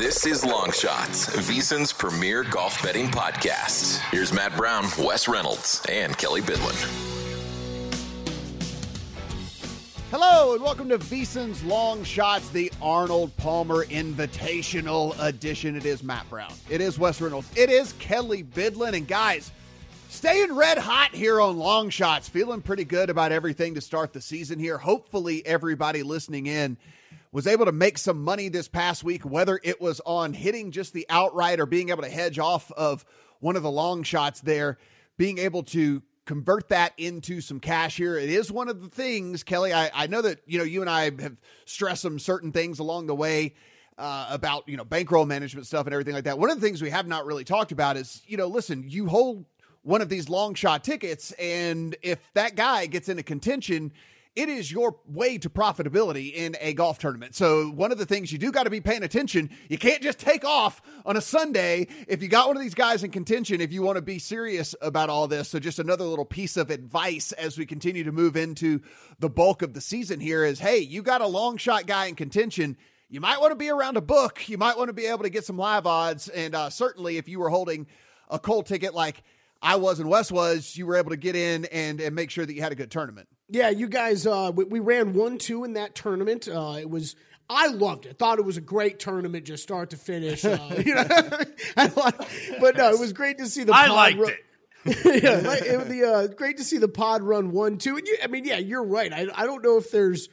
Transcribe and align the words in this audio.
This 0.00 0.24
is 0.24 0.46
Long 0.46 0.72
Shots, 0.72 1.26
VSIN's 1.36 1.92
premier 1.92 2.42
golf 2.42 2.82
betting 2.82 3.08
podcast. 3.08 3.98
Here's 4.10 4.32
Matt 4.32 4.56
Brown, 4.56 4.86
Wes 4.98 5.28
Reynolds, 5.28 5.84
and 5.90 6.16
Kelly 6.16 6.40
Bidlin. 6.40 6.74
Hello 10.10 10.54
and 10.54 10.62
welcome 10.62 10.88
to 10.88 10.96
VSIN's 10.96 11.62
Long 11.64 12.02
Shots, 12.02 12.48
the 12.48 12.72
Arnold 12.80 13.36
Palmer 13.36 13.84
Invitational 13.84 15.14
Edition. 15.22 15.76
It 15.76 15.84
is 15.84 16.02
Matt 16.02 16.26
Brown. 16.30 16.54
It 16.70 16.80
is 16.80 16.98
Wes 16.98 17.20
Reynolds. 17.20 17.50
It 17.54 17.68
is 17.68 17.92
Kelly 17.98 18.42
Bidlin. 18.42 18.94
And 18.94 19.06
guys, 19.06 19.52
staying 20.08 20.56
red 20.56 20.78
hot 20.78 21.14
here 21.14 21.42
on 21.42 21.58
Long 21.58 21.90
Shots. 21.90 22.26
Feeling 22.26 22.62
pretty 22.62 22.84
good 22.84 23.10
about 23.10 23.32
everything 23.32 23.74
to 23.74 23.82
start 23.82 24.14
the 24.14 24.22
season 24.22 24.58
here. 24.58 24.78
Hopefully, 24.78 25.44
everybody 25.44 26.02
listening 26.02 26.46
in 26.46 26.78
was 27.32 27.46
able 27.46 27.64
to 27.64 27.72
make 27.72 27.98
some 27.98 28.22
money 28.22 28.48
this 28.48 28.68
past 28.68 29.04
week, 29.04 29.24
whether 29.24 29.60
it 29.62 29.80
was 29.80 30.00
on 30.04 30.32
hitting 30.32 30.70
just 30.70 30.92
the 30.92 31.06
outright 31.08 31.60
or 31.60 31.66
being 31.66 31.90
able 31.90 32.02
to 32.02 32.08
hedge 32.08 32.38
off 32.38 32.70
of 32.72 33.04
one 33.38 33.56
of 33.56 33.62
the 33.62 33.70
long 33.70 34.02
shots 34.02 34.40
there, 34.40 34.78
being 35.16 35.38
able 35.38 35.62
to 35.62 36.02
convert 36.24 36.68
that 36.68 36.92
into 36.96 37.40
some 37.40 37.60
cash 37.60 37.96
here. 37.96 38.16
It 38.16 38.30
is 38.30 38.52
one 38.52 38.68
of 38.68 38.82
the 38.82 38.88
things, 38.88 39.42
Kelly. 39.42 39.72
I, 39.72 39.90
I 39.92 40.06
know 40.06 40.22
that 40.22 40.40
you 40.46 40.58
know 40.58 40.64
you 40.64 40.80
and 40.80 40.90
I 40.90 41.04
have 41.04 41.36
stressed 41.64 42.02
some 42.02 42.18
certain 42.18 42.52
things 42.52 42.78
along 42.78 43.06
the 43.06 43.14
way 43.14 43.54
uh, 43.98 44.28
about 44.30 44.68
you 44.68 44.76
know 44.76 44.84
bankroll 44.84 45.26
management 45.26 45.66
stuff 45.66 45.86
and 45.86 45.94
everything 45.94 46.14
like 46.14 46.24
that. 46.24 46.38
One 46.38 46.50
of 46.50 46.60
the 46.60 46.66
things 46.66 46.82
we 46.82 46.90
have 46.90 47.06
not 47.06 47.26
really 47.26 47.44
talked 47.44 47.72
about 47.72 47.96
is 47.96 48.22
you 48.26 48.36
know 48.36 48.46
listen, 48.46 48.84
you 48.86 49.06
hold 49.06 49.44
one 49.82 50.02
of 50.02 50.08
these 50.08 50.28
long 50.28 50.54
shot 50.54 50.84
tickets, 50.84 51.32
and 51.32 51.96
if 52.02 52.18
that 52.34 52.56
guy 52.56 52.86
gets 52.86 53.08
into 53.08 53.22
contention. 53.22 53.92
It 54.36 54.48
is 54.48 54.70
your 54.70 54.96
way 55.06 55.38
to 55.38 55.50
profitability 55.50 56.32
in 56.32 56.56
a 56.60 56.72
golf 56.72 56.98
tournament. 56.98 57.34
So, 57.34 57.68
one 57.70 57.90
of 57.90 57.98
the 57.98 58.06
things 58.06 58.30
you 58.30 58.38
do 58.38 58.52
got 58.52 58.62
to 58.62 58.70
be 58.70 58.80
paying 58.80 59.02
attention, 59.02 59.50
you 59.68 59.76
can't 59.76 60.02
just 60.02 60.20
take 60.20 60.44
off 60.44 60.80
on 61.04 61.16
a 61.16 61.20
Sunday 61.20 61.88
if 62.06 62.22
you 62.22 62.28
got 62.28 62.46
one 62.46 62.56
of 62.56 62.62
these 62.62 62.74
guys 62.74 63.02
in 63.02 63.10
contention 63.10 63.60
if 63.60 63.72
you 63.72 63.82
want 63.82 63.96
to 63.96 64.02
be 64.02 64.20
serious 64.20 64.74
about 64.80 65.10
all 65.10 65.26
this. 65.26 65.48
So, 65.48 65.58
just 65.58 65.80
another 65.80 66.04
little 66.04 66.24
piece 66.24 66.56
of 66.56 66.70
advice 66.70 67.32
as 67.32 67.58
we 67.58 67.66
continue 67.66 68.04
to 68.04 68.12
move 68.12 68.36
into 68.36 68.80
the 69.18 69.28
bulk 69.28 69.62
of 69.62 69.74
the 69.74 69.80
season 69.80 70.20
here 70.20 70.44
is 70.44 70.60
hey, 70.60 70.78
you 70.78 71.02
got 71.02 71.20
a 71.20 71.26
long 71.26 71.56
shot 71.56 71.86
guy 71.86 72.06
in 72.06 72.14
contention 72.14 72.76
you 73.12 73.20
might 73.20 73.40
want 73.40 73.50
to 73.50 73.56
be 73.56 73.68
around 73.68 73.96
a 73.96 74.00
book. 74.00 74.48
You 74.48 74.56
might 74.56 74.78
want 74.78 74.86
to 74.86 74.92
be 74.92 75.06
able 75.06 75.24
to 75.24 75.30
get 75.30 75.44
some 75.44 75.58
live 75.58 75.84
odds. 75.84 76.28
And 76.28 76.54
uh, 76.54 76.70
certainly, 76.70 77.16
if 77.16 77.28
you 77.28 77.40
were 77.40 77.48
holding 77.48 77.88
a 78.28 78.38
cold 78.38 78.66
ticket 78.66 78.94
like 78.94 79.24
I 79.62 79.76
was 79.76 80.00
and 80.00 80.08
Wes 80.08 80.32
was, 80.32 80.76
you 80.76 80.86
were 80.86 80.96
able 80.96 81.10
to 81.10 81.16
get 81.16 81.36
in 81.36 81.66
and, 81.66 82.00
and 82.00 82.14
make 82.14 82.30
sure 82.30 82.46
that 82.46 82.54
you 82.54 82.62
had 82.62 82.72
a 82.72 82.74
good 82.76 82.90
tournament. 82.90 83.28
Yeah, 83.48 83.70
you 83.70 83.88
guys, 83.88 84.26
uh, 84.26 84.52
we, 84.54 84.64
we 84.64 84.80
ran 84.80 85.12
one 85.12 85.38
two 85.38 85.64
in 85.64 85.74
that 85.74 85.94
tournament. 85.94 86.48
Uh, 86.48 86.76
it 86.78 86.88
was. 86.88 87.16
I 87.52 87.66
loved 87.66 88.06
it. 88.06 88.16
Thought 88.16 88.38
it 88.38 88.44
was 88.44 88.56
a 88.56 88.60
great 88.60 89.00
tournament, 89.00 89.44
just 89.44 89.64
start 89.64 89.90
to 89.90 89.96
finish. 89.96 90.44
Uh, 90.44 90.56
you 90.86 90.94
know, 90.94 91.04
but 91.76 92.76
no, 92.76 92.90
it 92.90 93.00
was 93.00 93.12
great 93.12 93.38
to 93.38 93.46
see 93.46 93.64
the. 93.64 93.74
I 93.74 93.88
pod 93.88 93.96
liked 93.96 94.18
run- 94.18 94.30
it. 94.30 94.44
yeah, 95.22 95.48
like, 95.48 95.62
it 95.62 95.76
was 95.76 95.88
the 95.88 96.04
uh, 96.04 96.26
great 96.28 96.56
to 96.58 96.64
see 96.64 96.78
the 96.78 96.88
pod 96.88 97.22
run 97.22 97.50
one 97.50 97.76
two. 97.76 97.96
And 97.96 98.06
you, 98.06 98.18
I 98.22 98.28
mean, 98.28 98.44
yeah, 98.44 98.58
you're 98.58 98.84
right. 98.84 99.12
I, 99.12 99.26
I 99.34 99.46
don't 99.46 99.64
know 99.64 99.76
if 99.78 99.90
there's. 99.90 100.28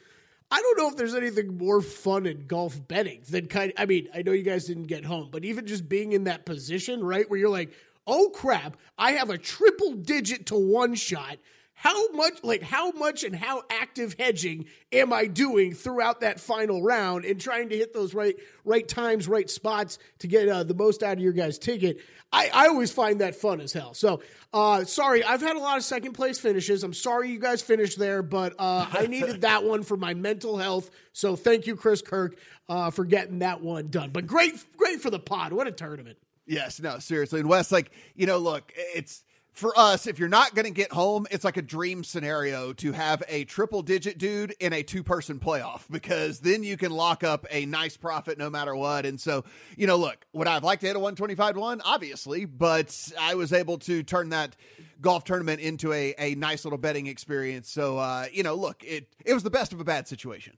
I 0.50 0.62
don't 0.62 0.78
know 0.78 0.88
if 0.88 0.96
there's 0.96 1.14
anything 1.14 1.58
more 1.58 1.82
fun 1.82 2.24
in 2.24 2.46
golf 2.46 2.80
betting 2.88 3.20
than 3.28 3.48
kind. 3.48 3.72
I 3.76 3.84
mean, 3.84 4.08
I 4.14 4.22
know 4.22 4.32
you 4.32 4.44
guys 4.44 4.64
didn't 4.64 4.86
get 4.86 5.04
home, 5.04 5.28
but 5.30 5.44
even 5.44 5.66
just 5.66 5.86
being 5.88 6.12
in 6.12 6.24
that 6.24 6.46
position, 6.46 7.04
right, 7.04 7.28
where 7.28 7.38
you're 7.38 7.50
like, 7.50 7.72
"Oh 8.08 8.30
crap, 8.30 8.76
I 8.98 9.12
have 9.12 9.30
a 9.30 9.38
triple 9.38 9.92
digit 9.92 10.46
to 10.46 10.56
one 10.56 10.96
shot." 10.96 11.38
How 11.80 12.10
much, 12.10 12.42
like, 12.42 12.60
how 12.60 12.90
much 12.90 13.22
and 13.22 13.32
how 13.32 13.62
active 13.70 14.16
hedging 14.18 14.64
am 14.90 15.12
I 15.12 15.26
doing 15.26 15.74
throughout 15.74 16.22
that 16.22 16.40
final 16.40 16.82
round 16.82 17.24
and 17.24 17.40
trying 17.40 17.68
to 17.68 17.76
hit 17.76 17.94
those 17.94 18.14
right, 18.14 18.34
right 18.64 18.86
times, 18.86 19.28
right 19.28 19.48
spots 19.48 20.00
to 20.18 20.26
get 20.26 20.48
uh, 20.48 20.64
the 20.64 20.74
most 20.74 21.04
out 21.04 21.18
of 21.18 21.22
your 21.22 21.32
guys' 21.32 21.56
ticket? 21.56 22.00
I, 22.32 22.50
I 22.52 22.66
always 22.66 22.90
find 22.90 23.20
that 23.20 23.36
fun 23.36 23.60
as 23.60 23.72
hell. 23.72 23.94
So, 23.94 24.22
uh, 24.52 24.86
sorry, 24.86 25.22
I've 25.22 25.40
had 25.40 25.54
a 25.54 25.60
lot 25.60 25.76
of 25.76 25.84
second 25.84 26.14
place 26.14 26.40
finishes. 26.40 26.82
I'm 26.82 26.92
sorry 26.92 27.30
you 27.30 27.38
guys 27.38 27.62
finished 27.62 27.96
there, 27.96 28.24
but 28.24 28.54
uh, 28.58 28.88
I 28.90 29.06
needed 29.08 29.42
that 29.42 29.62
one 29.62 29.84
for 29.84 29.96
my 29.96 30.14
mental 30.14 30.56
health. 30.56 30.90
So, 31.12 31.36
thank 31.36 31.68
you, 31.68 31.76
Chris 31.76 32.02
Kirk, 32.02 32.40
uh, 32.68 32.90
for 32.90 33.04
getting 33.04 33.38
that 33.38 33.60
one 33.60 33.86
done. 33.86 34.10
But 34.10 34.26
great, 34.26 34.54
great 34.76 35.00
for 35.00 35.10
the 35.10 35.20
pod. 35.20 35.52
What 35.52 35.68
a 35.68 35.72
tournament! 35.72 36.18
Yes, 36.48 36.80
no, 36.80 36.98
seriously. 36.98 37.40
And 37.40 37.48
Wes, 37.48 37.70
like, 37.70 37.90
you 38.16 38.26
know, 38.26 38.38
look, 38.38 38.72
it's 38.76 39.22
for 39.52 39.78
us, 39.78 40.06
if 40.06 40.18
you're 40.18 40.28
not 40.28 40.54
going 40.54 40.64
to 40.64 40.70
get 40.70 40.92
home, 40.92 41.26
it's 41.30 41.44
like 41.44 41.56
a 41.56 41.62
dream 41.62 42.04
scenario 42.04 42.72
to 42.74 42.92
have 42.92 43.22
a 43.28 43.44
triple 43.44 43.82
digit 43.82 44.16
dude 44.16 44.54
in 44.60 44.72
a 44.72 44.82
two 44.82 45.02
person 45.02 45.38
playoff 45.40 45.82
because 45.90 46.40
then 46.40 46.62
you 46.62 46.76
can 46.76 46.90
lock 46.90 47.22
up 47.22 47.44
a 47.50 47.66
nice 47.66 47.96
profit 47.96 48.38
no 48.38 48.48
matter 48.48 48.74
what. 48.74 49.04
And 49.04 49.20
so, 49.20 49.44
you 49.76 49.86
know, 49.86 49.96
look, 49.96 50.24
would 50.32 50.46
I 50.46 50.54
have 50.54 50.64
liked 50.64 50.80
to 50.82 50.86
hit 50.86 50.96
a 50.96 51.00
125 51.00 51.56
1? 51.56 51.82
Obviously, 51.84 52.46
but 52.46 53.12
I 53.20 53.34
was 53.34 53.52
able 53.52 53.78
to 53.78 54.02
turn 54.02 54.30
that 54.30 54.56
golf 55.00 55.24
tournament 55.24 55.60
into 55.60 55.92
a, 55.92 56.14
a 56.18 56.34
nice 56.36 56.64
little 56.64 56.78
betting 56.78 57.08
experience. 57.08 57.68
So, 57.68 57.98
uh, 57.98 58.26
you 58.32 58.42
know, 58.42 58.54
look, 58.54 58.84
it, 58.84 59.08
it 59.26 59.34
was 59.34 59.42
the 59.42 59.50
best 59.50 59.72
of 59.72 59.80
a 59.80 59.84
bad 59.84 60.08
situation. 60.08 60.56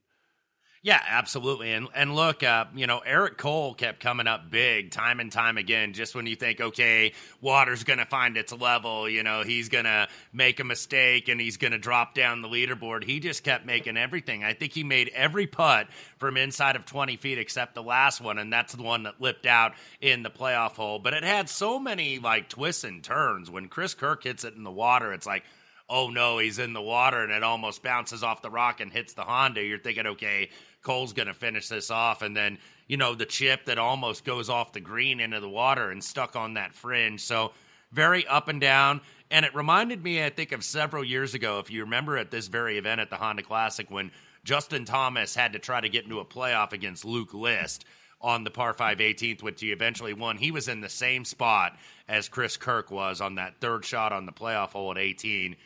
Yeah, 0.82 0.98
absolutely. 1.06 1.74
And 1.74 1.88
and 1.94 2.14
look, 2.16 2.42
uh, 2.42 2.64
you 2.74 2.86
know, 2.86 3.00
Eric 3.04 3.36
Cole 3.36 3.74
kept 3.74 4.00
coming 4.00 4.26
up 4.26 4.50
big 4.50 4.90
time 4.90 5.20
and 5.20 5.30
time 5.30 5.58
again. 5.58 5.92
Just 5.92 6.14
when 6.14 6.26
you 6.26 6.36
think, 6.36 6.58
okay, 6.58 7.12
water's 7.42 7.84
going 7.84 7.98
to 7.98 8.06
find 8.06 8.34
its 8.38 8.50
level, 8.50 9.06
you 9.06 9.22
know, 9.22 9.42
he's 9.42 9.68
going 9.68 9.84
to 9.84 10.08
make 10.32 10.58
a 10.58 10.64
mistake 10.64 11.28
and 11.28 11.38
he's 11.38 11.58
going 11.58 11.72
to 11.72 11.78
drop 11.78 12.14
down 12.14 12.40
the 12.40 12.48
leaderboard. 12.48 13.04
He 13.04 13.20
just 13.20 13.44
kept 13.44 13.66
making 13.66 13.98
everything. 13.98 14.42
I 14.42 14.54
think 14.54 14.72
he 14.72 14.82
made 14.82 15.10
every 15.14 15.46
putt 15.46 15.88
from 16.16 16.38
inside 16.38 16.76
of 16.76 16.86
20 16.86 17.16
feet 17.18 17.36
except 17.36 17.74
the 17.74 17.82
last 17.82 18.22
one, 18.22 18.38
and 18.38 18.50
that's 18.50 18.72
the 18.74 18.82
one 18.82 19.02
that 19.02 19.20
lipped 19.20 19.44
out 19.44 19.74
in 20.00 20.22
the 20.22 20.30
playoff 20.30 20.76
hole. 20.76 20.98
But 20.98 21.12
it 21.12 21.24
had 21.24 21.50
so 21.50 21.78
many 21.78 22.20
like 22.20 22.48
twists 22.48 22.84
and 22.84 23.04
turns. 23.04 23.50
When 23.50 23.68
Chris 23.68 23.92
Kirk 23.92 24.24
hits 24.24 24.44
it 24.44 24.54
in 24.54 24.64
the 24.64 24.70
water, 24.70 25.12
it's 25.12 25.26
like 25.26 25.44
oh 25.90 26.08
no, 26.08 26.38
he's 26.38 26.58
in 26.58 26.72
the 26.72 26.80
water 26.80 27.22
and 27.22 27.32
it 27.32 27.42
almost 27.42 27.82
bounces 27.82 28.22
off 28.22 28.40
the 28.42 28.50
rock 28.50 28.80
and 28.80 28.92
hits 28.92 29.12
the 29.14 29.22
Honda, 29.22 29.62
you're 29.62 29.78
thinking, 29.78 30.06
okay, 30.06 30.48
Cole's 30.82 31.12
going 31.12 31.28
to 31.28 31.34
finish 31.34 31.68
this 31.68 31.90
off. 31.90 32.22
And 32.22 32.36
then, 32.36 32.58
you 32.86 32.96
know, 32.96 33.14
the 33.14 33.26
chip 33.26 33.66
that 33.66 33.78
almost 33.78 34.24
goes 34.24 34.48
off 34.48 34.72
the 34.72 34.80
green 34.80 35.20
into 35.20 35.40
the 35.40 35.48
water 35.48 35.90
and 35.90 36.02
stuck 36.02 36.36
on 36.36 36.54
that 36.54 36.74
fringe. 36.74 37.20
So 37.20 37.52
very 37.92 38.26
up 38.26 38.48
and 38.48 38.60
down. 38.60 39.00
And 39.30 39.44
it 39.44 39.54
reminded 39.54 40.02
me, 40.02 40.24
I 40.24 40.30
think, 40.30 40.52
of 40.52 40.64
several 40.64 41.04
years 41.04 41.34
ago, 41.34 41.58
if 41.60 41.70
you 41.70 41.82
remember 41.82 42.16
at 42.16 42.30
this 42.30 42.48
very 42.48 42.78
event 42.78 43.00
at 43.00 43.10
the 43.10 43.16
Honda 43.16 43.42
Classic 43.42 43.90
when 43.90 44.10
Justin 44.44 44.84
Thomas 44.84 45.34
had 45.34 45.52
to 45.52 45.58
try 45.58 45.80
to 45.80 45.88
get 45.88 46.04
into 46.04 46.20
a 46.20 46.24
playoff 46.24 46.72
against 46.72 47.04
Luke 47.04 47.34
List 47.34 47.84
on 48.20 48.44
the 48.44 48.50
par 48.50 48.74
5 48.74 48.98
18th, 48.98 49.42
which 49.42 49.60
he 49.60 49.72
eventually 49.72 50.12
won. 50.12 50.36
He 50.36 50.50
was 50.50 50.68
in 50.68 50.80
the 50.80 50.88
same 50.88 51.24
spot 51.24 51.78
as 52.08 52.28
Chris 52.28 52.56
Kirk 52.56 52.90
was 52.90 53.20
on 53.20 53.36
that 53.36 53.60
third 53.60 53.84
shot 53.84 54.12
on 54.12 54.26
the 54.26 54.32
playoff 54.32 54.70
hole 54.70 54.90
at 54.90 54.98
18, 54.98 55.56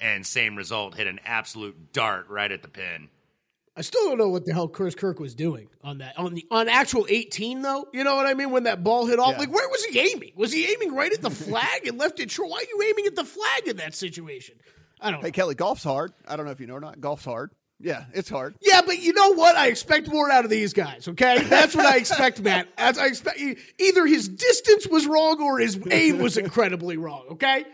and 0.00 0.24
same 0.24 0.56
result, 0.56 0.94
hit 0.94 1.06
an 1.06 1.20
absolute 1.24 1.92
dart 1.92 2.28
right 2.28 2.52
at 2.52 2.62
the 2.62 2.68
pin. 2.68 3.08
I 3.78 3.82
still 3.82 4.06
don't 4.06 4.18
know 4.18 4.28
what 4.28 4.44
the 4.44 4.52
hell 4.52 4.66
Chris 4.66 4.96
Kirk 4.96 5.20
was 5.20 5.36
doing 5.36 5.68
on 5.84 5.98
that 5.98 6.18
on 6.18 6.34
the 6.34 6.44
on 6.50 6.68
actual 6.68 7.06
18 7.08 7.62
though. 7.62 7.86
You 7.92 8.02
know 8.02 8.16
what 8.16 8.26
I 8.26 8.34
mean? 8.34 8.50
When 8.50 8.64
that 8.64 8.82
ball 8.82 9.06
hit 9.06 9.20
off, 9.20 9.34
yeah. 9.34 9.38
like 9.38 9.52
where 9.52 9.68
was 9.68 9.84
he 9.84 10.00
aiming? 10.00 10.32
Was 10.34 10.52
he 10.52 10.66
aiming 10.66 10.92
right 10.96 11.12
at 11.12 11.22
the 11.22 11.30
flag 11.30 11.86
and 11.86 11.96
left 11.96 12.18
it 12.18 12.28
short? 12.28 12.50
Why 12.50 12.56
are 12.56 12.62
you 12.62 12.82
aiming 12.90 13.06
at 13.06 13.14
the 13.14 13.24
flag 13.24 13.68
in 13.68 13.76
that 13.76 13.94
situation? 13.94 14.56
I 15.00 15.12
don't. 15.12 15.20
Hey 15.20 15.28
know. 15.28 15.32
Kelly, 15.32 15.54
golf's 15.54 15.84
hard. 15.84 16.12
I 16.26 16.34
don't 16.34 16.44
know 16.44 16.50
if 16.50 16.58
you 16.58 16.66
know 16.66 16.74
or 16.74 16.80
not. 16.80 17.00
Golf's 17.00 17.24
hard. 17.24 17.52
Yeah, 17.80 18.06
it's 18.12 18.28
hard. 18.28 18.56
Yeah, 18.60 18.80
but 18.84 18.98
you 18.98 19.12
know 19.12 19.34
what? 19.34 19.54
I 19.54 19.68
expect 19.68 20.08
more 20.08 20.30
out 20.30 20.44
of 20.44 20.50
these 20.50 20.72
guys. 20.72 21.06
Okay, 21.06 21.44
that's 21.44 21.76
what 21.76 21.86
I 21.86 21.96
expect, 21.98 22.40
Matt. 22.40 22.66
As 22.76 22.98
I 22.98 23.06
expect, 23.06 23.40
either 23.78 24.04
his 24.06 24.28
distance 24.28 24.88
was 24.88 25.06
wrong 25.06 25.40
or 25.40 25.60
his 25.60 25.78
aim 25.90 26.18
was 26.18 26.36
incredibly 26.36 26.96
wrong. 26.96 27.26
Okay. 27.32 27.64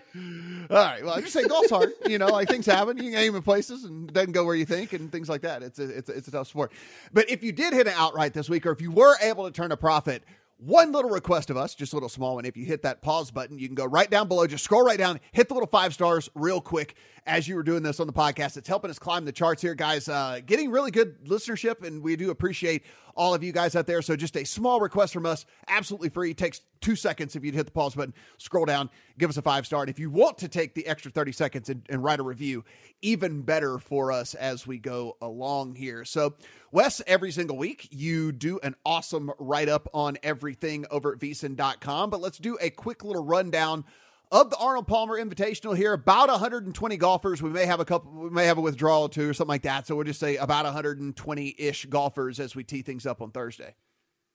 All 0.70 0.76
right. 0.76 1.02
Well, 1.04 1.14
I 1.14 1.20
just 1.20 1.32
say 1.32 1.44
golf's 1.44 1.70
hard. 1.70 1.92
You 2.06 2.18
know, 2.18 2.26
like 2.26 2.48
things 2.48 2.66
happen. 2.66 2.98
You 2.98 3.10
can 3.10 3.18
aim 3.18 3.34
in 3.34 3.42
places 3.42 3.84
and 3.84 4.08
it 4.08 4.12
doesn't 4.12 4.32
go 4.32 4.44
where 4.44 4.54
you 4.54 4.66
think 4.66 4.92
and 4.92 5.10
things 5.10 5.28
like 5.28 5.42
that. 5.42 5.62
It's 5.62 5.78
a, 5.78 5.84
it's 5.84 6.08
a, 6.08 6.12
it's 6.12 6.28
a 6.28 6.30
tough 6.30 6.48
sport. 6.48 6.72
But 7.12 7.30
if 7.30 7.42
you 7.42 7.52
did 7.52 7.72
hit 7.72 7.86
an 7.86 7.94
outright 7.96 8.34
this 8.34 8.48
week, 8.48 8.66
or 8.66 8.72
if 8.72 8.80
you 8.82 8.90
were 8.90 9.16
able 9.22 9.44
to 9.44 9.50
turn 9.50 9.72
a 9.72 9.76
profit, 9.76 10.22
one 10.56 10.92
little 10.92 11.10
request 11.10 11.50
of 11.50 11.56
us, 11.56 11.74
just 11.74 11.92
a 11.92 11.96
little 11.96 12.08
small 12.08 12.36
one. 12.36 12.44
If 12.44 12.56
you 12.56 12.64
hit 12.64 12.82
that 12.82 13.02
pause 13.02 13.30
button, 13.30 13.58
you 13.58 13.66
can 13.66 13.74
go 13.74 13.84
right 13.84 14.08
down 14.08 14.28
below, 14.28 14.46
just 14.46 14.64
scroll 14.64 14.84
right 14.84 14.98
down, 14.98 15.20
hit 15.32 15.48
the 15.48 15.54
little 15.54 15.68
five 15.68 15.92
stars 15.92 16.28
real 16.34 16.60
quick 16.60 16.94
as 17.26 17.48
you 17.48 17.54
were 17.54 17.62
doing 17.62 17.82
this 17.82 18.00
on 18.00 18.06
the 18.06 18.12
podcast. 18.12 18.56
It's 18.56 18.68
helping 18.68 18.90
us 18.90 18.98
climb 18.98 19.24
the 19.24 19.32
charts 19.32 19.62
here, 19.62 19.74
guys. 19.74 20.08
Uh, 20.08 20.40
getting 20.44 20.70
really 20.70 20.90
good 20.90 21.24
listenership, 21.24 21.84
and 21.86 22.02
we 22.02 22.16
do 22.16 22.30
appreciate 22.30 22.84
all 23.16 23.34
of 23.34 23.42
you 23.42 23.52
guys 23.52 23.76
out 23.76 23.86
there. 23.86 24.02
So 24.02 24.16
just 24.16 24.36
a 24.36 24.44
small 24.44 24.80
request 24.80 25.12
from 25.12 25.26
us, 25.26 25.46
absolutely 25.68 26.08
free. 26.08 26.32
It 26.32 26.36
takes 26.36 26.60
two 26.80 26.96
seconds 26.96 27.36
if 27.36 27.44
you 27.44 27.52
hit 27.52 27.66
the 27.66 27.72
pause 27.72 27.94
button, 27.94 28.14
scroll 28.38 28.64
down, 28.64 28.90
give 29.18 29.30
us 29.30 29.36
a 29.36 29.42
five 29.42 29.66
star. 29.66 29.82
And 29.82 29.90
if 29.90 29.98
you 29.98 30.10
want 30.10 30.38
to 30.38 30.48
take 30.48 30.74
the 30.74 30.86
extra 30.86 31.10
30 31.10 31.32
seconds 31.32 31.68
and, 31.68 31.82
and 31.88 32.02
write 32.02 32.20
a 32.20 32.22
review, 32.22 32.64
even 33.02 33.42
better 33.42 33.78
for 33.78 34.12
us 34.12 34.34
as 34.34 34.66
we 34.66 34.78
go 34.78 35.16
along 35.22 35.76
here. 35.76 36.04
So, 36.04 36.34
Wes, 36.74 37.00
every 37.06 37.30
single 37.30 37.56
week, 37.56 37.86
you 37.92 38.32
do 38.32 38.58
an 38.64 38.74
awesome 38.84 39.30
write 39.38 39.68
up 39.68 39.88
on 39.94 40.18
everything 40.24 40.86
over 40.90 41.12
at 41.12 41.20
vsin.com. 41.20 42.10
But 42.10 42.20
let's 42.20 42.36
do 42.36 42.58
a 42.60 42.68
quick 42.68 43.04
little 43.04 43.24
rundown 43.24 43.84
of 44.32 44.50
the 44.50 44.56
Arnold 44.56 44.88
Palmer 44.88 45.16
Invitational 45.16 45.76
here. 45.76 45.92
About 45.92 46.30
120 46.30 46.96
golfers. 46.96 47.40
We 47.40 47.50
may 47.50 47.64
have 47.64 47.78
a 47.78 47.84
couple. 47.84 48.10
We 48.10 48.30
may 48.30 48.46
have 48.46 48.58
a 48.58 48.60
withdrawal 48.60 49.02
or 49.02 49.08
two 49.08 49.30
or 49.30 49.34
something 49.34 49.50
like 49.50 49.62
that. 49.62 49.86
So 49.86 49.94
we'll 49.94 50.04
just 50.04 50.18
say 50.18 50.34
about 50.34 50.64
120 50.64 51.54
ish 51.56 51.86
golfers 51.86 52.40
as 52.40 52.56
we 52.56 52.64
tee 52.64 52.82
things 52.82 53.06
up 53.06 53.22
on 53.22 53.30
Thursday. 53.30 53.76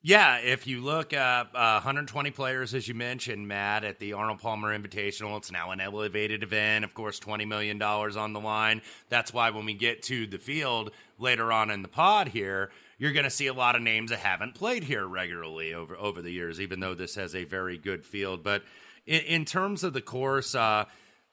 Yeah, 0.02 0.38
if 0.38 0.66
you 0.66 0.80
look 0.80 1.12
at 1.12 1.54
uh, 1.54 1.74
120 1.74 2.32
players, 2.32 2.74
as 2.74 2.88
you 2.88 2.94
mentioned, 2.94 3.46
Matt, 3.50 3.84
at 3.84 4.00
the 4.00 4.14
Arnold 4.14 4.40
Palmer 4.40 4.78
Invitational, 4.78 5.36
it's 5.36 5.52
now 5.52 5.72
an 5.72 5.82
elevated 5.82 6.42
event. 6.42 6.86
Of 6.86 6.94
course, 6.94 7.20
$20 7.20 7.46
million 7.46 7.82
on 7.82 8.32
the 8.32 8.40
line. 8.40 8.82
That's 9.10 9.34
why 9.34 9.50
when 9.50 9.66
we 9.66 9.74
get 9.74 10.02
to 10.04 10.26
the 10.26 10.38
field 10.38 10.92
later 11.18 11.52
on 11.52 11.70
in 11.70 11.82
the 11.82 11.90
pod 11.90 12.30
here, 12.30 12.72
you're 12.98 13.12
going 13.12 13.26
to 13.26 13.30
see 13.30 13.48
a 13.48 13.54
lot 13.54 13.76
of 13.76 13.82
names 13.82 14.12
that 14.12 14.20
haven't 14.20 14.56
played 14.56 14.86
here 14.86 15.06
regularly 15.06 15.74
over, 15.74 15.98
over 15.98 16.22
the 16.22 16.32
years, 16.32 16.62
even 16.62 16.80
though 16.80 16.96
this 16.96 17.16
has 17.16 17.36
a 17.36 17.44
very 17.44 17.78
good 17.78 18.06
field. 18.06 18.42
But 18.42 18.64
in, 19.06 19.20
in 19.22 19.44
terms 19.44 19.84
of 19.84 19.92
the 19.92 20.02
course, 20.02 20.56
uh, 20.56 20.86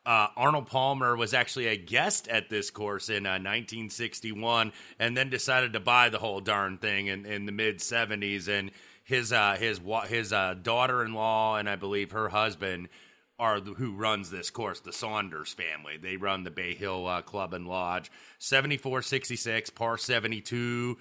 uh, 0.07 0.29
Arnold 0.37 0.69
Palmer 0.69 1.17
was 1.17 1.35
actually 1.35 1.67
a 1.67 1.77
guest 1.77 2.29
at 2.29 2.49
this 2.49 2.71
course 2.71 3.09
in 3.09 3.27
uh, 3.27 3.43
1961, 3.43 4.73
and 4.99 5.17
then 5.17 5.29
decided 5.29 5.73
to 5.73 5.81
buy 5.81 6.09
the 6.09 6.19
whole 6.19 6.41
darn 6.41 6.79
thing 6.79 7.09
in, 7.09 7.27
in 7.27 7.45
the 7.45 7.53
mid 7.53 7.81
70s. 7.81 8.49
And 8.49 8.71
his 9.03 9.33
uh, 9.33 9.57
his 9.59 9.81
his 10.09 10.33
uh, 10.33 10.55
daughter-in-law 10.63 11.57
and 11.57 11.69
I 11.69 11.77
believe 11.77 12.13
her 12.13 12.29
husband 12.29 12.89
are 13.39 13.61
the, 13.61 13.73
who 13.73 13.93
runs 13.93 14.31
this 14.31 14.51
course. 14.51 14.81
The 14.81 14.93
Saunders 14.93 15.53
family. 15.53 15.97
They 15.97 16.17
run 16.17 16.45
the 16.45 16.51
Bay 16.51 16.75
Hill 16.75 17.07
uh, 17.07 17.23
Club 17.23 17.53
and 17.53 17.67
Lodge. 17.67 18.11
74-66, 18.41 19.75
par 19.75 19.99
72. 19.99 20.97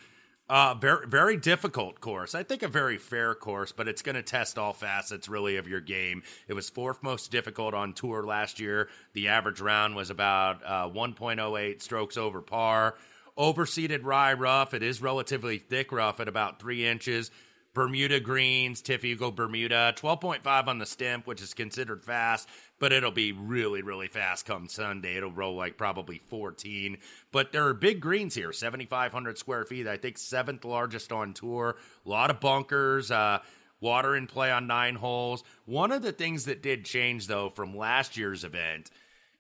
Uh, 0.48 0.76
very 0.76 1.08
very 1.08 1.38
difficult 1.38 2.00
course. 2.00 2.36
I 2.36 2.44
think 2.44 2.62
a 2.62 2.68
very 2.68 3.00
fair 3.00 3.34
course, 3.34 3.72
but 3.72 3.88
it's 3.88 4.04
going 4.04 4.16
to 4.16 4.22
test 4.22 4.60
all 4.60 4.74
facets 4.74 5.28
really 5.28 5.58
of 5.58 5.68
your 5.68 5.82
game. 5.82 6.22
It 6.48 6.54
was 6.54 6.70
fourth 6.70 7.02
most 7.02 7.32
difficult 7.32 7.74
on 7.74 7.94
tour 7.94 8.24
last 8.24 8.60
year. 8.60 8.90
The 9.14 9.28
average 9.30 9.60
round 9.60 9.96
was 9.96 10.12
about 10.12 10.62
uh, 10.64 10.88
1.08 10.90 11.82
strokes 11.82 12.16
over 12.16 12.42
par. 12.42 12.96
Overseeded 13.36 14.04
rye 14.04 14.34
rough. 14.34 14.76
It 14.76 14.84
is 14.84 15.02
relatively 15.02 15.58
thick 15.58 15.92
rough 15.92 16.20
at 16.20 16.28
about 16.28 16.60
three 16.60 16.86
inches. 16.86 17.32
Bermuda 17.74 18.22
greens, 18.22 18.82
TifEagle 18.82 19.36
Bermuda, 19.36 19.94
12.5 19.98 20.68
on 20.68 20.80
the 20.80 20.86
stimp, 20.86 21.28
which 21.28 21.42
is 21.42 21.54
considered 21.54 22.04
fast, 22.04 22.48
but 22.80 22.92
it'll 22.92 23.12
be 23.12 23.32
really, 23.32 23.82
really 23.82 24.08
fast 24.08 24.46
come 24.46 24.68
Sunday. 24.68 25.18
It'll 25.18 25.32
roll 25.32 25.56
like 25.56 25.78
probably 25.78 26.20
14. 26.20 26.98
But 27.32 27.52
there 27.52 27.68
are 27.68 27.74
big 27.74 28.02
greens 28.02 28.36
here, 28.36 28.52
7,500 28.52 29.38
square 29.38 29.66
feet. 29.66 29.88
I 29.88 29.98
think 29.98 30.18
seventh 30.18 30.66
largest 30.66 31.12
on 31.12 31.34
tour. 31.34 31.78
A 32.06 32.10
lot 32.10 32.30
of 32.30 32.40
bunkers, 32.40 33.12
uh, 33.12 33.40
water 33.80 34.16
in 34.16 34.28
play 34.28 34.52
on 34.52 34.68
nine 34.68 34.96
holes. 34.96 35.44
One 35.66 35.92
of 35.92 36.02
the 36.02 36.12
things 36.12 36.46
that 36.46 36.62
did 36.62 36.86
change, 36.86 37.28
though, 37.28 37.50
from 37.50 37.78
last 37.78 38.18
year's 38.18 38.44
event 38.44 38.92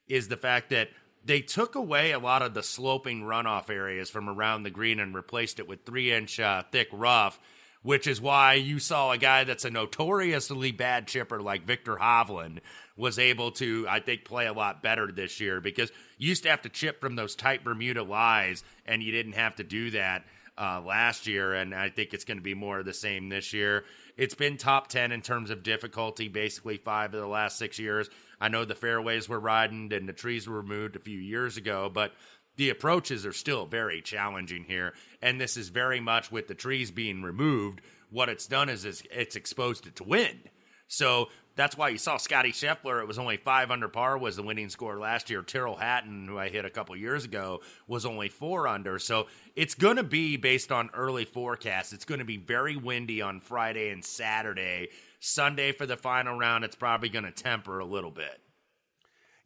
is 0.08 0.28
the 0.28 0.38
fact 0.38 0.70
that 0.70 0.90
they 1.26 1.42
took 1.42 1.76
away 1.76 2.12
a 2.12 2.20
lot 2.20 2.44
of 2.44 2.54
the 2.54 2.64
sloping 2.64 3.24
runoff 3.24 3.70
areas 3.70 4.10
from 4.10 4.30
around 4.30 4.64
the 4.64 4.70
green 4.70 5.00
and 5.00 5.16
replaced 5.16 5.60
it 5.60 5.68
with 5.68 5.84
three 5.84 6.12
inch 6.12 6.40
uh, 6.40 6.64
thick 6.71 6.88
rough 6.92 7.40
which 7.85 8.07
is 8.07 8.19
why 8.19 8.56
you 8.56 8.80
saw 8.80 9.11
a 9.11 9.18
guy 9.18 9.44
that's 9.44 9.63
a 9.63 9.69
notoriously 9.69 10.71
bad 10.71 11.06
chipper 11.06 11.39
like 11.39 11.68
Viktor 11.68 11.95
Hovland 11.95 12.57
was 12.97 13.19
able 13.19 13.51
to, 13.51 13.85
I 13.87 13.99
think, 13.99 14.25
play 14.25 14.47
a 14.47 14.54
lot 14.54 14.81
better 14.81 15.11
this 15.11 15.39
year 15.39 15.61
because 15.61 15.92
you 16.18 16.30
used 16.30 16.42
to 16.44 16.49
have 16.49 16.63
to 16.63 16.69
chip 16.69 16.99
from 16.99 17.15
those 17.15 17.35
tight 17.35 17.63
Bermuda 17.63 18.01
lies, 18.01 18.63
and 18.87 19.04
you 19.04 19.11
didn't 19.11 19.33
have 19.33 19.57
to 19.57 19.63
do 19.63 19.92
that 19.92 20.25
uh, 20.57 20.81
last 20.83 21.27
year. 21.27 21.54
And 21.54 21.75
I 21.75 21.89
think 21.89 22.15
it's 22.15 22.25
going 22.25 22.39
to 22.39 22.44
be 22.44 22.56
more 22.56 22.80
of 22.80 22.85
the 22.85 22.94
same 22.94 23.30
this 23.30 23.54
year. 23.54 23.85
It's 24.18 24.33
been 24.33 24.57
top 24.57 24.87
10 24.87 25.11
in 25.11 25.21
terms 25.21 25.51
of 25.51 25.61
difficulty, 25.61 26.27
basically 26.27 26.77
five 26.77 27.13
of 27.13 27.21
the 27.21 27.27
last 27.27 27.59
six 27.59 27.77
years. 27.77 28.09
I 28.42 28.49
know 28.49 28.65
the 28.65 28.73
fairways 28.73 29.30
were 29.30 29.39
widened 29.39 29.94
and 29.94 30.09
the 30.09 30.13
trees 30.13 30.47
were 30.47 30.57
removed 30.57 30.95
a 30.95 30.99
few 30.99 31.19
years 31.19 31.57
ago, 31.57 31.92
but 31.94 32.13
the 32.56 32.69
approaches 32.69 33.26
are 33.26 33.33
still 33.33 33.66
very 33.66 34.02
challenging 34.02 34.64
here. 34.64 34.94
And 35.21 35.40
this 35.40 35.57
is 35.57 35.69
very 35.69 36.00
much 36.00 36.31
with 36.31 36.47
the 36.47 36.56
trees 36.56 36.92
being 36.92 37.21
removed. 37.21 37.81
What 38.09 38.30
it's 38.30 38.47
done 38.47 38.69
is, 38.69 38.85
it's 38.85 39.35
exposed 39.35 39.88
it 39.88 39.95
to 39.97 40.04
wind. 40.04 40.50
So 40.88 41.30
that's 41.56 41.78
why 41.78 41.90
you 41.90 41.97
saw 41.97 42.18
Scottie 42.18 42.52
Scheffler. 42.52 43.02
It 43.02 43.07
was 43.07 43.18
only 43.18 43.38
five 43.38 43.71
under 43.71 43.88
par 43.88 44.18
was 44.18 44.35
the 44.35 44.44
winning 44.44 44.69
score 44.69 45.00
last 45.00 45.30
year. 45.30 45.42
Tyrrell 45.42 45.78
Hatton, 45.78 46.28
who 46.28 46.38
I 46.38 46.50
hit 46.50 46.66
a 46.66 46.69
couple 46.69 46.95
years 46.95 47.26
ago, 47.26 47.62
was 47.88 48.06
only 48.06 48.30
four 48.30 48.68
under. 48.68 49.00
So 49.00 49.28
it's 49.56 49.74
going 49.74 49.95
to 49.95 50.04
be 50.04 50.38
based 50.38 50.71
on 50.71 50.90
early 50.94 51.26
forecasts. 51.26 51.94
It's 51.94 52.06
going 52.06 52.19
to 52.19 52.26
be 52.26 52.38
very 52.38 52.76
windy 52.76 53.21
on 53.21 53.40
Friday 53.40 53.90
and 53.90 54.04
Saturday. 54.04 54.90
Sunday 55.19 55.71
for 55.71 55.85
the 55.85 55.97
final 55.97 56.38
round, 56.38 56.64
it's 56.64 56.76
probably 56.76 57.09
going 57.09 57.26
to 57.26 57.31
temper 57.31 57.80
a 57.80 57.85
little 57.85 58.12
bit. 58.12 58.40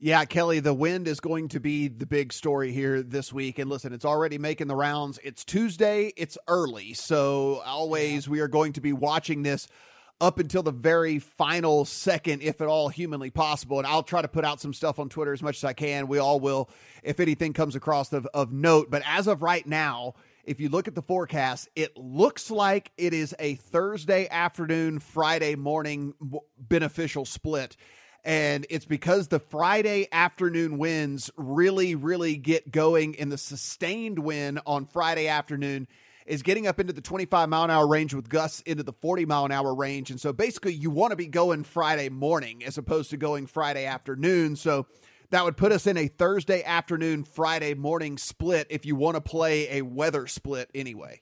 Yeah, 0.01 0.23
Kelly, 0.23 0.61
the 0.61 0.73
wind 0.73 1.09
is 1.09 1.19
going 1.19 1.49
to 1.49 1.59
be 1.59 1.89
the 1.89 2.05
big 2.05 2.31
story 2.31 2.71
here 2.71 3.03
this 3.03 3.33
week. 3.33 3.59
And 3.59 3.69
listen, 3.69 3.91
it's 3.91 4.05
already 4.05 4.37
making 4.37 4.67
the 4.67 4.75
rounds. 4.75 5.19
It's 5.25 5.43
Tuesday, 5.43 6.13
it's 6.15 6.37
early. 6.47 6.93
So, 6.93 7.61
always, 7.65 8.29
we 8.29 8.39
are 8.39 8.47
going 8.47 8.71
to 8.73 8.81
be 8.81 8.93
watching 8.93 9.43
this 9.43 9.67
up 10.21 10.39
until 10.39 10.63
the 10.63 10.71
very 10.71 11.19
final 11.19 11.83
second, 11.83 12.41
if 12.43 12.61
at 12.61 12.69
all 12.69 12.87
humanly 12.87 13.29
possible. 13.29 13.77
And 13.77 13.85
I'll 13.85 14.01
try 14.01 14.21
to 14.21 14.29
put 14.29 14.45
out 14.45 14.61
some 14.61 14.73
stuff 14.73 14.99
on 14.99 15.09
Twitter 15.09 15.33
as 15.33 15.43
much 15.43 15.57
as 15.57 15.65
I 15.65 15.73
can. 15.73 16.07
We 16.07 16.17
all 16.17 16.39
will, 16.39 16.69
if 17.03 17.19
anything 17.19 17.51
comes 17.51 17.75
across 17.75 18.13
of, 18.13 18.25
of 18.27 18.53
note. 18.53 18.89
But 18.89 19.03
as 19.05 19.27
of 19.27 19.41
right 19.41 19.67
now, 19.67 20.13
if 20.45 20.61
you 20.61 20.69
look 20.69 20.87
at 20.87 20.95
the 20.95 21.01
forecast, 21.01 21.67
it 21.75 21.97
looks 21.97 22.49
like 22.49 22.93
it 22.97 23.13
is 23.13 23.35
a 23.37 23.55
Thursday 23.55 24.29
afternoon, 24.29 24.99
Friday 24.99 25.55
morning 25.55 26.13
beneficial 26.57 27.25
split. 27.25 27.75
And 28.23 28.65
it's 28.69 28.85
because 28.85 29.27
the 29.29 29.39
Friday 29.39 30.07
afternoon 30.11 30.77
winds 30.77 31.31
really, 31.37 31.95
really 31.95 32.35
get 32.35 32.71
going, 32.71 33.17
and 33.19 33.31
the 33.31 33.37
sustained 33.37 34.19
wind 34.19 34.59
on 34.65 34.85
Friday 34.85 35.27
afternoon 35.27 35.87
is 36.25 36.43
getting 36.43 36.67
up 36.67 36.79
into 36.79 36.93
the 36.93 37.01
25 37.01 37.49
mile 37.49 37.63
an 37.63 37.71
hour 37.71 37.87
range 37.87 38.13
with 38.13 38.29
gusts 38.29 38.61
into 38.61 38.83
the 38.83 38.93
40 38.93 39.25
mile 39.25 39.45
an 39.45 39.51
hour 39.51 39.73
range. 39.73 40.11
And 40.11 40.21
so 40.21 40.31
basically, 40.31 40.73
you 40.73 40.89
want 40.91 41.11
to 41.11 41.17
be 41.17 41.27
going 41.27 41.63
Friday 41.63 42.09
morning 42.09 42.63
as 42.63 42.77
opposed 42.77 43.09
to 43.09 43.17
going 43.17 43.47
Friday 43.47 43.85
afternoon. 43.85 44.55
So 44.55 44.85
that 45.31 45.43
would 45.43 45.57
put 45.57 45.71
us 45.71 45.87
in 45.87 45.97
a 45.97 46.07
Thursday 46.07 46.63
afternoon, 46.63 47.23
Friday 47.23 47.73
morning 47.73 48.17
split 48.17 48.67
if 48.69 48.85
you 48.85 48.95
want 48.95 49.15
to 49.15 49.21
play 49.21 49.79
a 49.79 49.81
weather 49.81 50.27
split 50.27 50.69
anyway. 50.73 51.21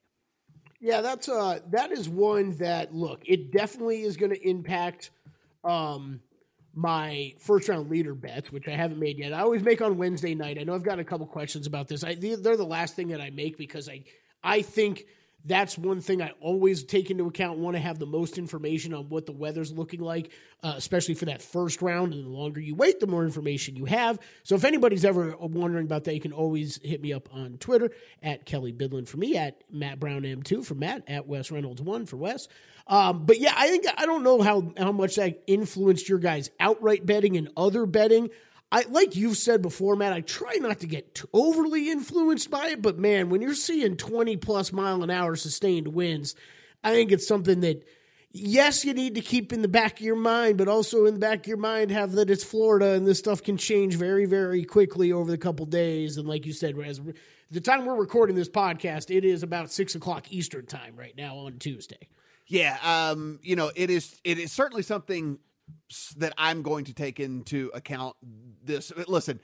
Yeah, 0.80 1.02
that's 1.02 1.28
uh 1.28 1.60
that 1.72 1.92
is 1.92 2.08
one 2.08 2.52
that 2.58 2.94
look, 2.94 3.22
it 3.26 3.52
definitely 3.52 4.04
is 4.04 4.18
going 4.18 4.32
to 4.32 4.48
impact 4.48 5.12
um 5.64 6.22
my 6.78 7.34
first 7.40 7.68
round 7.70 7.90
leader 7.90 8.14
bets, 8.14 8.52
which 8.52 8.68
I 8.68 8.76
haven't 8.76 9.00
made 9.00 9.18
yet. 9.18 9.34
I 9.34 9.40
always 9.40 9.64
make 9.64 9.82
on 9.82 9.98
Wednesday 9.98 10.36
night. 10.36 10.60
I 10.60 10.64
know 10.64 10.76
I've 10.76 10.84
got 10.84 11.00
a 11.00 11.04
couple 11.04 11.26
questions 11.26 11.66
about 11.66 11.88
this. 11.88 12.04
I, 12.04 12.14
they're 12.14 12.56
the 12.56 12.64
last 12.64 12.96
thing 12.96 13.08
that 13.08 13.20
I 13.20 13.32
make 13.32 13.58
because 13.58 13.90
I 13.90 14.04
I 14.44 14.62
think 14.62 15.06
that's 15.48 15.78
one 15.78 16.02
thing 16.02 16.22
I 16.22 16.32
always 16.42 16.84
take 16.84 17.10
into 17.10 17.26
account. 17.26 17.60
Want 17.60 17.76
to 17.76 17.82
have 17.82 18.00
the 18.00 18.06
most 18.06 18.38
information 18.38 18.94
on 18.94 19.10
what 19.10 19.26
the 19.26 19.32
weather's 19.32 19.72
looking 19.72 20.02
like, 20.02 20.32
uh, 20.62 20.74
especially 20.76 21.16
for 21.16 21.26
that 21.26 21.42
first 21.42 21.82
round. 21.82 22.14
And 22.14 22.26
the 22.26 22.30
longer 22.30 22.60
you 22.60 22.76
wait, 22.76 23.00
the 23.00 23.08
more 23.08 23.24
information 23.24 23.76
you 23.76 23.86
have. 23.86 24.20
So 24.44 24.56
if 24.56 24.66
anybody's 24.66 25.06
ever 25.06 25.36
wondering 25.40 25.86
about 25.86 26.04
that, 26.04 26.14
you 26.14 26.22
can 26.22 26.34
always 26.34 26.80
hit 26.84 27.02
me 27.02 27.14
up 27.14 27.34
on 27.34 27.58
Twitter 27.58 27.92
at 28.22 28.46
Kelly 28.46 28.74
Bidlin 28.74 29.08
for 29.08 29.18
me, 29.18 29.38
at 29.38 29.64
Matt 29.72 30.00
Brown 30.00 30.22
M2 30.24 30.66
for 30.66 30.76
Matt, 30.76 31.04
at 31.08 31.28
Wes 31.28 31.50
Reynolds 31.50 31.82
1 31.82 32.06
for 32.06 32.18
Wes. 32.18 32.48
Um, 32.88 33.26
but 33.26 33.40
yeah, 33.40 33.54
I 33.56 33.68
think 33.68 33.86
I 33.98 34.06
don't 34.06 34.24
know 34.24 34.42
how 34.42 34.72
how 34.78 34.92
much 34.92 35.16
that 35.16 35.44
influenced 35.46 36.08
your 36.08 36.20
guys' 36.20 36.50
outright 36.60 37.06
betting 37.06 37.36
and 37.36 37.50
other 37.58 37.86
betting. 37.86 38.30
I 38.72 38.84
like 38.90 39.16
you've 39.16 39.38
said 39.38 39.62
before, 39.62 39.96
Matt. 39.96 40.14
I 40.14 40.22
try 40.22 40.56
not 40.56 40.80
to 40.82 40.88
get 40.88 41.22
overly 41.34 41.90
influenced 41.90 42.52
by 42.52 42.70
it, 42.70 42.82
but 42.82 42.98
man, 42.98 43.30
when 43.30 43.42
you're 43.42 43.54
seeing 43.54 43.96
20 43.96 44.38
plus 44.38 44.74
mile 44.74 45.04
an 45.04 45.10
hour 45.10 45.36
sustained 45.36 45.88
winds, 45.88 46.36
I 46.84 46.94
think 46.94 47.12
it's 47.12 47.28
something 47.28 47.62
that 47.62 47.86
yes, 48.32 48.86
you 48.86 48.94
need 48.94 49.16
to 49.16 49.22
keep 49.22 49.54
in 49.54 49.62
the 49.62 49.68
back 49.68 50.00
of 50.00 50.06
your 50.06 50.16
mind, 50.16 50.58
but 50.58 50.68
also 50.68 51.06
in 51.06 51.14
the 51.14 51.20
back 51.20 51.40
of 51.40 51.48
your 51.48 51.58
mind 51.58 51.92
have 51.92 52.14
that 52.14 52.30
it's 52.30 52.44
Florida 52.44 52.94
and 52.94 53.08
this 53.08 53.20
stuff 53.20 53.42
can 53.42 53.58
change 53.58 53.96
very, 53.96 54.26
very 54.26 54.64
quickly 54.64 55.12
over 55.12 55.32
the 55.32 55.38
couple 55.38 55.66
days. 55.66 56.18
And 56.18 56.28
like 56.28 56.46
you 56.46 56.54
said, 56.54 56.78
as 56.80 57.02
the 57.52 57.62
time 57.62 57.86
we're 57.86 57.96
recording 57.96 58.36
this 58.36 58.50
podcast, 58.50 59.16
it 59.16 59.24
is 59.24 59.44
about 59.44 59.72
six 59.72 59.96
o'clock 59.96 60.32
Eastern 60.32 60.66
time 60.66 60.96
right 60.96 61.16
now 61.16 61.38
on 61.38 61.58
Tuesday. 61.60 62.10
Yeah, 62.48 62.78
um, 62.84 63.40
you 63.44 63.56
know, 63.56 63.72
it 63.76 63.90
is 63.90 64.20
it 64.24 64.40
is 64.40 64.54
certainly 64.54 64.84
something 64.84 65.38
that 66.18 66.34
I'm 66.38 66.62
going 66.62 66.86
to 66.86 66.94
take 66.94 67.20
into 67.20 67.72
account 67.74 68.16
this. 68.64 68.92
Listen, 69.08 69.40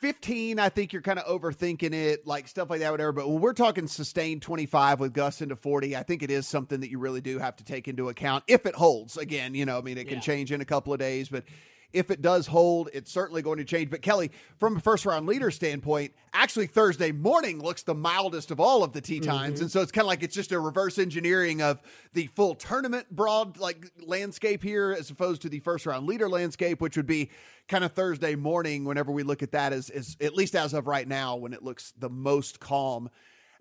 15, 0.00 0.58
I 0.58 0.70
think 0.70 0.92
you're 0.92 1.02
kind 1.02 1.18
of 1.18 1.26
overthinking 1.26 1.92
it, 1.92 2.26
like 2.26 2.48
stuff 2.48 2.70
like 2.70 2.80
that, 2.80 2.90
whatever. 2.90 3.12
But 3.12 3.28
when 3.28 3.40
we're 3.40 3.52
talking 3.52 3.86
sustained 3.86 4.40
25 4.42 4.98
with 4.98 5.12
gusts 5.12 5.42
into 5.42 5.56
40, 5.56 5.94
I 5.94 6.02
think 6.02 6.22
it 6.22 6.30
is 6.30 6.48
something 6.48 6.80
that 6.80 6.90
you 6.90 6.98
really 6.98 7.20
do 7.20 7.38
have 7.38 7.56
to 7.56 7.64
take 7.64 7.86
into 7.86 8.08
account 8.08 8.44
if 8.46 8.64
it 8.64 8.74
holds. 8.74 9.16
Again, 9.18 9.54
you 9.54 9.66
know, 9.66 9.78
I 9.78 9.82
mean, 9.82 9.98
it 9.98 10.08
can 10.08 10.16
yeah. 10.16 10.22
change 10.22 10.52
in 10.52 10.60
a 10.60 10.64
couple 10.64 10.92
of 10.92 10.98
days, 10.98 11.28
but 11.28 11.44
if 11.92 12.10
it 12.10 12.22
does 12.22 12.46
hold, 12.46 12.88
it's 12.92 13.10
certainly 13.10 13.42
going 13.42 13.58
to 13.58 13.64
change. 13.64 13.90
But 13.90 14.02
Kelly, 14.02 14.30
from 14.58 14.76
a 14.76 14.80
first 14.80 15.04
round 15.06 15.26
leader 15.26 15.50
standpoint, 15.50 16.12
actually 16.32 16.66
Thursday 16.66 17.12
morning 17.12 17.60
looks 17.60 17.82
the 17.82 17.94
mildest 17.94 18.50
of 18.50 18.60
all 18.60 18.84
of 18.84 18.92
the 18.92 19.00
tee 19.00 19.20
times. 19.20 19.54
Mm-hmm. 19.54 19.62
And 19.64 19.72
so 19.72 19.80
it's 19.80 19.92
kind 19.92 20.04
of 20.04 20.08
like 20.08 20.22
it's 20.22 20.34
just 20.34 20.52
a 20.52 20.60
reverse 20.60 20.98
engineering 20.98 21.62
of 21.62 21.80
the 22.12 22.26
full 22.28 22.54
tournament 22.54 23.10
broad 23.10 23.58
like 23.58 23.90
landscape 24.00 24.62
here 24.62 24.94
as 24.98 25.10
opposed 25.10 25.42
to 25.42 25.48
the 25.48 25.60
first 25.60 25.86
round 25.86 26.06
leader 26.06 26.28
landscape, 26.28 26.80
which 26.80 26.96
would 26.96 27.06
be 27.06 27.30
kind 27.68 27.84
of 27.84 27.92
Thursday 27.92 28.34
morning 28.34 28.84
whenever 28.84 29.10
we 29.12 29.22
look 29.22 29.42
at 29.42 29.52
that 29.52 29.72
as, 29.72 29.90
as 29.90 30.16
at 30.20 30.34
least 30.34 30.54
as 30.54 30.74
of 30.74 30.86
right 30.86 31.08
now 31.08 31.36
when 31.36 31.52
it 31.52 31.62
looks 31.62 31.92
the 31.98 32.10
most 32.10 32.60
calm 32.60 33.10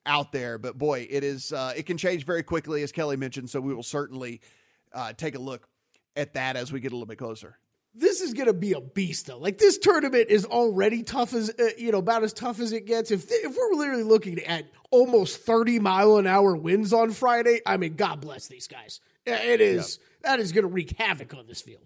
out 0.05 0.31
there. 0.31 0.57
But 0.57 0.77
boy, 0.77 1.07
it 1.09 1.23
is 1.23 1.51
uh, 1.51 1.73
it 1.75 1.85
can 1.85 1.97
change 1.97 2.25
very 2.25 2.43
quickly, 2.43 2.83
as 2.83 2.91
Kelly 2.91 3.17
mentioned. 3.17 3.49
So 3.49 3.59
we 3.59 3.73
will 3.73 3.83
certainly 3.83 4.41
uh, 4.93 5.13
take 5.13 5.35
a 5.35 5.39
look 5.39 5.67
at 6.15 6.33
that 6.33 6.55
as 6.55 6.71
we 6.71 6.79
get 6.79 6.91
a 6.91 6.95
little 6.95 7.05
bit 7.07 7.17
closer 7.17 7.57
this 7.93 8.21
is 8.21 8.33
going 8.33 8.47
to 8.47 8.53
be 8.53 8.73
a 8.73 8.81
beast 8.81 9.27
though. 9.27 9.37
Like 9.37 9.57
this 9.57 9.77
tournament 9.77 10.27
is 10.29 10.45
already 10.45 11.03
tough 11.03 11.33
as 11.33 11.49
uh, 11.59 11.69
you 11.77 11.91
know 11.91 11.97
about 11.99 12.23
as 12.23 12.33
tough 12.33 12.59
as 12.59 12.71
it 12.71 12.85
gets. 12.85 13.11
If 13.11 13.25
if 13.29 13.55
we're 13.55 13.77
literally 13.77 14.03
looking 14.03 14.39
at 14.39 14.65
almost 14.91 15.41
30 15.41 15.79
mile 15.79 16.17
an 16.17 16.27
hour 16.27 16.55
winds 16.55 16.93
on 16.93 17.11
Friday, 17.11 17.61
I 17.65 17.77
mean 17.77 17.95
god 17.95 18.21
bless 18.21 18.47
these 18.47 18.67
guys. 18.67 19.01
It 19.25 19.61
is 19.61 19.99
that 20.21 20.39
is 20.39 20.51
going 20.51 20.63
to 20.63 20.69
wreak 20.69 20.97
havoc 20.97 21.33
on 21.33 21.47
this 21.47 21.61
field. 21.61 21.85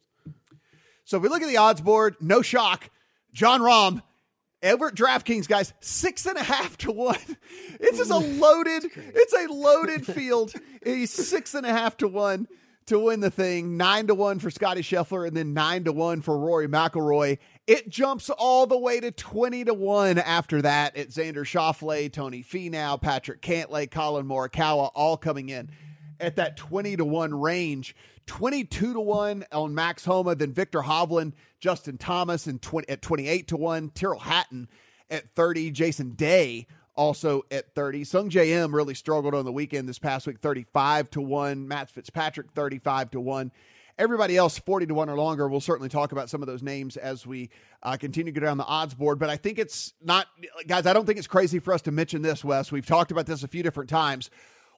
So 1.06 1.18
if 1.18 1.24
we 1.24 1.30
look 1.30 1.42
at 1.42 1.50
the 1.50 1.58
odds 1.58 1.82
board, 1.82 2.16
no 2.22 2.42
shock. 2.42 2.90
Jon 3.34 3.62
Rahm 3.62 4.02
Everett 4.62 4.96
DraftKings 4.96 5.48
guys, 5.48 5.74
six 5.82 6.26
and 6.26 6.38
a 6.38 6.44
half 6.44 6.78
to 6.80 6.92
one. 6.92 7.18
It's 7.80 7.98
just 7.98 8.12
a 8.12 8.18
loaded, 8.18 8.86
it's 8.96 9.34
a 9.34 9.52
loaded 9.52 10.06
field. 10.06 10.54
He's 10.84 11.12
six 11.12 11.54
and 11.54 11.66
a 11.66 11.72
half 11.72 11.98
to 11.98 12.08
one 12.08 12.48
to 12.88 13.00
win 13.00 13.20
the 13.20 13.30
thing, 13.30 13.78
nine 13.78 14.08
to 14.08 14.16
one 14.16 14.40
for 14.40 14.50
Scottie 14.50 14.82
Scheffler, 14.82 15.28
and 15.28 15.36
then 15.36 15.54
nine 15.54 15.84
to 15.86 15.92
one 15.92 16.22
for 16.22 16.38
Rory 16.38 16.68
McIlroy. 16.68 17.38
It 17.68 17.90
jumps 17.90 18.30
all 18.30 18.68
the 18.68 18.78
way 18.78 19.00
to 19.00 19.12
twenty 19.12 19.64
to 19.66 19.74
one 19.74 20.18
after 20.18 20.62
that 20.62 20.98
at 20.98 21.10
Xander 21.10 21.46
Schauffele, 21.46 22.12
Tony 22.12 22.44
Finau, 22.44 23.02
Patrick 23.02 23.42
Cantlay, 23.42 23.90
Collin 23.90 24.26
Morikawa, 24.26 24.92
all 24.96 25.18
coming 25.18 25.50
in 25.50 25.70
at 26.20 26.36
that 26.38 26.58
twenty 26.58 26.96
to 26.96 27.06
one 27.06 27.34
range. 27.34 27.96
22 28.26 28.94
to 28.94 29.02
1 29.02 29.44
on 29.52 29.76
Max 29.76 30.06
Homa, 30.06 30.34
then 30.34 30.54
Viktor 30.54 30.80
Hovland, 30.80 31.34
Justin 31.60 31.98
Thomas 31.98 32.48
and 32.48 32.62
20, 32.62 32.88
at 32.88 33.02
28 33.02 33.50
to 33.50 33.58
1, 33.58 33.92
Tyrrell 33.94 34.20
Hatton 34.20 34.70
at 35.10 35.28
30, 35.32 35.72
Jason 35.72 36.12
Day 36.12 36.68
also 36.96 37.44
at 37.52 37.74
30. 37.74 38.04
Sungjae 38.04 38.48
Im 38.48 38.74
really 38.74 38.94
struggled 38.94 39.34
on 39.34 39.46
the 39.46 39.52
weekend 39.52 39.88
this 39.88 40.00
past 40.00 40.28
week, 40.28 40.40
35 40.40 41.10
to 41.12 41.22
1. 41.22 41.68
Matt 41.68 41.90
Fitzpatrick, 41.90 42.52
35 42.52 43.12
to 43.12 43.20
1. 43.20 43.52
Everybody 44.00 44.38
else, 44.38 44.58
40 44.58 44.88
to 44.88 44.94
1 44.94 45.10
or 45.10 45.16
longer. 45.16 45.48
We'll 45.48 45.62
certainly 45.62 45.90
talk 45.90 46.12
about 46.12 46.30
some 46.30 46.42
of 46.42 46.48
those 46.48 46.64
names 46.64 46.98
as 46.98 47.28
we 47.28 47.50
uh, 47.84 47.96
continue 47.98 48.34
to 48.34 48.40
go 48.40 48.46
down 48.46 48.58
the 48.58 48.66
odds 48.66 48.96
board. 48.96 49.20
But 49.20 49.30
I 49.30 49.38
think 49.38 49.60
it's 49.60 49.94
not, 50.02 50.28
guys, 50.68 50.88
I 50.88 50.94
don't 50.94 51.06
think 51.06 51.20
it's 51.20 51.28
crazy 51.28 51.60
for 51.60 51.74
us 51.74 51.84
to 51.84 51.92
mention 51.92 52.22
this, 52.24 52.44
Wes. 52.44 52.72
We've 52.72 52.86
talked 52.86 53.12
about 53.12 53.28
this 53.28 53.44
a 53.44 53.48
few 53.48 53.62
different 53.62 53.90
times. 53.90 54.32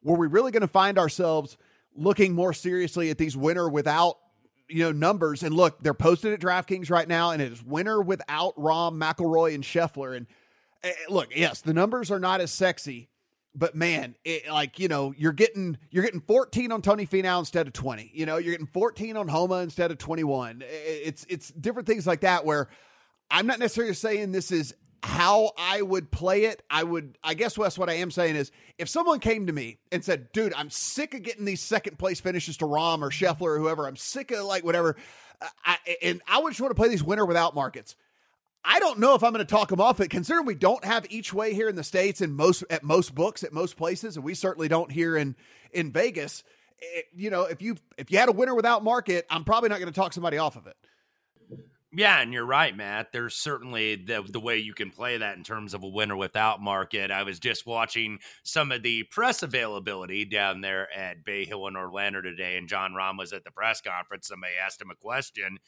Were 0.04 0.18
we 0.18 0.28
really 0.28 0.52
going 0.52 0.62
to 0.62 0.68
find 0.68 0.98
ourselves 0.98 1.58
looking 1.96 2.34
more 2.34 2.54
seriously 2.54 3.10
at 3.10 3.18
these 3.18 3.38
winner 3.38 3.70
without 3.70 4.18
you 4.68 4.84
know 4.84 4.92
numbers 4.92 5.44
and 5.44 5.56
look 5.56 5.82
they're 5.82 5.94
posted 5.94 6.34
at 6.34 6.40
DraftKings 6.40 6.90
right 6.90 7.08
now 7.08 7.32
and 7.32 7.42
it 7.42 7.52
is 7.52 7.64
winner 7.64 8.02
without 8.02 8.56
Rahm, 8.56 8.98
McIlroy 8.98 9.54
and 9.54 9.64
Scheffler 9.64 10.18
and 10.18 10.28
Eh, 10.86 10.90
eh, 10.90 10.94
look, 11.10 11.36
yes, 11.36 11.62
the 11.62 11.74
numbers 11.74 12.12
are 12.12 12.20
not 12.20 12.42
as 12.42 12.52
sexy, 12.52 13.10
but 13.56 13.76
man, 13.76 14.16
it, 14.24 14.48
like 14.50 14.80
you 14.80 14.88
know, 14.88 15.14
you're 15.18 15.34
getting 15.34 15.78
you're 15.90 16.04
getting 16.04 16.22
14 16.22 16.72
on 16.72 16.82
Tony 16.82 17.08
Finau 17.08 17.40
instead 17.40 17.68
of 17.68 17.74
20. 17.74 18.12
You 18.14 18.26
know, 18.26 18.38
you're 18.38 18.54
getting 18.54 18.68
14 18.68 19.18
on 19.18 19.28
Homa 19.28 19.56
instead 19.56 19.92
of 19.92 19.98
21. 19.98 20.62
Eh, 20.62 20.66
eh, 20.66 20.70
it's 21.04 21.26
it's 21.28 21.50
different 21.50 21.88
things 21.88 22.06
like 22.06 22.22
that 22.22 22.46
where 22.46 22.70
I'm 23.32 23.48
not 23.48 23.60
necessarily 23.60 23.96
saying 23.96 24.32
this 24.32 24.52
is 24.52 24.76
how 25.02 25.52
I 25.58 25.82
would 25.82 26.12
play 26.12 26.46
it. 26.46 26.64
I 26.70 26.84
would, 26.84 27.18
I 27.24 27.34
guess, 27.34 27.58
Wes, 27.58 27.78
what 27.78 27.90
I 27.90 27.94
am 27.94 28.12
saying 28.12 28.36
is 28.36 28.52
if 28.78 28.90
someone 28.90 29.20
came 29.20 29.48
to 29.48 29.54
me 29.54 29.78
and 29.92 30.04
said, 30.04 30.32
dude, 30.32 30.54
I'm 30.56 30.70
sick 30.70 31.14
of 31.14 31.22
getting 31.22 31.46
these 31.46 31.62
second 31.62 32.00
place 32.00 32.20
finishes 32.20 32.58
to 32.58 32.66
Rahm 32.66 33.02
or 33.02 33.10
Scheffler 33.10 33.56
or 33.56 33.60
whoever, 33.60 33.88
I'm 33.88 33.98
sick 33.98 34.32
of 34.32 34.46
like 34.46 34.64
whatever. 34.64 34.96
Uh, 35.42 35.48
I, 35.64 35.78
and 36.02 36.22
I 36.28 36.40
would 36.40 36.52
just 36.52 36.62
want 36.62 36.72
to 36.72 36.76
play 36.76 36.90
these 36.90 37.04
winner 37.04 37.26
without 37.26 37.54
markets. 37.54 37.96
I 38.66 38.80
don't 38.80 39.00
know 39.00 39.14
if 39.14 39.24
I'm 39.24 39.32
going 39.32 39.46
to 39.46 39.50
talk 39.50 39.70
them 39.70 39.80
off 39.80 40.00
it. 40.00 40.10
Considering 40.10 40.46
we 40.46 40.56
don't 40.56 40.84
have 40.84 41.06
each 41.10 41.34
way 41.34 41.54
here 41.54 41.70
in 41.70 41.76
the 41.76 41.84
states 41.84 42.22
and 42.22 42.36
most 42.36 42.64
at 42.70 42.84
most 42.84 43.14
books 43.14 43.44
at 43.44 43.54
most 43.54 43.78
places, 43.78 44.16
and 44.16 44.26
we 44.26 44.34
certainly 44.34 44.68
don't 44.68 44.92
here 44.92 45.16
in 45.16 45.36
in 45.72 45.92
Vegas. 45.92 46.44
It, 46.80 47.06
you 47.16 47.30
know, 47.30 47.44
if 47.44 47.62
you 47.62 47.76
if 47.98 48.12
you 48.12 48.18
had 48.18 48.30
a 48.30 48.34
winner 48.34 48.56
without 48.56 48.84
market, 48.84 49.26
I'm 49.30 49.44
probably 49.44 49.70
not 49.70 49.80
going 49.80 49.92
to 49.92 49.98
talk 49.98 50.14
somebody 50.14 50.38
off 50.38 50.56
of 50.56 50.68
it. 50.68 50.76
Yeah, 51.98 52.20
and 52.20 52.34
you're 52.34 52.46
right, 52.46 52.76
Matt. 52.76 53.14
There's 53.14 53.36
certainly 53.36 53.96
the 53.96 54.22
the 54.28 54.40
way 54.40 54.58
you 54.58 54.74
can 54.74 54.92
play 54.92 55.18
that 55.18 55.38
in 55.38 55.44
terms 55.44 55.74
of 55.74 55.84
a 55.84 55.88
winner 55.88 56.18
without 56.18 56.62
market. 56.62 57.10
I 57.10 57.24
was 57.24 57.40
just 57.40 57.66
watching 57.66 58.20
some 58.44 58.74
of 58.74 58.84
the 58.84 59.04
press 59.04 59.44
availability 59.44 60.26
down 60.26 60.60
there 60.60 60.92
at 60.94 61.24
Bay 61.24 61.46
Hill 61.46 61.68
in 61.68 61.78
Orlando 61.78 62.22
today, 62.22 62.58
and 62.58 62.68
Jon 62.68 62.92
Rahm 62.92 63.18
was 63.18 63.32
at 63.32 63.46
the 63.46 63.52
press 63.52 63.80
conference. 63.80 64.28
Somebody 64.28 64.54
asked 64.62 64.82
him 64.82 64.92
a 64.92 64.96
question 64.96 65.60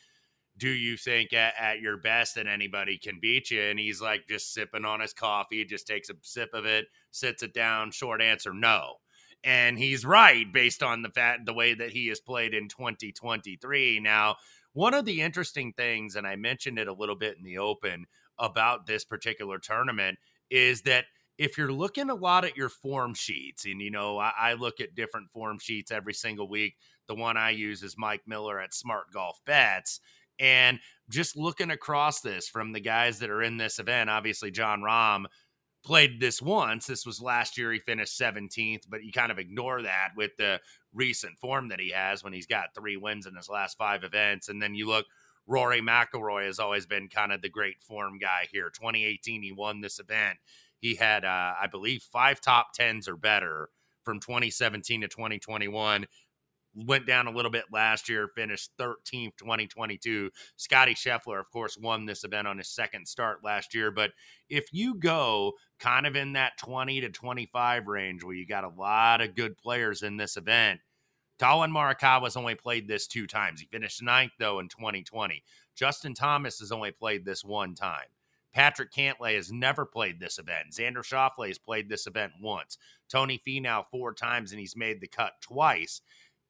do 0.57 0.69
you 0.69 0.97
think 0.97 1.33
at, 1.33 1.53
at, 1.59 1.81
your 1.81 1.97
best 1.97 2.35
that 2.35 2.47
anybody 2.47 2.97
can 2.97 3.19
beat 3.21 3.51
you? 3.51 3.61
And 3.61 3.79
he's 3.79 4.01
like 4.01 4.27
just 4.27 4.53
sipping 4.53 4.85
on 4.85 4.99
his 4.99 5.13
coffee, 5.13 5.63
just 5.65 5.87
takes 5.87 6.09
a 6.09 6.15
sip 6.21 6.49
of 6.53 6.65
it, 6.65 6.87
sits 7.11 7.43
it 7.43 7.53
down. 7.53 7.91
Short 7.91 8.21
answer, 8.21 8.53
no. 8.53 8.95
And 9.43 9.77
he's 9.77 10.03
right 10.03 10.51
based 10.51 10.81
on 10.81 11.03
the 11.03 11.09
fact 11.09 11.45
the 11.45 11.53
way 11.53 11.73
that 11.73 11.91
he 11.91 12.07
has 12.07 12.19
played 12.19 12.53
in 12.53 12.69
2023. 12.69 13.99
Now, 13.99 14.37
one 14.73 14.93
of 14.93 15.05
the 15.05 15.21
interesting 15.21 15.73
things, 15.73 16.15
and 16.15 16.25
I 16.25 16.35
mentioned 16.35 16.79
it 16.79 16.87
a 16.87 16.93
little 16.93 17.15
bit 17.15 17.37
in 17.37 17.43
the 17.43 17.59
open 17.59 18.05
about 18.39 18.85
this 18.85 19.05
particular 19.05 19.59
tournament, 19.59 20.17
is 20.49 20.81
that 20.83 21.05
if 21.37 21.57
you're 21.57 21.71
looking 21.71 22.09
a 22.09 22.15
lot 22.15 22.45
at 22.45 22.57
your 22.57 22.69
form 22.69 23.13
sheets, 23.13 23.65
and 23.65 23.79
you 23.79 23.91
know, 23.91 24.17
I, 24.17 24.31
I, 24.37 24.53
look 24.53 24.79
at 24.81 24.95
different 24.95 25.31
form 25.31 25.59
sheets 25.59 25.91
every 25.91 26.13
single 26.13 26.49
week. 26.49 26.75
The 27.07 27.15
one 27.15 27.37
I 27.37 27.51
use 27.51 27.83
is 27.83 27.95
Mike 27.97 28.23
Miller 28.25 28.59
at 28.59 28.73
Smart 28.73 29.11
Golf 29.13 29.39
Bets. 29.45 29.99
And 30.39 30.79
just 31.10 31.38
looking 31.38 31.72
across 31.72 32.22
this 32.22 32.48
from 32.48 32.72
the 32.72 32.79
guys 32.79 33.20
that 33.20 33.29
are 33.29 33.41
in 33.41 33.58
this 33.58 33.79
event, 33.79 34.10
obviously 34.10 34.51
Jon 34.51 34.82
Rahm 34.82 35.25
played 35.84 36.20
this 36.20 36.41
once. 36.41 36.86
This 36.86 37.06
was 37.06 37.22
last 37.22 37.58
year. 37.58 37.72
He 37.72 37.79
finished 37.79 38.20
17th, 38.20 38.84
but 38.89 39.03
you 39.03 39.12
kind 39.12 39.32
of 39.32 39.39
ignore 39.39 39.82
that 39.84 40.10
with 40.15 40.32
the 40.38 40.60
recent 40.94 41.39
form 41.39 41.70
that 41.70 41.79
he 41.79 41.91
has 41.91 42.24
when 42.24 42.34
he's 42.34 42.46
got 42.46 42.75
three 42.75 42.98
wins 42.98 43.25
in 43.25 43.36
his 43.36 43.50
last 43.50 43.77
five 43.77 44.03
events. 44.03 44.50
And 44.50 44.62
then 44.62 44.75
you 44.75 44.88
look, 44.88 45.06
Rory 45.48 45.82
McIlroy 45.82 46.46
has 46.46 46.60
always 46.60 46.86
been 46.86 47.08
kind 47.08 47.32
of 47.32 47.41
the 47.41 47.50
great 47.50 47.82
form 47.82 48.17
guy 48.20 48.48
here. 48.51 48.70
2018, 48.70 49.41
he 49.41 49.51
won 49.53 49.79
this 49.79 50.00
event. 50.00 50.38
He 50.79 50.96
had, 50.96 51.24
uh, 51.24 51.53
I 51.60 51.67
believe, 51.72 52.03
five 52.03 52.41
top 52.41 52.74
tens 52.74 53.08
or 53.08 53.15
better 53.15 53.70
from 54.03 54.20
2017 54.20 55.01
to 55.01 55.08
2021 55.08 56.06
went 56.86 57.07
down 57.07 57.27
a 57.27 57.31
little 57.31 57.51
bit 57.51 57.65
last 57.72 58.07
year, 58.07 58.27
finished 58.27 58.72
13th, 58.79 59.36
2022. 59.38 60.29
Scottie 60.55 60.93
Scheffler, 60.93 61.39
of 61.39 61.50
course, 61.51 61.77
won 61.77 62.05
this 62.05 62.24
event 62.24 62.48
on 62.48 62.57
his 62.57 62.69
second 62.69 63.07
start 63.07 63.43
last 63.43 63.74
year. 63.74 63.89
But 63.89 64.12
if 64.50 64.65
you 64.72 64.96
go 64.96 65.53
kind 65.79 66.05
of 66.05 66.15
in 66.15 66.34
that 66.34 66.57
20 66.60 67.01
to 67.01 67.10
25 67.10 67.88
range 67.88 68.24
where 68.24 68.36
you 68.36 68.46
got 68.46 68.63
a 68.63 68.69
lot 68.69 69.22
of 69.22 69.36
good 69.36 69.57
players 69.57 70.03
in 70.03 70.17
this 70.17 70.38
event, 70.38 70.79
Collin 71.39 71.72
Morikawa's 71.72 72.38
only 72.38 72.55
played 72.55 72.88
this 72.88 73.07
two 73.07 73.27
times. 73.27 73.60
He 73.60 73.67
finished 73.67 74.01
ninth, 74.01 74.34
though, 74.39 74.60
in 74.60 74.69
2020. 74.69 75.43
Justin 75.75 76.13
Thomas 76.13 76.60
has 76.60 76.72
only 76.72 76.91
played 76.91 77.25
this 77.25 77.43
one 77.43 77.75
time. 77.75 78.07
Patrick 78.53 78.91
Cantlay 78.91 79.36
has 79.36 79.51
never 79.51 79.86
played 79.86 80.19
this 80.19 80.39
event. 80.39 80.74
Xander 80.74 81.03
Schauffele 81.03 81.48
has 81.48 81.60
played 81.60 81.89
this 81.89 82.07
event 82.07 82.31
once. 82.41 82.79
Tony 83.07 83.39
Finau 83.46 83.84
four 83.91 84.15
times, 84.15 84.51
and 84.51 84.60
he's 84.60 84.75
made 84.75 85.00
the 85.00 85.07
cut 85.07 85.34
twice. 85.41 86.01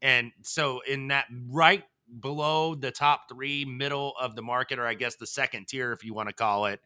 And 0.01 0.32
so 0.44 0.82
in 0.88 1.08
that 1.10 1.25
right 1.50 1.84
below 2.20 2.75
the 2.75 2.92
top 2.92 3.24
three, 3.30 3.66
middle 3.66 4.13
of 4.20 4.36
the 4.36 4.42
market, 4.42 4.80
or 4.80 4.88
I 4.88 4.94
guess 4.94 5.16
the 5.16 5.27
second 5.27 5.68
tier, 5.68 5.92
if 5.92 6.04
you 6.04 6.13
want 6.13 6.30
to 6.30 6.36
call 6.36 6.66
it, 6.68 6.80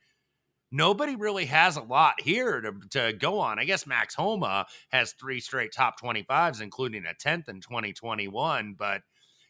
nobody 0.71 1.15
really 1.15 1.45
has 1.45 1.77
a 1.77 1.81
lot 1.81 2.21
here 2.21 2.61
to, 2.61 2.73
to 2.91 3.13
go 3.13 3.39
on. 3.39 3.59
I 3.59 3.65
guess 3.65 3.85
Max 3.85 4.15
Homa 4.15 4.65
has 4.89 5.13
three 5.13 5.39
straight 5.39 5.73
top 5.73 5.99
25s, 5.99 6.61
including 6.61 7.03
a 7.05 7.13
10th 7.13 7.49
in 7.49 7.61
2021, 7.61 8.75
but 8.77 9.01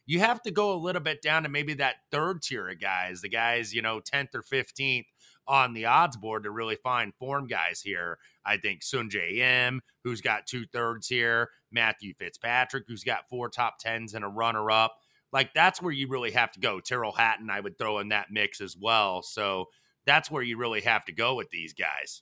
you 0.06 0.20
have 0.20 0.42
to 0.42 0.52
go 0.52 0.74
a 0.74 0.76
little 0.76 1.02
bit 1.02 1.22
down 1.22 1.44
to 1.44 1.50
maybe 1.50 1.76
that 1.76 1.96
third 2.12 2.42
tier 2.42 2.68
of 2.68 2.80
guys, 2.80 3.22
the 3.22 3.30
guys, 3.30 3.74
you 3.74 3.82
know, 3.82 4.02
10th 4.02 4.36
or 4.36 4.42
15th 4.42 5.06
on 5.48 5.74
the 5.74 5.86
odds 5.86 6.18
board 6.18 6.44
to 6.44 6.52
really 6.52 6.76
find 6.76 7.14
form 7.16 7.48
guys 7.48 7.82
here. 7.82 8.18
I 8.46 8.58
think 8.58 8.82
Sungjae 8.82 9.38
Im, 9.38 9.82
who's 10.04 10.22
got 10.22 10.48
two 10.48 10.66
thirds 10.68 11.08
here, 11.08 11.50
Matthew 11.72 12.14
Fitzpatrick, 12.14 12.86
who's 12.88 13.04
got 13.04 13.30
four 13.30 13.50
top 13.50 13.78
tens 13.80 14.14
and 14.14 14.26
a 14.26 14.28
runner 14.28 14.72
up. 14.72 14.96
Like 15.34 15.54
that's 15.54 15.82
where 15.82 15.94
you 15.94 16.08
really 16.08 16.32
have 16.32 16.52
to 16.54 16.60
go. 16.60 16.80
Tyrrell 16.80 17.14
Hatton, 17.14 17.50
I 17.50 17.60
would 17.60 17.78
throw 17.78 18.00
in 18.00 18.10
that 18.10 18.28
mix 18.32 18.62
as 18.62 18.76
well. 18.78 19.22
So 19.22 19.68
that's 20.06 20.30
where 20.30 20.44
you 20.44 20.58
really 20.58 20.82
have 20.82 21.06
to 21.06 21.14
go 21.14 21.36
with 21.36 21.50
these 21.52 21.74
guys. 21.74 22.22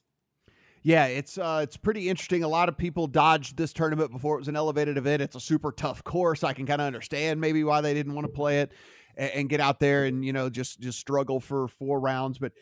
Yeah, 0.82 1.06
it's 1.06 1.36
uh, 1.36 1.60
it's 1.62 1.76
pretty 1.76 2.08
interesting. 2.08 2.42
A 2.42 2.48
lot 2.48 2.70
of 2.70 2.76
people 2.76 3.06
dodged 3.06 3.56
this 3.56 3.72
tournament 3.72 4.12
before 4.12 4.36
it 4.36 4.38
was 4.38 4.48
an 4.48 4.56
elevated 4.56 4.96
event. 4.96 5.20
It's 5.20 5.36
a 5.36 5.40
super 5.40 5.72
tough 5.72 6.02
course. 6.04 6.42
I 6.42 6.54
can 6.54 6.64
kind 6.64 6.80
of 6.80 6.86
understand 6.86 7.40
maybe 7.40 7.64
why 7.64 7.82
they 7.82 7.92
didn't 7.92 8.14
want 8.14 8.26
to 8.26 8.32
play 8.32 8.60
it 8.60 8.72
and, 9.16 9.30
and, 9.32 9.48
get 9.50 9.60
out 9.60 9.78
there 9.78 10.06
and 10.06 10.24
you 10.24 10.32
know 10.32 10.48
just 10.48 10.80
just 10.80 10.98
struggle 10.98 11.38
for 11.38 11.68
four 11.68 12.00
rounds. 12.00 12.38
But 12.38 12.52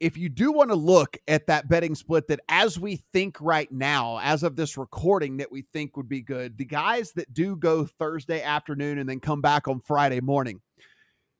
if 0.00 0.16
you 0.16 0.28
do 0.28 0.52
want 0.52 0.70
to 0.70 0.76
look 0.76 1.16
at 1.26 1.46
that 1.46 1.68
betting 1.68 1.94
split 1.94 2.28
that 2.28 2.40
as 2.48 2.78
we 2.78 3.02
think 3.12 3.36
right 3.40 3.70
now, 3.72 4.18
as 4.22 4.42
of 4.42 4.54
this 4.54 4.76
recording, 4.76 5.36
that 5.38 5.50
we 5.50 5.62
think 5.72 5.96
would 5.96 6.08
be 6.08 6.20
good, 6.20 6.56
the 6.56 6.64
guys 6.64 7.12
that 7.12 7.32
do 7.34 7.56
go 7.56 7.84
Thursday 7.84 8.42
afternoon 8.42 8.98
and 8.98 9.08
then 9.08 9.20
come 9.20 9.40
back 9.40 9.66
on 9.66 9.80
Friday 9.80 10.20
morning. 10.20 10.60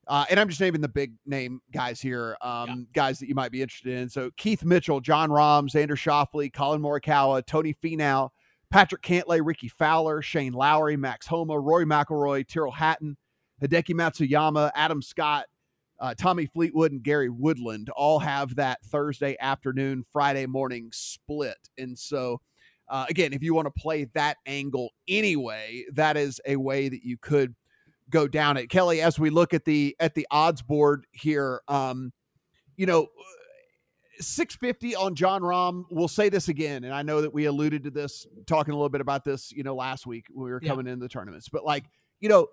Uh, 0.09 0.25
and 0.31 0.41
I'm 0.41 0.49
just 0.49 0.61
naming 0.61 0.81
the 0.81 0.89
big 0.89 1.13
name 1.27 1.61
guys 1.71 2.01
here, 2.01 2.37
um, 2.41 2.69
yeah. 2.69 2.77
guys 2.95 3.19
that 3.19 3.29
you 3.29 3.35
might 3.35 3.53
be 3.53 3.61
interested 3.61 3.93
in. 3.93 4.09
So 4.09 4.31
Keith 4.37 4.65
Mitchell, 4.65 5.01
Jon 5.01 5.29
Rahm, 5.29 5.69
Xander 5.69 5.91
Schauffele, 5.91 6.53
Collin 6.53 6.81
Morikawa, 6.81 7.45
Tony 7.45 7.75
Finau, 7.75 8.31
Patrick 8.71 9.03
Cantlay, 9.03 9.41
Rickie 9.45 9.69
Fowler, 9.69 10.23
Shane 10.23 10.55
Lowry, 10.55 10.97
Max 10.97 11.27
Homa, 11.27 11.59
Roy 11.59 11.85
McIlroy, 11.85 12.47
Tyrrell 12.49 12.73
Hatton, 12.73 13.17
Hideki 13.63 13.95
Matsuyama, 13.95 14.71
Adam 14.75 15.03
Scott, 15.03 15.47
uh, 16.01 16.15
Tommy 16.17 16.47
Fleetwood 16.47 16.93
and 16.93 17.03
Gary 17.03 17.29
Woodland 17.29 17.91
all 17.91 18.21
have 18.21 18.57
that 18.57 18.85
Thursday 18.85 19.37
afternoon, 19.41 20.05
Friday 20.13 20.47
morning 20.47 20.91
split. 20.93 21.59
And 21.77 21.99
so, 21.99 22.41
uh, 22.89 23.07
again, 23.09 23.33
if 23.33 23.43
you 23.43 23.55
want 23.55 23.67
to 23.67 23.81
play 23.81 24.05
that 24.15 24.37
angle 24.47 24.91
anyway, 25.09 25.85
that 25.95 26.17
is 26.17 26.41
a 26.47 26.57
way 26.57 26.89
that 26.89 27.03
you 27.03 27.17
could 27.19 27.55
go 28.11 28.29
down 28.29 28.57
it. 28.57 28.69
Kelly, 28.69 29.03
as 29.03 29.19
we 29.19 29.31
look 29.31 29.53
at 29.53 29.65
the 29.65 29.97
at 30.01 30.15
the 30.15 30.27
odds 30.31 30.63
board 30.63 31.07
here, 31.13 31.61
um, 31.69 32.13
you 32.77 32.87
know, 32.87 33.09
650 34.21 34.97
on 34.97 35.15
Jon 35.15 35.43
Rahm. 35.43 35.85
We'll 35.91 36.09
say 36.09 36.29
this 36.29 36.49
again, 36.49 36.85
and 36.85 36.95
I 36.95 37.03
know 37.03 37.21
that 37.21 37.33
we 37.33 37.47
alluded 37.47 37.85
to 37.85 37.91
this, 37.91 38.27
talking 38.47 38.73
a 38.73 38.77
little 38.77 38.89
bit 38.89 39.01
about 39.01 39.25
this, 39.25 39.53
you 39.53 39.63
know, 39.63 39.75
last 39.75 40.07
week 40.07 40.27
when 40.31 40.45
we 40.47 40.51
were 40.51 40.61
coming 40.61 40.87
yeah. 40.87 40.93
into 40.93 41.05
the 41.05 41.09
tournaments. 41.09 41.49
But 41.49 41.65
like, 41.65 41.85
you 42.21 42.29
know, 42.29 42.49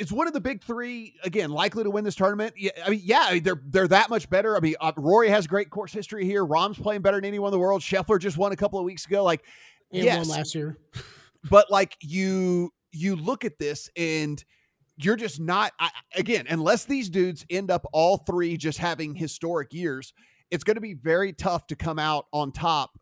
is 0.00 0.10
one 0.10 0.26
of 0.26 0.32
the 0.32 0.40
big 0.40 0.62
three 0.62 1.14
again 1.22 1.50
likely 1.50 1.84
to 1.84 1.90
win 1.90 2.04
this 2.04 2.14
tournament? 2.14 2.54
Yeah, 2.56 2.70
I 2.84 2.90
mean, 2.90 3.00
yeah, 3.04 3.26
I 3.28 3.34
mean, 3.34 3.42
they're 3.42 3.60
they're 3.66 3.88
that 3.88 4.08
much 4.10 4.28
better. 4.30 4.56
I 4.56 4.60
mean, 4.60 4.74
uh, 4.80 4.92
Rory 4.96 5.28
has 5.28 5.46
great 5.46 5.70
course 5.70 5.92
history 5.92 6.24
here. 6.24 6.44
Rahm's 6.44 6.78
playing 6.78 7.02
better 7.02 7.18
than 7.18 7.26
anyone 7.26 7.48
in 7.48 7.52
the 7.52 7.58
world. 7.58 7.82
Scheffler 7.82 8.18
just 8.18 8.38
won 8.38 8.52
a 8.52 8.56
couple 8.56 8.78
of 8.78 8.84
weeks 8.84 9.06
ago. 9.06 9.22
Like, 9.22 9.44
and 9.92 10.04
yes, 10.04 10.28
last 10.28 10.54
year. 10.54 10.78
but 11.50 11.70
like 11.70 11.96
you 12.00 12.72
you 12.92 13.14
look 13.14 13.44
at 13.44 13.58
this 13.58 13.90
and 13.96 14.42
you're 14.96 15.16
just 15.16 15.38
not 15.38 15.72
I, 15.78 15.90
again 16.16 16.46
unless 16.48 16.84
these 16.84 17.08
dudes 17.08 17.44
end 17.48 17.70
up 17.70 17.86
all 17.92 18.18
three 18.18 18.56
just 18.56 18.78
having 18.78 19.14
historic 19.14 19.72
years. 19.72 20.12
It's 20.50 20.64
going 20.64 20.74
to 20.74 20.80
be 20.80 20.94
very 20.94 21.32
tough 21.32 21.68
to 21.68 21.76
come 21.76 21.98
out 21.98 22.26
on 22.32 22.50
top 22.50 22.98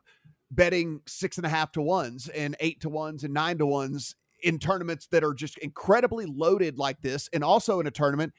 betting 0.51 1.01
six 1.07 1.39
and 1.39 1.47
a 1.47 1.49
half 1.49 1.73
to 1.73 1.81
ones 1.81 2.29
and 2.29 2.57
eight 2.61 2.81
to 2.81 2.89
ones 2.89 3.25
and 3.25 3.33
nine 3.33 3.59
to 3.59 3.67
ones 3.67 4.17
in 4.43 4.59
tournaments 4.59 5.09
that 5.11 5.25
are 5.25 5.35
just 5.35 5.59
incredibly 5.59 6.27
loaded 6.27 6.79
like 6.79 7.01
this, 7.03 7.29
and 7.33 7.43
also 7.43 7.81
in 7.81 7.87
a 7.87 7.91
tournament 7.91 8.33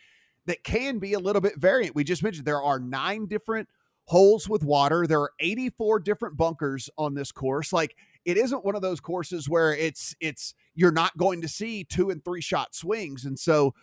that 0.45 0.63
can 0.63 0.99
be 0.99 1.13
a 1.13 1.19
little 1.19 1.41
bit 1.41 1.57
variant. 1.57 1.95
We 1.95 2.03
just 2.03 2.23
mentioned 2.23 2.45
there 2.45 2.61
are 2.61 2.79
nine 2.79 3.27
different 3.27 3.69
holes 4.05 4.49
with 4.49 4.63
water. 4.63 5.05
There 5.05 5.21
are 5.21 5.31
84 5.39 5.99
different 5.99 6.35
bunkers 6.35 6.89
on 6.97 7.13
this 7.13 7.31
course. 7.31 7.71
Like 7.71 7.95
it 8.25 8.37
isn't 8.37 8.65
one 8.65 8.75
of 8.75 8.81
those 8.81 8.99
courses 8.99 9.47
where 9.47 9.73
it's 9.73 10.15
it's 10.19 10.55
you're 10.73 10.91
not 10.91 11.15
going 11.17 11.41
to 11.41 11.47
see 11.47 11.83
two 11.83 12.09
and 12.09 12.23
three 12.23 12.41
shot 12.41 12.73
swings. 12.73 13.25
And 13.25 13.37
so 13.37 13.75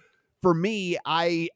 for 0.43 0.55
me, 0.55 0.99
I 1.05 1.49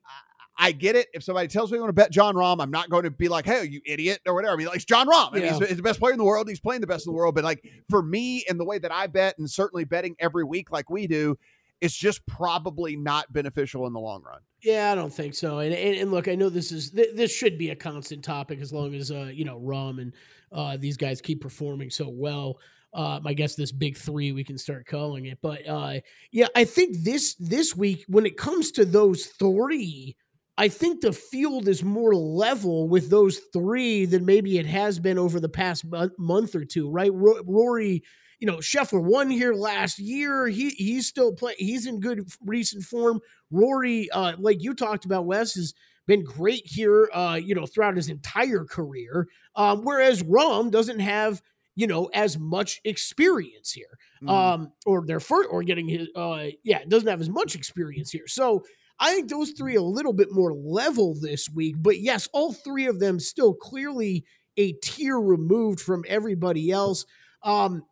I 0.60 0.72
get 0.72 0.94
it. 0.94 1.08
If 1.14 1.24
somebody 1.24 1.48
tells 1.48 1.72
me 1.72 1.78
I 1.78 1.80
want 1.80 1.88
to 1.88 1.94
bet 1.94 2.12
Jon 2.12 2.34
Rahm, 2.34 2.62
I'm 2.62 2.70
not 2.70 2.90
going 2.90 3.04
to 3.04 3.10
be 3.10 3.28
like, 3.28 3.46
"Hey, 3.46 3.64
you 3.64 3.80
idiot" 3.86 4.20
or 4.26 4.34
whatever. 4.34 4.52
I 4.52 4.56
mean, 4.56 4.66
like 4.66 4.76
it's 4.76 4.84
Jon 4.84 5.08
Rahm. 5.08 5.30
I 5.32 5.34
mean, 5.36 5.44
he's, 5.44 5.68
he's, 5.68 5.76
the 5.78 5.82
best 5.82 5.98
player 5.98 6.12
in 6.12 6.18
the 6.18 6.24
world. 6.24 6.48
He's 6.48 6.60
playing 6.60 6.82
the 6.82 6.86
best 6.86 7.06
in 7.06 7.12
the 7.12 7.16
world. 7.16 7.34
But 7.34 7.44
like 7.44 7.64
for 7.88 8.02
me, 8.02 8.44
and 8.48 8.60
the 8.60 8.64
way 8.64 8.78
that 8.78 8.92
I 8.92 9.06
bet, 9.06 9.38
and 9.38 9.50
certainly 9.50 9.84
betting 9.84 10.16
every 10.18 10.44
week 10.44 10.70
like 10.70 10.90
we 10.90 11.06
do, 11.06 11.38
it's 11.80 11.94
just 11.94 12.26
probably 12.26 12.94
not 12.94 13.32
beneficial 13.32 13.86
in 13.86 13.94
the 13.94 14.00
long 14.00 14.22
run. 14.22 14.40
Yeah, 14.62 14.92
I 14.92 14.94
don't 14.94 15.12
think 15.12 15.34
so. 15.34 15.60
And 15.60 15.74
and, 15.74 15.96
and 15.96 16.10
look, 16.10 16.28
I 16.28 16.34
know 16.34 16.50
this 16.50 16.72
is 16.72 16.90
th- 16.90 17.16
this 17.16 17.34
should 17.34 17.56
be 17.56 17.70
a 17.70 17.76
constant 17.76 18.22
topic 18.22 18.60
as 18.60 18.72
long 18.72 18.94
as 18.94 19.10
uh, 19.10 19.30
you 19.32 19.46
know 19.46 19.58
Rahm 19.58 20.00
and 20.00 20.12
uh, 20.52 20.76
these 20.76 20.98
guys 20.98 21.22
keep 21.22 21.40
performing 21.40 21.88
so 21.88 22.08
well. 22.08 22.58
Um, 22.92 23.26
I 23.26 23.34
guess 23.34 23.54
this 23.54 23.72
big 23.72 23.96
three 23.96 24.32
we 24.32 24.44
can 24.44 24.58
start 24.58 24.86
calling 24.86 25.26
it. 25.26 25.38
But 25.40 25.66
uh, 25.66 26.00
yeah, 26.32 26.48
I 26.54 26.64
think 26.64 26.98
this 26.98 27.34
this 27.36 27.74
week 27.74 28.04
when 28.08 28.26
it 28.26 28.36
comes 28.36 28.72
to 28.72 28.84
those 28.84 29.26
three 29.26 30.16
I 30.60 30.68
think 30.68 31.00
the 31.00 31.14
field 31.14 31.68
is 31.68 31.82
more 31.82 32.14
level 32.14 32.86
with 32.86 33.08
those 33.08 33.38
three 33.50 34.04
than 34.04 34.26
maybe 34.26 34.58
it 34.58 34.66
has 34.66 34.98
been 34.98 35.18
over 35.18 35.40
the 35.40 35.48
past 35.48 35.86
month 36.18 36.54
or 36.54 36.66
two, 36.66 36.90
right? 36.90 37.10
Rory, 37.14 38.02
you 38.40 38.46
know, 38.46 38.58
Scheffler 38.58 39.02
won 39.02 39.30
here 39.30 39.54
last 39.54 39.98
year. 39.98 40.48
He 40.48 40.68
he's 40.68 41.06
still 41.06 41.32
playing. 41.32 41.56
He's 41.58 41.86
in 41.86 41.98
good 41.98 42.28
recent 42.44 42.84
form. 42.84 43.20
Rory, 43.50 44.10
uh, 44.10 44.34
like 44.38 44.62
you 44.62 44.74
talked 44.74 45.06
about, 45.06 45.24
Wes 45.24 45.54
has 45.54 45.72
been 46.06 46.24
great 46.24 46.66
here. 46.66 47.08
Uh, 47.14 47.40
you 47.42 47.54
know, 47.54 47.64
throughout 47.64 47.96
his 47.96 48.10
entire 48.10 48.66
career. 48.66 49.28
Um, 49.56 49.80
whereas 49.82 50.22
Rahm 50.22 50.70
doesn't 50.70 51.00
have 51.00 51.40
you 51.74 51.86
know 51.86 52.10
as 52.12 52.38
much 52.38 52.82
experience 52.84 53.72
here. 53.72 53.98
Mm. 54.22 54.28
Um, 54.28 54.72
or 54.84 55.06
they're 55.06 55.20
first 55.20 55.48
or 55.50 55.62
getting 55.62 55.88
his 55.88 56.08
uh, 56.14 56.48
yeah, 56.64 56.84
doesn't 56.86 57.08
have 57.08 57.22
as 57.22 57.30
much 57.30 57.54
experience 57.54 58.10
here. 58.10 58.26
So 58.26 58.62
I 59.00 59.14
think 59.14 59.30
those 59.30 59.52
three 59.52 59.76
a 59.76 59.82
little 59.82 60.12
bit 60.12 60.28
more 60.30 60.52
level 60.52 61.16
this 61.18 61.48
week. 61.48 61.76
But 61.78 62.00
yes, 62.00 62.28
all 62.32 62.52
three 62.52 62.86
of 62.86 63.00
them 63.00 63.18
still 63.18 63.54
clearly 63.54 64.24
a 64.56 64.72
tier 64.72 65.18
removed 65.18 65.80
from 65.80 66.04
everybody 66.06 66.70
else. 66.70 67.06
Um, 67.42 67.84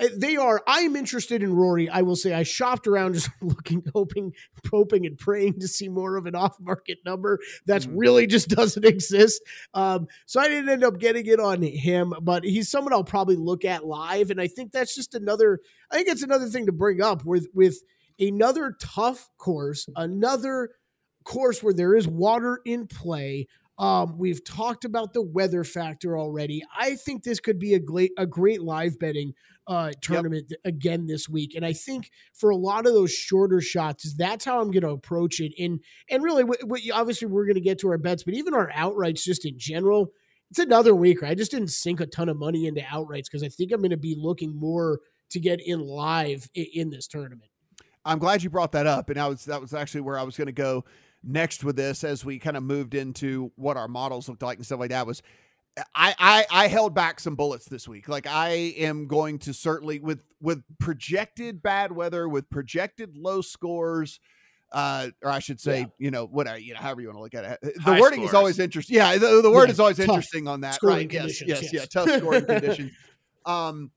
uh, 0.00 0.08
they 0.16 0.36
are. 0.36 0.60
I 0.66 0.80
am 0.80 0.96
interested 0.96 1.42
in 1.42 1.54
Rory. 1.54 1.88
I 1.88 2.02
will 2.02 2.16
say 2.16 2.32
I 2.34 2.42
shopped 2.42 2.86
around 2.86 3.14
just 3.14 3.30
looking, 3.42 3.84
hoping, 3.94 4.32
hoping, 4.70 5.06
and 5.06 5.16
praying 5.16 5.60
to 5.60 5.68
see 5.68 5.88
more 5.88 6.16
of 6.16 6.26
an 6.26 6.34
off-market 6.34 6.98
number 7.04 7.38
that's 7.66 7.86
mm. 7.86 7.92
really 7.94 8.26
just 8.26 8.48
doesn't 8.56 8.84
exist. 8.84 9.40
Um, 9.72 10.08
so 10.26 10.40
I 10.40 10.48
didn't 10.48 10.68
end 10.68 10.82
up 10.82 10.98
getting 10.98 11.26
it 11.26 11.38
on 11.38 11.62
him, 11.62 12.12
but 12.22 12.42
he's 12.42 12.70
someone 12.70 12.92
I'll 12.92 13.04
probably 13.04 13.36
look 13.36 13.64
at 13.64 13.86
live, 13.86 14.30
and 14.30 14.40
I 14.40 14.48
think 14.48 14.72
that's 14.72 14.94
just 14.94 15.14
another. 15.14 15.60
I 15.90 15.96
think 15.96 16.08
it's 16.08 16.22
another 16.22 16.46
thing 16.46 16.66
to 16.66 16.72
bring 16.72 17.00
up 17.00 17.24
with 17.24 17.46
with 17.54 17.80
another 18.18 18.76
tough 18.80 19.28
course, 19.38 19.86
another 19.96 20.70
course 21.24 21.62
where 21.62 21.74
there 21.74 21.94
is 21.94 22.06
water 22.06 22.60
in 22.64 22.86
play. 22.86 23.46
Um, 23.76 24.18
we've 24.18 24.44
talked 24.44 24.84
about 24.84 25.14
the 25.14 25.22
weather 25.22 25.64
factor 25.64 26.16
already. 26.16 26.62
I 26.78 26.94
think 26.94 27.24
this 27.24 27.40
could 27.40 27.58
be 27.58 27.74
a 27.74 27.80
great 27.80 28.12
a 28.16 28.26
great 28.26 28.62
live 28.62 28.98
betting 29.00 29.34
uh, 29.66 29.90
tournament 30.00 30.46
yep. 30.50 30.60
again 30.64 31.06
this 31.06 31.28
week, 31.28 31.54
and 31.56 31.64
I 31.64 31.72
think 31.72 32.10
for 32.34 32.50
a 32.50 32.56
lot 32.56 32.86
of 32.86 32.92
those 32.92 33.12
shorter 33.12 33.60
shots, 33.60 34.14
that's 34.16 34.44
how 34.44 34.60
I'm 34.60 34.70
going 34.70 34.82
to 34.82 34.90
approach 34.90 35.40
it. 35.40 35.52
And 35.58 35.80
and 36.08 36.22
really, 36.22 36.44
what, 36.44 36.62
what, 36.64 36.82
obviously, 36.92 37.26
we're 37.26 37.46
going 37.46 37.54
to 37.54 37.60
get 37.60 37.80
to 37.80 37.88
our 37.88 37.98
bets, 37.98 38.22
but 38.22 38.34
even 38.34 38.54
our 38.54 38.70
outrights, 38.70 39.24
just 39.24 39.44
in 39.44 39.58
general, 39.58 40.12
it's 40.50 40.60
another 40.60 40.94
week. 40.94 41.24
I 41.24 41.34
just 41.34 41.50
didn't 41.50 41.72
sink 41.72 42.00
a 42.00 42.06
ton 42.06 42.28
of 42.28 42.36
money 42.36 42.66
into 42.66 42.80
outrights 42.82 43.24
because 43.24 43.42
I 43.42 43.48
think 43.48 43.72
I'm 43.72 43.80
going 43.80 43.90
to 43.90 43.96
be 43.96 44.16
looking 44.16 44.54
more 44.54 45.00
to 45.30 45.40
get 45.40 45.60
in 45.60 45.80
live 45.80 46.48
in, 46.54 46.66
in 46.72 46.90
this 46.90 47.08
tournament. 47.08 47.50
I'm 48.04 48.18
glad 48.18 48.42
you 48.42 48.50
brought 48.50 48.72
that 48.72 48.86
up, 48.86 49.10
and 49.10 49.18
I 49.18 49.26
was 49.28 49.44
that 49.46 49.60
was 49.60 49.74
actually 49.74 50.02
where 50.02 50.18
I 50.18 50.22
was 50.22 50.36
going 50.36 50.46
to 50.46 50.52
go 50.52 50.84
next 51.22 51.64
with 51.64 51.76
this 51.76 52.04
as 52.04 52.24
we 52.24 52.38
kind 52.38 52.56
of 52.56 52.62
moved 52.62 52.94
into 52.94 53.50
what 53.56 53.76
our 53.76 53.88
models 53.88 54.28
looked 54.28 54.42
like 54.42 54.58
and 54.58 54.66
stuff 54.66 54.78
like 54.78 54.90
that 54.90 55.06
was 55.06 55.22
I, 55.94 56.14
I 56.18 56.46
I 56.50 56.68
held 56.68 56.94
back 56.94 57.18
some 57.18 57.34
bullets 57.34 57.66
this 57.66 57.88
week. 57.88 58.08
Like 58.08 58.26
I 58.26 58.74
am 58.78 59.06
going 59.08 59.38
to 59.40 59.52
certainly 59.52 59.98
with 59.98 60.22
with 60.40 60.62
projected 60.78 61.62
bad 61.62 61.90
weather, 61.90 62.28
with 62.28 62.48
projected 62.48 63.16
low 63.16 63.40
scores, 63.40 64.20
uh, 64.72 65.08
or 65.22 65.30
I 65.30 65.40
should 65.40 65.60
say, 65.60 65.80
yeah. 65.80 65.86
you 65.98 66.10
know, 66.12 66.26
whatever, 66.26 66.58
you 66.58 66.74
know, 66.74 66.80
however 66.80 67.00
you 67.00 67.08
want 67.08 67.18
to 67.18 67.22
look 67.22 67.34
at 67.34 67.58
it. 67.62 67.74
The 67.74 67.80
High 67.80 68.00
wording 68.00 68.20
scores. 68.20 68.30
is 68.30 68.34
always 68.34 68.58
interesting. 68.60 68.96
Yeah, 68.96 69.16
the, 69.16 69.42
the 69.42 69.50
word 69.50 69.66
yeah, 69.66 69.72
is 69.72 69.80
always 69.80 69.98
interesting 69.98 70.46
on 70.46 70.60
that, 70.60 70.78
right? 70.82 71.10
Yes, 71.10 71.40
yes, 71.40 71.62
yes, 71.62 71.72
yeah, 71.72 71.84
tough 71.86 72.08
scoring 72.18 72.44
conditions. 72.46 72.92
Um, 73.44 73.90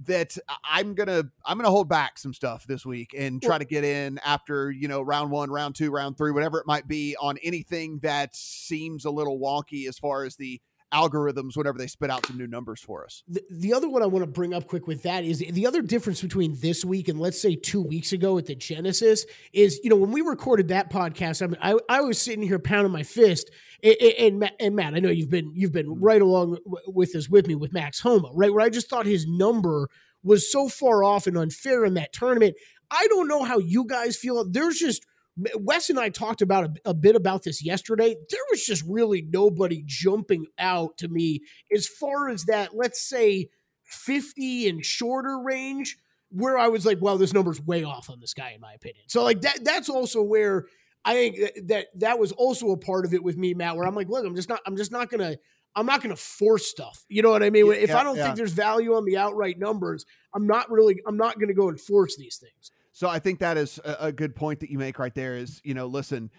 that 0.00 0.36
I'm 0.68 0.94
gonna 0.94 1.24
I'm 1.44 1.56
gonna 1.56 1.70
hold 1.70 1.88
back 1.88 2.18
some 2.18 2.34
stuff 2.34 2.66
this 2.66 2.84
week 2.84 3.14
and 3.16 3.40
try 3.40 3.58
to 3.58 3.64
get 3.64 3.84
in 3.84 4.18
after 4.24 4.70
you 4.70 4.88
know 4.88 5.00
round 5.00 5.30
one, 5.30 5.50
round 5.50 5.74
two, 5.76 5.90
round 5.90 6.18
three, 6.18 6.32
whatever 6.32 6.58
it 6.58 6.66
might 6.66 6.88
be 6.88 7.16
on 7.20 7.38
anything 7.42 8.00
that 8.00 8.34
seems 8.34 9.04
a 9.04 9.10
little 9.10 9.38
wonky 9.38 9.88
as 9.88 9.98
far 9.98 10.24
as 10.24 10.36
the 10.36 10.60
algorithms 10.94 11.56
whenever 11.56 11.76
they 11.76 11.88
spit 11.88 12.10
out 12.10 12.24
some 12.26 12.38
new 12.38 12.46
numbers 12.46 12.80
for 12.80 13.04
us. 13.04 13.22
The, 13.26 13.42
the 13.50 13.74
other 13.74 13.88
one 13.88 14.02
I 14.02 14.06
want 14.06 14.22
to 14.22 14.30
bring 14.30 14.54
up 14.54 14.68
quick 14.68 14.86
with 14.86 15.02
that 15.02 15.24
is 15.24 15.40
the 15.40 15.66
other 15.66 15.82
difference 15.82 16.22
between 16.22 16.56
this 16.60 16.84
week 16.84 17.08
and 17.08 17.20
let's 17.20 17.40
say 17.40 17.56
two 17.56 17.82
weeks 17.82 18.12
ago 18.12 18.38
at 18.38 18.46
the 18.46 18.54
Genesis 18.54 19.26
is, 19.52 19.80
you 19.82 19.90
know, 19.90 19.96
when 19.96 20.12
we 20.12 20.20
recorded 20.20 20.68
that 20.68 20.90
podcast, 20.90 21.42
I 21.42 21.46
mean, 21.48 21.58
I, 21.60 21.76
I 21.88 22.00
was 22.02 22.20
sitting 22.20 22.42
here 22.42 22.60
pounding 22.60 22.92
my 22.92 23.02
fist 23.02 23.50
and, 23.82 23.96
and, 24.00 24.52
and 24.60 24.76
Matt, 24.76 24.94
I 24.94 25.00
know 25.00 25.10
you've 25.10 25.30
been, 25.30 25.52
you've 25.54 25.72
been 25.72 25.86
mm-hmm. 25.86 26.04
right 26.04 26.22
along 26.22 26.58
with 26.86 27.12
this 27.12 27.28
with 27.28 27.46
me 27.46 27.54
with 27.54 27.72
Max 27.72 28.00
Homa, 28.00 28.30
right? 28.32 28.52
Where 28.52 28.64
I 28.64 28.70
just 28.70 28.88
thought 28.88 29.06
his 29.06 29.26
number 29.26 29.88
was 30.22 30.50
so 30.50 30.68
far 30.68 31.04
off 31.04 31.26
and 31.26 31.36
unfair 31.36 31.84
in 31.84 31.94
that 31.94 32.12
tournament. 32.12 32.56
I 32.90 33.06
don't 33.08 33.28
know 33.28 33.42
how 33.42 33.58
you 33.58 33.84
guys 33.84 34.16
feel. 34.16 34.48
There's 34.48 34.78
just, 34.78 35.04
Wes 35.36 35.90
and 35.90 35.98
I 35.98 36.10
talked 36.10 36.42
about 36.42 36.64
a, 36.64 36.90
a, 36.90 36.94
bit 36.94 37.16
about 37.16 37.42
this 37.42 37.64
yesterday. 37.64 38.14
There 38.30 38.40
was 38.50 38.64
just 38.64 38.84
really 38.86 39.26
nobody 39.28 39.82
jumping 39.84 40.46
out 40.58 40.98
to 40.98 41.08
me 41.08 41.40
as 41.72 41.88
far 41.88 42.28
as 42.28 42.44
that, 42.44 42.76
let's 42.76 43.02
say 43.02 43.48
50 43.84 44.68
and 44.68 44.84
shorter 44.84 45.40
range, 45.40 45.96
where 46.30 46.58
I 46.58 46.68
was 46.68 46.86
like, 46.86 46.98
well, 47.00 47.18
this 47.18 47.32
number's 47.32 47.60
way 47.60 47.84
off 47.84 48.10
on 48.10 48.20
this 48.20 48.34
guy, 48.34 48.50
in 48.50 48.60
my 48.60 48.72
opinion. 48.72 49.04
So, 49.08 49.22
like, 49.22 49.40
that 49.42 49.64
that's 49.64 49.88
also 49.88 50.22
where 50.22 50.66
I 51.04 51.14
think 51.14 51.68
that 51.68 51.86
that 51.96 52.18
was 52.18 52.32
also 52.32 52.70
a 52.70 52.76
part 52.76 53.04
of 53.04 53.14
it 53.14 53.22
with 53.22 53.36
me, 53.36 53.54
Matt, 53.54 53.76
where 53.76 53.86
I'm 53.86 53.94
like, 53.94 54.08
look, 54.08 54.24
I'm 54.24 54.34
just 54.34 54.48
not, 54.48 54.60
I'm 54.66 54.76
just 54.76 54.90
not 54.90 55.10
gonna, 55.10 55.36
I'm 55.76 55.86
not 55.86 56.02
gonna 56.02 56.16
force 56.16 56.66
stuff. 56.66 57.04
You 57.08 57.22
know 57.22 57.30
what 57.30 57.42
I 57.42 57.50
mean? 57.50 57.66
Yeah, 57.66 57.74
if 57.74 57.94
I 57.94 58.02
don't 58.02 58.16
yeah. 58.16 58.24
think 58.24 58.36
there's 58.36 58.52
value 58.52 58.94
on 58.94 59.04
the 59.04 59.16
outright 59.16 59.58
numbers, 59.58 60.06
I'm 60.34 60.46
not 60.46 60.70
really, 60.70 61.00
I'm 61.06 61.16
not 61.16 61.38
gonna 61.38 61.54
go 61.54 61.68
and 61.68 61.80
force 61.80 62.16
these 62.16 62.36
things. 62.36 62.72
So 62.94 63.08
I 63.08 63.18
think 63.18 63.40
that 63.40 63.56
is 63.56 63.80
a, 63.84 64.12
good 64.12 64.36
point 64.36 64.60
that 64.60 64.70
you 64.70 64.78
make 64.78 65.00
right 65.00 65.14
there 65.14 65.36
is, 65.36 65.60
you 65.64 65.74
know, 65.74 65.86
listen, 65.88 66.30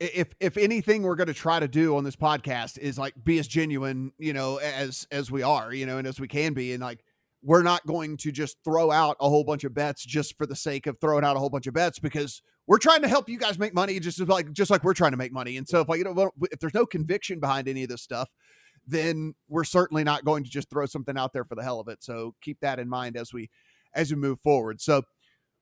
if 0.00 0.28
if 0.40 0.56
anything 0.56 1.02
we're 1.02 1.16
going 1.16 1.26
to 1.26 1.34
try 1.34 1.60
to 1.60 1.68
do 1.68 1.98
on 1.98 2.04
this 2.04 2.16
podcast 2.16 2.78
is 2.78 2.98
like 2.98 3.12
be 3.24 3.38
as 3.38 3.46
genuine, 3.46 4.12
you 4.16 4.32
know, 4.32 4.56
as 4.56 5.06
as 5.12 5.30
we 5.30 5.42
are, 5.42 5.70
you 5.70 5.84
know, 5.84 5.98
and 5.98 6.08
as 6.08 6.18
we 6.18 6.26
can 6.26 6.54
be 6.54 6.72
and 6.72 6.82
like 6.82 7.04
we're 7.42 7.62
not 7.62 7.84
going 7.86 8.16
to 8.16 8.32
just 8.32 8.56
throw 8.64 8.90
out 8.90 9.18
a 9.20 9.28
whole 9.28 9.44
bunch 9.44 9.64
of 9.64 9.74
bets 9.74 10.02
just 10.02 10.38
for 10.38 10.46
the 10.46 10.56
sake 10.56 10.86
of 10.86 10.96
throwing 10.98 11.24
out 11.24 11.36
a 11.36 11.38
whole 11.38 11.50
bunch 11.50 11.66
of 11.66 11.74
bets 11.74 11.98
because 11.98 12.40
we're 12.66 12.78
trying 12.78 13.02
to 13.02 13.08
help 13.08 13.28
you 13.28 13.38
guys 13.38 13.58
make 13.58 13.74
money 13.74 14.00
just 14.00 14.18
like 14.28 14.50
just 14.52 14.70
like 14.70 14.84
we're 14.84 14.94
trying 14.94 15.10
to 15.10 15.18
make 15.18 15.32
money. 15.32 15.58
And 15.58 15.68
so 15.68 15.82
if 15.82 15.90
like 15.90 15.98
you 15.98 16.04
know 16.04 16.30
if 16.50 16.58
there's 16.58 16.72
no 16.72 16.86
conviction 16.86 17.38
behind 17.38 17.68
any 17.68 17.82
of 17.82 17.90
this 17.90 18.00
stuff, 18.00 18.30
then 18.86 19.34
we're 19.46 19.64
certainly 19.64 20.04
not 20.04 20.24
going 20.24 20.42
to 20.42 20.48
just 20.48 20.70
throw 20.70 20.86
something 20.86 21.18
out 21.18 21.34
there 21.34 21.44
for 21.44 21.54
the 21.54 21.62
hell 21.62 21.80
of 21.80 21.88
it. 21.88 22.02
So 22.02 22.34
keep 22.40 22.60
that 22.60 22.78
in 22.78 22.88
mind 22.88 23.14
as 23.18 23.34
we 23.34 23.50
as 23.94 24.10
we 24.10 24.16
move 24.16 24.40
forward. 24.40 24.80
So 24.80 25.02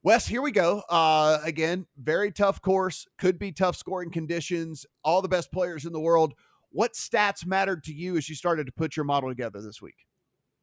Wes, 0.06 0.24
here 0.24 0.40
we 0.40 0.52
go. 0.52 0.84
Uh, 0.88 1.40
again, 1.42 1.84
very 1.98 2.30
tough 2.30 2.62
course. 2.62 3.08
Could 3.18 3.40
be 3.40 3.50
tough 3.50 3.74
scoring 3.74 4.12
conditions. 4.12 4.86
All 5.02 5.20
the 5.20 5.26
best 5.26 5.50
players 5.50 5.84
in 5.84 5.92
the 5.92 5.98
world. 5.98 6.34
What 6.70 6.92
stats 6.92 7.44
mattered 7.44 7.82
to 7.82 7.92
you 7.92 8.16
as 8.16 8.28
you 8.28 8.36
started 8.36 8.66
to 8.66 8.72
put 8.72 8.96
your 8.96 9.02
model 9.02 9.28
together 9.28 9.60
this 9.60 9.82
week? 9.82 10.06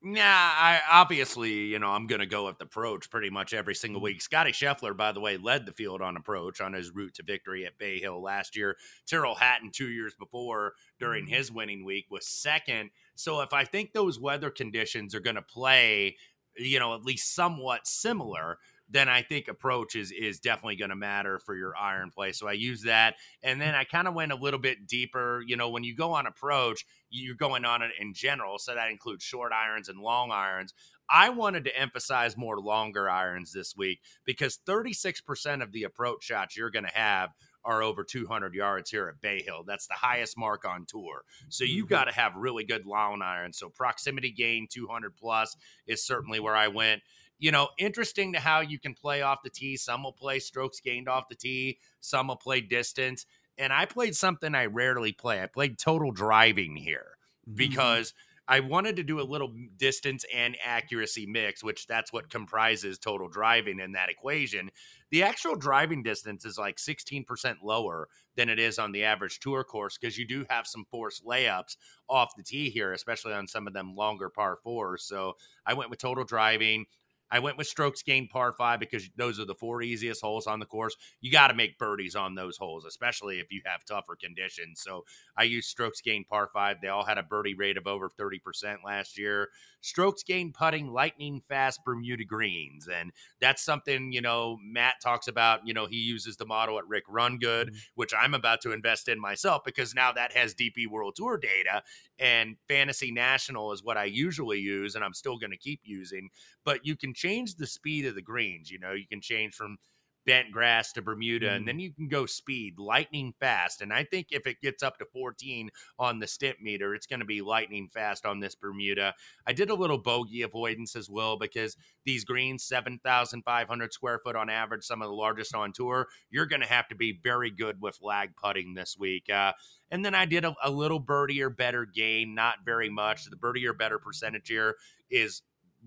Nah, 0.02 0.22
I 0.22 0.80
obviously, 0.90 1.52
you 1.52 1.78
know, 1.78 1.90
I'm 1.90 2.08
going 2.08 2.22
to 2.22 2.26
go 2.26 2.46
with 2.46 2.58
the 2.58 2.64
approach 2.64 3.10
pretty 3.10 3.30
much 3.30 3.54
every 3.54 3.76
single 3.76 4.02
week. 4.02 4.22
Scottie 4.22 4.54
Scheffler, 4.54 4.96
by 4.96 5.12
the 5.12 5.20
way, 5.20 5.36
led 5.36 5.66
the 5.66 5.74
field 5.74 6.02
on 6.02 6.16
approach 6.16 6.62
on 6.62 6.72
his 6.72 6.96
route 6.96 7.16
to 7.16 7.24
victory 7.24 7.66
at 7.66 7.78
Bay 7.78 8.00
Hill 8.00 8.24
last 8.24 8.56
year. 8.56 8.78
Tyrrell 9.08 9.36
Hatton, 9.36 9.72
two 9.74 9.90
years 9.90 10.16
before, 10.18 10.76
during 11.02 11.28
his 11.28 11.52
winning 11.52 11.84
week, 11.84 12.06
was 12.10 12.26
second. 12.26 12.92
So 13.16 13.42
if 13.42 13.52
I 13.52 13.66
think 13.66 13.92
those 13.92 14.18
weather 14.18 14.50
conditions 14.50 15.14
are 15.14 15.20
going 15.20 15.36
to 15.36 15.42
play, 15.42 16.16
you 16.56 16.80
know, 16.80 16.96
at 16.96 17.04
least 17.04 17.36
somewhat 17.36 17.88
similar, 17.88 18.58
then 18.94 19.10
I 19.10 19.24
think 19.24 19.48
approach 19.48 19.96
is 19.96 20.12
is 20.12 20.40
definitely 20.40 20.76
going 20.76 20.92
to 20.92 20.96
matter 20.96 21.40
for 21.40 21.56
your 21.56 21.76
iron 21.76 22.12
play. 22.12 22.32
So 22.32 22.48
I 22.48 22.54
use 22.54 22.84
that, 22.84 23.16
and 23.42 23.60
then 23.60 23.74
I 23.74 23.84
kind 23.84 24.08
of 24.08 24.14
went 24.14 24.32
a 24.32 24.36
little 24.36 24.60
bit 24.60 24.88
deeper. 24.88 25.44
You 25.46 25.58
know, 25.58 25.70
when 25.70 25.84
you 25.84 25.96
go 25.96 26.14
on 26.14 26.28
approach, 26.28 26.86
you're 27.10 27.36
going 27.36 27.66
on 27.66 27.82
it 27.82 27.92
in 28.00 28.14
general, 28.14 28.60
so 28.60 28.76
that 28.76 28.92
includes 28.92 29.24
short 29.24 29.52
irons 29.52 29.90
and 29.90 30.00
long 30.00 30.32
irons. 30.32 30.74
I 31.10 31.30
wanted 31.30 31.66
to 31.66 31.78
emphasize 31.78 32.38
more 32.38 32.60
longer 32.60 33.10
irons 33.10 33.52
this 33.52 33.76
week 33.76 34.00
because 34.26 34.60
36% 34.66 35.62
of 35.62 35.72
the 35.72 35.84
approach 35.84 36.24
shots 36.24 36.56
you're 36.56 36.72
going 36.72 36.86
to 36.86 36.98
have 36.98 37.32
are 37.66 37.82
over 37.82 38.04
200 38.04 38.54
yards 38.54 38.90
here 38.90 39.08
at 39.10 39.22
Bay 39.22 39.42
Hill. 39.42 39.64
That's 39.66 39.88
the 39.88 39.96
highest 39.96 40.38
mark 40.38 40.66
on 40.66 40.86
tour. 40.86 41.24
So 41.50 41.64
you 41.64 41.84
mm-hmm. 41.84 41.90
got 41.90 42.06
to 42.06 42.14
have 42.14 42.36
really 42.36 42.64
good 42.64 42.86
long 42.86 43.22
irons. 43.22 43.58
So 43.58 43.70
proximity 43.70 44.32
gain 44.32 44.68
200 44.70 45.16
plus 45.16 45.56
is 45.88 46.06
certainly 46.06 46.40
where 46.40 46.56
I 46.56 46.68
went 46.68 47.02
you 47.44 47.52
know, 47.52 47.68
interesting 47.78 48.32
to 48.32 48.40
how 48.40 48.62
you 48.62 48.80
can 48.80 48.94
play 48.94 49.22
off 49.22 49.40
the 49.44 49.50
tee. 49.50 49.76
Some 49.76 50.04
will 50.04 50.14
play 50.14 50.40
strokes 50.40 50.80
gained 50.80 51.10
off 51.10 51.28
the 51.28 51.36
tee, 51.36 51.78
some 52.00 52.30
will 52.30 52.38
play 52.38 52.62
distance. 52.62 53.26
And 53.58 53.74
I 53.74 53.86
played 53.86 54.16
something 54.16 54.56
I 54.56 54.68
rarely 54.68 55.12
play. 55.12 55.44
I 55.44 55.48
played 55.48 55.78
total 55.78 56.14
driving 56.14 56.78
here 56.78 57.18
mm-hmm. 57.46 57.58
because 57.58 58.14
I 58.48 58.62
wanted 58.62 58.96
to 58.96 59.04
do 59.04 59.20
a 59.20 59.24
little 59.24 59.54
distance 59.76 60.24
and 60.34 60.56
accuracy 60.64 61.26
mix, 61.26 61.62
which 61.62 61.86
that's 61.86 62.14
what 62.14 62.30
comprises 62.30 62.98
total 62.98 63.28
driving 63.28 63.82
in 63.82 63.92
that 63.92 64.10
equation. 64.10 64.70
The 65.12 65.24
actual 65.24 65.58
driving 65.58 66.02
distance 66.02 66.46
is 66.46 66.58
like 66.58 66.78
16% 66.78 67.58
lower 67.62 68.08
than 68.38 68.48
it 68.48 68.58
is 68.58 68.80
on 68.80 68.94
the 68.94 69.04
average 69.04 69.42
tour 69.42 69.66
course 69.66 69.98
because 69.98 70.18
you 70.18 70.26
do 70.26 70.46
have 70.50 70.66
some 70.66 70.86
forced 70.90 71.26
layups 71.26 71.76
off 72.10 72.36
the 72.38 72.44
tee 72.44 72.70
here, 72.70 72.94
especially 72.94 73.34
on 73.34 73.48
some 73.48 73.68
of 73.68 73.74
them 73.74 73.96
longer 73.96 74.30
par 74.30 74.58
fours. 74.64 75.04
So 75.04 75.34
I 75.66 75.74
went 75.74 75.90
with 75.90 76.00
total 76.00 76.24
driving. 76.24 76.86
I 77.34 77.40
went 77.40 77.58
with 77.58 77.66
strokes 77.66 78.04
gained 78.04 78.30
par 78.30 78.54
five 78.56 78.80
because 78.80 79.10
those 79.18 79.40
are 79.40 79.46
the 79.46 79.56
four 79.56 79.82
easiest 79.82 80.22
holes 80.22 80.46
on 80.46 80.60
the 80.60 80.68
course. 80.68 80.96
You 81.20 81.32
got 81.32 81.48
to 81.48 81.56
make 81.56 81.80
birdies 81.80 82.16
on 82.16 82.36
those 82.36 82.58
holes, 82.58 82.86
especially 82.86 83.40
if 83.40 83.52
you 83.52 83.64
have 83.66 83.84
tougher 83.84 84.16
conditions. 84.16 84.82
So 84.84 85.04
I 85.36 85.44
used 85.44 85.68
strokes 85.68 86.00
gained 86.00 86.28
par 86.28 86.48
five. 86.54 86.78
They 86.80 86.90
all 86.90 87.04
had 87.04 87.18
a 87.18 87.24
birdie 87.24 87.56
rate 87.56 87.76
of 87.76 87.88
over 87.88 88.08
30% 88.08 88.38
last 88.86 89.18
year. 89.18 89.50
Strokes 89.82 90.22
gained 90.22 90.54
putting 90.54 90.94
lightning 90.94 91.42
fast 91.50 91.80
Bermuda 91.84 92.24
greens. 92.24 92.88
And 92.88 93.12
that's 93.42 93.64
something, 93.64 94.14
you 94.14 94.22
know, 94.22 94.60
Matt 94.64 95.02
talks 95.02 95.28
about. 95.28 95.66
You 95.66 95.74
know, 95.74 95.88
he 95.88 95.98
uses 95.98 96.38
the 96.38 96.46
model 96.46 96.78
at 96.78 96.88
Rick 96.88 97.06
Run 97.10 97.40
Good, 97.40 97.70
mm-hmm. 97.70 97.78
which 97.96 98.14
I'm 98.16 98.36
about 98.36 98.62
to 98.62 98.72
invest 98.74 99.08
in 99.08 99.20
myself 99.20 99.64
because 99.66 99.96
now 99.96 100.12
that 100.12 100.38
has 100.38 100.54
DP 100.54 100.88
World 100.88 101.16
Tour 101.16 101.38
data 101.38 101.82
and 102.20 102.56
Fantasy 102.68 103.12
National 103.12 103.72
is 103.72 103.84
what 103.84 103.98
I 103.98 104.06
usually 104.06 104.60
use 104.60 104.96
and 104.96 105.04
I'm 105.04 105.14
still 105.14 105.38
going 105.38 105.52
to 105.52 105.58
keep 105.58 105.82
using. 105.84 106.30
But 106.66 106.86
you 106.86 106.96
can 106.96 107.14
change 107.14 107.56
the 107.56 107.68
speed 107.68 108.06
of 108.06 108.16
the 108.16 108.22
greens. 108.22 108.70
You 108.70 108.80
know, 108.80 108.94
you 108.94 109.08
can 109.08 109.22
change 109.22 109.54
from 109.54 109.78
bent 110.26 110.52
grass 110.52 110.92
to 110.94 111.02
Bermuda, 111.02 111.50
Mm. 111.50 111.56
and 111.56 111.68
then 111.68 111.80
you 111.80 111.92
can 111.92 112.08
go 112.08 112.26
speed 112.26 112.80
lightning 112.80 113.34
fast. 113.40 113.82
And 113.82 113.92
I 113.92 114.04
think 114.04 114.28
if 114.32 114.48
it 114.48 114.62
gets 114.62 114.82
up 114.82 114.98
to 115.00 115.06
14 115.06 115.70
on 116.00 116.20
the 116.20 116.28
stimp 116.28 116.62
meter, 116.62 116.96
it's 116.96 117.08
going 117.08 117.20
to 117.20 117.26
be 117.26 117.42
lightning 117.42 117.90
fast 117.90 118.26
on 118.26 118.40
this 118.40 118.56
Bermuda. 118.56 119.16
I 119.46 119.54
did 119.54 119.70
a 119.70 119.76
little 119.76 119.98
bogey 119.98 120.42
avoidance 120.42 120.96
as 120.96 121.10
well 121.10 121.38
because 121.38 121.76
these 122.06 122.24
greens, 122.24 122.64
7,500 122.64 123.94
square 123.94 124.20
foot 124.24 124.36
on 124.36 124.50
average, 124.50 124.84
some 124.84 125.02
of 125.02 125.08
the 125.10 125.14
largest 125.14 125.54
on 125.56 125.74
tour, 125.74 126.08
you're 126.30 126.46
going 126.46 126.62
to 126.62 126.68
have 126.68 126.88
to 126.88 126.96
be 126.96 127.20
very 127.24 127.52
good 127.52 127.82
with 127.82 128.00
lag 128.02 128.36
putting 128.36 128.74
this 128.74 128.96
week. 128.98 129.30
Uh, 129.30 129.54
and 129.92 130.04
then 130.06 130.16
I 130.16 130.26
did 130.26 130.46
a, 130.46 130.56
a 130.64 130.72
little 130.72 131.00
birdie 131.00 131.42
or 131.42 131.50
better 131.50 131.86
gain, 131.86 132.34
not 132.34 132.58
very 132.66 132.90
much. 132.90 133.26
The 133.30 133.36
birdie 133.36 133.68
or 133.68 133.74
better 133.74 134.00
percentage 134.00 134.48
here 134.48 134.76
is 135.10 135.42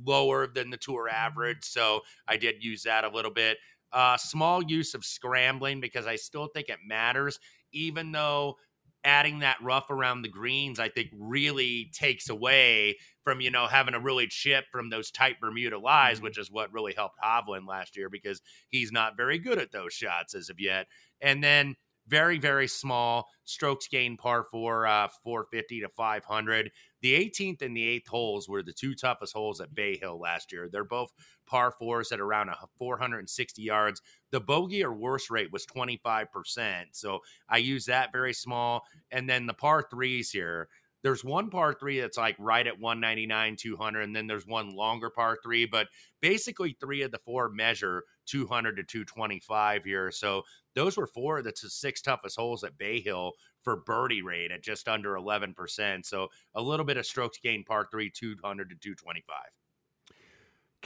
lower 0.04 0.46
than 0.46 0.70
the 0.70 0.76
tour 0.76 1.08
average. 1.08 1.64
So 1.64 2.02
I 2.28 2.36
did 2.36 2.62
use 2.62 2.82
that 2.82 3.04
a 3.04 3.08
little 3.08 3.30
bit. 3.30 3.56
Uh, 3.92 4.16
small 4.16 4.62
use 4.62 4.94
of 4.94 5.04
scrambling 5.04 5.80
because 5.80 6.06
I 6.06 6.16
still 6.16 6.48
think 6.48 6.68
it 6.68 6.78
matters, 6.86 7.38
even 7.72 8.12
though 8.12 8.56
adding 9.04 9.38
that 9.38 9.56
rough 9.62 9.88
around 9.88 10.22
the 10.22 10.28
greens, 10.28 10.80
I 10.80 10.88
think 10.88 11.10
really 11.16 11.90
takes 11.94 12.28
away 12.28 12.96
from, 13.22 13.40
you 13.40 13.50
know, 13.50 13.68
having 13.68 13.94
a 13.94 14.00
really 14.00 14.26
chip 14.26 14.64
from 14.72 14.90
those 14.90 15.12
tight 15.12 15.40
Bermuda 15.40 15.78
lies, 15.78 16.20
which 16.20 16.38
is 16.38 16.50
what 16.50 16.72
really 16.72 16.92
helped 16.92 17.18
Hovland 17.24 17.68
last 17.68 17.96
year 17.96 18.10
because 18.10 18.42
he's 18.68 18.90
not 18.90 19.16
very 19.16 19.38
good 19.38 19.58
at 19.58 19.70
those 19.70 19.92
shots 19.92 20.34
as 20.34 20.50
of 20.50 20.58
yet. 20.58 20.88
And 21.20 21.42
then 21.42 21.76
very, 22.08 22.38
very 22.38 22.68
small 22.68 23.28
strokes 23.44 23.88
gain 23.88 24.16
par 24.16 24.44
four, 24.50 24.86
uh, 24.86 25.08
450 25.24 25.80
to 25.80 25.88
500. 25.88 26.70
The 27.00 27.14
18th 27.14 27.62
and 27.62 27.76
the 27.76 28.00
8th 28.00 28.08
holes 28.08 28.48
were 28.48 28.62
the 28.62 28.72
two 28.72 28.94
toughest 28.94 29.32
holes 29.32 29.60
at 29.60 29.74
Bay 29.74 29.96
Hill 29.96 30.18
last 30.18 30.52
year. 30.52 30.68
They're 30.70 30.84
both 30.84 31.10
par 31.46 31.70
fours 31.70 32.12
at 32.12 32.20
around 32.20 32.48
a 32.48 32.56
460 32.78 33.62
yards. 33.62 34.02
The 34.30 34.40
bogey 34.40 34.84
or 34.84 34.92
worse 34.92 35.30
rate 35.30 35.52
was 35.52 35.66
25%. 35.66 36.84
So 36.92 37.20
I 37.48 37.58
use 37.58 37.86
that 37.86 38.12
very 38.12 38.34
small. 38.34 38.84
And 39.10 39.28
then 39.28 39.46
the 39.46 39.54
par 39.54 39.86
threes 39.90 40.30
here, 40.30 40.68
there's 41.02 41.24
one 41.24 41.50
par 41.50 41.72
three 41.72 42.00
that's 42.00 42.18
like 42.18 42.34
right 42.38 42.66
at 42.66 42.80
199, 42.80 43.56
200, 43.56 44.00
and 44.00 44.16
then 44.16 44.26
there's 44.26 44.46
one 44.46 44.70
longer 44.70 45.08
par 45.08 45.38
three, 45.40 45.64
but 45.64 45.86
basically 46.20 46.76
three 46.80 47.02
of 47.02 47.12
the 47.12 47.20
four 47.24 47.48
measure 47.48 48.02
200 48.26 48.76
to 48.76 48.82
225 48.82 49.84
here. 49.84 50.10
So 50.10 50.42
those 50.74 50.96
were 50.96 51.06
four 51.06 51.38
of 51.38 51.44
the 51.44 51.52
six 51.54 52.02
toughest 52.02 52.36
holes 52.36 52.64
at 52.64 52.76
Bay 52.76 53.00
Hill 53.00 53.34
for 53.62 53.76
birdie 53.76 54.22
rate 54.22 54.50
at 54.50 54.64
just 54.64 54.88
under 54.88 55.14
11%. 55.14 56.04
So 56.04 56.28
a 56.54 56.62
little 56.62 56.84
bit 56.84 56.96
of 56.96 57.06
strokes 57.06 57.38
gain 57.42 57.62
par 57.62 57.86
three, 57.90 58.10
200 58.10 58.70
to 58.70 58.74
225. 58.74 59.36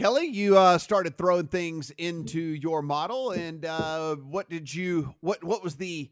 Kelly, 0.01 0.29
you 0.29 0.57
uh, 0.57 0.79
started 0.79 1.19
throwing 1.19 1.49
things 1.49 1.91
into 1.99 2.41
your 2.41 2.81
model, 2.81 3.33
and 3.33 3.67
uh, 3.67 4.17
what 4.17 4.49
did 4.49 4.73
you? 4.73 5.15
What 5.21 5.45
what 5.45 5.63
was 5.63 5.77
the? 5.77 6.11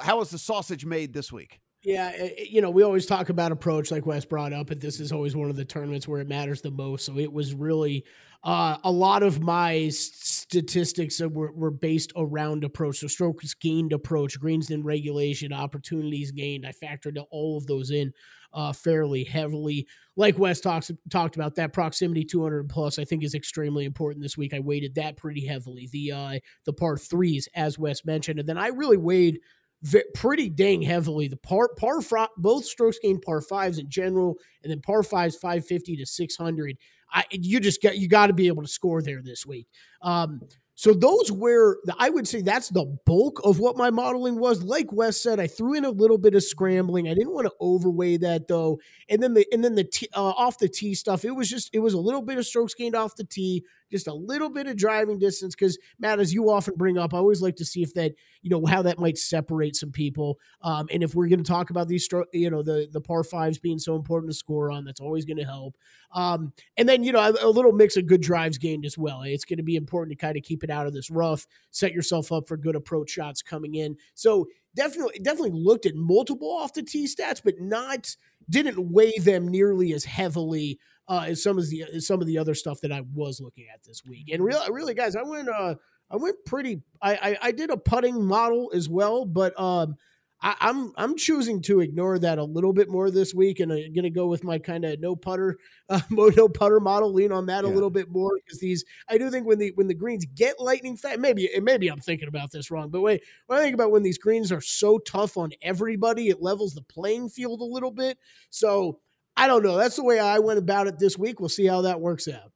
How 0.00 0.18
was 0.18 0.30
the 0.30 0.38
sausage 0.38 0.86
made 0.86 1.12
this 1.12 1.32
week? 1.32 1.58
Yeah, 1.82 2.10
it- 2.10 2.38
it- 2.38 2.50
you 2.50 2.60
know, 2.60 2.70
we 2.70 2.84
always 2.84 3.06
talk 3.06 3.28
about 3.28 3.50
approach, 3.50 3.90
like 3.90 4.06
Wes 4.06 4.24
brought 4.24 4.52
up, 4.52 4.70
and 4.70 4.80
this 4.80 5.00
is 5.00 5.10
always 5.10 5.34
one 5.34 5.50
of 5.50 5.56
the 5.56 5.64
tournaments 5.64 6.06
where 6.06 6.20
it 6.20 6.28
matters 6.28 6.60
the 6.60 6.70
most. 6.70 7.04
So 7.04 7.18
it 7.18 7.32
was 7.32 7.52
really 7.52 8.04
uh, 8.44 8.76
a 8.84 8.92
lot 8.92 9.24
of 9.24 9.40
my 9.42 9.88
statistics 9.88 11.20
were, 11.20 11.50
were 11.52 11.72
based 11.72 12.12
around 12.16 12.62
approach. 12.62 12.98
So 12.98 13.08
strokes 13.08 13.54
gained 13.54 13.92
approach, 13.92 14.38
greens 14.38 14.70
in 14.70 14.84
regulation, 14.84 15.52
opportunities 15.52 16.30
gained. 16.30 16.64
I 16.64 16.70
factored 16.72 17.22
all 17.30 17.56
of 17.58 17.66
those 17.66 17.90
in 17.90 18.12
uh, 18.52 18.72
fairly 18.72 19.24
heavily. 19.24 19.86
Like 20.16 20.38
Wes 20.38 20.60
talks 20.60 20.90
talked 21.10 21.36
about, 21.36 21.54
that 21.56 21.72
proximity 21.72 22.24
200 22.24 22.68
plus, 22.68 22.98
I 22.98 23.04
think, 23.04 23.22
is 23.22 23.34
extremely 23.34 23.84
important 23.84 24.22
this 24.22 24.36
week. 24.36 24.52
I 24.54 24.60
weighted 24.60 24.94
that 24.96 25.16
pretty 25.16 25.46
heavily. 25.46 25.88
The 25.92 26.12
uh, 26.12 26.38
the 26.64 26.72
par 26.72 26.96
threes, 26.96 27.48
as 27.54 27.78
Wes 27.78 28.04
mentioned, 28.04 28.38
and 28.38 28.48
then 28.48 28.58
I 28.58 28.68
really 28.68 28.96
weighed 28.96 29.40
ve- 29.82 30.04
pretty 30.14 30.50
dang 30.50 30.82
heavily. 30.82 31.28
The 31.28 31.36
par 31.36 31.70
par 31.76 32.00
fr- 32.00 32.24
both 32.36 32.64
strokes 32.64 32.98
gained 33.02 33.22
par 33.22 33.40
fives 33.40 33.78
in 33.78 33.88
general, 33.88 34.36
and 34.62 34.70
then 34.70 34.80
par 34.80 35.02
fives 35.02 35.36
550 35.36 35.96
to 35.96 36.06
600. 36.06 36.76
I 37.12 37.24
you 37.30 37.60
just 37.60 37.82
got 37.82 37.98
you 37.98 38.08
got 38.08 38.28
to 38.28 38.32
be 38.32 38.48
able 38.48 38.62
to 38.62 38.68
score 38.68 39.02
there 39.02 39.22
this 39.22 39.46
week. 39.46 39.68
Um, 40.02 40.40
so 40.80 40.94
those 40.94 41.30
were 41.30 41.76
I 41.98 42.08
would 42.08 42.26
say 42.26 42.40
that's 42.40 42.70
the 42.70 42.86
bulk 43.04 43.38
of 43.44 43.58
what 43.58 43.76
my 43.76 43.90
modeling 43.90 44.40
was. 44.40 44.62
Like 44.62 44.90
Wes 44.94 45.20
said, 45.20 45.38
I 45.38 45.46
threw 45.46 45.74
in 45.74 45.84
a 45.84 45.90
little 45.90 46.16
bit 46.16 46.34
of 46.34 46.42
scrambling. 46.42 47.06
I 47.06 47.12
didn't 47.12 47.34
want 47.34 47.48
to 47.48 47.52
overweigh 47.60 48.16
that 48.16 48.48
though. 48.48 48.80
And 49.10 49.22
then 49.22 49.34
the 49.34 49.44
and 49.52 49.62
then 49.62 49.74
the 49.74 49.84
t, 49.84 50.08
uh, 50.16 50.22
off 50.22 50.56
the 50.56 50.70
tee 50.70 50.94
stuff. 50.94 51.22
It 51.22 51.32
was 51.32 51.50
just 51.50 51.68
it 51.74 51.80
was 51.80 51.92
a 51.92 51.98
little 51.98 52.22
bit 52.22 52.38
of 52.38 52.46
strokes 52.46 52.72
gained 52.72 52.94
off 52.94 53.14
the 53.14 53.24
tee, 53.24 53.62
just 53.90 54.06
a 54.06 54.14
little 54.14 54.50
bit 54.50 54.66
of 54.66 54.76
driving 54.76 55.18
distance. 55.18 55.54
Because 55.54 55.78
Matt, 55.98 56.20
as 56.20 56.32
you 56.32 56.50
often 56.50 56.74
bring 56.76 56.98
up, 56.98 57.14
I 57.14 57.18
always 57.18 57.42
like 57.42 57.56
to 57.56 57.64
see 57.64 57.82
if 57.82 57.94
that 57.94 58.12
you 58.42 58.50
know 58.50 58.64
how 58.66 58.82
that 58.82 58.98
might 58.98 59.18
separate 59.18 59.76
some 59.76 59.90
people. 59.90 60.38
Um, 60.62 60.88
and 60.90 61.02
if 61.02 61.14
we're 61.14 61.28
going 61.28 61.42
to 61.42 61.50
talk 61.50 61.70
about 61.70 61.88
these, 61.88 62.08
you 62.32 62.50
know, 62.50 62.62
the 62.62 62.88
the 62.90 63.00
par 63.00 63.24
fives 63.24 63.58
being 63.58 63.78
so 63.78 63.96
important 63.96 64.30
to 64.32 64.36
score 64.36 64.70
on, 64.70 64.84
that's 64.84 65.00
always 65.00 65.24
going 65.24 65.38
to 65.38 65.44
help. 65.44 65.76
Um, 66.12 66.52
and 66.76 66.88
then 66.88 67.02
you 67.04 67.12
know 67.12 67.20
a, 67.20 67.46
a 67.46 67.48
little 67.48 67.72
mix 67.72 67.96
of 67.96 68.06
good 68.06 68.20
drives 68.20 68.58
gained 68.58 68.84
as 68.84 68.98
well. 68.98 69.22
It's 69.22 69.44
going 69.44 69.58
to 69.58 69.62
be 69.62 69.76
important 69.76 70.18
to 70.18 70.24
kind 70.24 70.36
of 70.36 70.42
keep 70.42 70.64
it 70.64 70.70
out 70.70 70.86
of 70.86 70.92
this 70.92 71.10
rough, 71.10 71.46
set 71.70 71.92
yourself 71.92 72.32
up 72.32 72.48
for 72.48 72.56
good 72.56 72.76
approach 72.76 73.10
shots 73.10 73.42
coming 73.42 73.74
in. 73.74 73.96
So 74.14 74.46
definitely 74.74 75.18
definitely 75.20 75.58
looked 75.58 75.86
at 75.86 75.94
multiple 75.94 76.50
off 76.50 76.72
the 76.72 76.82
tee 76.82 77.06
stats, 77.06 77.40
but 77.42 77.60
not 77.60 78.14
didn't 78.48 78.92
weigh 78.92 79.18
them 79.18 79.48
nearly 79.48 79.92
as 79.92 80.04
heavily 80.04 80.78
uh, 81.10 81.24
as 81.26 81.42
some 81.42 81.58
of 81.58 81.68
the 81.68 81.84
as 81.92 82.06
some 82.06 82.20
of 82.20 82.26
the 82.28 82.38
other 82.38 82.54
stuff 82.54 82.80
that 82.80 82.92
I 82.92 83.02
was 83.12 83.40
looking 83.40 83.66
at 83.74 83.82
this 83.82 84.02
week. 84.06 84.30
And 84.32 84.42
really, 84.42 84.64
really, 84.70 84.94
guys, 84.94 85.16
I 85.16 85.22
went 85.22 85.48
uh, 85.48 85.74
I 86.08 86.16
went 86.16 86.36
pretty. 86.46 86.82
I, 87.02 87.14
I 87.14 87.38
I 87.48 87.52
did 87.52 87.70
a 87.70 87.76
putting 87.76 88.24
model 88.24 88.70
as 88.72 88.88
well, 88.88 89.24
but 89.24 89.58
um, 89.60 89.96
I, 90.40 90.54
I'm 90.60 90.92
I'm 90.96 91.16
choosing 91.16 91.62
to 91.62 91.80
ignore 91.80 92.16
that 92.20 92.38
a 92.38 92.44
little 92.44 92.72
bit 92.72 92.88
more 92.88 93.10
this 93.10 93.34
week, 93.34 93.58
and 93.58 93.72
I'm 93.72 93.92
going 93.92 94.04
to 94.04 94.10
go 94.10 94.28
with 94.28 94.44
my 94.44 94.60
kind 94.60 94.84
of 94.84 95.00
no 95.00 95.16
putter, 95.16 95.58
uh, 95.88 96.00
no 96.10 96.48
putter 96.48 96.78
model. 96.78 97.12
Lean 97.12 97.32
on 97.32 97.46
that 97.46 97.64
a 97.64 97.68
little 97.68 97.90
bit 97.90 98.08
more 98.08 98.38
because 98.44 98.60
these 98.60 98.84
I 99.08 99.18
do 99.18 99.32
think 99.32 99.48
when 99.48 99.58
the 99.58 99.72
when 99.74 99.88
the 99.88 99.94
greens 99.94 100.24
get 100.36 100.60
lightning 100.60 100.96
fast, 100.96 101.18
maybe 101.18 101.50
maybe 101.60 101.88
I'm 101.88 101.98
thinking 101.98 102.28
about 102.28 102.52
this 102.52 102.70
wrong, 102.70 102.88
but 102.88 103.00
wait, 103.00 103.24
when 103.48 103.58
I 103.58 103.62
think 103.62 103.74
about 103.74 103.90
when 103.90 104.04
these 104.04 104.18
greens 104.18 104.52
are 104.52 104.60
so 104.60 104.98
tough 104.98 105.36
on 105.36 105.50
everybody, 105.60 106.28
it 106.28 106.40
levels 106.40 106.74
the 106.74 106.82
playing 106.82 107.30
field 107.30 107.60
a 107.62 107.64
little 107.64 107.90
bit. 107.90 108.16
So 108.50 109.00
I 109.36 109.46
don't 109.46 109.62
know. 109.62 109.76
That's 109.76 109.96
the 109.96 110.04
way 110.04 110.18
I 110.18 110.38
went 110.38 110.58
about 110.58 110.86
it 110.86 110.98
this 110.98 111.16
week. 111.16 111.40
We'll 111.40 111.48
see 111.48 111.66
how 111.66 111.82
that 111.82 112.00
works 112.00 112.28
out. 112.28 112.52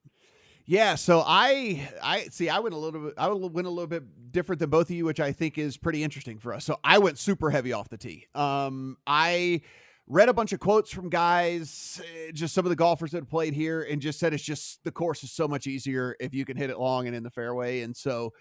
Yeah, 0.67 0.95
so 0.95 1.23
I 1.27 1.89
I 2.03 2.25
see 2.31 2.49
I 2.49 2.61
went 2.61 2.75
a 2.75 2.79
little 2.79 3.01
bit 3.01 3.15
I 3.19 3.29
went 3.29 3.67
a 3.67 3.71
little 3.71 3.87
bit 3.87 4.33
different 4.33 4.61
than 4.61 4.71
both 4.71 4.89
of 4.89 4.97
you, 4.97 5.05
which 5.05 5.21
I 5.21 5.33
think 5.33 5.59
is 5.59 5.77
pretty 5.77 6.03
interesting 6.03 6.39
for 6.39 6.55
us. 6.55 6.65
So 6.65 6.79
I 6.83 6.99
went 6.99 7.19
super 7.19 7.51
heavy 7.51 7.73
off 7.75 7.91
the 7.91 7.99
tee. 7.99 8.27
Um, 8.35 8.97
I 9.07 9.61
read 10.07 10.31
a 10.31 10.35
bunch 10.35 10.53
of 10.53 10.61
quotes 10.61 10.91
from 10.91 11.11
guys, 11.11 12.01
eh, 12.03 12.31
just 12.33 12.55
some 12.55 12.65
of 12.65 12.71
the 12.71 12.77
golfers 12.77 13.11
that 13.13 13.29
played 13.29 13.53
here, 13.53 13.83
and 13.83 14.01
just 14.01 14.19
said 14.19 14.33
it's 14.33 14.43
just 14.43 14.83
the 14.85 14.93
course 14.93 15.23
is 15.23 15.33
so 15.33 15.47
much 15.47 15.67
easier 15.67 16.17
if 16.19 16.33
you 16.33 16.47
can 16.47 16.57
hit 16.57 16.71
it 16.71 16.79
long 16.79 17.07
and 17.07 17.15
in 17.15 17.23
the 17.23 17.31
fairway. 17.31 17.83
And 17.83 17.95
so 17.95 18.33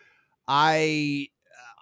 I 0.47 1.27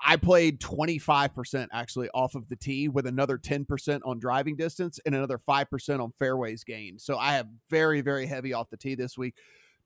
I 0.03 0.17
played 0.17 0.59
25% 0.59 1.67
actually 1.71 2.09
off 2.13 2.35
of 2.35 2.49
the 2.49 2.55
tee 2.55 2.87
with 2.87 3.05
another 3.05 3.37
10% 3.37 4.01
on 4.03 4.19
driving 4.19 4.55
distance 4.55 4.99
and 5.05 5.13
another 5.13 5.37
5% 5.37 5.99
on 6.03 6.11
fairways 6.17 6.63
gained. 6.63 7.01
So 7.01 7.17
I 7.17 7.33
have 7.33 7.47
very, 7.69 8.01
very 8.01 8.25
heavy 8.25 8.53
off 8.53 8.69
the 8.69 8.77
tee 8.77 8.95
this 8.95 9.17
week. 9.17 9.35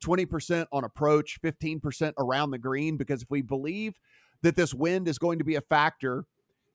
20% 0.04 0.68
on 0.72 0.84
approach, 0.84 1.40
15% 1.42 2.14
around 2.18 2.52
the 2.52 2.58
green. 2.58 2.98
Because 2.98 3.24
if 3.24 3.30
we 3.30 3.42
believe 3.42 3.96
that 4.42 4.56
this 4.56 4.74
wind 4.74 5.08
is 5.08 5.18
going 5.18 5.40
to 5.40 5.46
be 5.46 5.56
a 5.56 5.62
factor, 5.62 6.26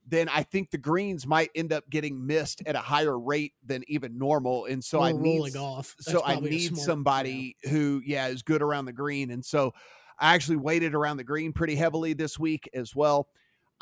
then 0.07 0.29
I 0.29 0.43
think 0.43 0.71
the 0.71 0.79
greens 0.79 1.27
might 1.27 1.51
end 1.55 1.73
up 1.73 1.89
getting 1.89 2.27
missed 2.27 2.63
at 2.67 2.75
a 2.75 2.81
higher 2.81 3.19
rate 3.19 3.53
than 3.65 3.85
even 3.87 4.19
normal. 4.19 4.67
And 4.67 4.83
so 4.83 4.99
Or 4.99 5.05
I 5.05 5.13
need 5.13 5.57
off. 5.57 5.95
That's 5.99 6.11
so 6.11 6.23
I 6.25 6.41
need 6.41 6.69
smart- 6.69 6.85
somebody 6.85 7.57
who, 7.69 8.03
yeah, 8.05 8.29
is 8.29 8.43
good 8.43 8.63
around 8.63 8.87
the 8.87 8.93
green. 8.93 9.31
And 9.31 9.45
so 9.45 9.73
I 10.21 10.35
actually 10.35 10.57
weighted 10.57 10.95
around 10.95 11.17
the 11.17 11.25
green 11.25 11.53
pretty 11.53 11.75
heavily 11.75 12.13
this 12.13 12.39
week 12.39 12.69
as 12.75 12.95
well. 12.95 13.29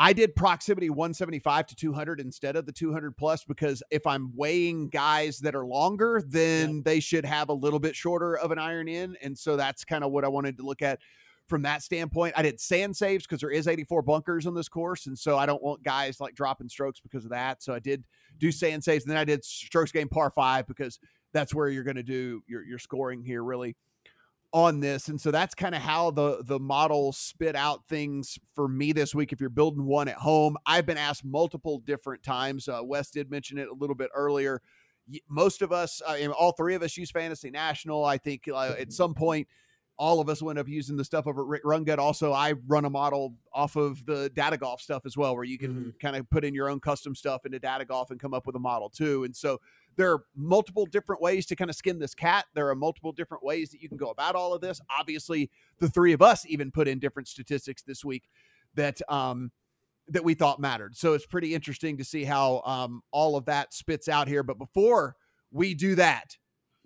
I 0.00 0.12
did 0.12 0.36
proximity 0.36 0.90
175 0.90 1.66
to 1.66 1.74
200 1.74 2.20
instead 2.20 2.54
of 2.54 2.66
the 2.66 2.72
200 2.72 3.16
plus 3.16 3.44
because 3.44 3.82
if 3.90 4.06
I'm 4.06 4.30
weighing 4.36 4.90
guys 4.90 5.40
that 5.40 5.56
are 5.56 5.66
longer, 5.66 6.22
then 6.24 6.82
they 6.84 7.00
should 7.00 7.24
have 7.24 7.48
a 7.48 7.52
little 7.52 7.80
bit 7.80 7.96
shorter 7.96 8.36
of 8.36 8.52
an 8.52 8.60
iron 8.60 8.86
in. 8.86 9.16
And 9.22 9.36
so 9.36 9.56
that's 9.56 9.84
kind 9.84 10.04
of 10.04 10.12
what 10.12 10.24
I 10.24 10.28
wanted 10.28 10.56
to 10.58 10.62
look 10.62 10.82
at 10.82 11.00
from 11.48 11.62
that 11.62 11.82
standpoint. 11.82 12.34
I 12.36 12.42
did 12.42 12.60
sand 12.60 12.96
saves 12.96 13.26
because 13.26 13.40
there 13.40 13.50
is 13.50 13.66
84 13.66 14.02
bunkers 14.02 14.46
on 14.46 14.54
this 14.54 14.68
course. 14.68 15.06
And 15.06 15.18
so 15.18 15.36
I 15.36 15.46
don't 15.46 15.62
want 15.62 15.82
guys 15.82 16.20
like 16.20 16.36
dropping 16.36 16.68
strokes 16.68 17.00
because 17.00 17.24
of 17.24 17.32
that. 17.32 17.60
So 17.64 17.74
I 17.74 17.80
did 17.80 18.04
do 18.38 18.52
sand 18.52 18.84
saves. 18.84 19.04
And 19.04 19.10
then 19.10 19.18
I 19.18 19.24
did 19.24 19.44
strokes 19.44 19.90
game 19.90 20.08
par 20.08 20.30
five 20.30 20.68
because 20.68 21.00
that's 21.32 21.52
where 21.52 21.68
you're 21.68 21.84
going 21.84 21.96
to 21.96 22.04
do 22.04 22.40
your, 22.46 22.62
your 22.62 22.78
scoring 22.78 23.24
here 23.24 23.42
really 23.42 23.74
on 24.52 24.80
this 24.80 25.08
and 25.08 25.20
so 25.20 25.30
that's 25.30 25.54
kind 25.54 25.74
of 25.74 25.82
how 25.82 26.10
the 26.10 26.42
the 26.44 26.58
model 26.58 27.12
spit 27.12 27.54
out 27.54 27.86
things 27.86 28.38
for 28.54 28.66
me 28.66 28.92
this 28.92 29.14
week 29.14 29.30
if 29.30 29.40
you're 29.40 29.50
building 29.50 29.84
one 29.84 30.08
at 30.08 30.16
home 30.16 30.56
i've 30.64 30.86
been 30.86 30.96
asked 30.96 31.22
multiple 31.22 31.80
different 31.80 32.22
times 32.22 32.66
uh, 32.66 32.80
wes 32.82 33.10
did 33.10 33.30
mention 33.30 33.58
it 33.58 33.68
a 33.68 33.74
little 33.74 33.94
bit 33.94 34.08
earlier 34.14 34.62
most 35.28 35.60
of 35.60 35.70
us 35.70 36.00
uh, 36.08 36.16
and 36.18 36.32
all 36.32 36.52
three 36.52 36.74
of 36.74 36.82
us 36.82 36.96
use 36.96 37.10
fantasy 37.10 37.50
national 37.50 38.06
i 38.06 38.16
think 38.16 38.48
uh, 38.50 38.74
at 38.78 38.90
some 38.90 39.12
point 39.12 39.46
all 39.98 40.20
of 40.20 40.28
us 40.28 40.42
end 40.42 40.58
up 40.58 40.68
using 40.68 40.96
the 40.96 41.04
stuff 41.04 41.26
over 41.26 41.42
at 41.42 41.48
Rick 41.48 41.64
Rungood. 41.64 41.98
Also, 41.98 42.32
I 42.32 42.54
run 42.68 42.84
a 42.84 42.90
model 42.90 43.34
off 43.52 43.74
of 43.74 44.06
the 44.06 44.30
data 44.30 44.56
golf 44.56 44.80
stuff 44.80 45.04
as 45.04 45.16
well, 45.16 45.34
where 45.34 45.44
you 45.44 45.58
can 45.58 45.74
mm-hmm. 45.74 45.90
kind 46.00 46.14
of 46.14 46.30
put 46.30 46.44
in 46.44 46.54
your 46.54 46.70
own 46.70 46.78
custom 46.78 47.16
stuff 47.16 47.44
into 47.44 47.58
data 47.58 47.84
golf 47.84 48.12
and 48.12 48.20
come 48.20 48.32
up 48.32 48.46
with 48.46 48.54
a 48.54 48.60
model 48.60 48.88
too. 48.88 49.24
And 49.24 49.34
so 49.34 49.60
there 49.98 50.12
are 50.12 50.22
multiple 50.36 50.86
different 50.86 51.20
ways 51.20 51.44
to 51.46 51.56
kind 51.56 51.68
of 51.68 51.76
skin 51.76 51.98
this 51.98 52.14
cat. 52.14 52.46
There 52.54 52.68
are 52.68 52.74
multiple 52.76 53.10
different 53.10 53.44
ways 53.44 53.70
that 53.70 53.82
you 53.82 53.88
can 53.88 53.98
go 53.98 54.10
about 54.10 54.36
all 54.36 54.54
of 54.54 54.60
this. 54.60 54.80
Obviously, 54.96 55.50
the 55.80 55.90
three 55.90 56.12
of 56.12 56.22
us 56.22 56.46
even 56.46 56.70
put 56.70 56.86
in 56.86 57.00
different 57.00 57.26
statistics 57.26 57.82
this 57.82 58.04
week 58.04 58.28
that 58.74 59.00
um 59.10 59.50
that 60.06 60.24
we 60.24 60.34
thought 60.34 60.60
mattered. 60.60 60.96
So 60.96 61.12
it's 61.12 61.26
pretty 61.26 61.52
interesting 61.52 61.98
to 61.98 62.04
see 62.04 62.24
how 62.24 62.62
um 62.64 63.02
all 63.10 63.36
of 63.36 63.46
that 63.46 63.74
spits 63.74 64.08
out 64.08 64.28
here. 64.28 64.44
But 64.44 64.56
before 64.56 65.16
we 65.50 65.74
do 65.74 65.96
that, 65.96 66.36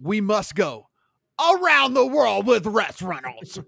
we 0.01 0.23
must 0.23 0.55
go 0.55 0.89
around 1.39 1.93
the 1.93 2.07
world 2.07 2.47
with 2.47 2.67
Wes 2.67 3.03
Reynolds. 3.03 3.59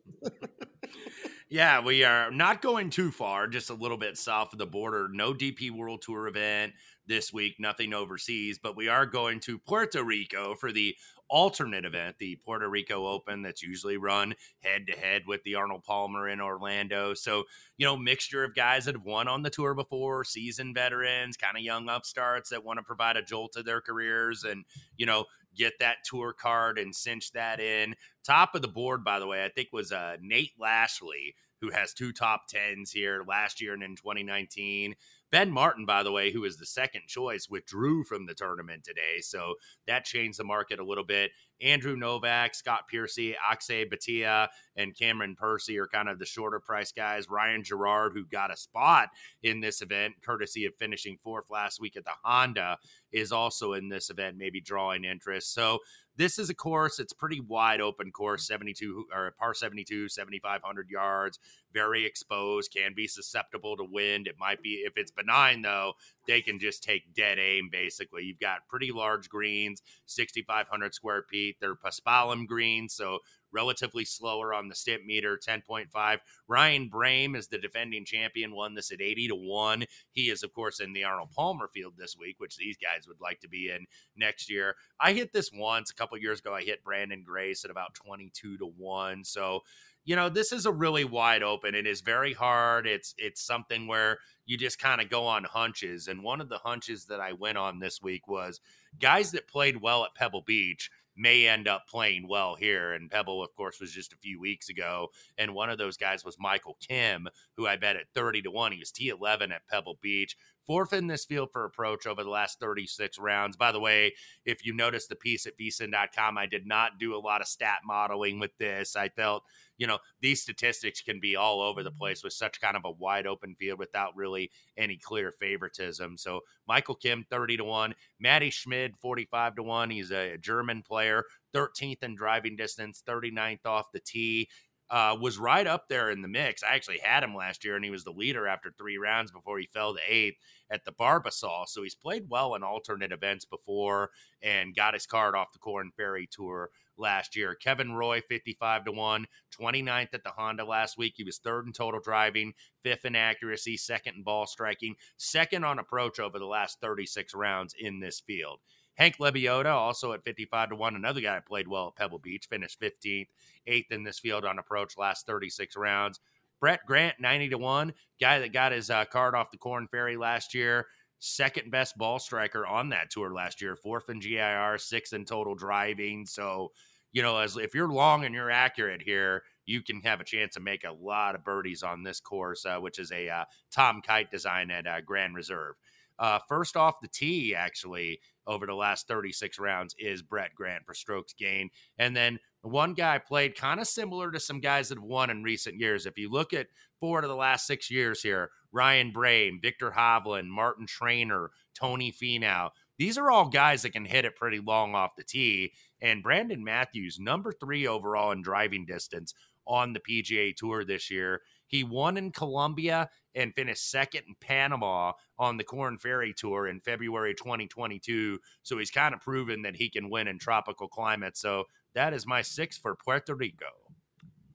yeah, 1.50 1.84
we 1.84 2.02
are 2.02 2.30
not 2.30 2.62
going 2.62 2.88
too 2.88 3.10
far, 3.10 3.46
just 3.46 3.68
a 3.68 3.74
little 3.74 3.98
bit 3.98 4.16
south 4.16 4.54
of 4.54 4.58
the 4.58 4.66
border. 4.66 5.08
No 5.12 5.34
DP 5.34 5.70
World 5.70 6.00
Tour 6.00 6.28
event 6.28 6.72
this 7.06 7.32
week, 7.32 7.56
nothing 7.58 7.92
overseas, 7.92 8.58
but 8.62 8.76
we 8.76 8.88
are 8.88 9.06
going 9.06 9.40
to 9.40 9.58
Puerto 9.58 10.02
Rico 10.02 10.54
for 10.54 10.72
the 10.72 10.96
alternate 11.28 11.84
event, 11.84 12.16
the 12.18 12.36
Puerto 12.44 12.68
Rico 12.68 13.06
Open, 13.06 13.42
that's 13.42 13.62
usually 13.62 13.96
run 13.96 14.34
head 14.60 14.86
to 14.86 14.92
head 14.92 15.22
with 15.26 15.42
the 15.44 15.54
Arnold 15.54 15.82
Palmer 15.84 16.28
in 16.28 16.40
Orlando. 16.40 17.14
So, 17.14 17.44
you 17.76 17.86
know, 17.86 17.96
mixture 17.96 18.44
of 18.44 18.54
guys 18.54 18.84
that 18.84 18.94
have 18.94 19.04
won 19.04 19.28
on 19.28 19.42
the 19.42 19.50
tour 19.50 19.74
before, 19.74 20.24
seasoned 20.24 20.74
veterans, 20.74 21.36
kind 21.36 21.56
of 21.56 21.62
young 21.62 21.88
upstarts 21.88 22.50
that 22.50 22.64
want 22.64 22.78
to 22.78 22.82
provide 22.82 23.16
a 23.16 23.22
jolt 23.22 23.52
to 23.52 23.62
their 23.62 23.80
careers 23.80 24.44
and, 24.44 24.64
you 24.96 25.06
know, 25.06 25.24
get 25.56 25.74
that 25.78 25.98
tour 26.04 26.32
card 26.32 26.78
and 26.78 26.94
cinch 26.94 27.32
that 27.32 27.60
in. 27.60 27.94
Top 28.24 28.54
of 28.54 28.62
the 28.62 28.68
board, 28.68 29.04
by 29.04 29.18
the 29.18 29.26
way, 29.26 29.44
I 29.44 29.48
think 29.48 29.68
was 29.72 29.92
uh, 29.92 30.16
Nate 30.20 30.52
Lashley, 30.58 31.34
who 31.60 31.70
has 31.70 31.94
two 31.94 32.12
top 32.12 32.48
tens 32.48 32.90
here 32.90 33.22
last 33.26 33.60
year 33.60 33.72
and 33.74 33.82
in 33.82 33.96
2019. 33.96 34.94
Ben 35.34 35.50
Martin, 35.50 35.84
by 35.84 36.04
the 36.04 36.12
way, 36.12 36.30
who 36.30 36.44
is 36.44 36.58
the 36.58 36.64
second 36.64 37.08
choice, 37.08 37.48
withdrew 37.50 38.04
from 38.04 38.24
the 38.24 38.34
tournament 38.34 38.84
today. 38.84 39.20
So 39.20 39.54
that 39.88 40.04
changed 40.04 40.38
the 40.38 40.44
market 40.44 40.78
a 40.78 40.84
little 40.84 41.02
bit. 41.02 41.32
Andrew 41.60 41.96
Novak, 41.96 42.54
Scott 42.54 42.86
Piercy, 42.88 43.34
Akshay 43.50 43.84
Bhatia, 43.84 44.46
and 44.76 44.96
Cameron 44.96 45.34
Percy 45.34 45.76
are 45.80 45.88
kind 45.88 46.08
of 46.08 46.20
the 46.20 46.24
shorter 46.24 46.60
price 46.60 46.92
guys. 46.92 47.28
Ryan 47.28 47.64
Gerard, 47.64 48.12
who 48.14 48.24
got 48.26 48.52
a 48.52 48.56
spot 48.56 49.08
in 49.42 49.58
this 49.58 49.82
event, 49.82 50.14
courtesy 50.24 50.66
of 50.66 50.76
finishing 50.76 51.16
fourth 51.16 51.50
last 51.50 51.80
week 51.80 51.96
at 51.96 52.04
the 52.04 52.12
Honda, 52.22 52.78
is 53.10 53.32
also 53.32 53.72
in 53.72 53.88
this 53.88 54.10
event, 54.10 54.36
maybe 54.36 54.60
drawing 54.60 55.04
interest. 55.04 55.52
So 55.52 55.80
this 56.16 56.38
is 56.38 56.50
a 56.50 56.54
course, 56.54 56.98
it's 56.98 57.12
pretty 57.12 57.40
wide 57.40 57.80
open 57.80 58.10
course, 58.12 58.46
72 58.46 59.06
or 59.14 59.34
par 59.38 59.54
72, 59.54 60.08
7,500 60.08 60.90
yards, 60.90 61.38
very 61.72 62.04
exposed, 62.04 62.72
can 62.74 62.94
be 62.94 63.06
susceptible 63.06 63.76
to 63.76 63.84
wind. 63.84 64.26
It 64.26 64.36
might 64.38 64.62
be, 64.62 64.82
if 64.84 64.96
it's 64.96 65.10
benign 65.10 65.62
though, 65.62 65.94
they 66.26 66.40
can 66.40 66.58
just 66.58 66.82
take 66.82 67.14
dead 67.14 67.38
aim 67.38 67.68
basically. 67.70 68.24
You've 68.24 68.40
got 68.40 68.68
pretty 68.68 68.92
large 68.92 69.28
greens, 69.28 69.82
6,500 70.06 70.94
square 70.94 71.24
feet. 71.30 71.56
They're 71.60 71.74
Paspalum 71.74 72.46
greens, 72.46 72.94
so 72.94 73.18
relatively 73.54 74.04
slower 74.04 74.52
on 74.52 74.68
the 74.68 74.74
Stimpmeter, 74.74 75.36
10.5. 75.38 76.18
Ryan 76.48 76.88
Brehm 76.88 77.34
is 77.34 77.48
the 77.48 77.58
defending 77.58 78.04
champion, 78.04 78.54
won 78.54 78.74
this 78.74 78.92
at 78.92 79.00
80 79.00 79.28
to 79.28 79.36
1. 79.36 79.84
He 80.10 80.30
is, 80.30 80.42
of 80.42 80.52
course, 80.52 80.80
in 80.80 80.92
the 80.92 81.04
Arnold 81.04 81.30
Palmer 81.30 81.68
field 81.68 81.94
this 81.96 82.16
week, 82.18 82.36
which 82.38 82.56
these 82.56 82.76
guys 82.76 83.06
would 83.06 83.20
like 83.20 83.40
to 83.40 83.48
be 83.48 83.70
in 83.70 83.86
next 84.16 84.50
year. 84.50 84.74
I 85.00 85.12
hit 85.12 85.32
this 85.32 85.50
once 85.52 85.90
a 85.90 85.94
couple 85.94 86.18
years 86.18 86.40
ago. 86.40 86.54
I 86.54 86.62
hit 86.62 86.84
Branden 86.84 87.24
Grace 87.24 87.64
at 87.64 87.70
about 87.70 87.94
22 87.94 88.58
to 88.58 88.66
1. 88.66 89.24
So, 89.24 89.60
you 90.04 90.16
know, 90.16 90.28
this 90.28 90.52
is 90.52 90.66
a 90.66 90.72
really 90.72 91.04
wide 91.04 91.42
open. 91.42 91.74
It 91.74 91.86
is 91.86 92.02
very 92.02 92.34
hard. 92.34 92.86
It's 92.86 93.14
it's 93.16 93.40
something 93.40 93.86
where 93.86 94.18
you 94.46 94.58
just 94.58 94.78
kind 94.78 95.00
of 95.00 95.08
go 95.08 95.26
on 95.26 95.44
hunches. 95.44 96.08
And 96.08 96.22
one 96.22 96.40
of 96.40 96.48
the 96.48 96.58
hunches 96.58 97.06
that 97.06 97.20
I 97.20 97.32
went 97.32 97.56
on 97.56 97.78
this 97.78 98.02
week 98.02 98.28
was 98.28 98.60
guys 99.00 99.32
that 99.32 99.48
played 99.48 99.80
well 99.80 100.04
at 100.04 100.14
Pebble 100.14 100.42
Beach 100.42 100.90
may 101.16 101.46
end 101.46 101.68
up 101.68 101.86
playing 101.88 102.28
well 102.28 102.54
here. 102.54 102.92
And 102.92 103.10
Pebble, 103.10 103.42
of 103.42 103.54
course, 103.54 103.80
was 103.80 103.92
just 103.92 104.12
a 104.12 104.18
few 104.18 104.40
weeks 104.40 104.68
ago. 104.68 105.08
And 105.38 105.54
one 105.54 105.70
of 105.70 105.78
those 105.78 105.96
guys 105.96 106.24
was 106.24 106.36
Michael 106.38 106.76
Kim, 106.80 107.28
who 107.56 107.66
I 107.66 107.76
bet 107.76 107.96
at 107.96 108.08
30 108.14 108.42
to 108.42 108.50
1. 108.50 108.72
He 108.72 108.78
was 108.78 108.92
T11 108.92 109.52
at 109.52 109.66
Pebble 109.68 109.98
Beach. 110.00 110.36
Fourth 110.66 110.94
in 110.94 111.06
this 111.08 111.26
field 111.26 111.50
for 111.52 111.64
approach 111.66 112.06
over 112.06 112.24
the 112.24 112.30
last 112.30 112.58
36 112.58 113.18
rounds. 113.18 113.56
By 113.56 113.70
the 113.70 113.80
way, 113.80 114.14
if 114.46 114.64
you 114.64 114.72
noticed 114.72 115.10
the 115.10 115.16
piece 115.16 115.46
at 115.46 115.58
vsin.com, 115.58 116.38
I 116.38 116.46
did 116.46 116.66
not 116.66 116.98
do 116.98 117.14
a 117.14 117.18
lot 117.18 117.42
of 117.42 117.46
stat 117.46 117.80
modeling 117.84 118.40
with 118.40 118.56
this. 118.58 118.96
I 118.96 119.10
felt, 119.10 119.44
you 119.78 119.86
know, 119.86 119.98
these 120.20 120.42
statistics 120.42 121.00
can 121.00 121.20
be 121.20 121.36
all 121.36 121.60
over 121.60 121.82
the 121.82 121.90
place 121.90 122.22
with 122.22 122.32
such 122.32 122.60
kind 122.60 122.76
of 122.76 122.84
a 122.84 122.90
wide 122.90 123.26
open 123.26 123.54
field 123.54 123.78
without 123.78 124.14
really 124.16 124.50
any 124.76 124.96
clear 124.96 125.32
favoritism. 125.32 126.16
So 126.16 126.40
Michael 126.66 126.94
Kim, 126.94 127.24
30 127.30 127.58
to 127.58 127.64
1. 127.64 127.94
Matti 128.20 128.50
Schmid, 128.50 128.96
45 128.96 129.56
to 129.56 129.62
1. 129.62 129.90
He's 129.90 130.10
a 130.10 130.36
German 130.38 130.82
player, 130.82 131.24
13th 131.54 132.02
in 132.02 132.14
driving 132.14 132.56
distance, 132.56 133.02
39th 133.06 133.66
off 133.66 133.92
the 133.92 134.00
tee 134.00 134.48
uh, 134.90 135.16
was 135.20 135.38
right 135.38 135.66
up 135.66 135.88
there 135.88 136.10
in 136.10 136.22
the 136.22 136.28
mix. 136.28 136.62
I 136.62 136.74
actually 136.74 136.98
had 136.98 137.22
him 137.22 137.34
last 137.34 137.64
year, 137.64 137.76
and 137.76 137.84
he 137.84 137.90
was 137.90 138.04
the 138.04 138.12
leader 138.12 138.46
after 138.46 138.70
three 138.70 138.98
rounds 138.98 139.30
before 139.30 139.58
he 139.58 139.66
fell 139.66 139.94
to 139.94 140.00
eighth 140.06 140.36
at 140.70 140.84
the 140.84 140.92
Barbasol. 140.92 141.66
So 141.66 141.82
he's 141.82 141.94
played 141.94 142.26
well 142.28 142.54
in 142.54 142.62
alternate 142.62 143.12
events 143.12 143.44
before 143.44 144.10
and 144.42 144.74
got 144.74 144.94
his 144.94 145.06
card 145.06 145.34
off 145.34 145.52
the 145.52 145.58
Korn 145.58 145.90
Ferry 145.96 146.28
Tour 146.30 146.70
last 146.96 147.34
year. 147.34 147.54
Kevin 147.54 147.92
Roy, 147.92 148.20
55 148.28 148.84
to 148.84 148.92
1, 148.92 149.26
29th 149.58 150.14
at 150.14 150.22
the 150.22 150.30
Honda 150.30 150.64
last 150.64 150.98
week. 150.98 151.14
He 151.16 151.24
was 151.24 151.38
third 151.38 151.66
in 151.66 151.72
total 151.72 152.00
driving, 152.00 152.52
fifth 152.82 153.04
in 153.04 153.16
accuracy, 153.16 153.76
second 153.76 154.16
in 154.16 154.22
ball 154.22 154.46
striking, 154.46 154.94
second 155.16 155.64
on 155.64 155.78
approach 155.78 156.20
over 156.20 156.38
the 156.38 156.46
last 156.46 156.80
36 156.80 157.34
rounds 157.34 157.74
in 157.78 158.00
this 158.00 158.20
field. 158.20 158.60
Hank 158.94 159.18
Lebioda, 159.18 159.72
also 159.72 160.12
at 160.12 160.24
55 160.24 160.70
to 160.70 160.76
1, 160.76 160.94
another 160.94 161.20
guy 161.20 161.40
played 161.40 161.68
well 161.68 161.88
at 161.88 161.96
Pebble 161.96 162.18
Beach, 162.18 162.46
finished 162.46 162.80
15th, 162.80 163.28
eighth 163.66 163.90
in 163.90 164.04
this 164.04 164.18
field 164.18 164.44
on 164.44 164.58
approach 164.58 164.96
last 164.96 165.26
36 165.26 165.76
rounds. 165.76 166.20
Brett 166.60 166.80
Grant, 166.86 167.20
90 167.20 167.50
to 167.50 167.58
1, 167.58 167.92
guy 168.20 168.38
that 168.38 168.52
got 168.52 168.72
his 168.72 168.90
uh, 168.90 169.04
card 169.06 169.34
off 169.34 169.50
the 169.50 169.58
Korn 169.58 169.88
Ferry 169.88 170.16
last 170.16 170.54
year. 170.54 170.86
Second 171.18 171.70
best 171.70 171.96
ball 171.96 172.18
striker 172.18 172.66
on 172.66 172.90
that 172.90 173.10
tour 173.10 173.32
last 173.32 173.60
year, 173.60 173.76
fourth 173.76 174.08
in 174.08 174.20
GIR, 174.20 174.78
sixth 174.78 175.12
in 175.12 175.24
total 175.24 175.54
driving. 175.54 176.26
So, 176.26 176.72
you 177.12 177.22
know, 177.22 177.38
as 177.38 177.56
if 177.56 177.74
you're 177.74 177.88
long 177.88 178.24
and 178.24 178.34
you're 178.34 178.50
accurate 178.50 179.02
here, 179.02 179.42
you 179.66 179.82
can 179.82 180.00
have 180.02 180.20
a 180.20 180.24
chance 180.24 180.54
to 180.54 180.60
make 180.60 180.84
a 180.84 180.92
lot 180.92 181.34
of 181.34 181.44
birdies 181.44 181.82
on 181.82 182.02
this 182.02 182.20
course, 182.20 182.66
uh, 182.66 182.78
which 182.78 182.98
is 182.98 183.10
a 183.10 183.28
uh, 183.28 183.44
Tom 183.70 184.02
Kite 184.02 184.30
design 184.30 184.70
at 184.70 184.86
uh, 184.86 185.00
Grand 185.00 185.34
Reserve. 185.34 185.76
Uh, 186.18 186.38
first 186.48 186.76
off 186.76 187.00
the 187.00 187.08
tee, 187.08 187.54
actually, 187.54 188.20
over 188.46 188.66
the 188.66 188.74
last 188.74 189.08
36 189.08 189.58
rounds 189.58 189.94
is 189.98 190.22
Brett 190.22 190.54
Grant 190.54 190.84
for 190.84 190.94
strokes 190.94 191.32
gain. 191.32 191.70
And 191.98 192.16
then 192.16 192.38
one 192.62 192.94
guy 192.94 193.18
played 193.18 193.56
kind 193.56 193.80
of 193.80 193.86
similar 193.86 194.30
to 194.30 194.40
some 194.40 194.60
guys 194.60 194.88
that 194.88 194.98
have 194.98 195.04
won 195.04 195.30
in 195.30 195.42
recent 195.42 195.78
years. 195.78 196.06
If 196.06 196.18
you 196.18 196.30
look 196.30 196.52
at 196.52 196.68
four 197.00 197.20
of 197.20 197.28
the 197.28 197.34
last 197.34 197.66
six 197.66 197.90
years 197.90 198.22
here, 198.22 198.50
Ryan 198.72 199.12
Brehm, 199.12 199.60
Viktor 199.60 199.92
Hovland, 199.96 200.48
Martin 200.48 200.86
Trainer, 200.86 201.50
Tony 201.74 202.12
Finau, 202.12 202.70
these 202.98 203.18
are 203.18 203.30
all 203.30 203.48
guys 203.48 203.82
that 203.82 203.92
can 203.92 204.04
hit 204.04 204.24
it 204.24 204.36
pretty 204.36 204.60
long 204.60 204.94
off 204.94 205.16
the 205.16 205.24
tee. 205.24 205.72
And 206.00 206.22
Brandon 206.22 206.62
Matthews, 206.62 207.18
number 207.18 207.52
three 207.52 207.86
overall 207.86 208.30
in 208.32 208.42
driving 208.42 208.86
distance 208.86 209.34
on 209.66 209.92
the 209.92 210.00
PGA 210.00 210.54
Tour 210.54 210.84
this 210.84 211.10
year. 211.10 211.40
He 211.66 211.84
won 211.84 212.16
in 212.16 212.30
Colombia 212.32 213.08
and 213.34 213.54
finished 213.54 213.90
second 213.90 214.22
in 214.28 214.34
Panama 214.40 215.12
on 215.38 215.56
the 215.56 215.64
Korn 215.64 215.98
Ferry 215.98 216.32
Tour 216.32 216.68
in 216.68 216.80
February 216.80 217.34
2022. 217.34 218.38
So 218.62 218.78
he's 218.78 218.90
kind 218.90 219.14
of 219.14 219.20
proven 219.20 219.62
that 219.62 219.76
he 219.76 219.90
can 219.90 220.10
win 220.10 220.28
in 220.28 220.38
tropical 220.38 220.88
climates. 220.88 221.40
So 221.40 221.64
that 221.94 222.12
is 222.12 222.26
my 222.26 222.42
six 222.42 222.78
for 222.78 222.94
Puerto 222.94 223.34
Rico. 223.34 223.66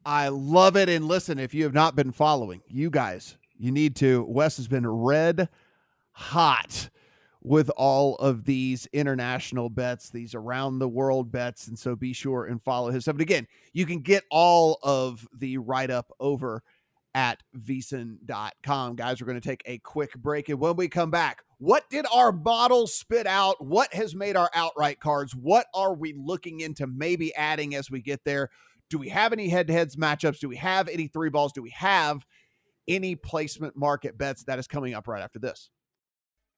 I 0.05 0.29
love 0.29 0.77
it. 0.77 0.89
And 0.89 1.05
listen, 1.05 1.39
if 1.39 1.53
you 1.53 1.63
have 1.63 1.73
not 1.73 1.95
been 1.95 2.11
following, 2.11 2.61
you 2.67 2.89
guys, 2.89 3.37
you 3.57 3.71
need 3.71 3.95
to. 3.97 4.23
Wes 4.27 4.57
has 4.57 4.67
been 4.67 4.87
red 4.87 5.49
hot 6.11 6.89
with 7.41 7.69
all 7.77 8.15
of 8.15 8.45
these 8.45 8.85
international 8.87 9.69
bets, 9.69 10.09
these 10.09 10.35
around 10.35 10.79
the 10.79 10.89
world 10.89 11.31
bets. 11.31 11.67
And 11.67 11.77
so 11.77 11.95
be 11.95 12.13
sure 12.13 12.45
and 12.45 12.61
follow 12.61 12.91
his 12.91 13.05
stuff. 13.05 13.15
But 13.15 13.21
again, 13.21 13.47
you 13.73 13.85
can 13.85 13.99
get 13.99 14.23
all 14.29 14.79
of 14.83 15.27
the 15.37 15.57
write 15.57 15.89
up 15.89 16.11
over 16.19 16.63
at 17.15 17.41
vsin.com. 17.57 18.95
Guys, 18.95 19.21
we're 19.21 19.27
going 19.27 19.39
to 19.39 19.47
take 19.47 19.63
a 19.65 19.77
quick 19.79 20.13
break. 20.13 20.49
And 20.49 20.59
when 20.59 20.75
we 20.75 20.87
come 20.87 21.11
back, 21.11 21.43
what 21.57 21.89
did 21.89 22.05
our 22.13 22.31
model 22.31 22.87
spit 22.87 23.27
out? 23.27 23.63
What 23.63 23.93
has 23.93 24.15
made 24.15 24.35
our 24.35 24.49
outright 24.53 24.99
cards? 24.99 25.35
What 25.35 25.65
are 25.73 25.93
we 25.93 26.13
looking 26.13 26.61
into 26.61 26.87
maybe 26.87 27.33
adding 27.35 27.75
as 27.75 27.91
we 27.91 28.01
get 28.01 28.23
there? 28.23 28.49
Do 28.89 28.97
we 28.97 29.09
have 29.09 29.33
any 29.33 29.49
head 29.49 29.67
to 29.67 29.73
heads 29.73 29.95
matchups? 29.95 30.39
Do 30.39 30.49
we 30.49 30.55
have 30.57 30.87
any 30.87 31.07
three 31.07 31.29
balls? 31.29 31.51
Do 31.51 31.61
we 31.61 31.71
have 31.71 32.25
any 32.87 33.15
placement 33.15 33.75
market 33.75 34.17
bets? 34.17 34.43
That 34.45 34.59
is 34.59 34.67
coming 34.67 34.93
up 34.93 35.07
right 35.07 35.21
after 35.21 35.39
this. 35.39 35.69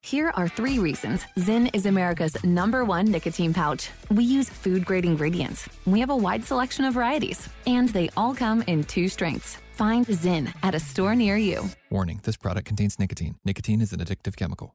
Here 0.04 0.32
are 0.34 0.48
three 0.48 0.80
reasons 0.80 1.24
Zyn 1.38 1.70
is 1.72 1.86
America's 1.86 2.42
number 2.42 2.84
one 2.84 3.04
nicotine 3.06 3.54
pouch. 3.54 3.88
We 4.10 4.24
use 4.24 4.48
food 4.48 4.84
grade 4.84 5.04
ingredients. 5.04 5.68
We 5.86 6.00
have 6.00 6.10
a 6.10 6.16
wide 6.16 6.44
selection 6.44 6.84
of 6.84 6.94
varieties, 6.94 7.48
and 7.68 7.88
they 7.90 8.10
all 8.16 8.34
come 8.34 8.62
in 8.62 8.82
two 8.82 9.08
strengths. 9.08 9.58
Find 9.72 10.06
Zyn 10.06 10.52
at 10.62 10.74
a 10.74 10.80
store 10.80 11.14
near 11.14 11.38
you. 11.38 11.64
Warning 11.88 12.20
this 12.24 12.36
product 12.36 12.66
contains 12.66 12.98
nicotine. 12.98 13.36
Nicotine 13.42 13.80
is 13.80 13.92
an 13.94 14.00
addictive 14.00 14.36
chemical. 14.36 14.74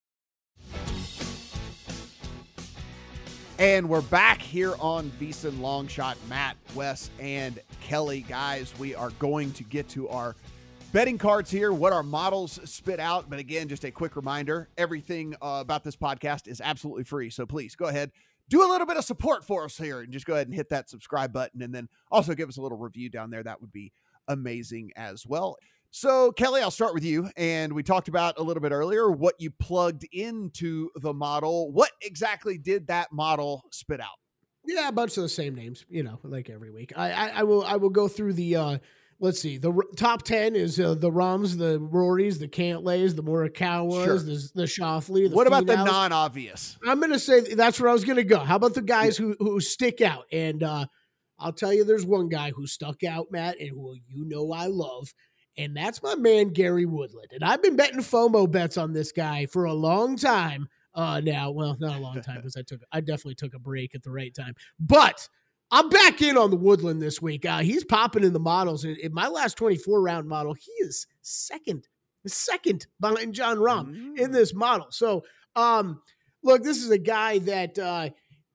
And 3.59 3.89
we're 3.89 4.01
back 4.01 4.41
here 4.41 4.73
on 4.79 5.11
VSiN 5.19 5.59
Long 5.61 5.87
Shot. 5.87 6.17
Matt, 6.27 6.57
Wes, 6.73 7.11
and 7.19 7.59
Kelly. 7.81 8.21
Guys, 8.21 8.73
we 8.79 8.95
are 8.95 9.11
going 9.11 9.51
to 9.53 9.63
get 9.63 9.87
to 9.89 10.09
our 10.09 10.35
betting 10.91 11.19
cards 11.19 11.51
here, 11.51 11.71
what 11.71 11.93
our 11.93 12.03
models 12.03 12.59
spit 12.65 12.99
out. 12.99 13.29
But 13.29 13.37
again, 13.37 13.67
just 13.67 13.83
a 13.83 13.91
quick 13.91 14.15
reminder 14.15 14.67
everything 14.77 15.35
uh, 15.43 15.59
about 15.61 15.83
this 15.83 15.95
podcast 15.95 16.47
is 16.47 16.59
absolutely 16.59 17.03
free. 17.03 17.29
So 17.29 17.45
please 17.45 17.75
go 17.75 17.85
ahead, 17.85 18.11
do 18.49 18.63
a 18.63 18.69
little 18.69 18.87
bit 18.87 18.97
of 18.97 19.05
support 19.05 19.43
for 19.43 19.65
us 19.65 19.77
here 19.77 20.01
and 20.01 20.11
just 20.11 20.25
go 20.25 20.33
ahead 20.33 20.47
and 20.47 20.55
hit 20.55 20.69
that 20.69 20.89
subscribe 20.89 21.33
button. 21.33 21.61
And 21.61 21.73
then 21.73 21.87
also 22.11 22.33
give 22.33 22.49
us 22.49 22.57
a 22.57 22.61
little 22.61 22.77
review 22.77 23.09
down 23.09 23.29
there. 23.29 23.43
That 23.43 23.61
would 23.61 23.71
be 23.71 23.91
amazing 24.27 24.91
as 24.95 25.25
well. 25.25 25.57
So, 25.91 26.31
Kelly, 26.33 26.61
I'll 26.61 26.69
start 26.69 26.93
with 26.93 27.03
you. 27.05 27.29
And 27.37 27.73
we 27.73 27.81
talked 27.81 28.07
about 28.07 28.37
a 28.37 28.43
little 28.43 28.61
bit 28.61 28.71
earlier 28.71 29.09
what 29.09 29.35
you 29.39 29.49
plugged 29.51 30.05
into 30.11 30.89
the 30.97 31.13
model. 31.13 31.71
What 31.71 31.91
exactly 32.01 32.57
did 32.57 32.87
that 32.87 33.11
model 33.11 33.63
spit 33.71 33.99
out? 34.01 34.19
Yeah, 34.65 34.89
a 34.89 34.91
bunch 34.91 35.15
of 35.17 35.23
the 35.23 35.29
same 35.29 35.55
names, 35.55 35.85
you 35.89 36.03
know, 36.03 36.19
like 36.23 36.49
every 36.49 36.71
week. 36.71 36.91
I, 36.95 37.11
I, 37.11 37.27
I 37.35 37.43
will 37.43 37.63
I 37.63 37.77
will 37.77 37.89
go 37.89 38.09
through 38.09 38.33
the 38.33 38.57
uh 38.57 38.77
let's 39.19 39.41
see. 39.41 39.57
The 39.57 39.71
r- 39.71 39.83
top 39.95 40.23
10 40.23 40.55
is 40.57 40.77
uh, 40.79 40.93
the 40.93 41.09
Rahms, 41.09 41.55
the 41.57 41.79
Rorys, 41.79 42.37
the 42.37 42.47
Cantlays, 42.49 43.15
the 43.15 43.23
Morikawas, 43.23 44.03
Sure. 44.05 44.19
the, 44.19 44.49
the 44.53 44.63
Schauffele. 44.63 45.29
The 45.29 45.35
what 45.35 45.47
about 45.47 45.65
the 45.65 45.77
non 45.77 46.11
obvious? 46.11 46.77
I'm 46.85 46.99
going 46.99 47.13
to 47.13 47.19
say 47.19 47.53
that's 47.55 47.79
where 47.79 47.89
I 47.89 47.93
was 47.93 48.03
going 48.03 48.17
to 48.17 48.23
go. 48.25 48.39
How 48.39 48.57
about 48.57 48.73
the 48.73 48.81
guys 48.81 49.15
who 49.15 49.35
who 49.39 49.61
stick 49.61 50.01
out? 50.01 50.25
And 50.33 50.61
uh, 50.61 50.85
I'll 51.39 51.53
tell 51.53 51.73
you, 51.73 51.83
there's 51.83 52.05
one 52.05 52.29
guy 52.29 52.51
who 52.51 52.67
stuck 52.67 53.03
out, 53.03 53.27
Matt, 53.31 53.59
and 53.59 53.69
who 53.69 53.95
you 54.07 54.25
know 54.25 54.51
I 54.51 54.67
love, 54.67 55.13
and 55.57 55.75
that's 55.75 56.01
my 56.01 56.15
man 56.15 56.49
Gary 56.49 56.85
Woodland. 56.85 57.29
And 57.31 57.43
I've 57.43 57.61
been 57.61 57.75
betting 57.75 57.99
FOMO 57.99 58.49
bets 58.49 58.77
on 58.77 58.93
this 58.93 59.11
guy 59.11 59.45
for 59.45 59.65
a 59.65 59.73
long 59.73 60.17
time 60.17 60.67
uh, 60.95 61.19
now. 61.19 61.51
Well, 61.51 61.77
not 61.79 61.97
a 61.97 62.01
long 62.01 62.21
time 62.21 62.37
because 62.37 62.57
I 62.57 62.61
took 62.61 62.81
I 62.91 63.01
definitely 63.01 63.35
took 63.35 63.53
a 63.53 63.59
break 63.59 63.95
at 63.95 64.03
the 64.03 64.11
right 64.11 64.33
time, 64.33 64.55
but. 64.79 65.27
I'm 65.69 65.89
back 65.89 66.21
in 66.21 66.37
on 66.37 66.49
the 66.49 66.55
Woodland 66.55 67.01
this 67.01 67.21
week. 67.21 67.45
Uh, 67.45 67.59
he's 67.59 67.83
popping 67.83 68.23
in 68.23 68.31
the 68.31 68.39
models. 68.39 68.85
In, 68.85 68.95
in 69.03 69.13
my 69.13 69.27
last 69.27 69.57
24 69.57 70.01
round 70.01 70.25
model, 70.25 70.53
he 70.53 70.71
is 70.79 71.07
second, 71.21 71.89
second 72.25 72.87
behind 73.01 73.33
Jon 73.33 73.57
Rahm 73.57 74.17
in 74.17 74.31
this 74.31 74.53
model. 74.53 74.87
So, 74.91 75.25
um, 75.57 76.01
look, 76.41 76.63
this 76.63 76.77
is 76.77 76.89
a 76.89 76.97
guy 76.97 77.39
that 77.39 77.77
uh, 77.77 78.09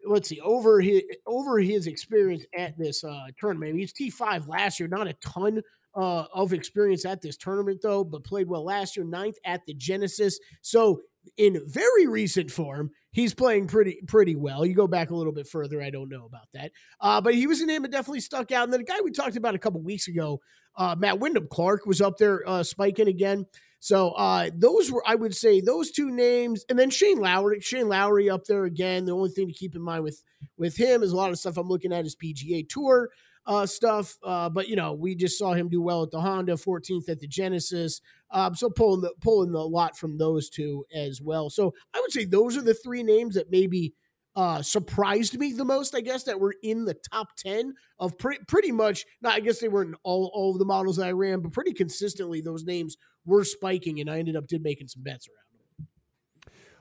let's 0.06 0.28
see 0.28 0.40
over 0.40 0.80
his 0.80 1.02
over 1.26 1.58
his 1.58 1.86
experience 1.86 2.44
at 2.56 2.76
this 2.78 3.04
uh, 3.04 3.26
tournament. 3.38 3.76
He's 3.76 3.92
T 3.92 4.10
five 4.10 4.48
last 4.48 4.80
year, 4.80 4.88
not 4.88 5.06
a 5.06 5.14
ton 5.14 5.62
uh, 5.94 6.24
of 6.32 6.52
experience 6.52 7.04
at 7.04 7.20
this 7.20 7.36
tournament 7.36 7.80
though, 7.82 8.04
but 8.04 8.24
played 8.24 8.48
well 8.48 8.64
last 8.64 8.96
year, 8.96 9.04
ninth 9.04 9.36
at 9.44 9.60
the 9.66 9.74
Genesis. 9.74 10.38
So 10.62 11.02
in 11.36 11.62
very 11.66 12.06
recent 12.06 12.50
form, 12.50 12.90
he's 13.12 13.34
playing 13.34 13.68
pretty 13.68 14.00
pretty 14.08 14.34
well. 14.34 14.66
You 14.66 14.74
go 14.74 14.88
back 14.88 15.10
a 15.10 15.14
little 15.14 15.32
bit 15.32 15.46
further, 15.46 15.82
I 15.82 15.90
don't 15.90 16.08
know 16.08 16.24
about 16.24 16.48
that, 16.54 16.72
uh, 17.00 17.20
but 17.20 17.34
he 17.34 17.46
was 17.46 17.60
a 17.60 17.66
name 17.66 17.82
that 17.82 17.92
definitely 17.92 18.20
stuck 18.20 18.50
out. 18.50 18.64
And 18.64 18.72
then 18.72 18.80
a 18.80 18.84
guy 18.84 19.00
we 19.04 19.10
talked 19.10 19.36
about 19.36 19.54
a 19.54 19.58
couple 19.58 19.80
weeks 19.82 20.08
ago, 20.08 20.40
uh, 20.76 20.96
Matt 20.98 21.20
Wyndham 21.20 21.46
Clark 21.48 21.86
was 21.86 22.00
up 22.00 22.16
there 22.18 22.42
uh, 22.48 22.62
spiking 22.62 23.08
again. 23.08 23.46
So 23.82 24.10
uh, 24.10 24.48
those 24.54 24.92
were, 24.92 25.02
I 25.04 25.16
would 25.16 25.34
say, 25.34 25.60
those 25.60 25.90
two 25.90 26.08
names, 26.08 26.64
and 26.68 26.78
then 26.78 26.88
Shane 26.88 27.18
Lowry. 27.18 27.58
Shane 27.58 27.88
Lowry 27.88 28.30
up 28.30 28.44
there 28.44 28.62
again. 28.62 29.06
The 29.06 29.12
only 29.12 29.30
thing 29.30 29.48
to 29.48 29.52
keep 29.52 29.74
in 29.74 29.82
mind 29.82 30.04
with 30.04 30.22
with 30.56 30.76
him 30.76 31.02
is 31.02 31.10
a 31.10 31.16
lot 31.16 31.30
of 31.30 31.38
stuff 31.40 31.56
I'm 31.56 31.66
looking 31.66 31.92
at 31.92 32.06
is 32.06 32.14
PGA 32.14 32.68
Tour 32.68 33.10
uh, 33.44 33.66
stuff. 33.66 34.16
Uh, 34.22 34.48
but 34.48 34.68
you 34.68 34.76
know, 34.76 34.92
we 34.92 35.16
just 35.16 35.36
saw 35.36 35.52
him 35.52 35.68
do 35.68 35.82
well 35.82 36.04
at 36.04 36.12
the 36.12 36.20
Honda, 36.20 36.52
14th 36.52 37.08
at 37.08 37.18
the 37.18 37.26
Genesis. 37.26 38.00
Um, 38.30 38.54
so 38.54 38.70
pulling 38.70 39.00
the 39.00 39.12
pulling 39.20 39.50
the 39.50 39.58
lot 39.58 39.98
from 39.98 40.16
those 40.16 40.48
two 40.48 40.86
as 40.94 41.20
well. 41.20 41.50
So 41.50 41.74
I 41.92 42.00
would 42.00 42.12
say 42.12 42.24
those 42.24 42.56
are 42.56 42.62
the 42.62 42.74
three 42.74 43.02
names 43.02 43.34
that 43.34 43.50
maybe 43.50 43.94
uh, 44.36 44.62
surprised 44.62 45.36
me 45.38 45.52
the 45.52 45.64
most. 45.64 45.94
I 45.94 46.02
guess 46.02 46.22
that 46.24 46.40
were 46.40 46.54
in 46.62 46.84
the 46.84 46.96
top 47.12 47.34
10 47.36 47.74
of 47.98 48.16
pretty 48.16 48.44
pretty 48.46 48.70
much. 48.70 49.04
Not 49.20 49.34
I 49.34 49.40
guess 49.40 49.58
they 49.58 49.68
weren't 49.68 49.96
all 50.04 50.30
all 50.32 50.52
of 50.52 50.60
the 50.60 50.64
models 50.64 50.98
that 50.98 51.08
I 51.08 51.12
ran, 51.12 51.40
but 51.40 51.52
pretty 51.52 51.72
consistently 51.72 52.40
those 52.40 52.64
names 52.64 52.96
were 53.24 53.44
spiking, 53.44 54.00
and 54.00 54.10
I 54.10 54.18
ended 54.18 54.36
up 54.36 54.46
did 54.46 54.62
making 54.62 54.88
some 54.88 55.02
bets 55.02 55.28
around. 55.28 55.42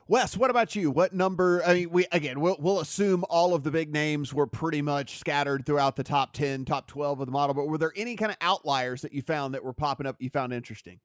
Wes, 0.08 0.36
what 0.36 0.50
about 0.50 0.74
you? 0.74 0.90
What 0.90 1.14
number? 1.14 1.62
I 1.64 1.74
mean, 1.74 1.90
we 1.90 2.06
again, 2.12 2.40
we'll, 2.40 2.56
we'll 2.58 2.80
assume 2.80 3.24
all 3.30 3.54
of 3.54 3.62
the 3.62 3.70
big 3.70 3.92
names 3.92 4.34
were 4.34 4.46
pretty 4.46 4.82
much 4.82 5.18
scattered 5.18 5.64
throughout 5.64 5.96
the 5.96 6.02
top 6.02 6.32
10, 6.32 6.64
top 6.64 6.88
12 6.88 7.20
of 7.20 7.26
the 7.26 7.32
model, 7.32 7.54
but 7.54 7.66
were 7.66 7.78
there 7.78 7.92
any 7.96 8.16
kind 8.16 8.30
of 8.30 8.36
outliers 8.40 9.02
that 9.02 9.12
you 9.12 9.22
found 9.22 9.54
that 9.54 9.64
were 9.64 9.72
popping 9.72 10.06
up 10.06 10.16
you 10.18 10.28
found 10.28 10.52
interesting? 10.52 10.98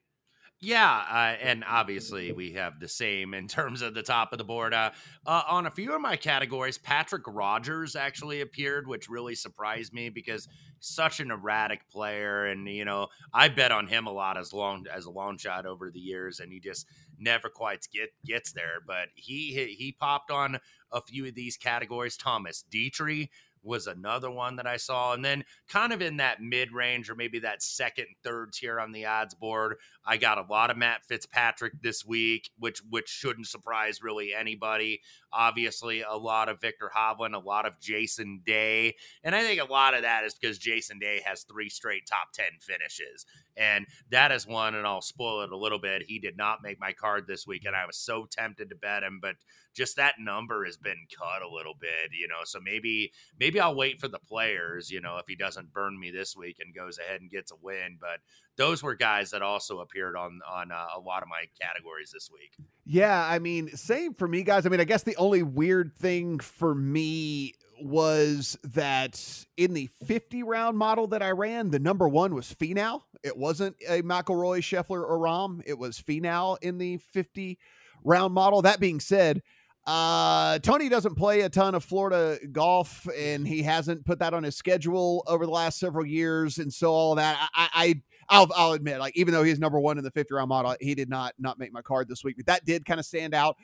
Yeah, 0.60 1.04
uh, 1.12 1.36
and 1.40 1.64
obviously 1.68 2.32
we 2.32 2.54
have 2.54 2.80
the 2.80 2.88
same 2.88 3.36
in 3.36 3.48
terms 3.48 3.84
of 3.84 3.94
the 3.94 4.02
top 4.02 4.32
of 4.32 4.40
the 4.40 4.44
board. 4.44 4.74
Uh, 4.74 4.90
uh, 5.26 5.44
on 5.48 5.68
a 5.68 5.72
few 5.72 5.94
of 5.94 6.02
my 6.02 6.16
categories, 6.16 6.80
Patrick 6.80 7.24
Rodgers 7.28 7.96
actually 7.96 8.42
appeared, 8.42 8.88
which 8.88 9.08
really 9.08 9.36
surprised 9.36 9.94
me 9.94 10.10
because 10.10 10.48
such 10.80 11.20
an 11.20 11.30
erratic 11.30 11.88
player, 11.90 12.46
and 12.48 12.68
you 12.68 12.86
know 12.86 13.08
I 13.34 13.50
bet 13.50 13.72
on 13.72 13.86
him 13.88 14.08
a 14.08 14.12
lot 14.12 14.38
as 14.38 14.52
long 14.52 14.86
as 14.92 15.06
a 15.06 15.12
long 15.12 15.38
shot 15.38 15.68
over 15.68 15.92
the 15.92 16.00
years, 16.00 16.40
and 16.40 16.52
he 16.52 16.60
just 16.60 16.88
never 17.20 17.50
quite 17.50 17.88
get 17.94 18.10
gets 18.26 18.52
there. 18.52 18.82
But 18.86 19.10
he 19.14 19.54
he, 19.54 19.76
he 19.76 19.92
popped 19.92 20.32
on 20.32 20.58
a 20.92 21.02
few 21.02 21.28
of 21.28 21.36
these 21.36 21.58
categories. 21.58 22.18
Thomas 22.18 22.64
Detry 22.72 23.30
was 23.68 23.88
another 23.88 24.32
one 24.32 24.56
that 24.56 24.66
I 24.66 24.78
saw. 24.78 25.14
And 25.14 25.24
then 25.24 25.44
kind 25.68 25.94
of 25.94 26.02
in 26.02 26.18
that 26.18 26.42
mid 26.42 26.72
range 26.72 27.10
or 27.10 27.16
maybe 27.16 27.40
that 27.40 27.62
second, 27.62 28.08
third 28.24 28.54
tier 28.54 28.80
on 28.80 28.92
the 28.92 29.06
odds 29.06 29.36
board, 29.36 29.76
I 30.06 30.18
got 30.18 30.38
a 30.38 30.52
lot 30.52 30.72
of 30.72 30.78
Matt 30.78 31.06
Fitzpatrick 31.06 31.82
this 31.82 32.06
week, 32.06 32.50
which 32.58 32.82
which 32.90 33.10
shouldn't 33.10 33.48
surprise 33.48 34.02
really 34.02 34.34
anybody. 34.34 35.02
Obviously, 35.32 36.02
a 36.02 36.16
lot 36.16 36.50
of 36.50 36.62
Viktor 36.62 36.90
Hovland, 36.96 37.36
a 37.36 37.40
lot 37.40 37.66
of 37.66 37.80
Jason 37.80 38.42
Day. 38.46 38.96
And 39.24 39.36
I 39.36 39.44
think 39.44 39.62
a 39.62 39.72
lot 39.72 39.94
of 39.94 40.04
that 40.04 40.24
is 40.24 40.34
because 40.34 40.58
Jason 40.58 40.98
Day 41.00 41.22
has 41.26 41.44
three 41.44 41.70
straight 41.70 42.08
top 42.08 42.32
10 42.34 42.46
finishes. 42.60 43.26
And 43.58 43.88
that 44.12 44.32
is 44.32 44.46
one, 44.46 44.76
and 44.76 44.86
I'll 44.86 45.02
spoil 45.02 45.42
it 45.42 45.52
a 45.52 45.58
little 45.58 45.80
bit. 45.80 46.04
He 46.08 46.20
did 46.20 46.38
not 46.38 46.60
make 46.62 46.80
my 46.80 46.94
card 46.94 47.26
this 47.28 47.48
week, 47.48 47.66
and 47.66 47.76
I 47.76 47.86
was 47.86 47.98
so 47.98 48.28
tempted 48.30 48.70
to 48.70 48.76
bet 48.76 49.04
him, 49.04 49.20
but 49.22 49.36
just 49.74 49.96
that 49.98 50.16
number 50.20 50.66
has 50.66 50.76
been 50.76 51.06
cut 51.16 51.42
a 51.42 51.50
little 51.50 51.76
bit, 51.80 52.12
you 52.20 52.28
know. 52.28 52.42
So 52.46 52.60
maybe 52.60 53.12
maybe 53.40 53.60
I'll 53.60 53.76
wait 53.76 54.00
for 54.00 54.08
the 54.08 54.20
players, 54.20 54.90
you 54.90 55.02
know, 55.02 55.18
if 55.18 55.26
he 55.28 55.36
doesn't 55.36 55.74
burn 55.74 56.00
me 56.00 56.12
this 56.12 56.36
week 56.36 56.58
and 56.60 56.74
goes 56.74 56.98
ahead 56.98 57.22
and 57.22 57.30
gets 57.30 57.52
a 57.52 57.56
win. 57.62 57.98
But 58.00 58.20
those 58.58 58.82
were 58.82 58.96
guys 58.96 59.32
that 59.32 59.42
also 59.42 59.80
appeared 59.80 60.16
on 60.16 60.40
on 60.52 60.72
uh, 60.72 60.88
a 60.96 61.00
lot 61.00 61.22
of 61.22 61.30
my 61.30 61.46
categories 61.62 62.12
this 62.12 62.30
week. 62.34 62.54
Yeah, 62.86 63.24
I 63.24 63.40
mean, 63.40 63.70
same 63.76 64.14
for 64.14 64.28
me, 64.28 64.44
guys. 64.44 64.66
I 64.66 64.70
mean, 64.70 64.82
I 64.82 64.86
guess 64.86 65.04
the 65.04 65.16
only 65.18 65.44
weird 65.44 65.94
thing 65.96 66.40
for 66.40 66.74
me 66.74 67.54
was 67.82 68.58
that 68.64 69.46
in 69.58 69.74
the 69.74 69.90
50 70.06 70.44
round 70.44 70.78
model 70.78 71.08
that 71.08 71.22
I 71.22 71.32
ran, 71.32 71.70
the 71.72 71.80
number 71.80 72.08
one 72.08 72.34
was 72.34 72.54
Finau. 72.54 73.02
It 73.24 73.38
wasn't 73.38 73.76
a 73.88 74.02
McIlroy, 74.02 74.60
Scheffler, 74.60 75.02
or 75.02 75.20
Rahm. 75.20 75.62
It 75.66 75.78
was 75.78 76.02
Finau 76.02 76.58
in 76.62 76.78
the 76.78 76.98
50 76.98 77.58
round 78.04 78.34
model. 78.34 78.62
That 78.62 78.80
being 78.80 79.00
said, 79.00 79.42
uh, 79.86 80.60
Tony 80.60 80.90
doesn't 80.90 81.16
play 81.16 81.42
a 81.42 81.50
ton 81.50 81.74
of 81.74 81.84
Florida 81.84 82.38
golf, 82.52 83.08
and 83.18 83.48
he 83.48 83.64
hasn't 83.64 84.06
put 84.06 84.20
that 84.20 84.34
on 84.34 84.44
his 84.44 84.56
schedule 84.56 85.24
over 85.28 85.46
the 85.46 85.52
last 85.52 85.80
several 85.80 86.06
years, 86.06 86.58
and 86.58 86.72
so 86.72 86.92
all 86.92 87.16
that. 87.16 87.50
I, 87.56 87.70
I 87.74 88.02
I'll, 88.30 88.50
I'll 88.56 88.74
admit, 88.74 89.00
like 89.00 89.16
even 89.16 89.34
though 89.34 89.44
he's 89.44 89.60
number 89.60 89.80
one 89.80 89.98
in 89.98 90.04
the 90.04 90.12
50 90.12 90.34
round 90.34 90.50
model, 90.50 90.76
he 90.82 90.94
did 90.94 91.10
not 91.10 91.34
not 91.40 91.58
make 91.58 91.72
my 91.72 91.82
card 91.82 92.10
this 92.10 92.24
week. 92.24 92.36
But 92.36 92.48
that 92.48 92.66
did 92.66 92.86
kind 92.86 93.00
of 93.00 93.06
stand 93.06 93.34
out 93.34 93.56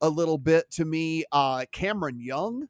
a 0.00 0.08
little 0.08 0.38
bit 0.38 0.70
to 0.72 0.84
me. 0.84 1.24
Uh, 1.32 1.64
Cameron 1.72 2.20
Young 2.20 2.68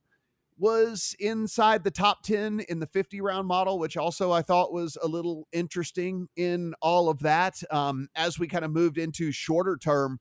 was 0.58 1.16
inside 1.18 1.84
the 1.84 1.90
top 1.90 2.22
10 2.22 2.60
in 2.68 2.78
the 2.78 2.86
50 2.86 3.20
round 3.20 3.48
model, 3.48 3.78
which 3.78 3.96
also 3.96 4.30
I 4.30 4.42
thought 4.42 4.72
was 4.72 4.96
a 5.02 5.08
little 5.08 5.48
interesting 5.52 6.28
in 6.36 6.74
all 6.80 7.08
of 7.08 7.20
that. 7.20 7.62
Um, 7.70 8.08
as 8.14 8.38
we 8.38 8.46
kind 8.48 8.64
of 8.64 8.70
moved 8.70 8.98
into 8.98 9.32
shorter 9.32 9.76
term 9.76 10.20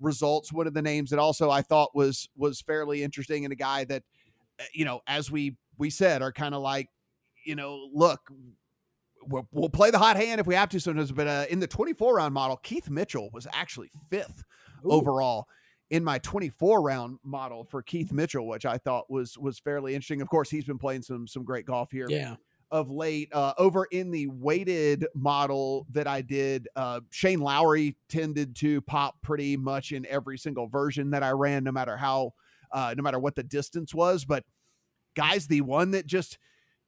results, 0.00 0.52
one 0.52 0.66
of 0.66 0.74
the 0.74 0.82
names 0.82 1.10
that 1.10 1.18
also 1.18 1.50
I 1.50 1.62
thought 1.62 1.94
was 1.94 2.28
was 2.36 2.60
fairly 2.60 3.02
interesting 3.02 3.44
and 3.44 3.52
a 3.52 3.56
guy 3.56 3.84
that, 3.84 4.02
uh, 4.60 4.64
you 4.72 4.84
know, 4.84 5.00
as 5.06 5.30
we 5.30 5.56
we 5.78 5.90
said, 5.90 6.22
are 6.22 6.32
kind 6.32 6.54
of 6.54 6.62
like, 6.62 6.88
you 7.44 7.54
know, 7.54 7.88
look, 7.92 8.20
we'll, 9.26 9.48
we'll 9.52 9.68
play 9.68 9.90
the 9.90 9.98
hot 9.98 10.16
hand 10.16 10.40
if 10.40 10.46
we 10.46 10.54
have 10.54 10.68
to 10.70 10.80
sometimes. 10.80 11.12
But 11.12 11.26
uh, 11.26 11.44
in 11.48 11.60
the 11.60 11.66
24 11.66 12.16
round 12.16 12.34
model, 12.34 12.56
Keith 12.56 12.90
Mitchell 12.90 13.30
was 13.32 13.46
actually 13.52 13.90
fifth 14.10 14.42
Ooh. 14.84 14.92
overall 14.92 15.46
in 15.90 16.04
my 16.04 16.18
24 16.18 16.82
round 16.82 17.18
model 17.24 17.64
for 17.64 17.82
Keith 17.82 18.12
Mitchell, 18.12 18.46
which 18.46 18.66
I 18.66 18.78
thought 18.78 19.10
was 19.10 19.38
was 19.38 19.58
fairly 19.58 19.94
interesting. 19.94 20.20
Of 20.20 20.28
course, 20.28 20.50
he's 20.50 20.64
been 20.64 20.78
playing 20.78 21.02
some 21.02 21.26
some 21.26 21.44
great 21.44 21.66
golf 21.66 21.90
here. 21.90 22.06
Yeah. 22.08 22.36
of 22.70 22.90
late. 22.90 23.30
Uh, 23.32 23.54
over 23.56 23.86
in 23.86 24.10
the 24.10 24.26
weighted 24.26 25.06
model 25.14 25.86
that 25.90 26.06
I 26.06 26.20
did, 26.20 26.68
uh, 26.76 27.00
Shane 27.10 27.40
Lowry 27.40 27.96
tended 28.10 28.54
to 28.56 28.82
pop 28.82 29.16
pretty 29.22 29.56
much 29.56 29.92
in 29.92 30.04
every 30.06 30.36
single 30.36 30.66
version 30.66 31.10
that 31.10 31.22
I 31.22 31.30
ran, 31.30 31.64
no 31.64 31.72
matter 31.72 31.96
how, 31.96 32.34
uh, 32.70 32.94
no 32.96 33.02
matter 33.02 33.18
what 33.18 33.36
the 33.36 33.42
distance 33.42 33.94
was. 33.94 34.26
But 34.26 34.44
guys, 35.14 35.46
the 35.46 35.62
one 35.62 35.92
that 35.92 36.06
just 36.06 36.36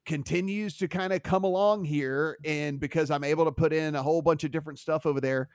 continues 0.05 0.77
to 0.77 0.87
kind 0.87 1.13
of 1.13 1.23
come 1.23 1.43
along 1.43 1.85
here, 1.85 2.37
and 2.45 2.79
because 2.79 3.09
I'm 3.09 3.23
able 3.23 3.45
to 3.45 3.51
put 3.51 3.73
in 3.73 3.95
a 3.95 4.03
whole 4.03 4.21
bunch 4.21 4.43
of 4.43 4.51
different 4.51 4.77
stuff 4.79 5.05
over 5.07 5.19
there, 5.21 5.49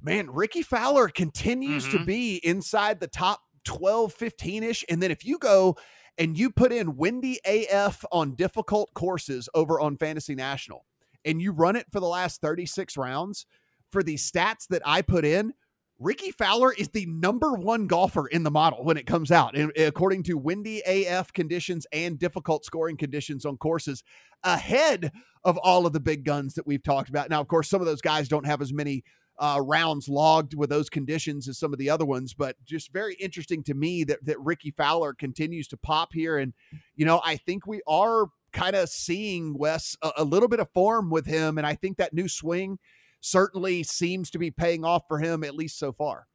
man, 0.00 0.30
Rickie 0.30 0.62
Fowler 0.62 1.08
continues 1.08 1.86
mm-hmm. 1.86 1.98
to 1.98 2.04
be 2.04 2.36
inside 2.36 3.00
the 3.00 3.06
top 3.06 3.42
12, 3.64 4.12
15 4.12 4.62
ish. 4.62 4.84
And 4.88 5.02
then 5.02 5.10
if 5.10 5.24
you 5.24 5.38
go 5.38 5.76
and 6.16 6.38
you 6.38 6.50
put 6.50 6.72
in 6.72 6.96
Windy 6.96 7.38
AF 7.44 8.04
on 8.10 8.34
difficult 8.34 8.92
courses 8.94 9.48
over 9.54 9.80
on 9.80 9.96
Fantasy 9.96 10.34
National 10.34 10.84
and 11.24 11.40
you 11.40 11.52
run 11.52 11.76
it 11.76 11.86
for 11.92 12.00
the 12.00 12.06
last 12.06 12.40
36 12.40 12.96
rounds 12.96 13.46
for 13.90 14.02
the 14.02 14.16
stats 14.16 14.66
that 14.68 14.82
I 14.84 15.02
put 15.02 15.24
in, 15.24 15.52
Rickie 16.00 16.30
Fowler 16.30 16.72
is 16.72 16.90
the 16.90 17.06
number 17.06 17.54
one 17.54 17.88
golfer 17.88 18.28
in 18.28 18.44
the 18.44 18.52
model 18.52 18.84
when 18.84 18.96
it 18.96 19.06
comes 19.06 19.32
out, 19.32 19.56
and 19.56 19.72
according 19.76 20.22
to 20.24 20.38
windy 20.38 20.80
AF 20.86 21.32
conditions 21.32 21.88
and 21.92 22.20
difficult 22.20 22.64
scoring 22.64 22.96
conditions 22.96 23.44
on 23.44 23.56
courses, 23.56 24.04
ahead 24.44 25.10
of 25.42 25.58
all 25.58 25.86
of 25.86 25.92
the 25.92 25.98
big 25.98 26.24
guns 26.24 26.54
that 26.54 26.68
we've 26.68 26.84
talked 26.84 27.08
about. 27.08 27.28
Now, 27.30 27.40
of 27.40 27.48
course, 27.48 27.68
some 27.68 27.80
of 27.80 27.86
those 27.88 28.00
guys 28.00 28.28
don't 28.28 28.46
have 28.46 28.62
as 28.62 28.72
many 28.72 29.02
uh, 29.38 29.60
rounds 29.64 30.08
logged 30.08 30.54
with 30.54 30.70
those 30.70 30.90
conditions 30.90 31.48
as 31.48 31.58
some 31.58 31.72
of 31.72 31.78
the 31.78 31.90
other 31.90 32.04
ones, 32.04 32.34
but 32.34 32.56
just 32.64 32.92
very 32.92 33.14
interesting 33.14 33.62
to 33.64 33.74
me 33.74 34.04
that 34.04 34.24
that 34.24 34.40
Rickie 34.40 34.72
Fowler 34.72 35.14
continues 35.14 35.68
to 35.68 35.76
pop 35.76 36.12
here, 36.12 36.36
and 36.36 36.52
you 36.96 37.06
know 37.06 37.20
I 37.24 37.36
think 37.36 37.66
we 37.66 37.80
are 37.86 38.26
kind 38.52 38.76
of 38.76 38.88
seeing 38.88 39.56
Wes 39.56 39.96
a, 40.02 40.10
a 40.18 40.24
little 40.24 40.48
bit 40.48 40.60
of 40.60 40.70
form 40.72 41.10
with 41.10 41.26
him, 41.26 41.58
and 41.58 41.66
I 41.66 41.74
think 41.74 41.96
that 41.98 42.14
new 42.14 42.28
swing 42.28 42.78
certainly 43.20 43.82
seems 43.82 44.30
to 44.30 44.38
be 44.38 44.50
paying 44.50 44.84
off 44.84 45.02
for 45.08 45.18
him 45.18 45.44
at 45.44 45.54
least 45.54 45.78
so 45.78 45.92
far. 45.92 46.26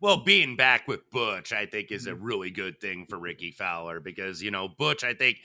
Well, 0.00 0.22
being 0.22 0.56
back 0.56 0.86
with 0.86 1.08
Butch, 1.10 1.52
I 1.52 1.66
think, 1.66 1.90
is 1.90 2.06
a 2.06 2.10
mm-hmm. 2.10 2.24
really 2.24 2.50
good 2.50 2.80
thing 2.80 3.06
for 3.08 3.18
Ricky 3.18 3.52
Fowler 3.52 4.00
because, 4.00 4.42
you 4.42 4.50
know, 4.50 4.68
Butch, 4.68 5.04
I 5.04 5.14
think 5.14 5.38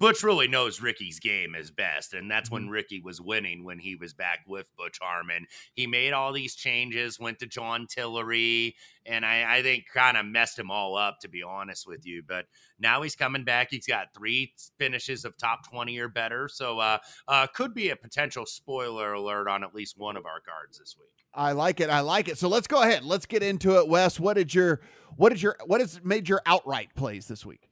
Butch 0.00 0.22
really 0.22 0.48
knows 0.48 0.80
Rickie's 0.80 1.20
game 1.20 1.54
is 1.54 1.70
best, 1.70 2.14
and 2.14 2.30
that's 2.30 2.50
when 2.50 2.62
mm-hmm. 2.62 2.72
Rickie 2.72 3.00
was 3.02 3.20
winning 3.20 3.64
when 3.64 3.78
he 3.78 3.96
was 3.96 4.14
back 4.14 4.40
with 4.46 4.66
Butch 4.78 4.98
Harmon. 4.98 5.46
He 5.74 5.86
made 5.86 6.14
all 6.14 6.32
these 6.32 6.54
changes, 6.54 7.20
went 7.20 7.38
to 7.40 7.46
John 7.46 7.86
Tillery, 7.86 8.76
and 9.04 9.26
I, 9.26 9.58
I 9.58 9.62
think 9.62 9.84
kind 9.92 10.16
of 10.16 10.24
messed 10.24 10.58
him 10.58 10.70
all 10.70 10.96
up, 10.96 11.18
to 11.20 11.28
be 11.28 11.42
honest 11.42 11.86
with 11.86 12.06
you. 12.06 12.22
But 12.26 12.46
now 12.78 13.02
he's 13.02 13.14
coming 13.14 13.44
back. 13.44 13.68
He's 13.70 13.86
got 13.86 14.14
three 14.14 14.54
finishes 14.78 15.26
of 15.26 15.36
top 15.36 15.70
20 15.70 15.98
or 15.98 16.08
better. 16.08 16.48
So 16.48 16.78
uh, 16.78 16.98
uh, 17.28 17.46
could 17.48 17.74
be 17.74 17.90
a 17.90 17.96
potential 17.96 18.46
spoiler 18.46 19.12
alert 19.12 19.48
on 19.48 19.62
at 19.62 19.74
least 19.74 19.98
one 19.98 20.16
of 20.16 20.24
our 20.24 20.40
cards 20.40 20.78
this 20.78 20.96
week. 20.98 21.12
I 21.34 21.52
like 21.52 21.78
it. 21.78 21.90
I 21.90 22.00
like 22.00 22.28
it. 22.28 22.38
So 22.38 22.48
let's 22.48 22.66
go 22.66 22.80
ahead. 22.80 23.04
Let's 23.04 23.26
get 23.26 23.42
into 23.42 23.78
it, 23.78 23.86
Wes. 23.86 24.18
What 24.18 24.34
did 24.34 24.54
your 24.54 24.80
what 25.16 25.28
did 25.28 25.42
your 25.42 25.56
what 25.66 25.80
has 25.80 26.00
made 26.02 26.26
your 26.26 26.40
outright 26.46 26.88
plays 26.94 27.28
this 27.28 27.44
week? 27.44 27.69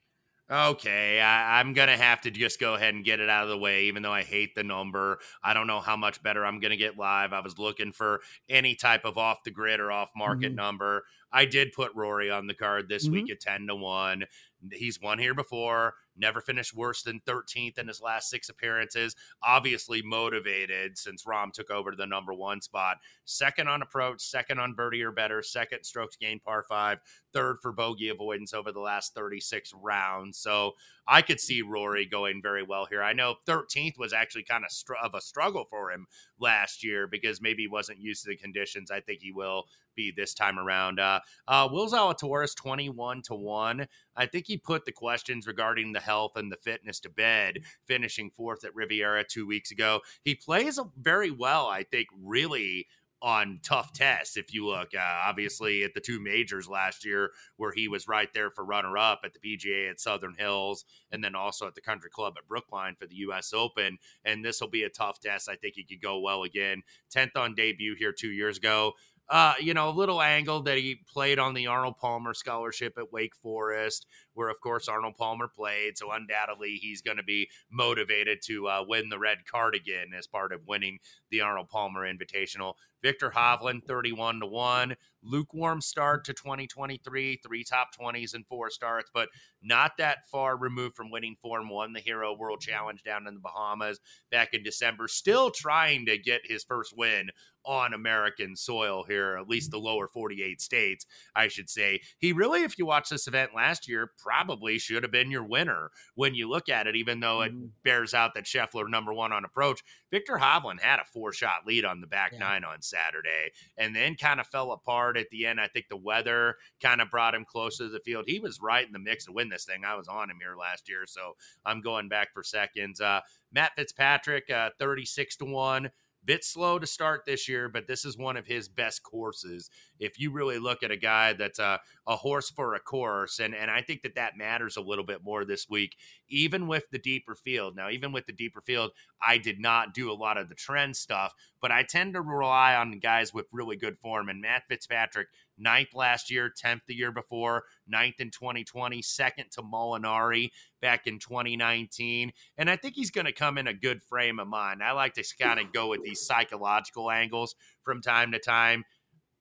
Okay, 0.50 1.20
I, 1.20 1.60
am 1.60 1.74
gonna 1.74 1.96
have 1.96 2.22
to 2.22 2.30
just 2.30 2.58
go 2.58 2.74
ahead 2.74 2.94
and 2.94 3.04
get 3.04 3.20
it 3.20 3.28
out 3.28 3.44
of 3.44 3.50
the 3.50 3.58
way, 3.58 3.84
even 3.84 4.02
though 4.02 4.12
I 4.12 4.22
hate 4.22 4.54
the 4.54 4.62
number. 4.62 5.18
I 5.42 5.52
don't 5.52 5.66
know 5.66 5.80
how 5.80 5.94
much 5.94 6.22
better 6.22 6.44
I'm 6.46 6.58
gonna 6.58 6.76
get 6.76 6.96
live. 6.96 7.34
I 7.34 7.40
was 7.40 7.58
looking 7.58 7.92
for 7.92 8.22
any 8.48 8.74
type 8.74 9.04
of 9.04 9.18
off 9.18 9.44
the 9.44 9.50
grid 9.50 9.78
or 9.78 9.92
off 9.92 10.10
market 10.16 10.46
mm-hmm. 10.46 10.56
number. 10.56 11.04
I 11.30 11.44
did 11.44 11.72
put 11.72 11.94
Rory 11.94 12.30
on 12.30 12.46
the 12.46 12.54
card 12.54 12.88
this 12.88 13.04
mm-hmm. 13.04 13.12
week 13.12 13.30
at 13.30 13.40
10 13.40 13.66
to 13.66 13.76
1. 13.76 14.24
He's 14.72 15.00
won 15.00 15.18
here 15.18 15.34
before, 15.34 15.94
never 16.18 16.40
finished 16.40 16.74
worse 16.74 17.02
than 17.02 17.20
13th 17.20 17.78
in 17.78 17.88
his 17.88 18.00
last 18.00 18.30
six 18.30 18.48
appearances. 18.48 19.14
Obviously 19.42 20.02
motivated 20.02 20.98
since 20.98 21.24
Rahm 21.24 21.52
took 21.52 21.70
over 21.70 21.90
to 21.90 21.96
the 21.96 22.06
number 22.06 22.34
one 22.34 22.60
spot. 22.60 22.98
Second 23.24 23.68
on 23.68 23.82
approach, 23.82 24.20
second 24.20 24.58
on 24.58 24.74
birdie 24.74 25.02
or 25.02 25.12
better, 25.12 25.42
second 25.42 25.84
strokes 25.84 26.16
gained 26.16 26.42
par 26.42 26.64
five, 26.68 26.98
third 27.32 27.56
for 27.62 27.72
bogey 27.72 28.08
avoidance 28.08 28.54
over 28.54 28.72
the 28.72 28.80
last 28.80 29.14
36 29.14 29.72
rounds. 29.82 30.38
So 30.38 30.72
I 31.06 31.22
could 31.22 31.40
see 31.40 31.62
Rory 31.62 32.06
going 32.06 32.42
very 32.42 32.62
well 32.62 32.86
here. 32.86 33.02
I 33.02 33.12
know 33.12 33.36
13th 33.46 33.98
was 33.98 34.12
actually 34.12 34.44
kind 34.44 34.64
of 34.64 34.70
str- 34.70 34.94
of 35.02 35.14
a 35.14 35.20
struggle 35.20 35.64
for 35.68 35.90
him 35.90 36.06
last 36.38 36.84
year 36.84 37.06
because 37.06 37.40
maybe 37.40 37.62
he 37.62 37.68
wasn't 37.68 38.00
used 38.00 38.24
to 38.24 38.30
the 38.30 38.36
conditions. 38.36 38.90
I 38.90 39.00
think 39.00 39.22
he 39.22 39.32
will 39.32 39.64
be 39.98 40.12
this 40.16 40.34
time 40.34 40.58
around. 40.58 41.00
Uh, 41.00 41.20
uh, 41.48 41.68
Will 41.70 41.88
Zalatoris 41.88 42.54
21 42.54 43.22
to 43.22 43.34
1. 43.34 43.86
I 44.16 44.26
think 44.26 44.46
he 44.46 44.56
put 44.56 44.84
the 44.84 44.92
questions 44.92 45.46
regarding 45.46 45.92
the 45.92 46.00
health 46.08 46.32
and 46.36 46.50
the 46.50 46.56
fitness 46.56 47.00
to 47.00 47.10
bed, 47.10 47.58
finishing 47.86 48.30
fourth 48.30 48.64
at 48.64 48.74
Riviera 48.74 49.24
two 49.24 49.46
weeks 49.46 49.70
ago. 49.70 50.00
He 50.24 50.34
plays 50.34 50.80
very 50.96 51.30
well, 51.30 51.66
I 51.66 51.82
think, 51.82 52.08
really 52.18 52.86
on 53.20 53.60
tough 53.62 53.92
tests. 53.92 54.36
If 54.36 54.54
you 54.54 54.66
look, 54.66 54.94
uh, 54.94 55.20
obviously, 55.26 55.84
at 55.84 55.92
the 55.94 56.00
two 56.00 56.20
majors 56.20 56.68
last 56.68 57.04
year, 57.04 57.32
where 57.56 57.72
he 57.72 57.88
was 57.88 58.08
right 58.08 58.32
there 58.32 58.50
for 58.50 58.64
runner 58.64 58.96
up 58.96 59.20
at 59.24 59.32
the 59.34 59.40
PGA 59.40 59.90
at 59.90 60.00
Southern 60.00 60.34
Hills, 60.34 60.84
and 61.10 61.22
then 61.22 61.34
also 61.34 61.66
at 61.66 61.74
the 61.74 61.80
Country 61.80 62.10
Club 62.10 62.34
at 62.38 62.48
Brookline 62.48 62.94
for 62.98 63.06
the 63.06 63.16
U.S. 63.16 63.52
Open. 63.52 63.98
And 64.24 64.44
this 64.44 64.60
will 64.60 64.70
be 64.70 64.84
a 64.84 64.88
tough 64.88 65.20
test. 65.20 65.48
I 65.48 65.56
think 65.56 65.74
he 65.74 65.84
could 65.84 66.00
go 66.00 66.20
well 66.20 66.44
again. 66.44 66.82
10th 67.14 67.36
on 67.36 67.54
debut 67.54 67.96
here 67.98 68.12
two 68.12 68.30
years 68.30 68.56
ago 68.56 68.94
uh, 69.30 69.54
you 69.60 69.74
know, 69.74 69.88
a 69.88 69.90
little 69.90 70.22
angle 70.22 70.62
that 70.62 70.78
he 70.78 71.02
played 71.06 71.38
on 71.38 71.52
the 71.52 71.66
Arnold 71.66 71.98
Palmer 71.98 72.32
scholarship 72.32 72.96
at 72.96 73.12
Wake 73.12 73.36
Forest, 73.36 74.06
where 74.38 74.48
of 74.48 74.60
course 74.60 74.88
Arnold 74.88 75.16
Palmer 75.16 75.48
played. 75.48 75.98
So 75.98 76.12
undoubtedly 76.12 76.78
he's 76.80 77.02
going 77.02 77.16
to 77.16 77.22
be 77.22 77.50
motivated 77.70 78.38
to 78.46 78.68
uh, 78.68 78.84
win 78.86 79.08
the 79.08 79.18
red 79.18 79.38
card 79.50 79.74
again 79.74 80.12
as 80.16 80.26
part 80.26 80.52
of 80.52 80.66
winning 80.66 80.98
the 81.30 81.40
Arnold 81.40 81.68
Palmer 81.68 82.06
Invitational. 82.06 82.74
Viktor 83.02 83.30
Hovland, 83.30 83.84
31 83.84 84.40
to 84.40 84.46
1. 84.46 84.96
Lukewarm 85.22 85.80
start 85.80 86.24
to 86.24 86.32
2023, 86.32 87.40
three 87.44 87.64
top 87.64 87.88
20s 87.98 88.34
and 88.34 88.46
four 88.46 88.70
starts, 88.70 89.10
but 89.12 89.28
not 89.62 89.92
that 89.98 90.28
far 90.30 90.56
removed 90.56 90.96
from 90.96 91.10
winning 91.10 91.36
Form 91.42 91.68
1, 91.68 91.92
the 91.92 92.00
Hero 92.00 92.36
World 92.36 92.60
Challenge 92.60 93.02
down 93.02 93.26
in 93.26 93.34
the 93.34 93.40
Bahamas 93.40 94.00
back 94.30 94.54
in 94.54 94.62
December. 94.62 95.08
Still 95.08 95.50
trying 95.50 96.06
to 96.06 96.18
get 96.18 96.42
his 96.44 96.64
first 96.64 96.96
win 96.96 97.30
on 97.64 97.92
American 97.92 98.56
soil 98.56 99.04
here, 99.06 99.36
at 99.36 99.48
least 99.48 99.70
the 99.70 99.78
lower 99.78 100.08
48 100.08 100.60
states, 100.60 101.04
I 101.34 101.48
should 101.48 101.68
say. 101.68 102.00
He 102.18 102.32
really, 102.32 102.62
if 102.62 102.78
you 102.78 102.86
watch 102.86 103.10
this 103.10 103.26
event 103.26 103.50
last 103.54 103.88
year, 103.88 104.12
probably 104.28 104.78
should 104.78 105.02
have 105.04 105.12
been 105.12 105.30
your 105.30 105.42
winner 105.42 105.90
when 106.14 106.34
you 106.34 106.50
look 106.50 106.68
at 106.68 106.86
it, 106.86 106.94
even 106.94 107.20
though 107.20 107.40
it 107.40 107.52
mm-hmm. 107.52 107.68
bears 107.82 108.12
out 108.12 108.34
that 108.34 108.44
Scheffler 108.44 108.86
number 108.86 109.14
one 109.14 109.32
on 109.32 109.42
approach. 109.42 109.82
Viktor 110.10 110.34
Hovland 110.34 110.80
had 110.80 110.98
a 110.98 111.04
four 111.04 111.32
shot 111.32 111.66
lead 111.66 111.86
on 111.86 112.02
the 112.02 112.06
back 112.06 112.32
yeah. 112.32 112.40
nine 112.40 112.62
on 112.62 112.82
Saturday 112.82 113.52
and 113.78 113.96
then 113.96 114.16
kind 114.16 114.38
of 114.38 114.46
fell 114.46 114.72
apart 114.72 115.16
at 115.16 115.30
the 115.30 115.46
end. 115.46 115.58
I 115.58 115.68
think 115.68 115.86
the 115.88 115.96
weather 115.96 116.56
kind 116.82 117.00
of 117.00 117.10
brought 117.10 117.34
him 117.34 117.46
closer 117.46 117.84
to 117.84 117.90
the 117.90 118.00
field. 118.00 118.24
He 118.26 118.38
was 118.38 118.60
right 118.60 118.86
in 118.86 118.92
the 118.92 118.98
mix 118.98 119.24
to 119.24 119.32
win 119.32 119.48
this 119.48 119.64
thing. 119.64 119.82
I 119.86 119.96
was 119.96 120.08
on 120.08 120.30
him 120.30 120.38
here 120.40 120.56
last 120.58 120.90
year, 120.90 121.04
so 121.06 121.32
I'm 121.64 121.80
going 121.80 122.10
back 122.10 122.34
for 122.34 122.42
seconds. 122.42 123.00
Uh, 123.00 123.20
Matt 123.50 123.72
Fitzpatrick, 123.76 124.50
uh, 124.50 124.70
36 124.78 125.36
to 125.36 125.46
1 125.46 125.90
bit 126.28 126.44
slow 126.44 126.78
to 126.78 126.86
start 126.86 127.22
this 127.24 127.48
year, 127.48 127.70
but 127.70 127.86
this 127.86 128.04
is 128.04 128.18
one 128.18 128.36
of 128.36 128.46
his 128.46 128.68
best 128.68 129.02
courses. 129.02 129.70
If 129.98 130.20
you 130.20 130.30
really 130.30 130.58
look 130.58 130.82
at 130.82 130.90
a 130.90 130.96
guy 130.96 131.32
that's 131.32 131.58
a, 131.58 131.80
a 132.06 132.16
horse 132.16 132.50
for 132.50 132.74
a 132.74 132.80
course, 132.80 133.38
and, 133.38 133.54
and 133.54 133.70
I 133.70 133.80
think 133.80 134.02
that 134.02 134.14
that 134.16 134.36
matters 134.36 134.76
a 134.76 134.82
little 134.82 135.06
bit 135.06 135.24
more 135.24 135.46
this 135.46 135.70
week, 135.70 135.96
even 136.28 136.66
with 136.66 136.84
the 136.90 136.98
deeper 136.98 137.34
field. 137.34 137.74
Now, 137.74 137.88
even 137.88 138.12
with 138.12 138.26
the 138.26 138.34
deeper 138.34 138.60
field, 138.60 138.90
I 139.26 139.38
did 139.38 139.58
not 139.58 139.94
do 139.94 140.12
a 140.12 140.12
lot 140.12 140.36
of 140.36 140.50
the 140.50 140.54
trend 140.54 140.96
stuff, 140.96 141.32
but 141.62 141.72
I 141.72 141.82
tend 141.82 142.12
to 142.12 142.20
rely 142.20 142.74
on 142.74 142.98
guys 142.98 143.32
with 143.32 143.46
really 143.50 143.76
good 143.76 143.98
form. 143.98 144.28
And 144.28 144.42
Matt 144.42 144.64
Fitzpatrick 144.68 145.28
ninth 145.58 145.94
last 145.94 146.30
year, 146.30 146.52
10th 146.52 146.80
the 146.86 146.94
year 146.94 147.12
before, 147.12 147.64
ninth 147.86 148.16
in 148.20 148.30
2020, 148.30 149.02
second 149.02 149.50
to 149.52 149.62
Molinari 149.62 150.50
back 150.80 151.06
in 151.06 151.18
2019. 151.18 152.32
And 152.56 152.70
I 152.70 152.76
think 152.76 152.94
he's 152.94 153.10
going 153.10 153.26
to 153.26 153.32
come 153.32 153.58
in 153.58 153.66
a 153.66 153.74
good 153.74 154.02
frame 154.02 154.38
of 154.38 154.48
mind. 154.48 154.82
I 154.82 154.92
like 154.92 155.14
to 155.14 155.24
kind 155.40 155.60
of 155.60 155.72
go 155.72 155.88
with 155.88 156.02
these 156.02 156.20
psychological 156.20 157.10
angles 157.10 157.54
from 157.84 158.00
time 158.00 158.32
to 158.32 158.38
time 158.38 158.84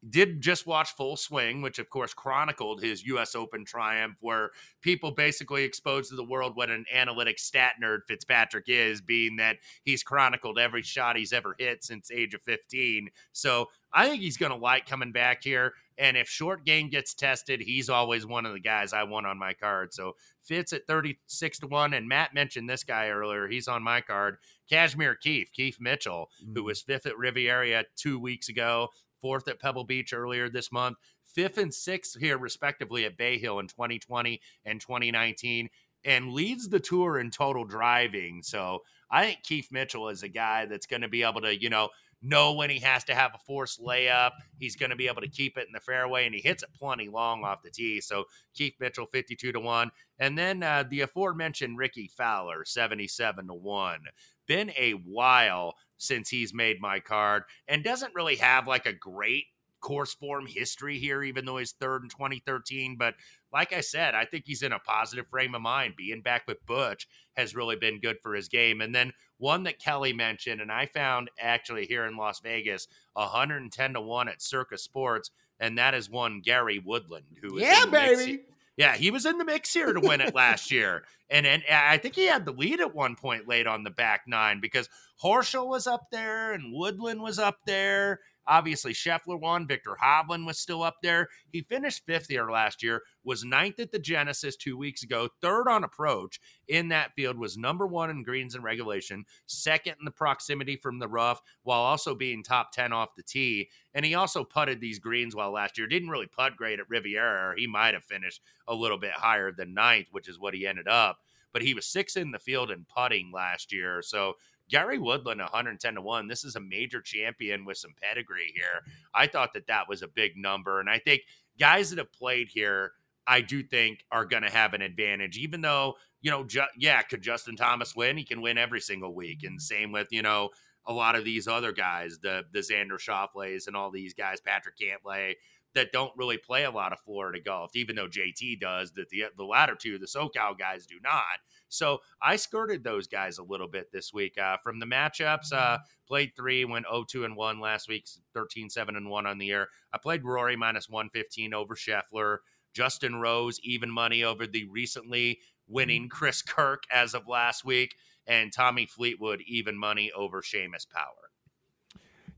did 0.10 0.42
just 0.42 0.68
watch 0.68 0.92
Full 0.96 1.18
Swing, 1.18 1.62
which 1.62 1.80
of 1.80 1.90
course 1.90 2.14
chronicled 2.14 2.82
his 2.82 3.06
U.S. 3.08 3.36
Open 3.36 3.66
triumph, 3.66 4.16
where 4.22 4.52
people 4.82 5.12
basically 5.12 5.64
exposed 5.64 6.10
to 6.10 6.16
the 6.16 6.24
world 6.24 6.56
what 6.56 6.70
an 6.70 6.86
analytic 6.94 7.40
stat 7.40 7.74
nerd 7.82 8.00
Fitzpatrick 8.08 8.66
is, 8.68 9.02
being 9.02 9.38
that 9.38 9.58
he's 9.84 10.04
chronicled 10.04 10.60
every 10.60 10.84
shot 10.84 11.18
he's 11.18 11.34
ever 11.34 11.56
hit 11.58 11.84
since 11.84 12.12
age 12.12 12.34
of 12.34 12.42
15. 12.44 13.10
So 13.32 13.68
I 13.92 14.08
think 14.08 14.22
he's 14.22 14.38
going 14.38 14.52
to 14.52 14.58
like 14.58 14.86
coming 14.88 15.12
back 15.12 15.44
here. 15.44 15.74
And 15.98 16.16
if 16.16 16.28
short 16.28 16.66
game 16.66 16.90
gets 16.90 17.14
tested, 17.14 17.62
he's 17.62 17.90
always 17.90 18.26
one 18.26 18.46
of 18.46 18.54
the 18.54 18.60
guys 18.60 18.94
I 18.94 19.04
want 19.04 19.26
on 19.26 19.40
my 19.40 19.54
card. 19.54 19.94
So 19.94 20.14
Fitz 20.44 20.74
at 20.74 20.88
36 20.88 21.60
to 21.60 21.68
1. 21.68 21.94
And 21.94 22.08
Matt 22.08 22.34
mentioned 22.34 22.70
this 22.70 22.84
guy 22.84 23.10
earlier. 23.10 23.48
He's 23.48 23.68
on 23.68 23.84
my 23.84 24.02
card. 24.02 24.38
Cashmere 24.70 25.16
Keith, 25.16 25.50
Keith 25.54 25.78
Mitchell, 25.80 26.30
mm-hmm. 26.44 26.54
who 26.56 26.64
was 26.64 26.82
fifth 26.82 27.06
at 27.06 27.18
Riviera 27.18 27.84
two 27.96 28.20
weeks 28.20 28.50
ago, 28.50 28.90
fourth 29.22 29.48
at 29.48 29.60
Pebble 29.60 29.86
Beach 29.86 30.14
earlier 30.14 30.50
this 30.50 30.72
month, 30.72 30.98
fifth 31.24 31.58
and 31.58 31.74
sixth 31.74 32.20
here, 32.20 32.38
respectively, 32.38 33.06
at 33.06 33.18
Bay 33.18 33.38
Hill 33.38 33.60
in 33.60 33.68
2020 33.68 34.42
and 34.66 34.80
2019, 34.80 35.70
and 36.06 36.32
leads 36.32 36.70
the 36.70 36.80
tour 36.80 37.20
in 37.20 37.32
total 37.32 37.66
driving. 37.66 38.42
So 38.44 38.84
I 39.10 39.26
think 39.26 39.44
Keith 39.44 39.70
Mitchell 39.72 40.10
is 40.10 40.24
a 40.24 40.30
guy 40.30 40.66
that's 40.66 40.86
going 40.86 41.02
to 41.02 41.08
be 41.08 41.24
able 41.24 41.42
to, 41.42 41.60
you 41.60 41.70
know, 41.70 41.90
know 42.22 42.54
when 42.54 42.70
he 42.70 42.80
has 42.80 43.04
to 43.06 43.16
have 43.16 43.32
a 43.34 43.40
forced 43.40 43.82
layup. 43.82 44.32
He's 44.60 44.76
going 44.76 44.90
to 44.90 44.96
be 44.96 45.08
able 45.08 45.22
to 45.22 45.28
keep 45.28 45.58
it 45.58 45.68
in 45.68 45.74
the 45.74 45.80
fairway, 45.80 46.26
and 46.26 46.34
he 46.34 46.42
hits 46.42 46.64
it 46.64 46.70
plenty 46.78 47.08
long 47.08 47.44
off 47.44 47.64
the 47.64 47.70
tee. 47.70 48.02
So 48.02 48.26
Keith 48.54 48.76
Mitchell, 48.80 49.06
52 49.06 49.52
to 49.52 49.60
1. 49.60 49.92
And 50.20 50.38
then 50.38 50.64
uh, 50.64 50.84
the 50.90 51.02
aforementioned 51.02 51.78
Rickie 51.78 52.10
Fowler, 52.16 52.66
77 52.66 53.48
to 53.48 53.54
1. 53.54 54.00
Been 54.48 54.72
a 54.78 54.92
while 54.92 55.76
since 55.98 56.30
he's 56.30 56.54
made 56.54 56.80
my 56.80 57.00
card 57.00 57.44
and 57.68 57.84
doesn't 57.84 58.16
really 58.16 58.38
have 58.38 58.68
like 58.68 58.86
a 58.86 58.94
great 58.94 59.46
course 59.80 60.14
form 60.14 60.46
history 60.48 60.98
here, 60.98 61.24
even 61.24 61.46
though 61.46 61.58
he's 61.58 61.74
third 61.74 62.04
in 62.04 62.10
2013. 62.10 62.96
But 62.98 63.16
like 63.52 63.74
I 63.74 63.82
said, 63.82 64.16
I 64.16 64.26
think 64.26 64.44
he's 64.46 64.64
in 64.64 64.72
a 64.72 64.80
positive 64.80 65.28
frame 65.28 65.56
of 65.56 65.62
mind. 65.62 65.96
Being 65.98 66.22
back 66.22 66.44
with 66.48 66.66
Butch 66.66 67.08
has 67.36 67.56
really 67.56 67.76
been 67.76 68.00
good 68.00 68.18
for 68.22 68.34
his 68.34 68.48
game. 68.48 68.82
And 68.82 68.94
then 68.94 69.14
one 69.38 69.64
that 69.64 69.80
Kelly 69.80 70.14
mentioned, 70.14 70.62
and 70.62 70.72
I 70.72 70.86
found 70.86 71.30
actually 71.40 71.86
here 71.86 72.06
in 72.06 72.18
Las 72.18 72.40
Vegas, 72.42 72.88
110 73.14 73.94
to 73.94 74.02
1 74.02 74.28
at 74.28 74.42
Circa 74.42 74.78
Sports, 74.78 75.32
and 75.60 75.78
that 75.78 75.94
is 75.94 76.10
one 76.10 76.42
Gary 76.42 76.80
Woodland, 76.80 77.26
who 77.42 77.58
is 77.58 77.64
yeah, 77.64 77.86
baby. 77.86 78.42
Yeah, 78.76 78.96
he 78.96 79.10
was 79.10 79.26
in 79.26 79.40
the 79.40 79.46
mix 79.46 79.74
here 79.74 79.92
to 79.92 80.00
win 80.00 80.22
it 80.22 80.36
last 80.36 80.70
year. 80.72 81.04
And, 81.30 81.48
and 81.48 81.64
I 81.72 81.98
think 81.98 82.16
he 82.16 82.28
had 82.28 82.46
the 82.46 82.52
lead 82.52 82.80
at 82.80 82.94
one 82.94 83.16
point 83.16 83.48
late 83.48 83.66
on 83.66 83.84
the 83.84 83.90
back 83.90 84.22
nine 84.28 84.60
because 84.62 84.88
Horschel 85.22 85.68
was 85.68 85.88
up 85.88 86.08
there 86.12 86.54
and 86.54 86.74
Woodland 86.74 87.22
was 87.22 87.40
up 87.40 87.60
there 87.66 88.20
Obviously, 88.48 88.94
Scheffler 88.94 89.40
won. 89.40 89.68
Viktor 89.68 89.98
Hovland 90.02 90.46
was 90.46 90.58
still 90.58 90.82
up 90.82 90.98
there. 91.04 91.28
He 91.52 91.62
finished 91.62 92.06
fifth 92.06 92.28
here 92.28 92.50
last 92.50 92.82
year, 92.82 93.04
was 93.24 93.44
ninth 93.44 93.80
at 93.80 93.92
the 93.92 94.00
Genesis 94.00 94.56
two 94.56 94.78
weeks 94.78 95.04
ago, 95.04 95.30
third 95.42 95.68
on 95.68 95.84
approach 95.84 96.40
in 96.68 96.88
that 96.90 97.14
field, 97.16 97.38
was 97.38 97.58
number 97.58 97.86
one 97.86 98.10
in 98.10 98.24
greens 98.24 98.56
and 98.56 98.64
regulation, 98.64 99.26
second 99.46 99.96
in 100.00 100.06
the 100.06 100.12
proximity 100.12 100.78
from 100.78 101.00
the 101.00 101.08
rough, 101.08 101.42
while 101.64 101.82
also 101.82 102.16
being 102.16 102.42
top 102.42 102.72
10 102.72 102.94
off 102.94 103.16
the 103.16 103.24
tee. 103.24 103.70
And 103.94 104.06
he 104.06 104.16
also 104.16 104.44
putted 104.44 104.80
these 104.80 105.00
greens 105.00 105.36
well 105.36 105.52
last 105.52 105.78
year. 105.78 105.88
Didn't 105.88 106.10
really 106.10 106.28
putt 106.28 106.56
great 106.56 106.80
at 106.80 106.90
Riviera. 106.90 107.54
He 107.58 107.68
might 107.68 107.94
have 107.94 108.04
finished 108.04 108.42
a 108.68 108.76
little 108.76 108.98
bit 108.98 109.12
higher 109.12 109.52
than 109.52 109.74
ninth, 109.74 110.08
which 110.12 110.30
is 110.30 110.40
what 110.40 110.54
he 110.54 110.66
ended 110.68 110.88
up. 110.88 111.20
But 111.54 111.62
he 111.64 111.74
was 111.74 111.88
six 111.88 112.16
in 112.16 112.32
the 112.32 112.40
field 112.40 112.70
in 112.70 112.86
putting 112.86 113.32
last 113.34 113.74
year. 113.74 114.02
So 114.02 114.34
Gary 114.70 114.98
Woodland, 114.98 115.40
110 115.40 115.96
to 115.96 116.02
1. 116.02 116.28
This 116.28 116.44
is 116.44 116.56
a 116.56 116.60
major 116.60 117.02
champion 117.02 117.66
with 117.66 117.78
some 117.78 117.94
pedigree 118.02 118.52
here. 118.54 118.84
I 119.14 119.28
thought 119.28 119.54
that 119.54 119.68
that 119.68 119.88
was 119.88 120.02
a 120.02 120.08
big 120.08 120.36
number. 120.36 120.80
And 120.80 120.90
I 120.90 121.00
think 121.00 121.22
guys 121.60 121.90
that 121.90 122.00
have 122.00 122.12
played 122.12 122.50
here, 122.50 122.92
I 123.26 123.42
do 123.42 123.64
think 123.64 124.06
are 124.12 124.26
going 124.26 124.44
to 124.44 124.50
have 124.50 124.74
an 124.74 124.82
advantage, 124.82 125.38
even 125.38 125.62
though, 125.62 125.96
you 126.22 126.32
know, 126.32 126.44
ju- 126.44 126.62
yeah, 126.78 127.02
could 127.02 127.22
Justin 127.22 127.56
Thomas 127.56 127.96
win? 127.96 128.18
He 128.18 128.24
can 128.24 128.42
win 128.42 128.58
every 128.58 128.82
single 128.82 129.14
week. 129.14 129.44
And 129.44 129.62
same 129.62 129.92
with, 129.92 130.08
you 130.12 130.22
know, 130.22 130.50
a 130.86 130.94
lot 130.94 131.16
of 131.16 131.26
these 131.26 131.48
other 131.48 131.74
guys, 131.74 132.20
the 132.20 132.44
the 132.54 132.60
Xander 132.60 132.98
Schauffele's 132.98 133.68
and 133.68 133.76
all 133.76 133.92
these 133.92 134.14
guys, 134.14 134.40
Patrick 134.40 134.76
Cantlay, 134.78 135.36
that 135.78 135.92
don't 135.92 136.12
really 136.18 136.38
play 136.38 136.66
a 136.66 136.72
lot 136.72 136.92
of 136.92 137.00
Florida 137.00 137.40
golf, 137.40 137.76
even 137.76 137.96
though 137.96 138.08
JT 138.08 138.60
does, 138.60 138.92
that 138.94 139.10
the 139.10 139.26
the 139.38 139.46
latter 139.46 139.76
two, 139.76 139.98
the 139.98 140.08
SoCal 140.08 140.58
guys, 140.58 140.86
do 140.86 140.96
not. 141.04 141.24
So 141.70 142.00
I 142.22 142.36
skirted 142.38 142.84
those 142.84 143.08
guys 143.08 143.38
a 143.38 143.44
little 143.44 143.68
bit 143.68 143.92
this 143.92 144.14
week. 144.14 144.38
Uh, 144.38 144.58
from 144.64 144.80
the 144.80 144.86
matchups, 144.86 145.54
uh, 145.54 145.78
played 146.08 146.32
three, 146.36 146.66
went 146.66 146.86
0-2 146.86 147.26
and 147.26 147.36
1 147.36 147.60
last 147.60 147.90
week, 147.90 148.08
13-7 148.36 148.96
and 148.96 149.10
1 149.10 149.26
on 149.26 149.38
the 149.38 149.46
year. 149.46 149.68
I 149.94 149.98
played 149.98 150.24
Rory 150.24 150.56
minus 150.56 150.90
115 150.90 151.54
over 151.54 151.76
Scheffler. 151.76 152.38
Justin 152.74 153.18
Rose, 153.18 153.60
even 153.64 153.92
money 153.92 154.24
over 154.24 154.48
the 154.48 154.66
recently 154.66 155.40
winning 155.68 156.06
mm. 156.06 156.10
Chris 156.10 156.42
Kirk 156.42 156.84
as 156.92 157.14
of 157.14 157.28
last 157.28 157.66
week. 157.66 157.96
And 158.26 158.52
Tommy 158.52 158.86
Fleetwood, 158.86 159.42
even 159.48 159.78
money 159.78 160.12
over 160.16 160.42
Seamus 160.42 160.90
Power. 160.90 161.27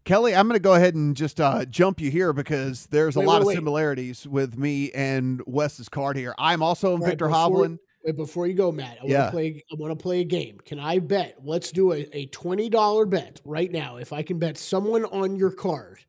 Kelly, 0.09 0.35
I'm 0.35 0.47
going 0.47 0.55
to 0.55 0.59
go 0.59 0.73
ahead 0.73 0.95
and 0.95 1.15
just 1.15 1.39
uh, 1.39 1.65
jump 1.65 2.01
you 2.01 2.09
here 2.09 2.33
because 2.33 2.87
there's 2.87 3.15
a 3.15 3.19
wait, 3.19 3.27
lot 3.27 3.45
wait, 3.45 3.53
of 3.53 3.57
similarities 3.59 4.25
wait. 4.25 4.33
with 4.33 4.57
me 4.57 4.89
and 4.93 5.39
Wes's 5.45 5.87
card 5.87 6.17
here. 6.17 6.33
I'm 6.39 6.63
also 6.63 6.97
right, 6.97 7.09
Viktor 7.09 7.27
Hovland. 7.27 7.77
Wait, 8.03 8.17
before 8.17 8.47
you 8.47 8.55
go, 8.55 8.71
Matt, 8.71 8.97
I 9.03 9.05
want 9.05 9.25
to 9.25 9.29
play. 9.29 9.63
I 9.71 9.75
want 9.75 9.91
to 9.91 10.01
play 10.01 10.21
a 10.21 10.23
game. 10.23 10.57
Can 10.65 10.79
I 10.79 10.97
bet? 10.97 11.35
Let's 11.43 11.71
do 11.71 11.93
a, 11.93 12.07
a 12.11 12.25
twenty 12.25 12.69
dollar 12.69 13.05
bet 13.05 13.39
right 13.45 13.71
now. 13.71 13.97
If 13.97 14.11
I 14.11 14.23
can 14.23 14.39
bet 14.39 14.57
someone 14.57 15.05
on 15.05 15.35
your 15.35 15.51
card 15.51 15.99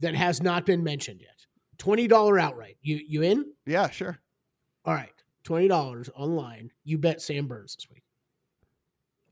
that 0.00 0.16
has 0.16 0.42
not 0.42 0.66
been 0.66 0.82
mentioned 0.82 1.20
yet, 1.20 1.46
twenty 1.78 2.08
dollar 2.08 2.40
outright. 2.40 2.78
You 2.82 2.98
you 3.06 3.22
in? 3.22 3.52
Yeah, 3.64 3.90
sure. 3.90 4.18
All 4.84 4.94
right, 4.94 5.12
twenty 5.44 5.68
dollars 5.68 6.10
online. 6.16 6.72
You 6.82 6.98
bet 6.98 7.22
Sam 7.22 7.46
Burns 7.46 7.76
this 7.76 7.88
week. 7.88 8.02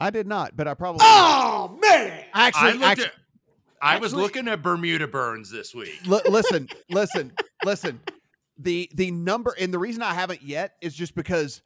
I 0.01 0.11
did 0.11 0.29
not, 0.29 0.57
but 0.57 0.69
I 0.69 0.75
probably. 0.75 1.01
Oh 1.03 1.77
man! 1.83 2.27
Actually, 2.33 2.85
I, 2.85 2.91
actually, 2.93 3.07
at, 3.07 3.13
I 3.81 3.99
was 3.99 4.15
looking 4.15 4.49
at 4.49 4.63
Bermuda 4.63 5.07
Burns 5.07 5.51
this 5.51 5.75
week. 5.75 5.99
L- 6.09 6.23
listen, 6.29 6.69
listen, 6.91 7.33
listen. 7.65 8.01
The 8.59 8.91
the 8.95 9.11
number 9.11 9.55
and 9.59 9.73
the 9.73 9.79
reason 9.79 10.03
I 10.03 10.15
haven't 10.15 10.43
yet 10.43 10.77
is 10.81 10.95
just 10.95 11.15
because 11.15 11.63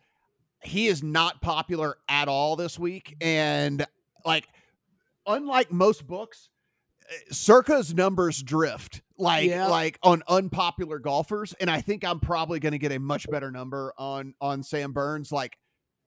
he 0.62 0.86
is 0.88 1.02
not 1.02 1.40
popular 1.40 1.96
at 2.08 2.28
all 2.28 2.56
this 2.56 2.78
week. 2.78 3.16
And 3.20 3.86
like, 4.24 4.48
unlike 5.26 5.70
most 5.70 6.06
books, 6.06 6.48
eh, 7.08 7.14
Circa's 7.30 7.94
numbers 7.94 8.42
drift 8.42 9.02
like 9.18 9.48
yeah. 9.48 9.66
like 9.66 9.98
on 10.02 10.22
unpopular 10.28 10.98
golfers, 10.98 11.54
and 11.60 11.70
I 11.70 11.80
think 11.80 12.04
I'm 12.04 12.20
probably 12.20 12.60
going 12.60 12.72
to 12.72 12.78
get 12.78 12.92
a 12.92 12.98
much 12.98 13.28
better 13.30 13.50
number 13.50 13.92
on 13.98 14.34
on 14.40 14.62
Sam 14.62 14.92
Burns, 14.92 15.32
like 15.32 15.58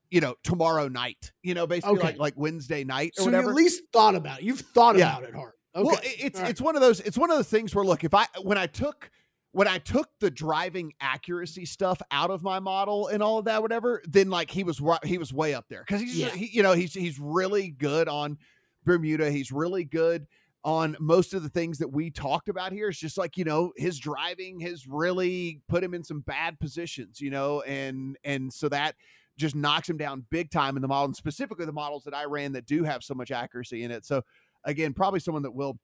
you 0.10 0.22
know 0.22 0.36
tomorrow 0.44 0.88
night. 0.88 1.32
You 1.44 1.54
know, 1.54 1.68
basically 1.68 1.98
okay. 1.98 2.08
like 2.08 2.18
like 2.18 2.34
Wednesday 2.38 2.84
night. 2.84 3.14
so 3.16 3.26
whatever. 3.26 3.46
you 3.46 3.50
at 3.50 3.56
least 3.56 3.84
thought 3.92 4.16
about 4.16 4.40
it. 4.40 4.46
You've 4.46 4.62
thought 4.62 4.98
yeah. 4.98 5.18
about 5.18 5.30
it 5.30 5.36
hard. 5.36 5.54
Okay. 5.76 5.86
Well, 5.86 6.00
it's 6.04 6.40
right. 6.40 6.50
it's 6.50 6.62
one 6.62 6.76
of 6.76 6.82
those 6.82 7.00
it's 7.00 7.18
one 7.18 7.32
of 7.32 7.38
those 7.38 7.48
things 7.48 7.74
where 7.74 7.86
look 7.86 8.04
if 8.04 8.14
I 8.14 8.26
when 8.42 8.58
I 8.58 8.68
took 8.68 9.10
when 9.54 9.68
I 9.68 9.80
took 9.80 10.10
the 10.20 10.32
driving 10.32 10.94
accuracy 11.02 11.66
stuff 11.66 12.02
out 12.10 12.30
of 12.30 12.42
my 12.42 12.60
model 12.60 13.08
and 13.08 13.22
all 13.22 13.38
of 13.38 13.46
that, 13.46 13.62
whatever, 13.62 14.02
then 14.08 14.30
like 14.30 14.50
he 14.50 14.64
was 14.64 14.82
he 15.04 15.18
was 15.18 15.34
way 15.34 15.54
up 15.54 15.66
there 15.70 15.84
because 15.86 16.02
he's 16.02 16.18
yeah. 16.18 16.30
he, 16.30 16.48
you 16.48 16.64
know 16.64 16.74
he's 16.74 16.94
he's 16.94 17.20
really 17.20 17.70
good 17.70 18.08
on 18.08 18.38
Bermuda. 18.86 19.30
He's 19.30 19.52
really 19.52 19.84
good 19.84 20.28
on 20.64 20.96
most 21.00 21.34
of 21.34 21.44
the 21.44 21.50
things 21.50 21.80
that 21.80 21.92
we 21.92 22.12
talked 22.12 22.48
about 22.48 22.72
here. 22.72 22.90
It's 22.90 23.00
just 23.00 23.18
like 23.18 23.38
you 23.38 23.44
know 23.44 23.74
his 23.76 24.00
driving 24.00 24.60
has 24.62 24.88
really 24.88 25.62
put 25.68 25.84
him 25.84 25.94
in 25.94 26.04
some 26.04 26.22
bad 26.22 26.60
positions, 26.60 27.20
you 27.20 27.30
know, 27.30 27.62
and 27.62 28.18
and 28.24 28.52
so 28.54 28.70
that 28.70 28.96
just 29.38 29.56
knocks 29.56 29.90
him 29.90 29.98
down 29.98 30.26
big 30.30 30.52
time 30.52 30.76
in 30.76 30.82
the 30.82 30.88
model, 30.88 31.06
and 31.06 31.16
specifically 31.16 31.66
the 31.66 31.72
models 31.72 32.04
that 32.04 32.14
I 32.14 32.26
ran 32.26 32.54
that 32.54 32.66
do 32.66 32.84
have 32.84 33.04
so 33.04 33.14
much 33.14 33.32
accuracy 33.32 33.84
in 33.84 33.92
it. 33.92 34.06
So 34.06 34.24
again, 34.66 34.94
probably 34.94 35.20
someone 35.20 35.44
that 35.44 35.54
will 35.54 35.78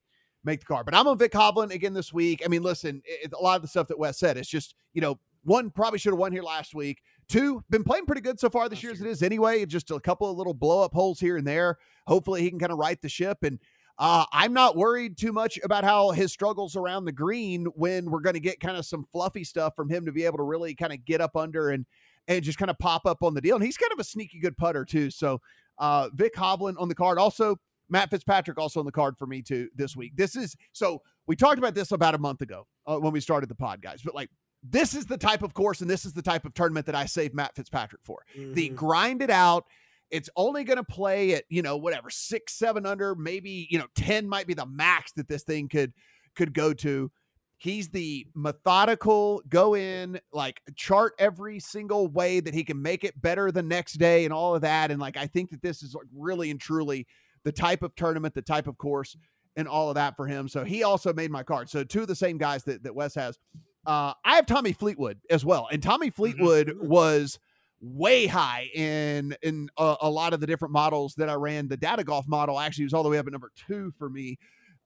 make 0.44 0.60
the 0.60 0.66
car. 0.66 0.84
But 0.84 0.96
I'm 0.96 1.08
on 1.08 1.18
Vic 1.18 1.32
Hovland 1.32 1.74
again 1.74 1.94
this 1.94 2.14
week. 2.14 2.42
I 2.44 2.48
mean, 2.48 2.64
listen, 2.64 3.02
it, 3.06 3.34
a 3.34 3.42
lot 3.42 3.56
of 3.56 3.62
the 3.62 3.68
stuff 3.68 3.88
that 3.88 4.00
Wes 4.00 4.18
said, 4.18 4.38
it's 4.38 4.50
just, 4.50 4.76
you 4.94 5.02
know, 5.02 5.20
one, 5.44 5.70
probably 5.70 6.00
should 6.00 6.12
have 6.12 6.20
won 6.20 6.32
here 6.32 6.44
last 6.44 6.76
week. 6.76 7.02
Two, 7.30 7.64
been 7.70 7.84
playing 7.84 8.06
pretty 8.06 8.22
good 8.22 8.40
so 8.40 8.50
far 8.50 8.68
this 8.68 8.84
year 8.84 8.92
as 8.92 9.02
it 9.02 9.08
is 9.08 9.24
anyway. 9.24 9.66
Just 9.66 9.92
a 9.92 10.00
couple 10.00 10.30
of 10.30 10.38
little 10.38 10.54
blow 10.54 10.84
up 10.84 10.94
holes 10.94 11.20
here 11.20 11.38
and 11.38 11.48
there. 11.48 11.78
Hopefully 12.06 12.42
he 12.42 12.50
can 12.50 12.60
kind 12.60 12.72
of 12.72 12.78
right 12.78 13.02
the 13.02 13.10
ship. 13.10 13.40
And 13.44 13.60
uh, 13.98 14.26
I'm 14.32 14.54
not 14.54 14.76
worried 14.76 15.18
too 15.18 15.34
much 15.34 15.60
about 15.64 15.84
how 15.84 16.12
his 16.12 16.32
struggles 16.32 16.76
around 16.76 17.06
the 17.06 17.12
green 17.12 17.66
when 17.76 18.12
we're 18.12 18.22
going 18.22 18.36
to 18.36 18.40
get 18.40 18.60
kind 18.60 18.78
of 18.78 18.86
some 18.86 19.06
fluffy 19.12 19.44
stuff 19.44 19.76
from 19.76 19.90
him 19.90 20.06
to 20.06 20.12
be 20.12 20.26
able 20.26 20.38
to 20.38 20.44
really 20.44 20.76
kind 20.76 20.94
of 20.94 21.04
get 21.06 21.22
up 21.22 21.36
under 21.36 21.70
and 21.70 21.86
and 22.28 22.44
just 22.44 22.58
kind 22.58 22.70
of 22.70 22.78
pop 22.78 23.06
up 23.06 23.24
on 23.24 23.34
the 23.34 23.42
deal. 23.42 23.56
And 23.56 23.64
he's 23.64 23.78
kind 23.78 23.92
of 23.92 24.00
a 24.00 24.04
sneaky 24.04 24.40
good 24.40 24.58
putter 24.58 24.84
too. 24.84 25.10
So 25.10 25.42
uh, 25.78 26.10
Vic 26.14 26.36
Hovland 26.36 26.76
on 26.78 26.90
the 26.90 26.96
card. 26.96 27.18
Also, 27.18 27.58
Matt 27.90 28.10
Fitzpatrick 28.10 28.58
also 28.58 28.80
on 28.80 28.86
the 28.86 28.92
card 28.92 29.18
for 29.18 29.28
me 29.28 29.42
too 29.42 29.70
this 29.76 29.96
week. 29.96 30.14
This 30.16 30.36
is 30.36 30.56
so 30.74 31.02
we 31.28 31.36
talked 31.36 31.58
about 31.58 31.76
this 31.76 31.92
about 31.92 32.16
a 32.16 32.20
month 32.20 32.42
ago 32.42 32.68
uh, 32.86 32.98
when 32.98 33.14
we 33.14 33.20
started 33.20 33.50
the 33.50 33.56
pod, 33.56 33.82
guys. 33.82 34.02
But 34.04 34.16
like 34.16 34.30
this 34.64 34.94
is 34.94 35.06
the 35.06 35.18
type 35.18 35.44
of 35.44 35.54
course 35.54 35.82
and 35.82 35.90
this 35.90 36.06
is 36.06 36.14
the 36.14 36.22
type 36.22 36.46
of 36.46 36.54
tournament 36.54 36.86
that 36.88 36.96
I 36.96 37.06
save 37.06 37.34
Matt 37.34 37.56
Fitzpatrick 37.56 38.02
for. 38.04 38.24
Mm-hmm. 38.38 38.54
The 38.54 38.70
grind 38.70 39.22
it 39.22 39.30
out. 39.30 39.66
It's 40.10 40.30
only 40.38 40.64
going 40.64 40.78
to 40.78 40.86
play 40.86 41.34
at 41.34 41.44
you 41.50 41.62
know 41.62 41.78
whatever 41.78 42.10
six, 42.10 42.54
seven 42.54 42.86
under, 42.86 43.16
maybe 43.16 43.68
you 43.70 43.78
know 43.78 43.88
ten 43.96 44.28
might 44.28 44.48
be 44.48 44.54
the 44.54 44.66
max 44.66 45.12
that 45.14 45.28
this 45.28 45.44
thing 45.44 45.68
could 45.68 45.94
could 46.36 46.54
go 46.54 46.74
to. 46.74 47.12
He's 47.60 47.90
the 47.90 48.28
methodical, 48.36 49.42
go 49.50 49.76
in, 49.76 50.20
like 50.32 50.62
chart 50.76 51.14
every 51.18 51.60
single 51.60 52.08
way 52.08 52.40
that 52.40 52.54
he 52.54 52.64
can 52.64 52.80
make 52.80 53.04
it 53.04 53.20
better 53.20 53.52
the 53.52 53.64
next 53.64 53.94
day 53.94 54.26
and 54.26 54.34
all 54.34 54.54
of 54.54 54.62
that. 54.62 54.92
And 54.92 55.02
like, 55.02 55.18
I 55.18 55.26
think 55.26 55.50
that 55.50 55.64
this 55.64 55.82
is 55.82 55.96
like 55.96 56.06
really 56.16 56.52
and 56.52 56.62
truly 56.62 57.08
the 57.48 57.52
type 57.54 57.82
of 57.82 57.96
tournament, 57.96 58.34
the 58.34 58.42
type 58.42 58.68
of 58.68 58.78
course, 58.78 59.16
and 59.56 59.70
all 59.70 59.88
of 59.88 59.96
that 59.96 60.18
for 60.18 60.28
him. 60.28 60.50
So 60.50 60.66
he 60.66 60.84
also 60.84 61.14
made 61.14 61.32
my 61.32 61.44
card. 61.44 61.70
So 61.70 61.86
two 61.86 62.02
of 62.02 62.08
the 62.10 62.16
same 62.16 62.38
guys 62.38 62.66
that, 62.66 62.84
that 62.84 62.94
Wes 62.94 63.16
has. 63.16 63.40
Uh, 63.86 64.12
I 64.26 64.36
have 64.36 64.46
Tommy 64.46 64.74
Fleetwood 64.74 65.20
as 65.30 65.46
well, 65.46 65.70
and 65.72 65.82
Tommy 65.82 66.08
mm-hmm. 66.08 66.16
Fleetwood 66.16 66.68
mm-hmm. 66.68 66.90
was 66.90 67.40
way 67.80 68.28
high 68.28 68.70
in 68.76 69.34
in 69.42 69.70
a, 69.78 69.96
a, 70.02 70.10
lot 70.10 70.34
of 70.34 70.42
the 70.42 70.48
different 70.48 70.74
models 70.74 71.14
that 71.16 71.30
I 71.30 71.36
ran. 71.36 71.70
The 71.70 71.78
data 71.78 72.04
golf 72.04 72.28
model 72.28 72.60
actually 72.60 72.84
was 72.84 72.94
all 72.94 73.04
the 73.04 73.10
way 73.10 73.18
up 73.18 73.28
at 73.28 73.32
number 73.32 73.52
two 73.56 73.94
for 73.98 74.10
me 74.10 74.38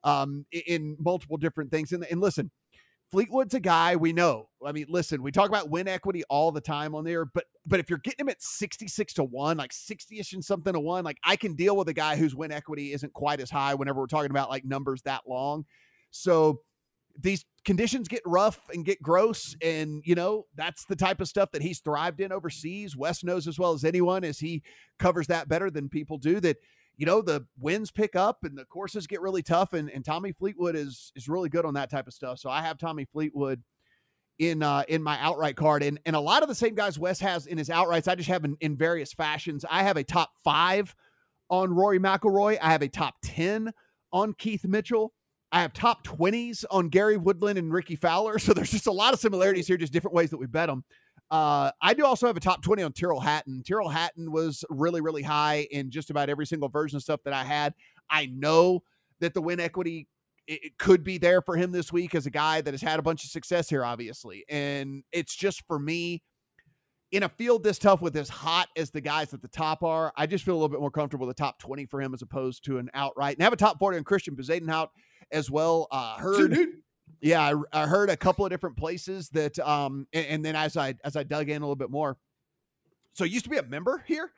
um, 0.03 0.45
in 0.51 0.97
multiple 0.99 1.37
different 1.37 1.71
things. 1.71 1.91
And, 1.93 2.05
and 2.11 2.21
listen, 2.21 2.51
Fleetwood's 3.11 3.53
a 3.53 3.59
guy 3.59 3.97
we 3.97 4.13
know. 4.13 4.47
I 4.65 4.71
mean, 4.71 4.85
listen, 4.87 5.21
we 5.21 5.31
talk 5.31 5.49
about 5.49 5.69
win 5.69 5.87
equity 5.87 6.23
all 6.29 6.51
the 6.51 6.61
time 6.61 6.95
on 6.95 7.03
there, 7.03 7.25
but 7.25 7.45
but 7.65 7.79
if 7.79 7.89
you're 7.89 7.99
getting 7.99 8.21
him 8.21 8.29
at 8.29 8.41
66 8.41 9.13
to 9.15 9.23
1, 9.23 9.57
like 9.57 9.71
60ish 9.71 10.33
and 10.33 10.43
something 10.43 10.73
to 10.73 10.79
1, 10.79 11.03
like 11.03 11.17
I 11.23 11.35
can 11.35 11.55
deal 11.55 11.75
with 11.75 11.89
a 11.89 11.93
guy 11.93 12.15
whose 12.15 12.33
win 12.33 12.51
equity 12.51 12.93
isn't 12.93 13.13
quite 13.13 13.41
as 13.41 13.49
high 13.49 13.75
whenever 13.75 13.99
we're 13.99 14.07
talking 14.07 14.31
about 14.31 14.49
like 14.49 14.63
numbers 14.63 15.01
that 15.03 15.23
long. 15.27 15.65
So 16.11 16.61
these 17.19 17.45
conditions 17.65 18.07
get 18.07 18.21
rough 18.25 18.59
and 18.73 18.85
get 18.85 19.01
gross 19.01 19.55
and 19.61 20.01
you 20.05 20.15
know 20.15 20.45
that's 20.55 20.85
the 20.85 20.95
type 20.95 21.19
of 21.19 21.27
stuff 21.27 21.51
that 21.51 21.61
he's 21.61 21.79
thrived 21.79 22.21
in 22.21 22.31
overseas 22.31 22.95
wes 22.95 23.23
knows 23.23 23.47
as 23.47 23.59
well 23.59 23.73
as 23.73 23.83
anyone 23.83 24.23
as 24.23 24.39
he 24.39 24.63
covers 24.97 25.27
that 25.27 25.49
better 25.49 25.69
than 25.69 25.89
people 25.89 26.17
do 26.17 26.39
that 26.39 26.55
you 26.97 27.05
know 27.05 27.21
the 27.21 27.45
winds 27.59 27.91
pick 27.91 28.15
up 28.15 28.43
and 28.43 28.57
the 28.57 28.65
courses 28.65 29.07
get 29.07 29.21
really 29.21 29.41
tough 29.41 29.73
and, 29.73 29.89
and 29.89 30.05
tommy 30.05 30.31
fleetwood 30.31 30.75
is 30.75 31.11
is 31.15 31.27
really 31.27 31.49
good 31.49 31.65
on 31.65 31.73
that 31.73 31.89
type 31.89 32.07
of 32.07 32.13
stuff. 32.13 32.39
So 32.39 32.49
i 32.49 32.61
have 32.61 32.77
tommy 32.77 33.05
fleetwood 33.05 33.61
in 34.39 34.63
uh 34.63 34.83
in 34.87 35.03
my 35.03 35.19
outright 35.19 35.55
card 35.55 35.83
and 35.83 35.99
and 36.05 36.15
a 36.15 36.19
lot 36.19 36.43
of 36.43 36.49
the 36.49 36.55
same 36.55 36.75
guys 36.75 36.97
wes 36.97 37.19
has 37.19 37.47
in 37.47 37.57
his 37.57 37.69
outrights. 37.69 38.07
I 38.07 38.15
just 38.15 38.29
have 38.29 38.45
in, 38.45 38.57
in 38.61 38.77
various 38.77 39.13
fashions. 39.13 39.65
I 39.69 39.83
have 39.83 39.97
a 39.97 40.03
top 40.03 40.31
five 40.43 40.95
on 41.49 41.73
rory 41.73 41.99
mcilroy. 41.99 42.57
I 42.61 42.71
have 42.71 42.81
a 42.81 42.87
top 42.87 43.15
10 43.23 43.71
on 44.11 44.33
keith 44.33 44.65
mitchell. 44.65 45.13
I 45.51 45.61
have 45.61 45.73
top 45.73 46.05
20s 46.05 46.63
on 46.71 46.87
Gary 46.87 47.17
Woodland 47.17 47.59
and 47.59 47.71
Rickie 47.73 47.97
Fowler. 47.97 48.39
So 48.39 48.53
there's 48.53 48.71
just 48.71 48.87
a 48.87 48.91
lot 48.91 49.13
of 49.13 49.19
similarities 49.19 49.67
here, 49.67 49.77
just 49.77 49.93
different 49.93 50.15
ways 50.15 50.29
that 50.31 50.37
we 50.37 50.47
bet 50.47 50.67
them. 50.67 50.83
Uh, 51.31 51.71
I 51.81 51.93
do 51.93 52.05
also 52.05 52.27
have 52.27 52.35
a 52.35 52.41
top 52.41 52.61
20 52.61 52.83
on 52.83 52.91
Tyrrell 52.91 53.21
Hatton. 53.21 53.63
Tyrrell 53.65 53.87
Hatton 53.87 54.31
was 54.31 54.65
really, 54.69 54.99
really 54.99 55.23
high 55.23 55.65
in 55.71 55.89
just 55.89 56.09
about 56.09 56.29
every 56.29 56.45
single 56.45 56.67
version 56.67 56.97
of 56.97 57.03
stuff 57.03 57.21
that 57.23 57.33
I 57.33 57.45
had. 57.45 57.73
I 58.09 58.25
know 58.25 58.83
that 59.21 59.33
the 59.33 59.41
win 59.41 59.61
equity 59.61 60.09
it, 60.47 60.77
could 60.77 61.03
be 61.03 61.17
there 61.17 61.41
for 61.41 61.55
him 61.55 61.71
this 61.71 61.93
week 61.93 62.15
as 62.15 62.25
a 62.25 62.29
guy 62.29 62.59
that 62.59 62.73
has 62.73 62.81
had 62.81 62.99
a 62.99 63.01
bunch 63.01 63.23
of 63.23 63.29
success 63.29 63.69
here, 63.69 63.85
obviously. 63.85 64.43
And 64.49 65.03
it's 65.13 65.33
just 65.33 65.65
for 65.67 65.79
me, 65.79 66.21
in 67.11 67.23
a 67.23 67.29
field 67.29 67.63
this 67.63 67.77
tough 67.77 68.01
with 68.01 68.15
as 68.17 68.29
hot 68.29 68.67
as 68.75 68.91
the 68.91 69.01
guys 69.01 69.33
at 69.33 69.41
the 69.41 69.47
top 69.47 69.83
are, 69.83 70.11
I 70.17 70.27
just 70.27 70.43
feel 70.43 70.53
a 70.53 70.57
little 70.57 70.69
bit 70.69 70.79
more 70.79 70.91
comfortable 70.91 71.27
with 71.27 71.37
a 71.37 71.41
top 71.41 71.59
20 71.59 71.85
for 71.85 72.01
him 72.01 72.13
as 72.13 72.21
opposed 72.21 72.65
to 72.65 72.77
an 72.77 72.89
outright. 72.93 73.37
And 73.37 73.43
have 73.43 73.53
a 73.53 73.57
top 73.57 73.79
40 73.79 73.99
on 73.99 74.03
Christian 74.03 74.35
Bezuidenhout 74.35 74.89
as 75.31 75.49
well. 75.49 75.87
Uh, 75.91 76.17
heard, 76.17 76.57
yeah, 77.21 77.41
I, 77.73 77.83
I, 77.83 77.85
heard 77.85 78.09
a 78.09 78.17
couple 78.17 78.45
of 78.45 78.51
different 78.51 78.77
places 78.77 79.29
that, 79.29 79.57
um, 79.59 80.07
and, 80.11 80.25
and, 80.25 80.45
then 80.45 80.55
as 80.55 80.75
I 80.75 80.95
as 81.03 81.15
I 81.15 81.23
dug 81.23 81.49
in 81.49 81.61
a 81.61 81.65
little 81.65 81.75
bit 81.75 81.91
more, 81.91 82.17
so 83.13 83.23
used 83.23 83.45
to 83.45 83.51
be 83.51 83.57
a 83.57 83.63
member 83.63 84.03
here. 84.07 84.31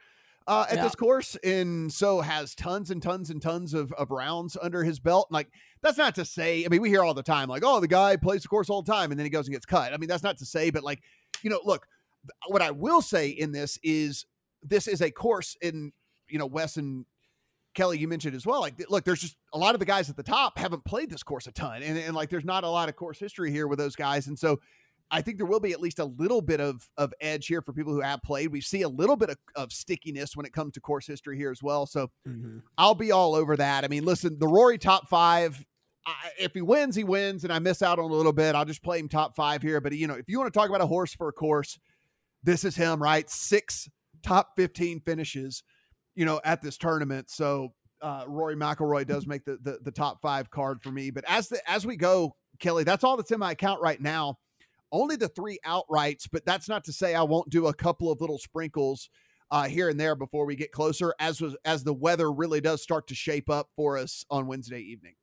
Uh, 0.45 0.65
at 0.69 0.75
yeah. 0.75 0.83
this 0.83 0.95
course, 0.95 1.37
and 1.37 1.89
so 1.89 2.19
has 2.19 2.53
tons 2.53 2.91
and 2.91 3.01
tons 3.01 3.29
and 3.29 3.41
tons 3.41 3.73
of, 3.73 3.93
of 3.93 4.11
rounds 4.11 4.57
under 4.61 4.83
his 4.83 4.99
belt. 4.99 5.27
And 5.29 5.35
like, 5.35 5.47
that's 5.81 5.97
not 5.97 6.15
to 6.15 6.25
say, 6.25 6.65
I 6.65 6.67
mean, 6.67 6.81
we 6.81 6.89
hear 6.89 7.01
all 7.01 7.13
the 7.13 7.23
time, 7.23 7.47
like, 7.47 7.63
oh, 7.65 7.79
the 7.79 7.87
guy 7.87 8.17
plays 8.17 8.41
the 8.41 8.49
course 8.49 8.69
all 8.69 8.81
the 8.81 8.91
time 8.91 9.11
and 9.11 9.17
then 9.17 9.25
he 9.25 9.29
goes 9.29 9.47
and 9.47 9.53
gets 9.53 9.65
cut. 9.65 9.93
I 9.93 9.97
mean, 9.97 10.09
that's 10.09 10.21
not 10.21 10.37
to 10.39 10.45
say, 10.45 10.69
but 10.69 10.83
like, 10.83 11.01
you 11.43 11.49
know, 11.49 11.61
look, 11.63 11.87
what 12.47 12.61
I 12.61 12.71
will 12.71 13.01
say 13.01 13.29
in 13.29 13.53
this 13.53 13.79
is 13.83 14.25
this 14.61 14.89
is 14.89 15.01
a 15.01 15.11
course 15.11 15.55
in, 15.61 15.93
you 16.27 16.39
know, 16.39 16.45
Wes 16.45 16.75
and 16.75 17.05
Kelly, 17.73 17.97
you 17.97 18.07
mentioned 18.07 18.35
as 18.35 18.45
well. 18.45 18.61
Like, 18.61 18.75
look, 18.89 19.03
there's 19.03 19.21
just 19.21 19.37
a 19.53 19.57
lot 19.57 19.75
of 19.75 19.79
the 19.79 19.85
guys 19.85 20.09
at 20.09 20.15
the 20.15 20.23
top 20.23 20.57
haven't 20.57 20.85
played 20.85 21.09
this 21.09 21.23
course 21.23 21.47
a 21.47 21.51
ton, 21.51 21.83
and, 21.83 21.97
and 21.97 22.15
like, 22.15 22.29
there's 22.29 22.45
not 22.45 22.63
a 22.63 22.69
lot 22.69 22.89
of 22.89 22.95
course 22.95 23.19
history 23.19 23.51
here 23.51 23.67
with 23.67 23.79
those 23.79 23.95
guys, 23.95 24.27
and 24.27 24.37
so 24.37 24.59
I 25.11 25.21
think 25.21 25.37
there 25.37 25.45
will 25.45 25.59
be 25.59 25.73
at 25.73 25.79
least 25.79 25.99
a 25.99 26.05
little 26.05 26.41
bit 26.41 26.59
of 26.59 26.89
of 26.97 27.13
edge 27.21 27.45
here 27.45 27.61
for 27.61 27.71
people 27.71 27.93
who 27.93 28.01
have 28.01 28.23
played. 28.23 28.51
We 28.51 28.61
see 28.61 28.81
a 28.81 28.89
little 28.89 29.15
bit 29.15 29.29
of, 29.29 29.37
of 29.55 29.71
stickiness 29.71 30.35
when 30.35 30.45
it 30.45 30.53
comes 30.53 30.73
to 30.73 30.81
course 30.81 31.05
history 31.05 31.37
here 31.37 31.51
as 31.51 31.61
well. 31.61 31.85
So 31.85 32.09
mm-hmm. 32.27 32.59
I'll 32.77 32.95
be 32.95 33.11
all 33.11 33.35
over 33.35 33.55
that. 33.57 33.83
I 33.83 33.89
mean, 33.89 34.05
listen, 34.05 34.39
the 34.39 34.47
Rory 34.47 34.77
top 34.77 35.09
five. 35.09 35.63
I, 36.05 36.13
if 36.39 36.53
he 36.53 36.61
wins, 36.61 36.95
he 36.95 37.03
wins, 37.03 37.43
and 37.43 37.53
I 37.53 37.59
miss 37.59 37.81
out 37.81 37.99
on 37.99 38.11
a 38.11 38.13
little 38.13 38.33
bit. 38.33 38.55
I'll 38.55 38.65
just 38.65 38.83
play 38.83 38.99
him 38.99 39.07
top 39.07 39.35
five 39.35 39.61
here. 39.61 39.79
But 39.79 39.93
you 39.93 40.07
know, 40.07 40.15
if 40.15 40.25
you 40.27 40.39
want 40.39 40.51
to 40.51 40.59
talk 40.59 40.69
about 40.69 40.81
a 40.81 40.87
horse 40.87 41.13
for 41.13 41.27
a 41.27 41.33
course, 41.33 41.79
this 42.41 42.65
is 42.65 42.75
him, 42.75 43.01
right? 43.01 43.29
Six 43.29 43.89
top 44.23 44.55
fifteen 44.55 44.99
finishes 44.99 45.63
you 46.15 46.25
know, 46.25 46.39
at 46.43 46.61
this 46.61 46.77
tournament. 46.77 47.29
So 47.29 47.73
uh, 48.01 48.25
Rory 48.27 48.55
McIlroy 48.55 49.07
does 49.07 49.25
make 49.25 49.45
the, 49.45 49.57
the, 49.61 49.79
the 49.81 49.91
top 49.91 50.21
five 50.21 50.51
card 50.51 50.81
for 50.81 50.91
me. 50.91 51.09
But 51.09 51.23
as 51.27 51.47
the 51.47 51.59
as 51.69 51.85
we 51.85 51.95
go, 51.95 52.35
Kelly, 52.59 52.83
that's 52.83 53.03
all 53.03 53.17
that's 53.17 53.31
in 53.31 53.39
my 53.39 53.51
account 53.51 53.81
right 53.81 53.99
now. 54.01 54.37
Only 54.91 55.15
the 55.15 55.27
three 55.29 55.57
outrights, 55.65 56.27
but 56.31 56.45
that's 56.45 56.69
not 56.69 56.83
to 56.83 56.93
say 56.93 57.15
I 57.15 57.23
won't 57.23 57.49
do 57.49 57.67
a 57.67 57.73
couple 57.73 58.11
of 58.11 58.21
little 58.21 58.37
sprinkles 58.37 59.09
uh, 59.49 59.63
here 59.67 59.89
and 59.89 59.99
there 59.99 60.15
before 60.15 60.45
we 60.45 60.55
get 60.55 60.71
closer, 60.71 61.15
as 61.19 61.41
was 61.41 61.55
as 61.65 61.83
the 61.83 61.93
weather 61.93 62.31
really 62.31 62.61
does 62.61 62.83
start 62.83 63.07
to 63.07 63.15
shape 63.15 63.49
up 63.49 63.69
for 63.75 63.97
us 63.97 64.25
on 64.29 64.47
Wednesday 64.47 64.79
evening. 64.79 65.15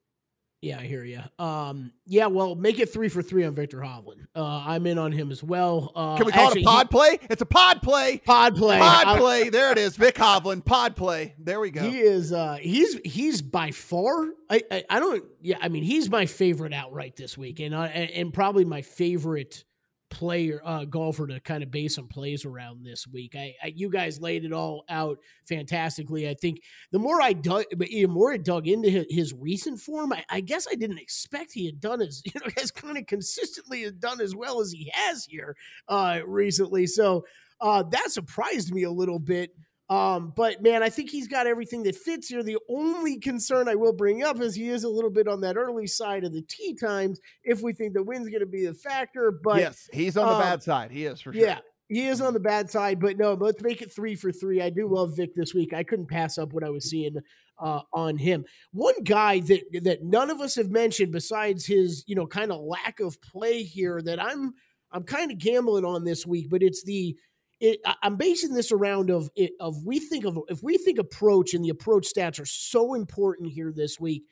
Yeah, 0.63 0.79
I 0.79 0.83
hear 0.83 1.05
you. 1.05 1.23
Um, 1.39 1.93
yeah, 2.05 2.27
well, 2.27 2.55
make 2.55 2.79
it 2.79 2.93
three 2.93 3.09
for 3.09 3.23
three 3.23 3.45
on 3.45 3.55
Viktor 3.55 3.79
Hovland. 3.79 4.27
Uh, 4.37 4.45
I'm 4.45 4.87
in 4.87 4.99
on 4.99 5.11
him 5.11 5.31
as 5.31 5.43
well. 5.43 5.91
Uh, 5.95 6.17
Can 6.19 6.27
we 6.27 6.33
call 6.33 6.49
actually, 6.49 6.63
it 6.63 6.67
a 6.67 6.69
pod 6.69 6.87
he, 6.87 6.91
play? 6.91 7.19
It's 7.31 7.41
a 7.41 7.47
pod 7.47 7.81
play. 7.81 8.19
Pod 8.19 8.57
play. 8.57 8.79
Pod 8.79 9.07
I, 9.07 9.19
play. 9.19 9.49
There 9.49 9.73
it 9.73 9.79
is. 9.79 9.97
Vic 9.97 10.17
Hovland. 10.17 10.67
Pod 10.67 10.97
play. 10.97 11.35
There 11.39 11.61
we 11.61 11.71
go. 11.71 11.89
He 11.89 12.01
is. 12.01 12.31
Uh, 12.33 12.59
he's 12.61 12.99
he's 13.07 13.41
by 13.41 13.71
far. 13.71 14.29
I, 14.51 14.63
I, 14.71 14.85
I 14.91 15.01
don't. 15.01 15.25
Yeah, 15.41 15.57
I 15.63 15.69
mean 15.69 15.83
he's 15.83 16.11
my 16.11 16.27
favorite 16.27 16.75
outright 16.75 17.17
this 17.17 17.39
week, 17.39 17.59
and 17.61 17.75
uh, 17.75 17.85
and 17.85 18.35
probably 18.35 18.67
my 18.67 18.83
favorite 18.83 19.65
player 20.11 20.61
uh, 20.65 20.85
golfer 20.85 21.27
to 21.27 21.41
kind 21.41 21.63
of 21.63 21.71
base 21.71 21.95
some 21.95 22.09
plays 22.09 22.45
around 22.45 22.85
this 22.85 23.07
week. 23.07 23.35
I, 23.37 23.55
I, 23.63 23.69
you 23.69 23.89
guys 23.89 24.21
laid 24.21 24.45
it 24.45 24.53
all 24.53 24.85
out 24.89 25.19
fantastically. 25.49 26.29
I 26.29 26.35
think 26.35 26.63
the 26.91 26.99
more 26.99 27.23
I 27.23 27.33
dug, 27.33 27.65
the 27.75 28.07
more 28.07 28.33
I 28.33 28.37
dug 28.37 28.69
into 28.69 28.91
his, 28.91 29.07
his 29.09 29.35
recent 29.35 29.81
form, 29.81 30.13
I, 30.13 30.25
I, 30.29 30.41
guess 30.41 30.67
I 30.71 30.75
didn't 30.75 30.99
expect 30.99 31.53
he 31.53 31.67
had 31.67 31.81
done 31.81 32.03
as 32.03 32.23
you 32.27 32.33
know 32.35 32.53
as 32.61 32.71
kind 32.71 32.99
of 32.99 33.07
consistently 33.07 33.83
has 33.83 33.93
done 33.93 34.21
as 34.21 34.35
well 34.35 34.61
as 34.61 34.73
he 34.73 34.91
has 34.93 35.25
here 35.25 35.57
uh, 35.89 36.21
recently. 36.27 36.87
So 36.87 37.25
uh, 37.61 37.83
that 37.85 38.11
surprised 38.11 38.75
me 38.75 38.83
a 38.83 38.91
little 38.91 39.19
bit. 39.19 39.55
Um, 39.91 40.33
but 40.37 40.63
man, 40.63 40.85
I 40.85 40.89
think 40.89 41.11
he's 41.11 41.27
got 41.27 41.49
everything 41.49 41.83
that 41.83 41.97
fits 41.97 42.29
here. 42.29 42.45
The 42.45 42.59
only 42.69 43.19
concern 43.19 43.69
I 43.69 43.75
will 43.75 43.93
bring 43.93 44.23
up 44.23 44.41
is 44.41 44.55
he 44.55 44.69
is 44.69 44.85
a 44.85 44.89
little 44.89 45.11
bit 45.11 45.27
on 45.27 45.41
that 45.41 45.57
early 45.57 45.89
side 45.89 46.23
of 46.23 46.33
the 46.33 46.43
tee 46.43 46.77
times 46.77 47.21
if 47.43 47.61
we 47.61 47.73
think 47.73 47.95
the 47.95 48.03
wind's 48.05 48.29
going 48.29 48.41
to 48.41 48.47
be 48.47 48.67
the 48.67 48.75
factor. 48.75 49.33
But 49.33 49.59
yes, 49.59 49.89
he's 49.93 50.17
on 50.17 50.29
the 50.29 50.35
um, 50.35 50.41
bad 50.41 50.63
side. 50.63 50.93
He 50.93 51.07
is 51.07 51.21
for 51.21 51.33
sure. 51.33 51.43
Yeah, 51.43 51.59
he 51.89 52.07
is 52.07 52.21
on 52.21 52.35
the 52.35 52.41
bad 52.41 52.71
side. 52.71 53.01
But 53.01 53.19
no, 53.19 53.35
let's 53.35 53.63
make 53.63 53.83
it 53.83 53.93
three 53.93 54.15
for 54.15 54.31
three. 54.31 54.63
I 54.63 54.71
do 54.71 54.87
love 54.87 55.17
Vic 55.17 55.35
this 55.35 55.55
week. 55.55 55.75
I 55.75 55.83
couldn't 55.83 56.09
pass 56.09 56.39
up 56.39 56.53
what 56.53 56.63
I 56.63 56.71
was 56.71 56.89
seeing 56.89 57.17
uh, 57.59 57.81
on 57.93 58.17
him. 58.17 58.45
One 58.71 59.03
guy 59.03 59.41
that 59.41 59.83
that 59.83 60.05
none 60.05 60.31
of 60.31 60.41
us 60.41 60.55
have 60.55 60.71
mentioned 60.71 61.11
besides 61.11 61.67
his 61.67 62.05
you 62.07 62.15
know 62.15 62.29
kind 62.29 62.53
of 62.53 62.61
lack 62.61 63.01
of 63.01 63.21
play 63.23 63.65
here 63.65 64.01
that 64.03 64.23
I'm 64.23 64.55
I'm 64.93 65.03
kind 65.03 65.33
of 65.33 65.39
gambling 65.39 65.85
on 65.85 66.05
this 66.05 66.25
week, 66.25 66.49
but 66.49 66.63
it's 66.63 66.85
the 66.85 67.17
it, 67.61 67.81
I'm 68.03 68.17
basing 68.17 68.55
this 68.55 68.73
around 68.73 69.11
of 69.11 69.31
of 69.61 69.85
we 69.85 70.01
think 70.01 70.25
of 70.25 70.39
if 70.49 70.63
we 70.63 70.79
think 70.79 70.99
approach 70.99 71.55
and 71.55 71.65
the 71.65 71.69
approach 71.69 72.09
stats 72.13 72.41
are 72.41 72.47
so 72.47 72.95
important 72.95 73.51
here 73.51 73.73
this 73.75 74.01
week. 74.01 74.25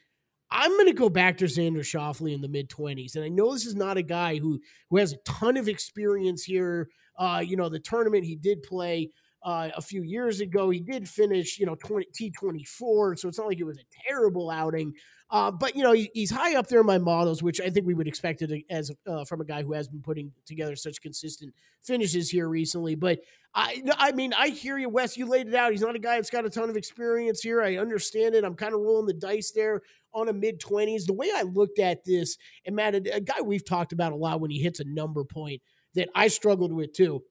I'm 0.51 0.71
going 0.71 0.87
to 0.87 0.95
go 0.95 1.11
back 1.11 1.37
to 1.39 1.45
Xander 1.45 1.81
Schauffele 1.81 2.35
in 2.35 2.41
the 2.41 2.49
mid 2.49 2.71
20s, 2.71 3.17
and 3.17 3.25
I 3.25 3.29
know 3.29 3.53
this 3.53 3.67
is 3.67 3.75
not 3.75 3.99
a 3.99 4.03
guy 4.03 4.39
who 4.39 4.59
who 4.89 4.97
has 4.97 5.13
a 5.13 5.19
ton 5.19 5.59
of 5.59 5.69
experience 5.69 6.43
here. 6.43 6.89
Uh, 7.19 7.43
you 7.45 7.57
know, 7.57 7.69
the 7.69 7.81
tournament 7.81 8.25
he 8.25 8.37
did 8.37 8.63
play 8.63 9.11
uh, 9.43 9.71
a 9.77 9.83
few 9.83 10.03
years 10.03 10.41
ago, 10.41 10.71
he 10.71 10.81
did 10.81 11.09
finish, 11.09 11.59
you 11.59 11.67
know, 11.67 11.77
20, 11.77 12.07
T24, 12.13 13.19
so 13.19 13.29
it's 13.29 13.39
not 13.39 13.47
like 13.47 13.59
it 13.59 13.65
was 13.65 13.79
a 13.79 14.09
terrible 14.09 14.51
outing. 14.51 14.95
Uh, 15.31 15.51
but 15.51 15.77
you 15.77 15.83
know 15.83 15.93
he, 15.93 16.11
he's 16.15 16.31
high 16.31 16.57
up 16.57 16.69
there 16.69 16.81
in 16.81 16.87
my 16.87 16.97
models, 16.97 17.43
which 17.43 17.61
I 17.61 17.69
think 17.69 17.87
we 17.87 17.93
would 17.93 18.09
expect 18.09 18.41
it 18.41 18.65
as 18.71 18.91
uh, 19.07 19.25
from 19.27 19.43
a 19.43 19.45
guy 19.45 19.63
who 19.63 19.75
has 19.75 19.87
been 19.87 20.01
putting 20.01 20.33
together 20.47 20.75
such 20.75 21.03
consistent 21.03 21.55
finishes 21.83 22.31
here 22.31 22.49
recently. 22.49 22.95
But 22.95 23.21
I, 23.55 23.83
I 23.99 24.13
mean, 24.13 24.33
I 24.33 24.49
hear 24.49 24.79
you, 24.79 24.89
Wes. 24.89 25.19
You 25.19 25.27
laid 25.27 25.49
it 25.49 25.55
out. 25.55 25.73
He's 25.73 25.83
not 25.83 25.95
a 25.95 25.99
guy 25.99 26.15
that's 26.15 26.31
got 26.31 26.47
a 26.47 26.51
ton 26.51 26.71
of 26.71 26.77
experience 26.79 27.43
here. 27.43 27.63
I 27.63 27.77
understand 27.77 28.35
it. 28.35 28.45
I'm 28.45 28.55
kind 28.55 28.73
of 28.73 28.81
rolling 28.81 29.05
the 29.05 29.13
dice 29.13 29.53
there 29.55 29.83
on 30.15 30.29
a 30.29 30.33
mid 30.33 30.61
twenties. 30.61 31.05
The 31.05 31.13
way 31.13 31.31
I 31.35 31.43
looked 31.43 31.79
at 31.79 32.07
this, 32.07 32.39
and 32.65 32.75
Matt, 32.75 32.95
a 32.95 33.21
guy 33.21 33.43
we've 33.43 33.67
talked 33.67 33.93
about 33.93 34.13
a 34.13 34.17
lot 34.17 34.41
when 34.41 34.51
he 34.51 34.63
hits 34.63 34.81
a 34.81 34.85
number 34.85 35.25
point 35.25 35.61
that 35.95 36.09
I 36.15 36.29
struggled 36.29 36.73
with 36.73 36.95
too. 36.95 37.23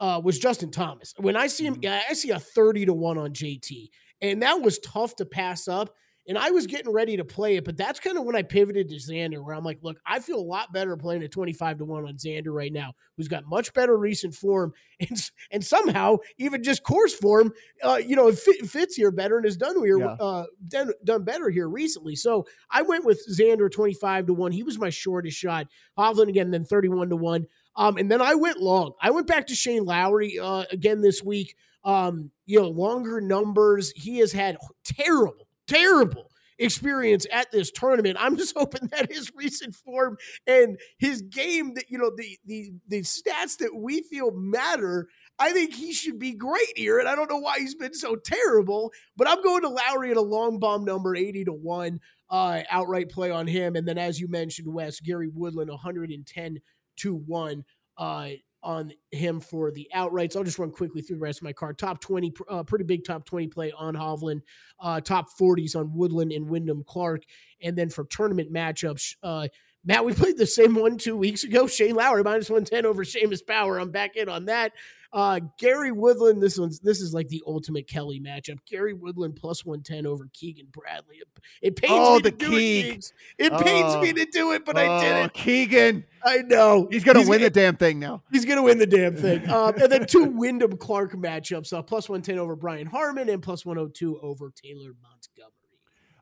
Uh, 0.00 0.20
was 0.22 0.38
Justin 0.38 0.70
Thomas. 0.70 1.14
When 1.18 1.36
I 1.36 1.46
see 1.46 1.64
him, 1.64 1.76
mm-hmm. 1.76 2.10
I 2.10 2.14
see 2.14 2.30
a 2.30 2.40
30 2.40 2.86
to 2.86 2.92
1 2.92 3.16
on 3.16 3.30
JT. 3.30 3.90
And 4.20 4.42
that 4.42 4.60
was 4.60 4.78
tough 4.80 5.16
to 5.16 5.24
pass 5.24 5.68
up. 5.68 5.94
And 6.26 6.38
I 6.38 6.50
was 6.50 6.66
getting 6.66 6.90
ready 6.90 7.18
to 7.18 7.24
play 7.24 7.56
it, 7.56 7.66
but 7.66 7.76
that's 7.76 8.00
kind 8.00 8.16
of 8.16 8.24
when 8.24 8.34
I 8.34 8.40
pivoted 8.40 8.88
to 8.88 8.94
Xander, 8.94 9.44
where 9.44 9.54
I'm 9.54 9.62
like, 9.62 9.80
look, 9.82 9.98
I 10.06 10.20
feel 10.20 10.38
a 10.38 10.40
lot 10.40 10.72
better 10.72 10.96
playing 10.96 11.22
a 11.22 11.28
25 11.28 11.78
to 11.78 11.84
1 11.84 12.06
on 12.06 12.14
Xander 12.14 12.48
right 12.48 12.72
now, 12.72 12.94
who's 13.16 13.28
got 13.28 13.44
much 13.46 13.74
better 13.74 13.94
recent 13.94 14.34
form 14.34 14.72
and 15.00 15.30
and 15.50 15.62
somehow 15.62 16.16
even 16.38 16.62
just 16.62 16.82
course 16.82 17.12
form, 17.12 17.52
uh, 17.82 18.00
you 18.04 18.16
know, 18.16 18.32
fit, 18.32 18.64
fits 18.66 18.94
here 18.94 19.10
better 19.10 19.36
and 19.36 19.44
has 19.44 19.58
done 19.58 19.76
here 19.84 19.98
yeah. 19.98 20.16
uh, 20.18 20.46
done, 20.66 20.92
done 21.04 21.24
better 21.24 21.50
here 21.50 21.68
recently. 21.68 22.16
So 22.16 22.46
I 22.70 22.82
went 22.82 23.04
with 23.04 23.22
Xander 23.30 23.70
25 23.70 24.26
to 24.26 24.34
1. 24.34 24.52
He 24.52 24.62
was 24.62 24.78
my 24.78 24.90
shortest 24.90 25.36
shot. 25.36 25.66
Hovland 25.98 26.28
again, 26.28 26.50
then 26.50 26.64
31 26.64 27.10
to 27.10 27.16
1. 27.16 27.46
Um, 27.76 27.96
and 27.96 28.10
then 28.10 28.22
I 28.22 28.34
went 28.34 28.60
long. 28.60 28.92
I 29.00 29.10
went 29.10 29.26
back 29.26 29.48
to 29.48 29.54
Shane 29.54 29.84
Lowry 29.84 30.38
uh, 30.38 30.64
again 30.70 31.00
this 31.00 31.22
week. 31.22 31.56
Um, 31.84 32.30
you 32.46 32.60
know, 32.60 32.68
longer 32.68 33.20
numbers. 33.20 33.92
He 33.94 34.18
has 34.18 34.32
had 34.32 34.56
terrible 34.84 35.46
terrible 35.66 36.30
experience 36.58 37.26
at 37.32 37.50
this 37.50 37.70
tournament. 37.70 38.16
I'm 38.20 38.36
just 38.36 38.54
hoping 38.56 38.88
that 38.92 39.12
his 39.12 39.30
recent 39.34 39.74
form 39.74 40.16
and 40.46 40.78
his 40.98 41.22
game 41.22 41.74
that 41.74 41.90
you 41.90 41.98
know 41.98 42.10
the 42.16 42.38
the 42.46 42.72
the 42.88 43.00
stats 43.02 43.58
that 43.58 43.74
we 43.74 44.02
feel 44.02 44.30
matter. 44.32 45.08
I 45.36 45.52
think 45.52 45.74
he 45.74 45.92
should 45.92 46.20
be 46.20 46.32
great 46.32 46.76
here, 46.76 47.00
and 47.00 47.08
I 47.08 47.16
don't 47.16 47.28
know 47.28 47.38
why 47.38 47.58
he's 47.58 47.74
been 47.74 47.94
so 47.94 48.14
terrible. 48.14 48.92
But 49.16 49.28
I'm 49.28 49.42
going 49.42 49.62
to 49.62 49.68
Lowry 49.68 50.12
at 50.12 50.16
a 50.16 50.22
long 50.22 50.58
bomb 50.58 50.84
number, 50.84 51.16
eighty 51.16 51.44
to 51.44 51.52
one, 51.52 52.00
uh, 52.30 52.62
outright 52.70 53.10
play 53.10 53.30
on 53.30 53.46
him, 53.46 53.74
and 53.74 53.86
then 53.86 53.98
as 53.98 54.20
you 54.20 54.28
mentioned, 54.28 54.72
Wes 54.72 55.00
Gary 55.00 55.28
Woodland, 55.28 55.70
110 55.70 56.58
to 56.96 57.14
one. 57.14 57.64
Uh, 57.96 58.30
on 58.64 58.90
him 59.12 59.40
for 59.40 59.70
the 59.70 59.88
outrights. 59.94 60.34
I'll 60.34 60.42
just 60.42 60.58
run 60.58 60.70
quickly 60.70 61.02
through 61.02 61.16
the 61.16 61.22
rest 61.22 61.40
of 61.40 61.44
my 61.44 61.52
card. 61.52 61.78
Top 61.78 62.00
20, 62.00 62.32
uh, 62.48 62.62
pretty 62.64 62.84
big 62.84 63.04
top 63.04 63.24
20 63.26 63.48
play 63.48 63.70
on 63.72 63.94
Hovland. 63.94 64.40
Uh, 64.80 65.00
top 65.00 65.26
40s 65.38 65.76
on 65.76 65.94
Woodland 65.94 66.32
and 66.32 66.48
Wyndham 66.48 66.82
Clark. 66.84 67.22
And 67.62 67.76
then 67.76 67.90
for 67.90 68.04
tournament 68.04 68.52
matchups, 68.52 69.16
uh, 69.22 69.48
Matt, 69.84 70.04
we 70.04 70.14
played 70.14 70.38
the 70.38 70.46
same 70.46 70.74
one 70.74 70.96
two 70.96 71.16
weeks 71.16 71.44
ago. 71.44 71.66
Shane 71.66 71.94
Lowry 71.94 72.22
minus 72.22 72.48
110 72.48 72.86
over 72.86 73.04
Seamus 73.04 73.46
Power. 73.46 73.78
I'm 73.78 73.90
back 73.90 74.16
in 74.16 74.30
on 74.30 74.46
that. 74.46 74.72
Uh, 75.14 75.38
Gary 75.60 75.92
Woodland, 75.92 76.42
this 76.42 76.58
one's 76.58 76.80
this 76.80 77.00
is 77.00 77.14
like 77.14 77.28
the 77.28 77.40
ultimate 77.46 77.86
Kelly 77.86 78.18
matchup. 78.20 78.58
Gary 78.68 78.92
Woodland 78.92 79.36
plus 79.36 79.64
110 79.64 80.06
over 80.06 80.28
Keegan 80.32 80.66
Bradley. 80.72 81.18
It, 81.18 81.28
it 81.62 81.76
pains 81.76 81.92
oh, 81.94 82.16
me 82.16 82.22
to 82.22 82.30
do 82.32 82.50
Keeg. 82.50 82.84
it, 82.84 82.96
Keegs. 82.98 83.12
It 83.38 83.52
pains 83.52 83.96
me 84.02 84.10
Oh. 84.10 84.12
to 84.12 84.24
do 84.32 84.52
it, 84.54 84.64
but 84.64 84.76
I 84.76 85.00
did 85.00 85.12
Oh, 85.12 85.24
it. 85.26 85.32
Keegan. 85.32 86.04
I 86.24 86.38
know. 86.38 86.88
He's 86.90 87.04
going 87.04 87.22
to 87.22 87.28
win 87.30 87.42
the 87.42 87.50
damn 87.50 87.76
thing 87.76 88.00
now. 88.00 88.24
He's 88.32 88.44
going 88.44 88.56
to 88.56 88.62
win 88.64 88.78
the 88.78 88.86
damn 88.86 89.14
thing. 89.14 89.48
Um, 89.48 89.74
and 89.80 89.92
then 89.92 90.04
two 90.06 90.24
Wyndham 90.24 90.76
Clark 90.78 91.12
matchups 91.14 91.72
uh, 91.72 91.82
plus 91.82 92.08
110 92.08 92.40
over 92.40 92.56
Brian 92.56 92.88
Harman 92.88 93.28
and 93.28 93.40
plus 93.40 93.64
102 93.64 94.18
over 94.20 94.50
Taylor 94.50 94.94
Montgomery. 95.00 95.52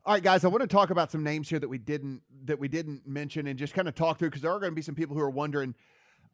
All 0.05 0.13
right, 0.15 0.23
guys, 0.23 0.45
I 0.45 0.49
want 0.49 0.61
to 0.63 0.67
talk 0.67 0.91
about 0.91 1.11
some 1.11 1.23
names 1.23 1.49
here 1.49 1.61
that 1.61 1.69
we 1.69 1.79
didn't 1.79 2.21
that 2.45 2.59
we 2.59 2.67
didn't 2.69 3.07
mention 3.07 3.47
and 3.47 3.59
just 3.59 3.73
kind 3.73 3.87
of 3.89 3.95
talk 3.95 4.19
through 4.19 4.31
because 4.31 4.43
there 4.43 4.51
are 4.51 4.59
going 4.59 4.73
to 4.73 4.77
be 4.77 4.83
some 4.83 4.97
people 4.97 5.15
who 5.17 5.23
are 5.23 5.31
wondering. 5.31 5.75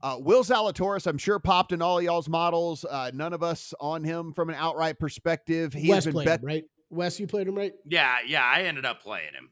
Uh, 0.03 0.17
Will 0.21 0.45
Zalatoris, 0.45 1.07
I'm 1.07 1.19
sure, 1.19 1.39
popped 1.39 1.73
in 1.73 1.83
all 1.83 2.01
y'all's 2.01 2.29
models. 2.29 2.85
Uh, 2.85 3.11
none 3.13 3.33
of 3.33 3.43
us 3.43 3.75
on 3.81 4.05
him 4.05 4.33
from 4.33 4.49
an 4.49 4.55
outright 4.55 4.99
perspective. 4.99 5.73
He 5.73 5.89
Wes 5.89 5.97
has 5.97 6.05
been 6.07 6.13
played 6.15 6.25
bet. 6.27 6.41
him, 6.41 6.47
right? 6.47 6.65
Wes, 6.91 7.19
you 7.19 7.27
played 7.27 7.49
him, 7.49 7.55
right? 7.57 7.73
Yeah, 7.85 8.17
yeah, 8.27 8.45
I 8.45 8.63
ended 8.63 8.85
up 8.87 9.03
playing 9.03 9.35
him. 9.35 9.51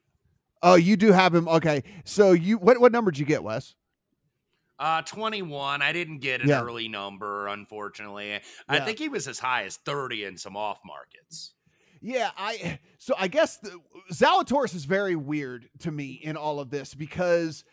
Oh, 0.62 0.74
you 0.76 0.96
do 0.96 1.12
have 1.12 1.34
him. 1.34 1.48
Okay, 1.48 1.82
so 2.04 2.32
you 2.32 2.58
what 2.58 2.80
what 2.80 2.92
number 2.92 3.10
did 3.10 3.18
you 3.18 3.26
get, 3.26 3.42
Wes? 3.42 3.74
Uh, 4.78 5.02
21. 5.02 5.80
I 5.82 5.92
didn't 5.92 6.18
get 6.18 6.42
an 6.42 6.48
Yeah. 6.48 6.62
early 6.62 6.88
number, 6.88 7.46
unfortunately. 7.48 8.40
I 8.68 8.80
think 8.80 8.98
he 8.98 9.08
was 9.08 9.26
as 9.26 9.38
high 9.38 9.64
as 9.64 9.76
30 9.78 10.24
in 10.24 10.36
some 10.36 10.56
off 10.56 10.80
markets. 10.84 11.54
Yeah, 12.00 12.30
I 12.36 12.78
so 12.98 13.14
I 13.18 13.28
guess 13.28 13.56
the, 13.58 13.78
Zalatoris 14.12 14.74
is 14.74 14.84
very 14.84 15.16
weird 15.16 15.68
to 15.80 15.90
me 15.90 16.12
in 16.22 16.36
all 16.36 16.60
of 16.60 16.70
this 16.70 16.94
because 16.94 17.64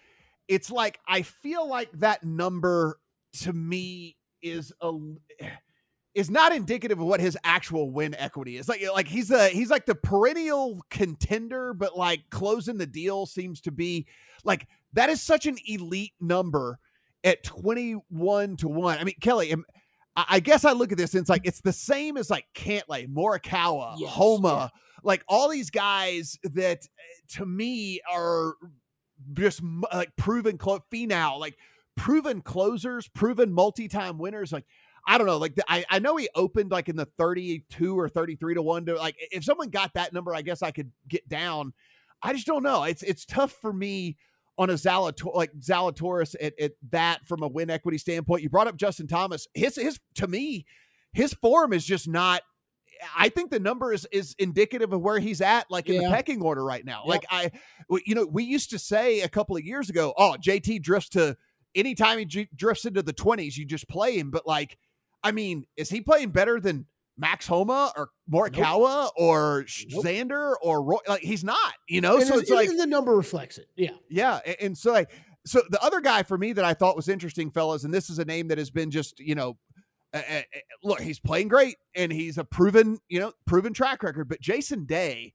it's 0.47 0.71
like 0.71 0.99
I 1.07 1.21
feel 1.21 1.67
like 1.67 1.91
that 1.93 2.23
number 2.23 2.99
to 3.41 3.53
me 3.53 4.17
is 4.41 4.73
a 4.81 4.91
is 6.13 6.29
not 6.29 6.53
indicative 6.53 6.99
of 6.99 7.07
what 7.07 7.19
his 7.19 7.37
actual 7.43 7.91
win 7.91 8.15
equity 8.15 8.57
is. 8.57 8.69
Like 8.69 8.83
like 8.93 9.07
he's 9.07 9.31
a 9.31 9.49
he's 9.49 9.69
like 9.69 9.85
the 9.85 9.95
perennial 9.95 10.81
contender, 10.89 11.73
but 11.73 11.97
like 11.97 12.29
closing 12.29 12.77
the 12.77 12.85
deal 12.85 13.25
seems 13.25 13.61
to 13.61 13.71
be 13.71 14.05
like 14.43 14.67
that 14.93 15.09
is 15.09 15.21
such 15.21 15.45
an 15.45 15.57
elite 15.67 16.13
number 16.19 16.77
at 17.23 17.43
21 17.43 18.57
to 18.57 18.67
1. 18.67 18.97
I 18.99 19.03
mean, 19.03 19.15
Kelly, 19.21 19.51
am- 19.51 19.65
I 20.15 20.39
guess 20.39 20.65
I 20.65 20.73
look 20.73 20.91
at 20.91 20.97
this 20.97 21.13
and 21.15 21.21
it's 21.21 21.29
like 21.29 21.45
it's 21.45 21.61
the 21.61 21.73
same 21.73 22.17
as 22.17 22.29
like 22.29 22.45
Cantlay, 22.53 23.07
Morikawa, 23.07 23.95
Yes, 23.97 24.11
Homa, 24.11 24.71
like 25.03 25.23
all 25.27 25.49
these 25.49 25.71
guys 25.71 26.37
that 26.43 26.79
uh, 26.83 27.37
to 27.37 27.45
me 27.47 27.99
are 28.11 28.53
just 29.33 29.61
like 29.93 30.15
proven 30.15 30.57
clo- 30.57 30.83
Finau, 30.91 31.39
like 31.39 31.57
proven 31.95 32.41
closers, 32.41 33.07
proven 33.07 33.53
multi-time 33.53 34.17
winners. 34.17 34.51
Like 34.51 34.65
I 35.07 35.17
don't 35.17 35.27
know, 35.27 35.37
like 35.37 35.55
the, 35.55 35.63
I 35.67 35.85
I 35.89 35.99
know 35.99 36.15
he 36.17 36.29
opened 36.35 36.71
like 36.71 36.89
in 36.89 36.95
the 36.95 37.07
32 37.17 37.99
or 37.99 38.09
33 38.09 38.55
to 38.55 38.61
1 38.61 38.85
to 38.87 38.95
like 38.95 39.15
if 39.31 39.43
someone 39.43 39.69
got 39.69 39.93
that 39.95 40.13
number, 40.13 40.33
I 40.33 40.41
guess 40.41 40.61
I 40.61 40.71
could 40.71 40.91
get 41.07 41.27
down. 41.27 41.73
I 42.21 42.33
just 42.33 42.47
don't 42.47 42.63
know. 42.63 42.83
It's 42.83 43.03
it's 43.03 43.25
tough 43.25 43.51
for 43.51 43.73
me 43.73 44.17
on 44.57 44.69
a 44.69 44.73
Zalator 44.73 45.33
like 45.33 45.51
Zalatoris 45.59 46.35
at, 46.41 46.57
at 46.59 46.71
that 46.91 47.27
from 47.27 47.43
a 47.43 47.47
win 47.47 47.69
equity 47.69 47.97
standpoint. 47.97 48.43
You 48.43 48.49
brought 48.49 48.67
up 48.67 48.77
Justin 48.77 49.07
Thomas. 49.07 49.47
His 49.53 49.75
his 49.75 49.99
to 50.15 50.27
me, 50.27 50.65
his 51.11 51.33
form 51.33 51.73
is 51.73 51.85
just 51.85 52.07
not. 52.07 52.41
I 53.17 53.29
think 53.29 53.51
the 53.51 53.59
number 53.59 53.91
is 53.93 54.07
is 54.11 54.35
indicative 54.39 54.93
of 54.93 55.01
where 55.01 55.19
he's 55.19 55.41
at, 55.41 55.69
like 55.69 55.89
in 55.89 56.01
the 56.01 56.09
pecking 56.09 56.41
order 56.41 56.63
right 56.63 56.83
now. 56.85 57.01
Yep. 57.05 57.09
Like 57.09 57.25
I, 57.29 57.51
you 58.05 58.15
know, 58.15 58.25
we 58.25 58.43
used 58.43 58.69
to 58.71 58.79
say 58.79 59.21
a 59.21 59.29
couple 59.29 59.55
of 59.55 59.63
years 59.63 59.89
ago, 59.89 60.13
oh, 60.17 60.35
JT 60.39 60.81
drifts 60.81 61.09
to 61.09 61.35
anytime 61.75 62.19
he 62.19 62.47
drifts 62.55 62.85
into 62.85 63.01
the 63.01 63.13
twenties, 63.13 63.57
you 63.57 63.65
just 63.65 63.87
play 63.87 64.17
him. 64.17 64.31
But 64.31 64.45
like, 64.47 64.77
I 65.23 65.31
mean, 65.31 65.65
is 65.77 65.89
he 65.89 66.01
playing 66.01 66.29
better 66.31 66.59
than 66.59 66.85
Max 67.17 67.45
Homa 67.47 67.91
or 67.95 68.09
Morikawa 68.31 69.09
or 69.15 69.65
Nope. 69.89 70.03
Xander 70.05 70.55
or 70.61 70.83
Roy? 70.83 70.97
Like, 71.07 71.21
he's 71.21 71.43
not. 71.43 71.73
You 71.87 72.01
know, 72.01 72.17
And 72.17 72.27
so 72.27 72.33
his- 72.33 72.41
it's 72.43 72.51
like 72.51 72.69
the 72.75 72.87
number 72.87 73.15
reflects 73.15 73.57
it. 73.57 73.67
Yeah. 73.75 73.91
yeah, 74.09 74.39
a- 74.45 74.63
and 74.63 74.77
so 74.77 74.91
like 74.91 75.11
so 75.45 75.61
the 75.69 75.81
other 75.83 75.99
guy 75.99 76.23
for 76.23 76.37
me 76.37 76.53
that 76.53 76.63
I 76.65 76.73
thought 76.73 76.95
was 76.95 77.09
interesting, 77.09 77.51
fellas, 77.51 77.83
and 77.83 77.93
this 77.93 78.09
is 78.09 78.17
a 78.19 78.25
name 78.25 78.47
that 78.47 78.57
has 78.57 78.69
been 78.69 78.89
just 78.91 79.19
you 79.19 79.35
know, 79.35 79.57
uh, 80.13 80.41
look, 80.83 81.01
he's 81.01 81.19
playing 81.19 81.47
great 81.47 81.77
and 81.95 82.11
he's 82.11 82.37
a 82.37 82.43
proven 82.43 82.99
you 83.09 83.19
know 83.19 83.33
proven 83.45 83.73
track 83.73 84.03
record, 84.03 84.27
but 84.29 84.39
Jason 84.41 84.85
Day 84.85 85.33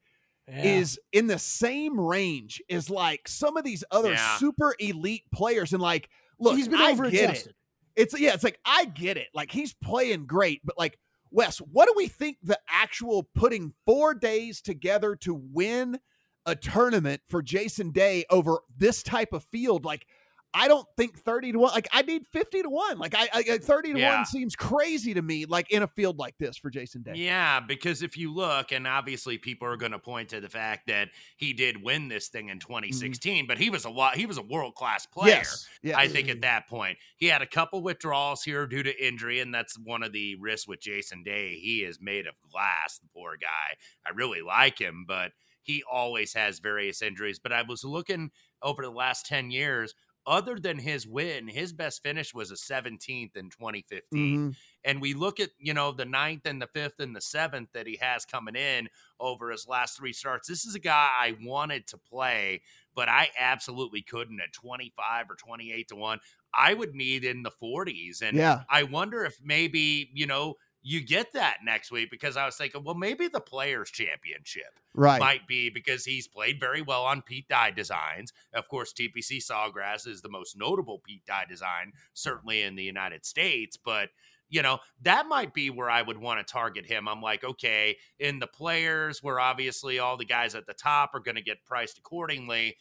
Yeah. 0.49 0.63
is 0.63 0.99
in 1.13 1.27
the 1.27 1.39
same 1.39 1.99
range 2.01 2.63
as 2.71 2.89
like 2.89 3.27
some 3.29 3.57
of 3.57 3.65
these 3.65 3.85
other 3.91 4.13
Yeah. 4.13 4.37
super 4.39 4.75
elite 4.79 5.25
players, 5.33 5.73
and 5.73 5.83
like 5.83 6.09
look, 6.39 6.57
He's 6.57 6.69
been 6.69 6.81
I 6.81 6.91
over 6.93 7.11
get 7.11 7.31
it. 7.37 7.55
It's 7.97 8.19
yeah, 8.19 8.35
it's 8.35 8.45
like 8.45 8.59
I 8.65 8.85
get 8.85 9.17
it. 9.17 9.27
Like 9.35 9.51
he's 9.51 9.75
playing 9.75 10.27
great, 10.27 10.61
but 10.65 10.79
like 10.79 10.99
Wes, 11.31 11.59
what 11.59 11.87
do 11.87 11.95
we 11.97 12.07
think 12.09 12.39
the 12.43 12.59
actual 12.71 13.29
putting 13.35 13.75
four 13.85 14.15
days 14.15 14.63
together 14.63 15.15
to 15.17 15.35
win 15.35 15.99
a 16.47 16.57
tournament 16.57 17.21
for 17.29 17.43
Jason 17.43 17.91
Day 17.91 18.25
over 18.31 18.61
this 18.75 19.03
type 19.03 19.35
of 19.35 19.45
field? 19.45 19.85
Like, 19.85 20.07
I 20.55 20.67
don't 20.67 20.87
think 20.97 21.19
30 21.19 21.53
to 21.53 21.59
1. 21.59 21.73
Like, 21.73 21.89
I 21.93 22.03
need 22.03 22.27
50 22.33 22.63
to 22.63 22.71
1. 22.71 22.99
Like, 22.99 23.15
I, 23.15 23.29
I 23.33 23.45
uh, 23.55 23.59
30 23.59 23.93
to 23.93 23.99
Yeah. 23.99 24.17
1 24.19 24.27
seems 24.27 24.57
crazy 24.57 25.15
to 25.15 25.21
me, 25.21 25.45
like 25.45 25.71
in 25.71 25.83
a 25.83 25.87
field 25.87 26.19
like 26.19 26.37
this 26.39 26.57
for 26.57 26.71
Jason 26.71 27.03
Day. 27.03 27.13
Yeah, 27.17 27.61
because 27.61 28.03
if 28.03 28.17
you 28.17 28.33
look, 28.33 28.73
and 28.73 28.87
obviously 28.87 29.37
people 29.37 29.69
are 29.69 29.77
going 29.77 29.93
to 29.93 29.99
point 29.99 30.31
to 30.31 30.41
the 30.41 30.49
fact 30.49 30.87
that 30.87 31.11
he 31.37 31.53
did 31.53 31.83
win 31.83 32.09
this 32.09 32.29
thing 32.29 32.49
in 32.49 32.59
mm-hmm. 32.59 32.73
2016, 32.73 33.47
but 33.47 33.59
he 33.59 33.69
was 33.69 33.85
a 33.85 33.91
wa- 33.91 34.15
he 34.15 34.27
was 34.27 34.39
a 34.39 34.43
world 34.43 34.75
class 34.75 35.07
player. 35.07 35.35
Yes. 35.35 35.69
Yes. 35.83 35.97
I 35.97 36.09
think 36.09 36.29
at 36.29 36.41
that 36.41 36.67
point 36.69 36.99
he 37.17 37.27
had 37.27 37.43
a 37.43 37.47
couple 37.47 37.83
withdrawals 37.83 38.43
here 38.43 38.67
due 38.67 38.83
to 38.83 39.07
injury, 39.07 39.41
and 39.41 39.53
that's 39.53 39.79
one 39.79 40.03
of 40.03 40.13
the 40.13 40.37
risks 40.37 40.67
with 40.67 40.81
Jason 40.81 41.23
Day. 41.23 41.59
He 41.59 41.81
is 41.81 41.99
made 42.01 42.27
of 42.27 42.35
glass, 42.51 42.99
the 42.99 43.09
poor 43.15 43.37
guy. 43.41 43.77
I 44.07 44.11
really 44.15 44.41
like 44.41 44.79
him, 44.79 45.05
but 45.07 45.33
he 45.69 45.85
always 45.91 46.33
has 46.33 46.61
various 46.61 47.03
injuries. 47.03 47.39
But 47.39 47.53
I 47.53 47.63
was 47.63 47.85
looking 47.85 48.31
over 48.63 48.83
the 48.83 48.91
last 48.91 49.27
10 49.27 49.51
years. 49.51 49.95
Other 50.29 50.59
than 50.61 50.79
his 50.81 51.07
win, 51.07 51.49
his 51.49 51.73
best 51.73 52.03
finish 52.03 52.35
was 52.35 52.51
a 52.53 52.57
17th 52.59 53.37
in 53.37 53.51
2015 53.51 54.03
Mhm. 54.11 54.57
and 54.85 55.01
we 55.01 55.15
look 55.15 55.41
at 55.41 55.51
you 55.59 55.75
know 55.75 55.93
the 55.93 56.05
ninth 56.05 56.47
and 56.47 56.63
the 56.63 56.67
fifth 56.69 57.01
and 57.01 57.17
the 57.17 57.21
seventh 57.21 57.71
that 57.73 57.87
he 57.87 57.97
has 57.97 58.27
coming 58.27 58.57
in 58.57 58.89
over 59.21 59.51
his 59.51 59.67
last 59.67 59.97
three 59.97 60.13
starts 60.13 60.49
this 60.49 60.67
is 60.67 60.75
a 60.75 60.79
guy 60.81 61.11
i 61.21 61.37
wanted 61.43 61.87
to 61.87 61.99
play 61.99 62.63
but 62.95 63.09
i 63.09 63.29
absolutely 63.39 64.03
couldn't 64.03 64.41
at 64.41 64.53
25 64.53 65.31
or 65.31 65.35
28 65.37 65.89
to 65.89 65.97
1 65.97 66.21
i 66.55 66.75
would 66.75 66.95
need 66.95 67.25
in 67.25 67.43
the 67.43 67.51
40s 67.51 68.23
and 68.23 68.39
Yeah. 68.39 68.65
i 68.69 68.83
wonder 68.85 69.25
if 69.25 69.39
maybe 69.43 70.11
you 70.15 70.27
know 70.27 70.57
you 70.89 71.01
get 71.05 71.33
that 71.33 71.59
next 71.65 71.91
week 71.91 72.11
because 72.11 72.37
i 72.37 72.47
was 72.47 72.57
thinking 72.57 72.83
well 72.83 72.95
maybe 72.95 73.29
the 73.29 73.41
players 73.41 73.91
championship 73.91 74.79
Right. 74.95 75.21
might 75.21 75.47
be 75.47 75.71
because 75.71 76.05
he's 76.05 76.27
played 76.27 76.59
very 76.59 76.83
well 76.83 77.05
on 77.05 77.23
Pete 77.23 77.47
Dye 77.47 77.71
designs. 77.71 78.33
Of 78.53 78.67
course, 78.67 78.93
TPC 78.93 79.39
Sawgrass 79.39 80.09
is 80.09 80.23
the 80.23 80.29
most 80.29 80.59
notable 80.59 80.99
Pete 80.99 81.25
Dye 81.25 81.45
design, 81.49 81.93
certainly 82.15 82.63
in 82.63 82.75
the 82.75 82.83
United 82.83 83.25
States. 83.25 83.77
But 83.77 84.09
you 84.49 84.61
know 84.61 84.79
that 85.03 85.29
might 85.29 85.55
be 85.55 85.71
where 85.71 85.89
I 85.89 86.03
would 86.03 86.19
want 86.19 86.45
to 86.45 86.53
target 86.53 86.85
him. 86.85 87.07
I'm 87.07 87.23
like, 87.23 87.45
okay, 87.45 87.97
in 88.19 88.41
the 88.41 88.49
players, 88.49 89.23
where 89.23 89.39
obviously 89.39 90.01
all 90.01 90.17
the 90.17 90.25
guys 90.25 90.57
at 90.57 90.67
the 90.67 90.75
top 90.75 91.15
are 91.15 91.21
going 91.21 91.37
to 91.37 91.43
get 91.43 91.65
priced 91.65 91.99
accordingly. 91.99 92.77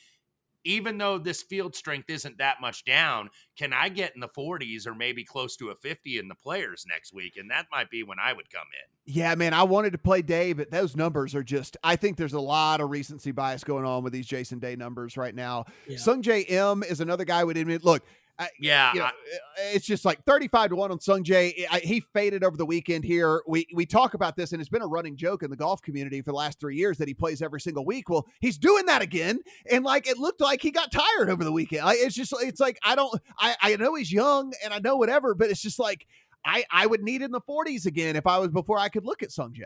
Even 0.63 0.97
though 0.97 1.17
this 1.17 1.43
field 1.43 1.75
strength 1.75 2.09
isn't 2.09 2.37
that 2.39 2.59
much 2.59 2.83
down, 2.83 3.29
can 3.57 3.73
I 3.73 3.89
get 3.89 4.13
in 4.15 4.21
the 4.21 4.27
40s 4.27 4.85
or 4.85 4.93
maybe 4.93 5.23
close 5.23 5.55
to 5.57 5.69
a 5.69 5.75
50 5.75 6.17
in 6.17 6.27
the 6.27 6.35
players 6.35 6.85
next 6.87 7.13
week? 7.13 7.37
And 7.37 7.49
that 7.51 7.67
might 7.71 7.89
be 7.89 8.03
when 8.03 8.17
I 8.21 8.33
would 8.33 8.51
come 8.51 8.67
in. 8.73 9.13
Yeah, 9.13 9.35
man, 9.35 9.53
I 9.53 9.63
wanted 9.63 9.91
to 9.91 9.97
play 9.97 10.21
Day, 10.21 10.53
but 10.53 10.69
those 10.69 10.95
numbers 10.95 11.33
are 11.35 11.43
just. 11.43 11.77
I 11.83 11.95
think 11.95 12.17
there's 12.17 12.33
a 12.33 12.39
lot 12.39 12.81
of 12.81 12.89
recency 12.89 13.31
bias 13.31 13.63
going 13.63 13.85
on 13.85 14.03
with 14.03 14.11
these 14.11 14.27
Jason 14.27 14.59
Day 14.59 14.75
numbers 14.75 15.15
right 15.15 15.33
now. 15.33 15.65
Yeah. 15.87 15.97
Sungjae 15.97 16.49
Im 16.49 16.83
is 16.83 16.99
another 16.99 17.23
guy 17.23 17.43
would 17.43 17.55
admit. 17.55 17.85
Look, 17.85 18.03
I, 18.39 18.49
Yeah, 18.59 18.93
you 18.93 18.99
know, 18.99 19.05
I- 19.05 19.09
eh, 19.09 19.71
it's 19.73 19.85
just 19.85 20.05
like 20.05 20.23
35 20.25 20.69
to 20.69 20.75
1 20.75 20.91
on 20.91 20.99
Sung 20.99 21.23
Jae. 21.23 21.53
Eh, 21.57 21.65
I, 21.71 21.79
he 21.79 21.99
faded 21.99 22.43
over 22.43 22.55
the 22.55 22.65
weekend 22.65 23.03
here. 23.03 23.41
We 23.47 23.65
we 23.73 23.85
talk 23.85 24.13
about 24.13 24.35
this, 24.35 24.51
and 24.51 24.61
it's 24.61 24.69
been 24.69 24.81
a 24.81 24.87
running 24.87 25.15
joke 25.17 25.43
in 25.43 25.49
the 25.49 25.55
golf 25.55 25.81
community 25.81 26.21
for 26.21 26.31
the 26.31 26.37
last 26.37 26.59
three 26.59 26.75
years 26.75 26.97
that 26.99 27.07
he 27.07 27.13
plays 27.13 27.41
every 27.41 27.59
single 27.61 27.85
week. 27.85 28.09
Well, 28.09 28.27
he's 28.39 28.57
doing 28.57 28.85
that 28.85 29.01
again. 29.01 29.39
And 29.71 29.83
like 29.83 30.07
it 30.07 30.17
looked 30.17 30.41
like 30.41 30.61
he 30.61 30.71
got 30.71 30.91
tired 30.91 31.29
over 31.29 31.43
the 31.43 31.51
weekend. 31.51 31.85
Like, 31.85 31.97
it's 31.99 32.15
just 32.15 32.33
it's 32.41 32.59
like 32.59 32.77
I 32.83 32.95
don't 32.95 33.19
I, 33.39 33.55
I 33.61 33.75
know 33.77 33.95
he's 33.95 34.11
young 34.11 34.53
and 34.63 34.73
I 34.73 34.79
know 34.79 34.97
whatever, 34.97 35.33
but 35.33 35.49
it's 35.49 35.61
just 35.61 35.79
like 35.79 36.05
I, 36.45 36.63
I 36.71 36.85
would 36.85 37.01
need 37.01 37.21
it 37.21 37.25
in 37.25 37.31
the 37.31 37.41
40s 37.41 37.85
again 37.85 38.15
if 38.15 38.25
I 38.27 38.37
was 38.37 38.49
before 38.49 38.77
I 38.77 38.87
could 38.89 39.03
look 39.05 39.21
at 39.23 39.31
Sung 39.31 39.53
Jae. 39.53 39.65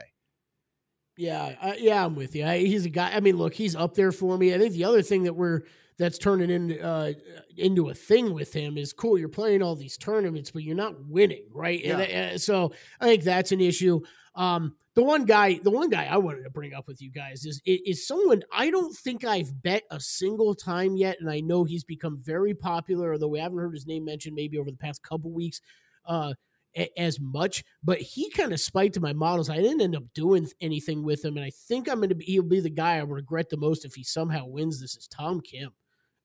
Yeah, 1.18 1.56
I, 1.62 1.76
yeah, 1.76 2.06
I'm 2.06 2.16
with 2.16 2.36
you. 2.36 2.46
I, 2.46 2.60
he's 2.60 2.86
a 2.86 2.90
guy. 2.90 3.12
I 3.14 3.20
mean, 3.20 3.38
look, 3.38 3.54
he's 3.54 3.76
up 3.76 3.94
there 3.96 4.12
for 4.12 4.38
me. 4.38 4.54
I 4.54 4.58
think 4.58 4.74
the 4.74 4.86
other 4.86 5.02
thing 5.02 5.24
that 5.24 5.34
we're 5.34 5.62
that's 5.98 6.18
turning 6.18 6.50
in, 6.50 6.82
uh, 6.82 7.12
into 7.58 7.90
a 7.90 7.94
thing 7.94 8.34
with 8.34 8.54
him 8.54 8.78
is 8.78 8.92
cool. 8.92 9.20
You're 9.20 9.30
playing 9.30 9.62
all 9.62 9.76
these 9.76 9.98
tournaments, 9.98 10.50
but 10.50 10.64
you're 10.64 10.76
not 10.76 11.06
winning, 11.06 11.44
right? 11.52 11.84
And, 11.84 12.02
uh, 12.02 12.38
so 12.40 12.72
I 13.00 13.06
think 13.06 13.24
that's 13.24 13.52
an 13.52 13.62
issue. 13.62 14.02
Um, 14.34 14.76
the 14.96 15.04
one 15.04 15.26
guy, 15.26 15.60
the 15.62 15.70
one 15.70 15.90
guy 15.90 16.06
I 16.06 16.18
wanted 16.18 16.44
to 16.44 16.50
bring 16.50 16.74
up 16.74 16.88
with 16.88 17.02
you 17.02 17.12
guys 17.12 17.46
is 17.46 17.62
is 17.66 18.06
someone 18.08 18.44
I 18.52 18.72
don't 18.72 18.96
think 18.96 19.24
I've 19.24 19.62
bet 19.62 19.84
a 19.92 20.00
single 20.00 20.56
time 20.56 20.98
yet, 20.98 21.18
and 21.20 21.30
I 21.30 21.40
know 21.40 21.64
he's 21.64 21.84
become 21.84 22.18
very 22.22 22.54
popular. 22.54 23.14
Although 23.14 23.28
we 23.30 23.40
haven't 23.40 23.60
heard 23.60 23.74
his 23.74 23.88
name 23.88 24.06
mentioned 24.06 24.36
maybe 24.36 24.58
over 24.58 24.72
the 24.72 24.78
past 24.78 25.04
couple 25.04 25.32
weeks. 25.32 25.62
Uh, 26.06 26.34
as 26.98 27.20
much, 27.20 27.64
but 27.84 28.00
he 28.00 28.30
kind 28.32 28.54
of 28.54 28.60
spiked 28.60 28.96
in 28.96 29.02
my 29.02 29.14
models. 29.14 29.50
I 29.50 29.58
didn't 29.58 29.82
end 29.82 29.96
up 29.96 30.04
doing 30.14 30.48
anything 30.62 31.04
with 31.04 31.24
him, 31.24 31.36
and 31.38 31.46
I 31.46 31.52
think 31.68 31.90
I'm 31.90 32.02
gonna 32.02 32.16
be. 32.16 32.26
He'll 32.26 32.44
be 32.44 32.60
the 32.60 32.70
guy 32.70 32.96
I 32.98 33.02
regret 33.02 33.50
the 33.50 33.58
most 33.58 33.86
if 33.86 33.94
he 33.96 34.04
somehow 34.04 34.46
wins 34.46 34.80
this. 34.80 34.96
Is 34.96 35.08
Tom 35.08 35.42
Kim? 35.42 35.72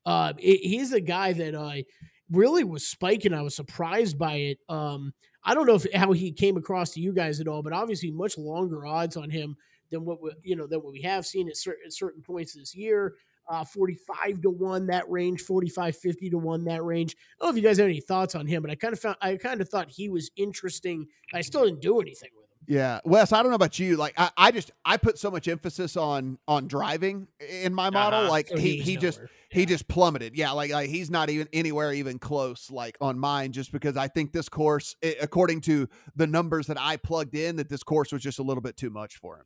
Uh, 0.04 0.32
it- 0.38 0.60
he's 0.68 0.92
a 0.92 1.00
guy 1.00 1.32
that 1.32 1.54
I 1.54 1.84
really 2.30 2.64
was 2.64 2.86
spiking. 2.86 3.32
I 3.34 3.42
was 3.42 3.54
surprised 3.56 4.18
by 4.18 4.34
it. 4.36 4.58
Um, 4.68 5.12
I 5.44 5.54
don't 5.54 5.66
know 5.66 5.74
if 5.76 5.86
how 5.92 6.12
he 6.12 6.32
came 6.32 6.56
across 6.56 6.90
to 6.92 7.00
you 7.00 7.12
guys 7.12 7.40
at 7.40 7.48
all, 7.48 7.62
but 7.62 7.72
obviously 7.72 8.10
much 8.10 8.36
longer 8.38 8.84
odds 8.86 9.16
on 9.16 9.30
him 9.30 9.56
than 9.90 10.04
what 10.04 10.20
we, 10.20 10.32
you 10.42 10.56
know 10.56 10.66
than 10.66 10.80
what 10.82 10.92
we 10.92 11.02
have 11.02 11.26
seen 11.26 11.48
at 11.48 11.54
at 11.84 11.92
certain 11.92 12.22
points 12.22 12.54
this 12.54 12.74
year. 12.74 13.14
Uh, 13.48 13.64
45 13.64 14.42
to 14.42 14.50
1 14.50 14.86
that 14.88 15.08
range 15.08 15.40
45 15.42 15.96
50 15.96 16.30
to 16.30 16.38
1 16.38 16.64
that 16.64 16.82
range 16.82 17.14
i 17.14 17.44
don't 17.44 17.52
know 17.52 17.56
if 17.56 17.62
you 17.62 17.68
guys 17.68 17.78
have 17.78 17.86
any 17.86 18.00
thoughts 18.00 18.34
on 18.34 18.44
him 18.44 18.60
but 18.60 18.72
i 18.72 18.74
kind 18.74 18.92
of 18.92 18.98
found 18.98 19.16
i 19.20 19.36
kind 19.36 19.60
of 19.60 19.68
thought 19.68 19.88
he 19.88 20.08
was 20.08 20.30
interesting 20.36 21.06
i 21.32 21.40
still 21.40 21.64
didn't 21.64 21.80
do 21.80 22.00
anything 22.00 22.30
with 22.34 22.44
him 22.44 22.46
Yeah, 22.66 22.98
Wes, 23.04 23.32
I 23.32 23.42
don't 23.42 23.50
know 23.50 23.56
about 23.56 23.78
you. 23.78 23.96
Like, 23.96 24.14
I, 24.18 24.30
I 24.36 24.50
just 24.50 24.72
I 24.84 24.96
put 24.96 25.18
so 25.18 25.30
much 25.30 25.46
emphasis 25.46 25.96
on 25.96 26.38
on 26.48 26.66
driving 26.66 27.28
in 27.38 27.72
my 27.72 27.90
model. 27.90 28.20
Uh-huh. 28.20 28.30
Like 28.30 28.48
So 28.48 28.56
he 28.56 28.78
he 28.78 28.82
he 28.82 28.96
just 28.96 29.20
he 29.50 29.66
just 29.66 29.86
plummeted. 29.86 30.36
Yeah, 30.36 30.50
like 30.50 30.72
like 30.72 30.90
he's 30.90 31.08
not 31.08 31.30
even 31.30 31.48
anywhere 31.52 31.92
even 31.92 32.18
close. 32.18 32.68
Like 32.70 32.96
on 33.00 33.18
mine, 33.20 33.52
just 33.52 33.70
because 33.70 33.96
I 33.96 34.08
think 34.08 34.32
this 34.32 34.48
course, 34.48 34.96
according 35.20 35.60
to 35.62 35.88
the 36.16 36.26
numbers 36.26 36.66
that 36.66 36.80
I 36.80 36.96
plugged 36.96 37.36
in, 37.36 37.56
that 37.56 37.68
this 37.68 37.84
course 37.84 38.10
was 38.10 38.22
just 38.22 38.40
a 38.40 38.42
little 38.42 38.62
bit 38.62 38.76
too 38.76 38.90
much 38.90 39.16
for 39.16 39.36
him. 39.36 39.44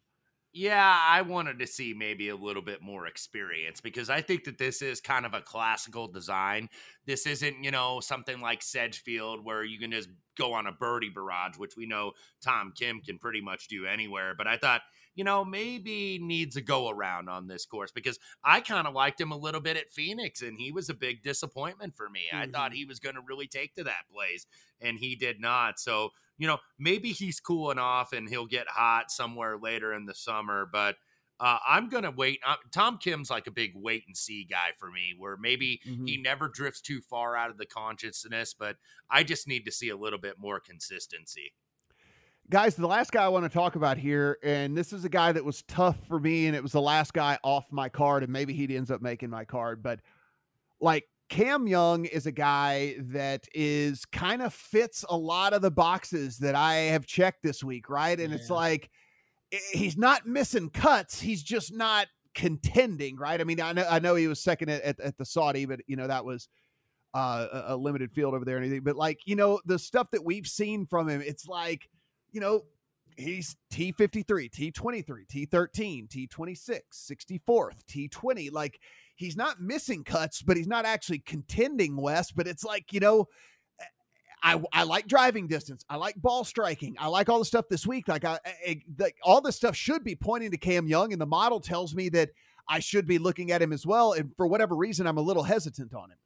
Yeah, 0.52 0.98
I 1.00 1.22
wanted 1.22 1.60
to 1.60 1.66
see 1.66 1.94
maybe 1.96 2.28
a 2.28 2.34
little 2.34 2.62
bit 2.62 2.82
more 2.82 3.06
experience 3.06 3.80
because 3.80 4.10
I 4.10 4.20
think 4.20 4.44
that 4.44 4.58
this 4.58 4.82
is 4.82 5.00
kind 5.00 5.24
of 5.24 5.32
a 5.32 5.40
classical 5.40 6.08
design. 6.08 6.68
This 7.06 7.24
isn't, 7.24 7.62
you 7.62 7.70
know, 7.70 8.00
something 8.00 8.40
like 8.40 8.60
Sedgefield 8.60 9.44
where 9.44 9.62
you 9.62 9.78
can 9.78 9.92
just 9.92 10.08
go 10.36 10.52
on 10.52 10.66
a 10.66 10.72
birdie 10.72 11.08
barrage, 11.08 11.56
which 11.56 11.76
we 11.76 11.86
know 11.86 12.12
Tom 12.42 12.72
Kim 12.74 13.00
can 13.00 13.18
pretty 13.18 13.40
much 13.40 13.68
do 13.68 13.86
anywhere. 13.86 14.34
But 14.36 14.48
I 14.48 14.56
thought, 14.56 14.80
you 15.14 15.22
know, 15.22 15.44
maybe 15.44 16.18
needs 16.20 16.56
a 16.56 16.60
go 16.60 16.88
around 16.88 17.28
on 17.28 17.46
this 17.46 17.64
course 17.64 17.92
because 17.92 18.18
I 18.42 18.60
kind 18.60 18.88
of 18.88 18.94
liked 18.94 19.20
him 19.20 19.30
a 19.30 19.36
little 19.36 19.60
bit 19.60 19.76
at 19.76 19.90
Phoenix 19.90 20.42
and 20.42 20.58
he 20.58 20.72
was 20.72 20.88
a 20.88 20.94
big 20.94 21.22
disappointment 21.22 21.94
for 21.94 22.08
me. 22.08 22.22
I 22.32 22.46
thought 22.46 22.70
mm-hmm. 22.70 22.78
he 22.78 22.84
was 22.86 22.98
going 22.98 23.14
to 23.14 23.22
really 23.24 23.46
take 23.46 23.74
to 23.76 23.84
that 23.84 24.08
place 24.12 24.46
and 24.80 24.98
he 24.98 25.16
did 25.16 25.40
not. 25.40 25.78
So, 25.78 26.10
you 26.38 26.46
know, 26.46 26.58
maybe 26.78 27.12
he's 27.12 27.40
cooling 27.40 27.78
off 27.78 28.12
and 28.12 28.28
he'll 28.28 28.46
get 28.46 28.68
hot 28.68 29.10
somewhere 29.10 29.58
later 29.58 29.92
in 29.92 30.06
the 30.06 30.14
summer. 30.14 30.68
But 30.70 30.96
uh, 31.38 31.58
I'm 31.66 31.88
going 31.88 32.04
to 32.04 32.10
wait. 32.10 32.40
Uh, 32.46 32.56
Tom 32.70 32.98
Kim's 32.98 33.30
like 33.30 33.46
a 33.46 33.50
big 33.50 33.72
wait 33.74 34.04
and 34.06 34.16
see 34.16 34.44
guy 34.44 34.70
for 34.78 34.90
me, 34.90 35.14
where 35.16 35.38
maybe 35.38 35.80
he 36.04 36.18
never 36.18 36.48
drifts 36.48 36.82
too 36.82 37.00
far 37.00 37.34
out 37.34 37.50
of 37.50 37.56
the 37.56 37.64
consciousness, 37.64 38.54
but 38.58 38.76
I 39.10 39.22
just 39.22 39.48
need 39.48 39.64
to 39.64 39.72
see 39.72 39.88
a 39.88 39.96
little 39.96 40.18
bit 40.18 40.38
more 40.38 40.60
consistency. 40.60 41.54
Guys, 42.50 42.74
the 42.74 42.86
last 42.86 43.12
guy 43.12 43.24
I 43.24 43.28
want 43.28 43.44
to 43.44 43.48
talk 43.48 43.76
about 43.76 43.96
here, 43.96 44.36
and 44.42 44.76
this 44.76 44.92
is 44.92 45.04
a 45.04 45.08
guy 45.08 45.32
that 45.32 45.44
was 45.44 45.62
tough 45.62 45.96
for 46.08 46.18
me, 46.18 46.46
and 46.46 46.56
it 46.56 46.62
was 46.62 46.72
the 46.72 46.80
last 46.80 47.14
guy 47.14 47.38
off 47.42 47.64
my 47.70 47.88
card, 47.88 48.22
and 48.22 48.32
maybe 48.32 48.52
he 48.52 48.76
ends 48.76 48.90
up 48.90 49.00
making 49.00 49.30
my 49.30 49.44
card, 49.44 49.82
but 49.82 50.00
like 50.80 51.04
Cam 51.30 51.68
Young 51.68 52.04
is 52.04 52.26
a 52.26 52.32
guy 52.32 52.96
that 52.98 53.46
is 53.54 54.04
kind 54.04 54.42
of 54.42 54.52
fits 54.52 55.04
a 55.08 55.16
lot 55.16 55.52
of 55.52 55.62
the 55.62 55.70
boxes 55.70 56.38
that 56.38 56.56
I 56.56 56.74
have 56.74 57.06
checked 57.06 57.42
this 57.42 57.62
week, 57.62 57.88
right? 57.88 58.18
And 58.18 58.34
it's 58.34 58.50
like 58.50 58.90
he's 59.72 59.96
not 59.96 60.26
missing 60.26 60.70
cuts, 60.70 61.20
he's 61.20 61.42
just 61.42 61.72
not 61.72 62.08
contending, 62.34 63.16
right? 63.16 63.40
I 63.40 63.44
mean, 63.44 63.60
I 63.60 63.72
know 63.72 63.86
I 63.88 64.00
know 64.00 64.16
he 64.16 64.26
was 64.26 64.42
second 64.42 64.70
at, 64.70 64.82
at, 64.82 65.00
at 65.00 65.16
the 65.18 65.24
Saudi, 65.24 65.66
but 65.66 65.80
you 65.86 65.96
know 65.96 66.08
that 66.08 66.24
was 66.24 66.48
uh, 67.14 67.46
a, 67.52 67.74
a 67.74 67.76
limited 67.76 68.12
field 68.12 68.34
over 68.34 68.44
there 68.44 68.56
and 68.56 68.66
anything. 68.66 68.82
But 68.82 68.96
like 68.96 69.20
you 69.24 69.36
know 69.36 69.60
the 69.64 69.78
stuff 69.78 70.08
that 70.10 70.24
we've 70.24 70.48
seen 70.48 70.84
from 70.84 71.08
him, 71.08 71.22
it's 71.24 71.46
like 71.46 71.88
you 72.32 72.40
know 72.40 72.64
he's 73.20 73.56
T53, 73.72 74.50
T23, 74.50 75.04
T13, 75.26 76.08
T26, 76.08 76.80
64th, 76.92 77.84
T20. 77.88 78.52
Like 78.52 78.80
he's 79.14 79.36
not 79.36 79.60
missing 79.60 80.04
cuts, 80.04 80.42
but 80.42 80.56
he's 80.56 80.66
not 80.66 80.84
actually 80.84 81.18
contending 81.20 81.96
Wes. 81.96 82.32
But 82.32 82.46
it's 82.46 82.64
like, 82.64 82.92
you 82.92 83.00
know, 83.00 83.28
eh, 83.80 83.84
I, 84.42 84.62
I 84.72 84.82
like 84.84 85.06
driving 85.06 85.46
distance. 85.46 85.84
I 85.88 85.96
like 85.96 86.16
ball 86.16 86.44
striking. 86.44 86.96
I 86.98 87.08
like 87.08 87.28
all 87.28 87.38
the 87.38 87.44
stuff 87.44 87.66
this 87.68 87.86
week. 87.86 88.08
Like 88.08 88.24
I, 88.24 88.38
I 88.66 88.80
like 88.98 89.16
all 89.22 89.40
this 89.40 89.56
stuff 89.56 89.76
should 89.76 90.04
be 90.04 90.16
pointing 90.16 90.50
to 90.50 90.58
Cam 90.58 90.86
Young, 90.86 91.12
and 91.12 91.20
the 91.20 91.26
model 91.26 91.60
tells 91.60 91.94
me 91.94 92.08
that 92.10 92.30
I 92.68 92.80
should 92.80 93.06
be 93.06 93.18
looking 93.18 93.50
at 93.50 93.62
him 93.62 93.72
as 93.72 93.84
well. 93.84 94.12
And 94.12 94.30
for 94.36 94.46
whatever 94.46 94.74
reason, 94.74 95.06
I'm 95.06 95.18
a 95.18 95.22
little 95.22 95.42
hesitant 95.42 95.94
on 95.94 96.10
him. 96.10 96.18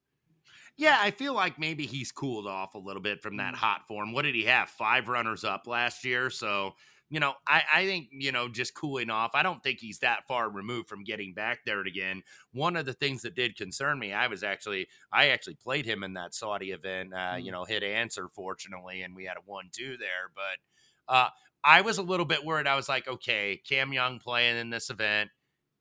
Yeah, 0.77 0.99
I 1.01 1.13
feel 1.13 1.35
like 1.35 1.59
maybe 1.59 1.87
he's 1.87 2.11
cooled 2.11 2.49
off 2.49 2.75
a 2.75 2.79
little 2.79 3.03
bit 3.03 3.23
from 3.23 3.37
that 3.37 3.55
hot 3.55 3.87
form. 3.87 4.13
What 4.13 4.23
did 4.23 4.35
he 4.35 4.45
have? 4.45 4.69
Five 4.69 5.09
runners 5.09 5.45
up 5.45 5.69
last 5.69 6.05
year. 6.05 6.31
So, 6.31 6.75
you 7.11 7.21
know, 7.21 7.35
I, 7.47 7.63
I 7.73 7.87
think, 7.87 8.09
you 8.11 8.33
know, 8.33 8.49
just 8.49 8.75
cooling 8.75 9.09
off. 9.09 9.33
I 9.35 9.45
don't 9.45 9.63
think 9.63 9.79
he's 9.79 10.01
that 10.01 10.27
far 10.27 10.51
removed 10.51 10.89
from 10.89 11.05
getting 11.05 11.33
back 11.33 11.61
there 11.65 11.81
again. 11.83 12.23
One 12.53 12.75
of 12.75 12.87
the 12.87 12.93
things 12.93 13.23
that 13.23 13.37
did 13.37 13.57
concern 13.57 14.01
me, 14.01 14.13
I 14.13 14.27
was 14.27 14.43
actually, 14.43 14.89
I 15.13 15.29
actually 15.29 15.55
played 15.55 15.87
him 15.87 16.03
in 16.03 16.15
that 16.15 16.35
Saudi 16.35 16.73
event, 16.73 17.15
uh, 17.15 17.37
you 17.39 17.53
know, 17.53 17.65
hit 17.65 17.85
answer, 17.85 18.29
fortunately, 18.35 19.03
and 19.03 19.15
we 19.15 19.27
had 19.27 19.37
a 19.37 19.43
one 19.45 19.69
two 19.71 19.97
there. 19.97 20.33
But 20.35 21.15
uh, 21.15 21.29
I 21.63 21.83
was 21.83 21.99
a 21.99 22.03
little 22.03 22.27
bit 22.27 22.45
worried. 22.45 22.67
I 22.67 22.75
was 22.75 22.89
like, 22.89 23.07
okay, 23.07 23.61
Cam 23.69 23.93
Young 23.93 24.19
playing 24.19 24.57
in 24.57 24.71
this 24.71 24.91
event 24.91 25.31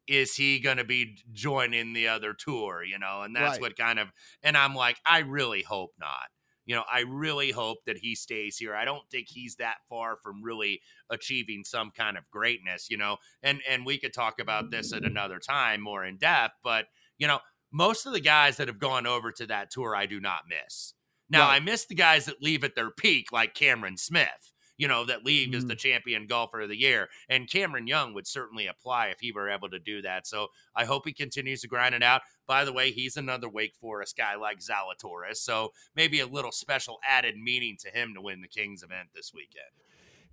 is 0.08 0.36
he 0.36 0.60
going 0.60 0.78
to 0.78 0.84
be 0.84 1.18
joining 1.32 1.94
the 1.94 2.08
other 2.08 2.34
tour 2.34 2.84
you 2.84 3.00
know 3.00 3.22
and 3.22 3.36
that's 3.36 3.54
Right. 3.54 3.62
what 3.62 3.78
kind 3.78 4.00
of 4.00 4.10
and 4.42 4.58
i'm 4.58 4.76
like 4.76 4.98
i 5.06 5.20
really 5.20 5.62
hope 5.62 5.92
not 6.00 6.28
you 6.66 6.76
know 6.76 6.84
i 6.92 7.02
really 7.02 7.52
hope 7.52 7.78
that 7.86 7.98
he 7.98 8.16
stays 8.16 8.58
here 8.58 8.76
i 8.76 8.86
don't 8.86 9.10
think 9.12 9.28
he's 9.30 9.56
that 9.58 9.78
far 9.90 10.18
from 10.24 10.42
really 10.44 10.82
achieving 11.10 11.64
some 11.64 11.92
kind 11.92 12.18
of 12.18 12.30
greatness 12.32 12.88
you 12.90 12.98
know 12.98 13.18
and 13.42 13.62
and 13.70 13.86
we 13.86 13.98
could 13.98 14.14
talk 14.14 14.40
about 14.40 14.72
this 14.72 14.94
at 14.94 15.04
another 15.04 15.40
time 15.40 15.82
more 15.82 16.04
in 16.06 16.18
depth 16.18 16.56
but 16.64 16.86
you 17.18 17.28
know 17.28 17.40
most 17.72 18.06
of 18.06 18.14
the 18.14 18.20
guys 18.22 18.58
that 18.58 18.68
have 18.68 18.80
gone 18.80 19.06
over 19.08 19.32
to 19.32 19.46
that 19.46 19.70
tour 19.72 19.96
i 19.96 20.06
do 20.06 20.20
not 20.20 20.42
miss 20.50 20.94
now 21.30 21.48
Right. 21.48 21.56
i 21.56 21.60
miss 21.60 21.86
the 21.86 21.96
guys 21.96 22.26
that 22.26 22.42
leave 22.42 22.64
at 22.64 22.76
their 22.76 22.92
peak 22.92 23.32
like 23.32 23.54
cameron 23.56 23.98
smith 23.98 24.53
you 24.78 24.88
know, 24.88 25.06
that 25.06 25.26
leave 25.26 25.54
as 25.54 25.66
the 25.66 25.76
champion 25.76 26.26
golfer 26.28 26.62
of 26.62 26.70
the 26.70 26.76
year. 26.76 27.10
And 27.30 27.50
Cameron 27.50 27.88
Young 27.88 28.14
would 28.14 28.28
certainly 28.28 28.68
apply 28.68 29.08
if 29.08 29.20
he 29.20 29.32
were 29.32 29.50
able 29.50 29.70
to 29.70 29.80
do 29.80 30.02
that. 30.02 30.26
So 30.26 30.48
I 30.76 30.86
hope 30.86 31.06
he 31.06 31.14
continues 31.14 31.62
to 31.62 31.68
grind 31.68 31.94
it 31.96 32.04
out. 32.04 32.22
By 32.48 32.66
the 32.66 32.74
way, 32.74 32.92
he's 32.92 33.16
another 33.16 33.48
Wake 33.48 33.76
Forest 33.76 34.18
guy 34.18 34.36
like 34.36 34.60
Zalatoris. 34.60 35.38
So 35.38 35.72
maybe 35.96 36.20
a 36.20 36.28
little 36.28 36.52
special 36.52 37.00
added 37.08 37.36
meaning 37.38 37.78
to 37.82 37.90
him 37.90 38.14
to 38.16 38.22
win 38.22 38.42
the 38.42 38.48
Kings 38.48 38.84
event 38.84 39.10
this 39.14 39.32
weekend. 39.34 39.66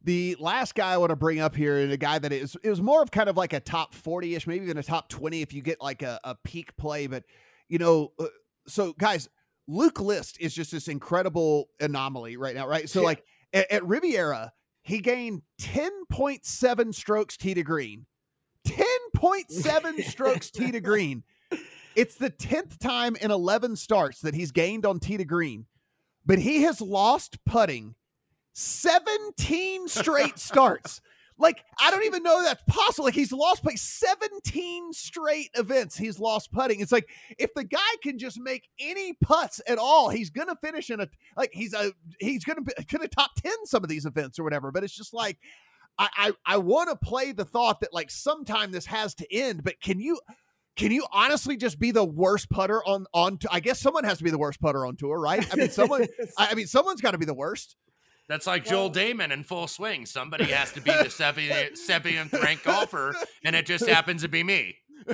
The 0.03 0.35
last 0.41 0.75
guy 0.75 0.95
I 0.95 0.97
want 0.97 1.11
to 1.11 1.17
bring 1.17 1.41
up 1.41 1.55
here, 1.55 1.79
and 1.79 1.93
a 1.93 1.99
guy 1.99 2.19
that 2.19 2.33
is 2.33 2.57
it 2.63 2.71
was 2.71 2.81
more 2.81 3.03
of 3.03 3.11
kind 3.11 3.29
of 3.29 3.37
like 3.37 3.53
a 3.53 3.61
top 3.61 3.95
forty 3.95 4.35
ish, 4.35 4.47
maybe 4.47 4.65
even 4.65 4.79
a 4.79 4.83
top 4.83 5.11
twenty 5.11 5.43
if 5.43 5.53
you 5.53 5.61
get 5.61 5.79
like 5.83 6.01
a, 6.01 6.19
a 6.25 6.35
peak 6.43 6.75
play. 6.79 7.07
But 7.07 7.25
you 7.69 7.79
know, 7.79 8.13
uh, 8.19 8.29
so 8.67 8.95
guys, 8.95 9.29
Luke 9.69 10.01
List 10.01 10.39
is 10.41 10.55
just 10.55 10.73
this 10.73 10.89
incredible 10.89 11.69
anomaly 11.81 12.39
right 12.39 12.55
now, 12.55 12.67
right? 12.67 12.89
So 12.89 13.01
Yeah. 13.01 13.07
like 13.09 13.25
at, 13.53 13.71
at 13.71 13.85
Riviera, 13.87 14.53
he 14.83 15.01
gained 15.01 15.43
ten 15.59 15.93
point 16.11 16.45
seven 16.45 16.93
strokes 16.93 17.37
tee 17.37 17.55
to 17.55 17.63
green, 17.63 18.07
ten 18.65 18.87
point 19.15 19.51
seven 19.51 20.03
strokes 20.03 20.51
tee 20.51 20.73
to 20.73 20.81
green. 20.81 21.23
It's 21.97 22.15
the 22.15 22.31
tenth 22.31 22.79
time 22.79 23.17
in 23.17 23.31
eleven 23.31 23.77
starts 23.77 24.21
that 24.21 24.35
he's 24.35 24.53
gained 24.53 24.87
on 24.87 25.01
tee 25.01 25.17
to 25.17 25.25
green, 25.25 25.67
but 26.25 26.39
he 26.39 26.63
has 26.63 26.81
lost 26.81 27.45
putting 27.45 27.95
17 28.53 29.89
straight 29.89 30.39
starts. 30.39 31.01
Like, 31.41 31.65
I 31.81 31.91
don't 31.91 32.05
even 32.05 32.23
know 32.23 32.43
that's 32.43 32.63
possible. 32.69 33.07
Like, 33.07 33.15
he's 33.15 33.33
lost 33.33 33.63
by 33.63 33.75
17 33.75 34.93
straight 34.93 35.51
events. 35.55 35.97
He's 35.97 36.21
lost 36.21 36.53
putting. 36.53 36.81
It's 36.81 36.93
like 36.93 37.09
if 37.39 37.53
the 37.55 37.65
guy 37.65 37.79
can 38.03 38.19
just 38.19 38.39
make 38.39 38.69
any 38.79 39.15
putts 39.15 39.61
at 39.67 39.79
all, 39.79 40.11
he's 40.11 40.31
gonna 40.31 40.57
finish 40.63 40.91
in 40.91 41.01
a 41.01 41.09
like 41.37 41.51
he's 41.53 41.75
a 41.75 41.93
he's 42.21 42.45
gonna 42.45 42.63
be 42.63 42.73
gonna 42.91 43.09
top 43.09 43.31
10 43.43 43.53
some 43.65 43.83
of 43.83 43.89
these 43.89 44.07
events 44.07 44.39
or 44.39 44.45
whatever. 44.45 44.71
But 44.71 44.85
it's 44.85 44.97
just 44.97 45.15
like 45.15 45.39
I 45.99 46.09
I, 46.17 46.33
I 46.47 46.57
want 46.59 46.91
to 46.91 46.97
play 46.97 47.33
the 47.33 47.45
thought 47.45 47.81
that 47.81 47.93
like 47.93 48.11
sometime 48.11 48.71
this 48.71 48.87
has 48.87 49.15
to 49.17 49.35
end, 49.35 49.65
but 49.65 49.81
can 49.81 49.99
you 49.99 50.21
can 50.77 50.93
you 50.93 51.05
honestly 51.13 51.57
just 51.57 51.79
be 51.79 51.91
the 51.91 52.05
worst 52.05 52.49
putter 52.49 52.83
on 52.85 53.07
on? 53.13 53.39
I 53.51 53.61
guess 53.61 53.81
someone 53.81 54.05
has 54.05 54.19
to 54.19 54.25
be 54.25 54.31
the 54.31 54.39
worst 54.39 54.61
putter 54.61 54.87
on 54.87 54.97
tour, 54.97 55.19
right? 55.19 55.47
I 55.53 55.57
mean, 55.57 55.71
someone. 55.71 56.07
I 56.39 56.55
mean, 56.55 56.67
someone's 56.67 57.01
got 57.01 57.11
to 57.11 57.19
be 57.19 57.27
the 57.27 57.35
worst. 57.35 57.77
That's 58.31 58.47
like 58.47 58.65
Joel 58.65 58.93
Dahmen 58.93 59.33
in 59.33 59.43
full 59.43 59.67
swing. 59.67 60.07
Somebody 60.07 60.45
has 60.45 60.71
to 60.75 60.81
be 60.81 60.93
the 60.93 61.07
70th, 61.07 61.73
70th 61.73 62.41
ranked 62.41 62.65
golfer, 62.65 63.13
and 63.45 63.57
it 63.57 63.67
just 63.67 63.89
happens 63.89 64.23
to 64.23 64.29
be 64.29 64.45
me. 64.45 64.77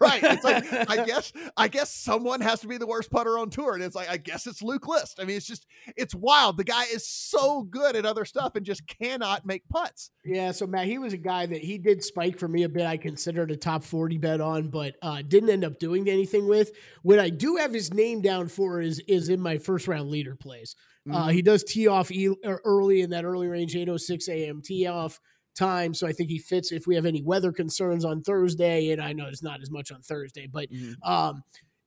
right. 0.00 0.20
It's 0.20 0.42
like 0.42 0.90
I 0.90 1.04
guess 1.04 1.32
I 1.56 1.68
guess 1.68 1.94
someone 1.94 2.40
has 2.40 2.58
to 2.62 2.66
be 2.66 2.76
the 2.76 2.88
worst 2.88 3.08
putter 3.08 3.38
on 3.38 3.50
tour. 3.50 3.74
And 3.74 3.84
it's 3.84 3.94
like, 3.94 4.10
I 4.10 4.16
guess 4.16 4.48
it's 4.48 4.62
Luke 4.62 4.88
List. 4.88 5.20
I 5.20 5.24
mean, 5.26 5.36
it's 5.36 5.46
just 5.46 5.64
it's 5.96 6.12
wild. 6.12 6.56
The 6.56 6.64
guy 6.64 6.84
is 6.92 7.06
so 7.06 7.62
good 7.62 7.94
at 7.94 8.04
other 8.04 8.24
stuff 8.24 8.56
and 8.56 8.66
just 8.66 8.84
cannot 8.88 9.46
make 9.46 9.68
putts. 9.68 10.10
Yeah, 10.24 10.50
so 10.50 10.66
Matt, 10.66 10.86
he 10.86 10.98
was 10.98 11.12
a 11.12 11.18
guy 11.18 11.46
that 11.46 11.60
he 11.60 11.78
did 11.78 12.02
spike 12.02 12.36
for 12.36 12.48
me 12.48 12.64
a 12.64 12.68
bit. 12.68 12.84
I 12.84 12.96
considered 12.96 13.52
a 13.52 13.56
top 13.56 13.84
40 13.84 14.18
bet 14.18 14.40
on, 14.40 14.70
but 14.70 14.96
uh, 15.02 15.22
didn't 15.22 15.50
end 15.50 15.64
up 15.64 15.78
doing 15.78 16.08
anything 16.08 16.48
with. 16.48 16.72
What 17.02 17.20
I 17.20 17.30
do 17.30 17.56
have 17.56 17.72
his 17.72 17.94
name 17.94 18.22
down 18.22 18.48
for 18.48 18.80
is 18.80 18.98
is 19.06 19.28
in 19.28 19.40
my 19.40 19.58
first 19.58 19.86
round 19.86 20.10
leader 20.10 20.34
plays. 20.34 20.74
Uh, 21.08 21.12
mm-hmm. 21.12 21.22
Uh, 21.22 21.28
he 21.28 21.42
does 21.42 21.64
tee 21.64 21.88
off 21.88 22.10
e- 22.10 22.34
early 22.44 23.00
in 23.00 23.10
that 23.10 23.24
early 23.24 23.48
range, 23.48 23.74
806 23.74 24.28
a.m. 24.28 24.62
tee 24.62 24.86
off 24.86 25.20
time. 25.56 25.94
So 25.94 26.06
I 26.06 26.12
think 26.12 26.30
he 26.30 26.38
fits 26.38 26.72
if 26.72 26.86
we 26.86 26.94
have 26.94 27.06
any 27.06 27.22
weather 27.22 27.52
concerns 27.52 28.04
on 28.04 28.22
Thursday. 28.22 28.90
And 28.90 29.00
I 29.00 29.12
know 29.12 29.26
it's 29.26 29.42
not 29.42 29.60
as 29.62 29.70
much 29.70 29.90
on 29.92 30.02
Thursday, 30.02 30.46
but 30.46 30.70
mm-hmm. 30.70 31.10
um, 31.10 31.42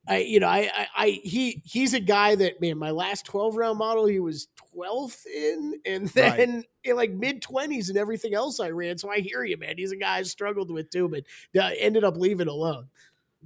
I, 0.07 0.17
you 0.17 0.39
know, 0.39 0.47
I, 0.47 0.69
I, 0.75 0.87
I, 0.95 1.09
he, 1.23 1.61
he's 1.63 1.93
a 1.93 1.99
guy 1.99 2.35
that, 2.35 2.59
man, 2.59 2.77
my 2.77 2.91
last 2.91 3.25
12 3.25 3.55
round 3.55 3.77
model, 3.77 4.05
he 4.05 4.19
was 4.19 4.47
12th 4.75 5.25
in, 5.25 5.75
and 5.85 6.07
then 6.09 6.55
right. 6.55 6.65
in 6.83 6.95
like 6.95 7.11
mid 7.11 7.41
20s 7.41 7.89
and 7.89 7.97
everything 7.97 8.33
else 8.33 8.59
I 8.59 8.69
ran. 8.69 8.97
So 8.97 9.09
I 9.09 9.19
hear 9.19 9.43
you, 9.43 9.57
man. 9.57 9.75
He's 9.77 9.93
a 9.93 9.97
guy 9.97 10.17
I 10.17 10.23
struggled 10.23 10.71
with 10.71 10.89
too, 10.89 11.07
but 11.07 11.23
uh, 11.59 11.71
ended 11.79 12.03
up 12.03 12.17
leaving 12.17 12.49
alone. 12.49 12.87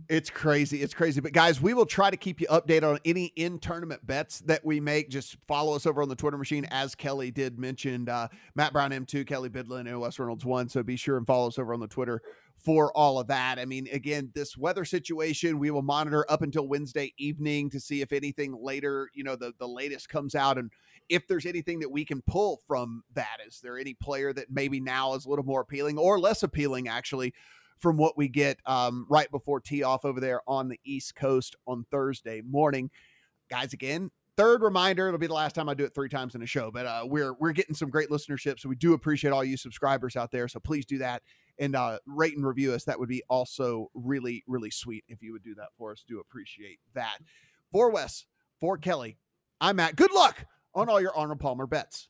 It's 0.10 0.30
crazy. 0.30 0.82
It's 0.82 0.94
crazy. 0.94 1.22
But 1.22 1.34
guys, 1.34 1.62
we 1.62 1.74
will 1.74 1.86
try 1.86 2.10
to 2.10 2.18
keep 2.18 2.40
you 2.40 2.48
updated 2.48 2.84
on 2.84 3.00
any 3.04 3.26
in 3.36 3.60
tournament 3.60 4.06
bets 4.06 4.40
that 4.42 4.64
we 4.64 4.80
make. 4.80 5.10
Just 5.10 5.38
follow 5.48 5.76
us 5.76 5.86
over 5.86 6.02
on 6.02 6.10
the 6.10 6.16
Twitter 6.16 6.38
machine, 6.38 6.66
as 6.72 6.96
Kelly 6.96 7.32
did 7.32 7.60
mention. 7.60 8.08
Uh, 8.08 8.28
Matt 8.56 8.74
Brown 8.74 8.92
M2, 8.92 9.26
Kelly 9.26 9.50
Bidlin, 9.50 9.82
and 9.88 10.00
Wes 10.00 10.20
Reynolds 10.20 10.46
one. 10.46 10.70
So 10.70 10.84
be 10.84 10.96
sure 10.96 11.18
and 11.18 11.26
follow 11.26 11.48
us 11.48 11.60
over 11.60 11.74
on 11.74 11.80
the 11.80 11.88
Twitter 11.88 12.22
for 12.56 12.92
all 12.94 13.20
of 13.20 13.28
that. 13.28 13.60
I 13.60 13.66
mean, 13.66 13.88
again, 13.92 14.32
this 14.34 14.58
weather 14.58 14.86
situation 14.86 15.60
we 15.60 15.72
will 15.72 15.82
monitor 15.82 16.26
up 16.30 16.42
until 16.42 16.68
Wednesday 16.68 17.14
evening 17.18 17.70
to 17.72 17.80
see 17.80 18.02
if 18.02 18.12
anything 18.12 18.56
later, 18.60 19.10
you 19.14 19.24
know, 19.24 19.36
the 19.36 19.54
the 19.60 19.68
latest 19.68 20.10
comes 20.10 20.36
out 20.36 20.58
and 20.58 20.72
if 21.10 21.28
there's 21.28 21.46
anything 21.46 21.80
that 21.80 21.92
we 21.92 22.04
can 22.04 22.22
pull 22.24 22.60
from 22.68 23.04
that. 23.14 23.38
Is 23.46 23.60
there 23.62 23.78
any 23.78 23.94
player 23.94 24.34
that 24.34 24.52
maybe 24.52 24.80
now 24.80 25.14
is 25.14 25.26
a 25.26 25.30
little 25.30 25.46
more 25.46 25.62
appealing 25.62 25.98
or 25.98 26.20
less 26.20 26.44
appealing 26.44 26.88
actually 26.88 27.34
from 27.80 27.98
what 27.98 28.18
we 28.18 28.28
get 28.28 28.60
um, 28.66 29.06
right 29.10 29.30
before 29.32 29.60
tee 29.60 29.84
off 29.84 30.06
over 30.06 30.20
there 30.20 30.42
on 30.48 30.68
the 30.68 30.80
East 30.84 31.16
Coast 31.16 31.56
on 31.68 31.86
Thursday 31.92 32.42
morning. 32.42 32.90
Guys, 33.50 33.74
again, 33.74 34.12
third 34.36 34.62
reminder 34.62 35.08
it'll 35.08 35.18
be 35.18 35.26
the 35.26 35.34
last 35.34 35.56
time 35.56 35.68
i 35.68 35.74
do 35.74 35.84
it 35.84 35.96
three 35.96 36.08
times 36.08 36.36
in 36.36 36.44
a 36.44 36.46
show 36.46 36.70
but 36.70 36.86
uh, 36.86 37.02
we're 37.04 37.34
we're 37.40 37.52
getting 37.52 37.74
some 37.74 37.90
great 37.90 38.10
listenership 38.10 38.60
so 38.60 38.70
we 38.70 38.76
do 38.76 38.94
appreciate 38.94 39.32
all 39.32 39.44
you 39.44 39.58
subscribers 39.58 40.16
out 40.16 40.30
there 40.30 40.48
so 40.48 40.60
please 40.60 40.86
do 40.86 41.00
that 41.00 41.24
and 41.60 41.76
uh, 41.76 41.98
rate 42.06 42.36
and 42.36 42.46
review 42.46 42.74
us. 42.74 42.84
That 42.84 43.00
would 43.00 43.10
be 43.10 43.24
also 43.30 43.90
really 43.94 44.44
really 44.48 44.70
sweet 44.70 45.04
if 45.08 45.22
you 45.22 45.34
would 45.34 45.44
do 45.44 45.56
that 45.56 45.70
for 45.78 45.92
us. 45.92 46.04
Do 46.08 46.20
appreciate 46.20 46.80
that. 46.94 47.18
For 47.72 47.90
wes 47.92 48.26
for 48.60 48.78
kelly 48.78 49.18
i'm 49.60 49.78
matt. 49.78 49.96
Good 49.96 50.12
luck 50.12 50.46
on 50.74 50.90
all 50.90 51.02
your 51.02 51.16
arnold 51.16 51.40
palmer 51.40 51.68
bets 51.68 52.10